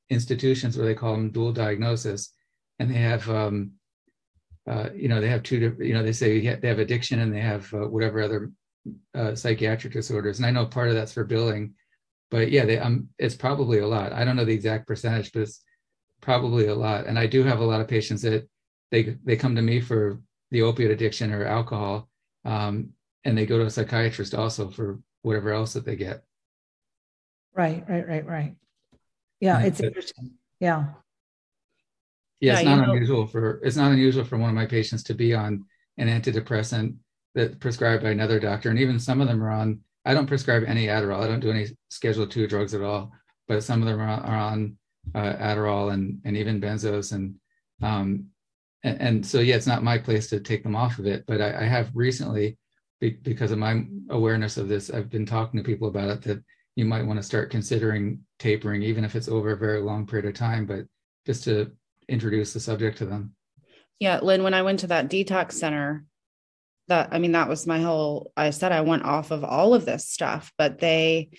institutions 0.09 0.77
where 0.77 0.85
they 0.85 0.95
call 0.95 1.13
them 1.13 1.31
dual 1.31 1.53
diagnosis. 1.53 2.33
And 2.79 2.89
they 2.89 2.99
have 2.99 3.29
um, 3.29 3.73
uh, 4.67 4.89
you 4.95 5.07
know 5.07 5.21
they 5.21 5.29
have 5.29 5.43
two 5.43 5.75
you 5.79 5.93
know 5.93 6.03
they 6.03 6.13
say 6.13 6.39
they 6.55 6.67
have 6.67 6.79
addiction 6.79 7.19
and 7.19 7.33
they 7.33 7.39
have 7.39 7.71
uh, 7.73 7.87
whatever 7.87 8.21
other 8.21 8.51
uh, 9.13 9.35
psychiatric 9.35 9.93
disorders. 9.93 10.39
And 10.39 10.45
i 10.45 10.51
know 10.51 10.65
part 10.65 10.89
of 10.89 10.95
that's 10.95 11.13
for 11.13 11.23
billing 11.23 11.75
but 12.33 12.45
yeah 12.51 12.65
they, 12.65 12.77
um, 12.85 12.95
it's 13.17 13.35
probably 13.45 13.79
a 13.79 13.87
lot 13.95 14.11
i 14.19 14.21
don't 14.25 14.37
know 14.37 14.45
the 14.45 14.59
exact 14.59 14.87
percentage 14.87 15.31
but 15.33 15.43
it's 15.43 15.61
probably 16.19 16.65
a 16.67 16.79
lot 16.85 17.05
and 17.07 17.17
i 17.17 17.27
do 17.27 17.43
have 17.43 17.59
a 17.59 17.69
lot 17.71 17.81
of 17.81 17.87
patients 17.87 18.21
that 18.23 18.49
they 18.93 19.15
they 19.23 19.35
come 19.35 19.55
to 19.55 19.61
me 19.61 19.81
for 19.89 20.19
the 20.53 20.61
opiate 20.61 20.91
addiction 20.91 21.33
or 21.33 21.43
alcohol, 21.45 22.07
um, 22.45 22.89
and 23.25 23.35
they 23.35 23.47
go 23.47 23.57
to 23.57 23.65
a 23.65 23.69
psychiatrist 23.71 24.35
also 24.35 24.69
for 24.69 24.99
whatever 25.23 25.51
else 25.51 25.73
that 25.73 25.83
they 25.83 25.95
get. 25.95 26.23
Right, 27.55 27.83
right, 27.89 28.07
right, 28.07 28.25
right. 28.25 28.55
Yeah, 29.39 29.61
it's 29.61 29.79
interesting. 29.81 30.33
Yeah. 30.59 30.85
Yeah, 32.39 32.59
it's 32.59 32.65
not 32.65 32.87
unusual 32.87 33.25
for 33.25 33.59
it's 33.63 33.75
not 33.75 33.91
unusual 33.91 34.25
for 34.25 34.37
one 34.37 34.49
of 34.49 34.55
my 34.55 34.67
patients 34.67 35.01
to 35.03 35.15
be 35.15 35.33
on 35.33 35.65
an 35.97 36.07
antidepressant 36.07 36.97
that 37.33 37.59
prescribed 37.59 38.03
by 38.03 38.11
another 38.11 38.39
doctor, 38.39 38.69
and 38.69 38.77
even 38.77 38.99
some 38.99 39.21
of 39.21 39.27
them 39.27 39.43
are 39.43 39.51
on. 39.51 39.79
I 40.05 40.13
don't 40.13 40.27
prescribe 40.27 40.63
any 40.67 40.87
Adderall. 40.87 41.21
I 41.21 41.27
don't 41.27 41.39
do 41.39 41.51
any 41.51 41.67
Schedule 41.89 42.27
two 42.27 42.47
drugs 42.47 42.73
at 42.73 42.81
all, 42.81 43.11
but 43.47 43.63
some 43.63 43.81
of 43.81 43.87
them 43.87 43.99
are 43.99 44.07
on, 44.07 44.19
are 44.19 44.37
on 44.37 44.77
uh, 45.15 45.33
Adderall 45.37 45.93
and 45.93 46.19
and 46.25 46.37
even 46.37 46.61
benzos, 46.61 47.13
and 47.13 47.35
um, 47.81 48.27
and, 48.83 49.01
and, 49.01 49.25
so 49.25 49.39
yeah 49.39 49.55
it's 49.55 49.67
not 49.67 49.83
my 49.83 49.97
place 49.97 50.27
to 50.29 50.39
take 50.39 50.63
them 50.63 50.75
off 50.75 50.99
of 50.99 51.07
it 51.07 51.23
but 51.27 51.41
i, 51.41 51.61
I 51.61 51.63
have 51.63 51.91
recently 51.93 52.57
be, 52.99 53.11
because 53.11 53.51
of 53.51 53.57
my 53.57 53.85
awareness 54.09 54.57
of 54.57 54.67
this 54.67 54.89
i've 54.89 55.09
been 55.09 55.25
talking 55.25 55.57
to 55.59 55.65
people 55.65 55.87
about 55.87 56.09
it 56.09 56.21
that 56.23 56.43
you 56.75 56.85
might 56.85 57.05
want 57.05 57.19
to 57.19 57.23
start 57.23 57.51
considering 57.51 58.19
tapering 58.39 58.83
even 58.83 59.03
if 59.03 59.15
it's 59.15 59.29
over 59.29 59.51
a 59.51 59.57
very 59.57 59.81
long 59.81 60.05
period 60.05 60.27
of 60.27 60.33
time 60.33 60.65
but 60.65 60.85
just 61.25 61.43
to 61.45 61.71
introduce 62.09 62.53
the 62.53 62.59
subject 62.59 62.97
to 62.97 63.05
them 63.05 63.33
yeah 63.99 64.19
lynn 64.21 64.43
when 64.43 64.53
i 64.53 64.61
went 64.61 64.79
to 64.79 64.87
that 64.87 65.09
detox 65.09 65.53
center 65.53 66.05
that 66.93 67.09
i 67.11 67.19
mean 67.19 67.31
that 67.31 67.49
was 67.49 67.65
my 67.67 67.79
whole 67.79 68.31
i 68.37 68.49
said 68.49 68.71
i 68.71 68.81
went 68.81 69.03
off 69.03 69.31
of 69.31 69.43
all 69.43 69.73
of 69.73 69.85
this 69.85 70.07
stuff 70.07 70.51
but 70.57 70.79
they 70.79 71.29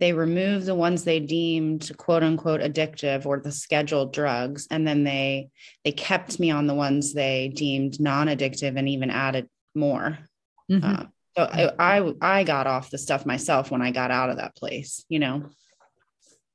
they 0.00 0.12
removed 0.12 0.66
the 0.66 0.74
ones 0.74 1.04
they 1.04 1.20
deemed 1.20 1.92
quote 1.96 2.24
unquote 2.24 2.60
addictive 2.60 3.24
or 3.24 3.38
the 3.38 3.52
scheduled 3.52 4.12
drugs. 4.12 4.66
And 4.68 4.84
then 4.84 5.04
they 5.04 5.50
they 5.84 5.92
kept 5.92 6.40
me 6.40 6.50
on 6.50 6.66
the 6.66 6.74
ones 6.74 7.14
they 7.14 7.52
deemed 7.54 8.00
non-addictive 8.00 8.76
and 8.76 8.88
even 8.88 9.10
added 9.10 9.48
more. 9.76 10.18
Mm-hmm. 10.68 10.84
uh, 10.84 11.04
so 11.36 11.44
I, 11.44 11.98
I 11.98 12.12
i 12.20 12.44
got 12.44 12.66
off 12.66 12.90
the 12.90 12.98
stuff 12.98 13.26
myself 13.26 13.70
when 13.70 13.82
i 13.82 13.90
got 13.90 14.12
out 14.12 14.30
of 14.30 14.36
that 14.36 14.54
place 14.54 15.04
you 15.08 15.18
know? 15.18 15.50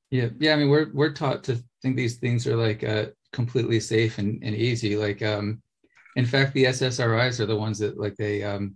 Yeah 0.09 0.29
yeah 0.39 0.53
i 0.53 0.55
mean 0.55 0.69
we're 0.69 0.91
we're 0.93 1.13
taught 1.13 1.43
to 1.45 1.61
think 1.81 1.95
these 1.97 2.15
things 2.17 2.47
are 2.47 2.55
like 2.55 2.83
uh 2.83 3.07
completely 3.31 3.79
safe 3.79 4.17
and, 4.17 4.41
and 4.43 4.55
easy. 4.55 4.95
Like 4.95 5.21
um 5.21 5.61
in 6.17 6.25
fact 6.25 6.53
the 6.53 6.65
ssris 6.65 7.39
are 7.39 7.45
the 7.45 7.55
ones 7.55 7.79
that 7.79 7.97
like 7.97 8.15
they 8.17 8.43
um 8.43 8.75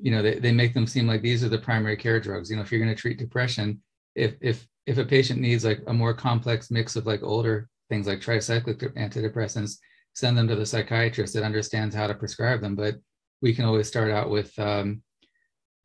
you 0.00 0.10
know 0.10 0.22
they, 0.22 0.38
they 0.38 0.52
make 0.52 0.74
them 0.74 0.86
seem 0.86 1.06
like 1.06 1.22
these 1.22 1.42
are 1.42 1.48
the 1.48 1.58
primary 1.58 1.96
care 1.96 2.20
drugs. 2.20 2.50
You 2.50 2.56
know 2.56 2.62
if 2.62 2.70
you're 2.70 2.84
going 2.84 2.94
to 2.94 3.00
treat 3.00 3.18
depression 3.18 3.82
if 4.14 4.34
if 4.40 4.66
if 4.86 4.98
a 4.98 5.04
patient 5.04 5.40
needs 5.40 5.64
like 5.64 5.80
a 5.86 5.92
more 5.92 6.14
complex 6.14 6.70
mix 6.70 6.94
of 6.96 7.06
like 7.06 7.22
older 7.22 7.68
things 7.88 8.06
like 8.06 8.20
tricyclic 8.20 8.80
antidepressants 8.94 9.78
send 10.14 10.36
them 10.36 10.46
to 10.48 10.56
the 10.56 10.66
psychiatrist 10.66 11.34
that 11.34 11.42
understands 11.42 11.94
how 11.94 12.06
to 12.06 12.14
prescribe 12.14 12.60
them. 12.60 12.76
But 12.76 12.96
we 13.42 13.54
can 13.54 13.64
always 13.64 13.88
start 13.88 14.10
out 14.10 14.30
with 14.30 14.56
um, 14.58 15.02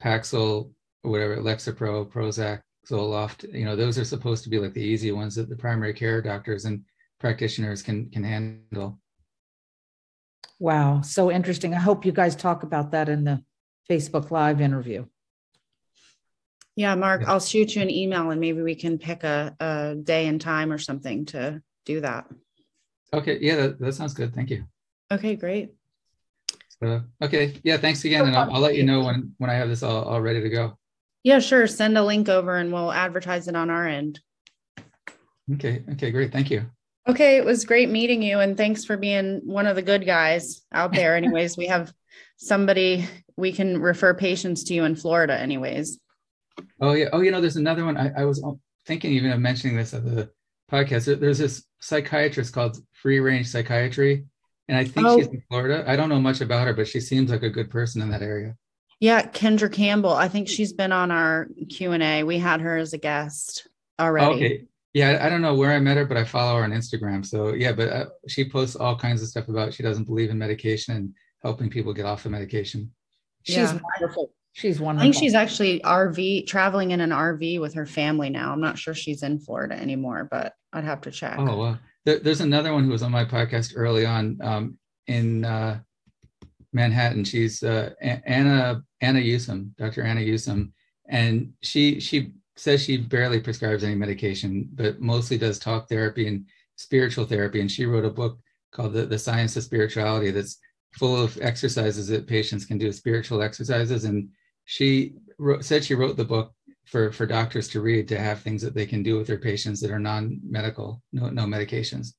paxil 0.03 0.71
or 1.03 1.11
whatever 1.11 1.37
lexapro 1.37 2.11
prozac 2.11 2.61
zoloft. 2.87 3.51
You 3.53 3.65
know 3.65 3.75
those 3.75 3.97
are 3.97 4.05
supposed 4.05 4.43
to 4.43 4.49
be 4.49 4.59
like 4.59 4.73
the 4.73 4.83
easy 4.83 5.11
ones 5.11 5.35
that 5.35 5.49
the 5.49 5.55
primary 5.55 5.93
care 5.93 6.21
doctors 6.21 6.65
and 6.65 6.83
practitioners 7.19 7.81
can 7.81 8.09
can 8.09 8.23
handle 8.23 8.99
wow 10.59 11.01
so 11.01 11.31
interesting 11.31 11.73
i 11.73 11.79
hope 11.79 12.05
you 12.05 12.11
guys 12.11 12.35
talk 12.35 12.63
about 12.63 12.91
that 12.91 13.09
in 13.09 13.23
the 13.23 13.43
Facebook 13.89 14.31
Live 14.31 14.61
interview. 14.61 15.05
Yeah, 16.75 16.95
Mark, 16.95 17.23
I'll 17.27 17.41
shoot 17.41 17.75
you 17.75 17.81
an 17.81 17.89
email 17.89 18.29
and 18.29 18.39
maybe 18.39 18.61
we 18.61 18.75
can 18.75 18.97
pick 18.97 19.23
a, 19.23 19.55
a 19.59 19.95
day 19.95 20.27
and 20.27 20.39
time 20.39 20.71
or 20.71 20.77
something 20.77 21.25
to 21.25 21.61
do 21.85 21.99
that. 22.01 22.27
Okay. 23.11 23.39
Yeah, 23.41 23.55
that, 23.55 23.79
that 23.79 23.93
sounds 23.93 24.13
good. 24.13 24.33
Thank 24.33 24.51
you. 24.51 24.63
Okay, 25.11 25.35
great. 25.35 25.73
So, 26.81 27.01
okay. 27.21 27.59
Yeah, 27.63 27.77
thanks 27.77 28.05
again. 28.05 28.27
And 28.27 28.37
I'll, 28.37 28.53
I'll, 28.53 28.61
let 28.61 28.75
you 28.75 28.83
know 28.83 29.03
when, 29.03 29.33
when 29.39 29.49
I 29.49 29.55
have 29.55 29.67
this 29.67 29.83
all, 29.83 30.03
all 30.03 30.21
ready 30.21 30.41
to 30.41 30.49
go. 30.49 30.77
Yeah, 31.23 31.39
sure. 31.39 31.67
Send 31.67 31.97
a 31.97 32.03
link 32.03 32.29
over 32.29 32.55
and 32.55 32.71
we'll 32.71 32.93
advertise 32.93 33.49
it 33.49 33.55
on 33.55 33.69
our 33.69 33.85
end. 33.85 34.21
Okay. 35.55 35.83
Okay, 35.91 36.11
great. 36.11 36.31
Thank 36.31 36.49
you. 36.49 36.65
Okay, 37.07 37.37
it 37.37 37.45
was 37.45 37.65
great 37.65 37.89
meeting 37.89 38.21
you 38.21 38.39
and 38.39 38.55
thanks 38.57 38.85
for 38.85 38.97
being 38.97 39.41
one 39.45 39.65
of 39.65 39.75
the 39.75 39.81
good 39.81 40.05
guys 40.05 40.61
out 40.71 40.93
there. 40.93 41.15
Anyways, 41.17 41.57
we 41.57 41.67
have 41.67 41.93
somebody 42.37 43.07
we 43.37 43.51
can 43.51 43.81
refer 43.81 44.13
patients 44.13 44.63
to 44.65 44.73
you 44.73 44.83
in 44.83 44.95
Florida, 44.95 45.39
anyways. 45.39 45.99
Oh 46.81 46.93
yeah. 46.93 47.07
Oh, 47.13 47.21
you 47.21 47.31
know, 47.31 47.41
there's 47.41 47.55
another 47.55 47.85
one. 47.85 47.97
I, 47.97 48.11
I 48.17 48.25
was 48.25 48.43
thinking 48.85 49.13
even 49.13 49.31
of 49.31 49.39
mentioning 49.39 49.77
this 49.77 49.93
at 49.93 50.03
the 50.03 50.29
podcast. 50.71 51.19
There's 51.19 51.37
this 51.37 51.63
psychiatrist 51.79 52.53
called 52.53 52.77
Free 52.91 53.19
Range 53.19 53.47
Psychiatry, 53.47 54.25
and 54.67 54.77
I 54.77 54.83
think 54.83 55.07
oh. 55.07 55.17
she's 55.17 55.27
in 55.27 55.41
Florida. 55.49 55.83
I 55.87 55.95
don't 55.95 56.09
know 56.09 56.19
much 56.19 56.41
about 56.41 56.67
her, 56.67 56.73
but 56.73 56.87
she 56.87 56.99
seems 56.99 57.31
like 57.31 57.43
a 57.43 57.49
good 57.49 57.69
person 57.69 58.01
in 58.01 58.09
that 58.09 58.21
area. 58.21 58.55
Yeah, 58.99 59.21
Kendra 59.21 59.71
Campbell. 59.71 60.11
I 60.11 60.27
think 60.27 60.49
she's 60.49 60.73
been 60.73 60.91
on 60.91 61.11
our 61.11 61.47
Q 61.69 61.93
and 61.93 62.03
A. 62.03 62.23
We 62.23 62.37
had 62.37 62.59
her 62.61 62.77
as 62.77 62.93
a 62.93 62.97
guest 62.97 63.67
already. 63.97 64.35
Okay. 64.35 64.65
Yeah, 64.99 65.17
I 65.21 65.29
don't 65.29 65.41
know 65.41 65.55
where 65.55 65.71
I 65.71 65.79
met 65.79 65.95
her, 65.95 66.03
but 66.03 66.17
I 66.17 66.25
follow 66.25 66.57
her 66.57 66.63
on 66.65 66.71
Instagram. 66.71 67.25
So 67.25 67.53
yeah, 67.53 67.71
but 67.71 67.87
uh, 67.87 68.05
she 68.27 68.49
posts 68.49 68.75
all 68.75 68.97
kinds 68.97 69.21
of 69.21 69.29
stuff 69.29 69.47
about 69.47 69.73
she 69.73 69.81
doesn't 69.81 70.03
believe 70.03 70.29
in 70.29 70.37
medication 70.37 70.93
and 70.93 71.13
helping 71.41 71.69
people 71.69 71.93
get 71.93 72.05
off 72.05 72.23
the 72.23 72.29
medication. 72.29 72.91
She's 73.43 73.55
yeah. 73.55 73.79
wonderful. 73.97 74.33
She's 74.51 74.77
wonderful. 74.81 75.07
I 75.07 75.11
think 75.13 75.23
she's 75.23 75.35
actually 75.35 75.79
RV 75.85 76.47
traveling 76.47 76.91
in 76.91 76.99
an 76.99 77.11
RV 77.11 77.61
with 77.61 77.75
her 77.75 77.85
family 77.85 78.29
now. 78.29 78.51
I'm 78.51 78.59
not 78.59 78.77
sure 78.77 78.93
she's 78.93 79.23
in 79.23 79.39
Florida 79.39 79.79
anymore, 79.79 80.27
but 80.29 80.53
I'd 80.73 80.83
have 80.83 80.99
to 81.01 81.11
check. 81.11 81.37
Oh 81.39 81.57
well, 81.57 81.79
there, 82.03 82.19
there's 82.19 82.41
another 82.41 82.73
one 82.73 82.83
who 82.83 82.91
was 82.91 83.01
on 83.01 83.11
my 83.11 83.23
podcast 83.23 83.71
early 83.77 84.05
on 84.05 84.37
um, 84.41 84.77
in 85.07 85.45
uh, 85.45 85.79
Manhattan. 86.73 87.23
She's 87.23 87.63
uh, 87.63 87.91
Anna 88.01 88.83
Anna 88.99 89.19
Yusim, 89.19 89.77
Dr. 89.77 90.03
Anna 90.03 90.19
Yusim, 90.19 90.73
and 91.07 91.53
she 91.61 92.01
she 92.01 92.33
says 92.59 92.83
she 92.83 92.97
barely 92.97 93.39
prescribes 93.39 93.83
any 93.83 93.95
medication, 93.95 94.67
but 94.73 94.99
mostly 94.99 95.37
does 95.37 95.57
talk 95.57 95.87
therapy 95.87 96.27
and 96.27 96.45
spiritual 96.75 97.25
therapy. 97.25 97.61
And 97.61 97.71
she 97.71 97.85
wrote 97.85 98.05
a 98.05 98.09
book 98.09 98.39
called 98.71 98.93
the, 98.93 99.05
the 99.05 99.17
Science 99.17 99.55
of 99.55 99.63
Spirituality 99.63 100.29
that's 100.31 100.59
full 100.91 101.15
of 101.15 101.39
exercises 101.41 102.07
that 102.09 102.27
patients 102.27 102.65
can 102.65 102.77
do, 102.77 102.91
spiritual 102.91 103.41
exercises. 103.41 104.03
And 104.03 104.29
she 104.65 105.13
wrote, 105.37 105.63
said 105.63 105.85
she 105.85 105.95
wrote 105.95 106.17
the 106.17 106.25
book 106.25 106.53
for, 106.85 107.13
for 107.13 107.25
doctors 107.25 107.69
to 107.69 107.81
read 107.81 108.07
to 108.09 108.19
have 108.19 108.41
things 108.41 108.61
that 108.61 108.73
they 108.73 108.85
can 108.85 109.03
do 109.03 109.17
with 109.17 109.27
their 109.27 109.37
patients 109.37 109.79
that 109.79 109.91
are 109.91 109.99
non-medical, 109.99 111.01
no, 111.13 111.29
no 111.29 111.45
medications. 111.45 112.13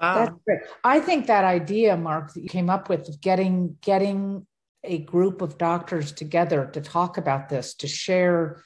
Wow. 0.00 0.14
That's 0.14 0.36
great. 0.46 0.60
I 0.84 1.00
think 1.00 1.26
that 1.26 1.44
idea, 1.44 1.96
Mark, 1.96 2.32
that 2.32 2.42
you 2.42 2.48
came 2.48 2.70
up 2.70 2.88
with 2.88 3.08
of 3.08 3.20
getting 3.20 3.76
getting 3.82 4.46
a 4.84 4.98
group 4.98 5.42
of 5.42 5.58
doctors 5.58 6.12
together 6.12 6.70
to 6.72 6.80
talk 6.80 7.18
about 7.18 7.48
this, 7.48 7.74
to 7.74 7.88
share 7.88 8.62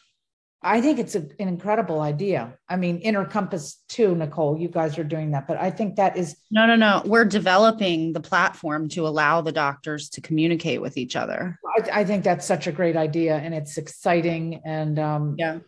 I 0.65 0.81
think 0.81 0.99
it's 1.01 1.15
a, 1.17 1.21
an 1.41 1.49
incredible 1.49 2.01
idea. 2.01 2.57
I 2.69 2.77
mean, 2.77 2.99
Inner 2.99 3.25
Compass 3.25 3.83
too, 3.89 4.15
Nicole. 4.15 4.57
You 4.57 4.69
guys 4.69 4.97
are 4.97 5.05
doing 5.05 5.33
that, 5.33 5.49
but 5.49 5.57
I 5.57 5.71
think 5.71 5.97
that 5.97 6.17
is 6.17 6.37
no, 6.51 6.67
no, 6.67 6.77
no. 6.77 7.03
We're 7.05 7.25
developing 7.25 8.13
the 8.13 8.21
platform 8.21 8.89
to 8.91 9.07
allow 9.07 9.41
the 9.41 9.53
doctors 9.53 10.09
to 10.11 10.21
communicate 10.21 10.81
with 10.81 10.97
each 10.97 11.17
other. 11.17 11.59
I, 11.77 12.01
I 12.01 12.05
think 12.05 12.23
that's 12.23 12.47
such 12.47 12.67
a 12.67 12.73
great 12.73 12.97
idea, 12.97 13.37
and 13.37 13.55
it's 13.55 13.77
exciting, 13.77 14.61
and 14.65 14.99
um, 14.99 15.35
yeah, 15.37 15.59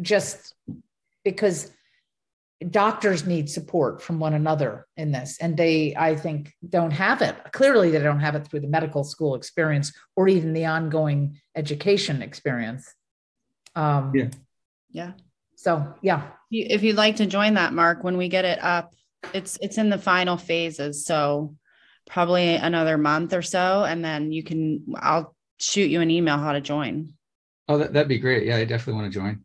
just 0.00 0.54
because 1.24 1.70
doctors 2.70 3.26
need 3.26 3.48
support 3.48 4.02
from 4.02 4.18
one 4.18 4.34
another 4.34 4.84
in 4.96 5.12
this 5.12 5.38
and 5.40 5.56
they 5.56 5.94
i 5.96 6.16
think 6.16 6.52
don't 6.68 6.90
have 6.90 7.22
it 7.22 7.36
clearly 7.52 7.90
they 7.90 8.00
don't 8.00 8.18
have 8.18 8.34
it 8.34 8.44
through 8.44 8.58
the 8.58 8.66
medical 8.66 9.04
school 9.04 9.36
experience 9.36 9.92
or 10.16 10.26
even 10.26 10.52
the 10.52 10.66
ongoing 10.66 11.38
education 11.54 12.20
experience 12.20 12.92
um 13.76 14.12
Yeah. 14.14 14.28
Yeah. 14.90 15.12
so 15.56 15.94
yeah 16.02 16.22
If 16.50 16.82
you'd 16.82 16.96
like 16.96 17.16
to 17.16 17.26
join 17.26 17.54
that, 17.54 17.72
Mark, 17.74 18.02
when 18.04 18.16
we 18.16 18.28
get 18.28 18.44
it 18.44 18.62
up, 18.62 18.94
it's 19.34 19.58
it's 19.60 19.78
in 19.78 19.90
the 19.90 19.98
final 19.98 20.36
phases. 20.36 21.04
So 21.04 21.54
probably 22.06 22.54
another 22.54 22.96
month 22.96 23.34
or 23.34 23.42
so. 23.42 23.84
And 23.84 24.02
then 24.04 24.32
you 24.32 24.42
can 24.42 24.84
I'll 24.96 25.34
shoot 25.58 25.90
you 25.90 26.00
an 26.00 26.10
email 26.10 26.38
how 26.38 26.52
to 26.52 26.60
join. 26.60 27.12
Oh, 27.68 27.76
that, 27.78 27.92
that'd 27.92 28.08
be 28.08 28.18
great. 28.18 28.46
Yeah, 28.46 28.56
I 28.56 28.64
definitely 28.64 29.00
want 29.02 29.12
to 29.12 29.18
join. 29.18 29.44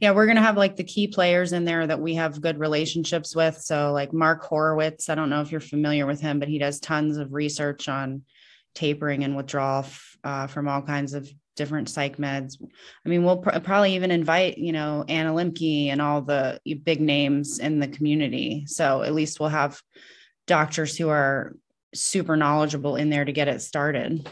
Yeah, 0.00 0.12
we're 0.12 0.26
gonna 0.26 0.42
have 0.42 0.56
like 0.56 0.76
the 0.76 0.84
key 0.84 1.08
players 1.08 1.52
in 1.52 1.64
there 1.64 1.86
that 1.86 2.00
we 2.00 2.14
have 2.14 2.40
good 2.40 2.58
relationships 2.60 3.34
with. 3.34 3.56
So 3.58 3.92
like 3.92 4.12
Mark 4.12 4.44
Horowitz, 4.44 5.08
I 5.08 5.14
don't 5.16 5.30
know 5.30 5.40
if 5.40 5.50
you're 5.50 5.60
familiar 5.60 6.06
with 6.06 6.20
him, 6.20 6.38
but 6.38 6.48
he 6.48 6.58
does 6.58 6.78
tons 6.80 7.16
of 7.16 7.32
research 7.32 7.88
on 7.88 8.22
tapering 8.74 9.24
and 9.24 9.36
withdrawal 9.36 9.80
f- 9.80 10.16
uh, 10.22 10.46
from 10.46 10.68
all 10.68 10.82
kinds 10.82 11.14
of 11.14 11.28
different 11.58 11.90
psych 11.90 12.16
meds. 12.16 12.56
I 13.04 13.08
mean, 13.10 13.24
we'll 13.24 13.36
pr- 13.38 13.58
probably 13.58 13.94
even 13.96 14.10
invite 14.10 14.56
you 14.56 14.72
know 14.72 15.04
Anna 15.08 15.32
Lembke 15.34 15.88
and 15.88 16.00
all 16.00 16.22
the 16.22 16.58
big 16.84 17.02
names 17.02 17.58
in 17.58 17.80
the 17.80 17.88
community. 17.88 18.64
So 18.66 19.02
at 19.02 19.14
least 19.14 19.38
we'll 19.40 19.50
have 19.50 19.82
doctors 20.46 20.96
who 20.96 21.10
are 21.10 21.54
super 21.94 22.36
knowledgeable 22.36 22.96
in 22.96 23.10
there 23.10 23.24
to 23.26 23.32
get 23.32 23.48
it 23.48 23.60
started. 23.60 24.26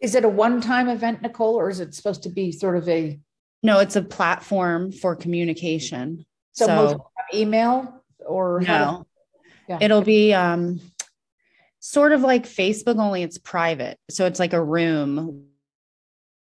is 0.00 0.14
it 0.14 0.24
a 0.24 0.28
one-time 0.28 0.88
event 0.88 1.20
nicole 1.22 1.54
or 1.56 1.68
is 1.68 1.78
it 1.80 1.94
supposed 1.94 2.22
to 2.22 2.30
be 2.30 2.50
sort 2.50 2.76
of 2.76 2.88
a 2.88 3.20
No, 3.62 3.78
it's 3.80 3.96
a 3.96 4.02
platform 4.02 4.90
for 4.92 5.14
communication. 5.14 6.24
so, 6.52 6.66
So- 6.66 6.74
most 6.74 6.96
email 7.34 8.02
or 8.26 8.60
how 8.62 8.78
No. 8.78 9.06
Yeah. 9.68 9.78
It'll 9.82 10.02
be 10.02 10.32
um 10.34 10.80
sort 11.80 12.12
of 12.12 12.20
like 12.22 12.44
Facebook, 12.46 12.98
only 12.98 13.22
it's 13.22 13.38
private. 13.38 13.98
So 14.10 14.26
it's 14.26 14.38
like 14.40 14.52
a 14.52 14.62
room 14.62 15.46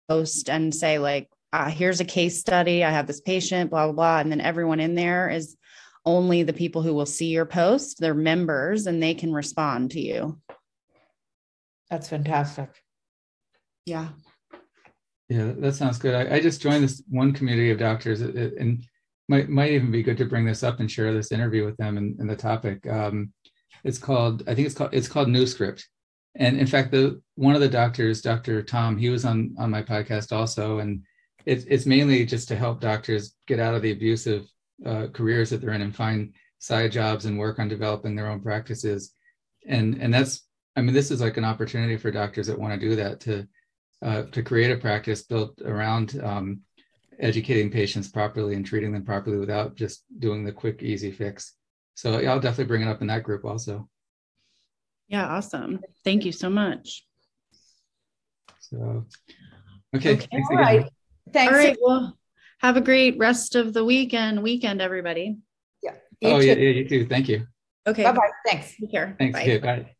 post 0.09 0.49
and 0.49 0.73
say, 0.73 0.97
like, 0.99 1.29
uh, 1.53 1.69
here's 1.69 1.99
a 1.99 2.05
case 2.05 2.39
study. 2.39 2.83
I 2.83 2.89
have 2.91 3.07
this 3.07 3.21
patient, 3.21 3.69
blah, 3.69 3.85
blah, 3.85 3.93
blah. 3.93 4.19
And 4.19 4.31
then 4.31 4.41
everyone 4.41 4.79
in 4.79 4.95
there 4.95 5.29
is 5.29 5.55
only 6.05 6.43
the 6.43 6.53
people 6.53 6.81
who 6.81 6.93
will 6.93 7.05
see 7.05 7.27
your 7.27 7.45
post. 7.45 7.99
They're 7.99 8.13
members 8.13 8.87
and 8.87 9.01
they 9.01 9.13
can 9.13 9.33
respond 9.33 9.91
to 9.91 9.99
you. 10.01 10.39
that's 11.89 12.09
fantastic 12.09 12.69
Yeah. 13.85 14.09
Yeah, 15.29 15.53
that 15.57 15.73
sounds 15.73 15.97
good. 15.97 16.13
I, 16.13 16.35
I 16.35 16.39
just 16.39 16.61
joined 16.61 16.83
this 16.83 17.01
one 17.09 17.31
community 17.33 17.71
of 17.71 17.79
doctors 17.79 18.21
it- 18.21 18.35
it- 18.35 18.53
and 18.59 18.83
might 19.27 19.49
might 19.49 19.71
even 19.71 19.89
be 19.91 20.03
good 20.03 20.17
to 20.17 20.25
bring 20.25 20.45
this 20.45 20.61
up 20.61 20.79
and 20.79 20.91
share 20.91 21.11
this 21.13 21.31
interview 21.31 21.65
with 21.65 21.77
them 21.77 21.97
and, 21.97 22.19
and 22.19 22.29
the 22.29 22.35
topic. 22.35 22.85
Um, 22.87 23.33
it's 23.83 23.97
called, 23.97 24.43
I 24.47 24.53
think 24.53 24.67
it's 24.67 24.75
called 24.75 24.93
it's 24.93 25.07
called 25.07 25.29
New 25.29 25.47
Script. 25.47 25.87
And 26.35 26.59
in 26.59 26.67
fact, 26.67 26.91
the 26.91 27.21
one 27.35 27.55
of 27.55 27.61
the 27.61 27.69
doctors, 27.69 28.21
Dr. 28.21 28.61
Tom, 28.61 28.97
he 28.97 29.09
was 29.09 29.25
on 29.25 29.55
on 29.57 29.71
my 29.71 29.81
podcast 29.81 30.31
also. 30.31 30.79
And 30.79 31.03
it's 31.45 31.65
it's 31.65 31.85
mainly 31.85 32.25
just 32.25 32.47
to 32.49 32.55
help 32.55 32.81
doctors 32.81 33.35
get 33.47 33.59
out 33.59 33.75
of 33.75 33.81
the 33.81 33.91
abusive 33.91 34.45
uh, 34.85 35.07
careers 35.13 35.49
that 35.49 35.61
they're 35.61 35.73
in 35.73 35.81
and 35.81 35.95
find 35.95 36.33
side 36.59 36.91
jobs 36.91 37.25
and 37.25 37.37
work 37.37 37.59
on 37.59 37.67
developing 37.67 38.15
their 38.15 38.27
own 38.27 38.41
practices. 38.41 39.13
And 39.67 39.95
and 40.01 40.13
that's 40.13 40.43
I 40.75 40.81
mean, 40.81 40.93
this 40.93 41.11
is 41.11 41.21
like 41.21 41.37
an 41.37 41.45
opportunity 41.45 41.95
for 41.97 42.11
doctors 42.11 42.47
that 42.47 42.59
want 42.59 42.79
to 42.79 42.89
do 42.89 42.95
that 42.97 43.19
to 43.21 43.47
uh, 44.01 44.23
to 44.23 44.43
create 44.43 44.71
a 44.71 44.77
practice 44.77 45.23
built 45.23 45.61
around 45.63 46.19
um, 46.21 46.61
educating 47.19 47.71
patients 47.71 48.09
properly 48.09 48.55
and 48.55 48.65
treating 48.65 48.91
them 48.91 49.05
properly 49.05 49.37
without 49.37 49.75
just 49.75 50.03
doing 50.19 50.43
the 50.43 50.51
quick, 50.51 50.83
easy 50.83 51.11
fix. 51.11 51.53
So 51.93 52.19
yeah, 52.19 52.31
I'll 52.31 52.39
definitely 52.39 52.65
bring 52.65 52.81
it 52.81 52.89
up 52.89 53.01
in 53.01 53.07
that 53.07 53.23
group 53.23 53.45
also. 53.45 53.87
Yeah. 55.07 55.27
Awesome. 55.27 55.79
Thank 56.03 56.25
you 56.25 56.31
so 56.31 56.49
much. 56.49 57.05
So, 58.59 59.05
okay, 59.95 60.13
Okay, 60.13 60.27
thanks 60.31 60.49
all 60.49 60.57
again. 60.57 60.75
right 60.81 60.89
thanks 61.31 61.53
All 61.53 61.57
right. 61.59 61.77
Well, 61.81 62.17
have 62.59 62.77
a 62.77 62.81
great 62.81 63.17
rest 63.17 63.55
of 63.55 63.73
the 63.73 63.83
weekend, 63.83 64.41
weekend, 64.41 64.81
everybody. 64.81 65.37
You 66.21 66.29
Oh 66.29 66.39
too. 66.39 66.47
yeah, 66.47 66.53
yeah, 66.53 66.69
you 66.69 66.87
too. 66.87 67.05
Thank 67.07 67.27
you. 67.27 67.45
Okay. 67.85 68.03
bye-bye 68.03 68.29
thanks 68.45 68.73
Take 68.79 68.91
care. 68.91 69.15
Thanks. 69.19 69.37
Bye. 69.37 69.43
Okay, 69.43 69.57
bye. 69.57 69.94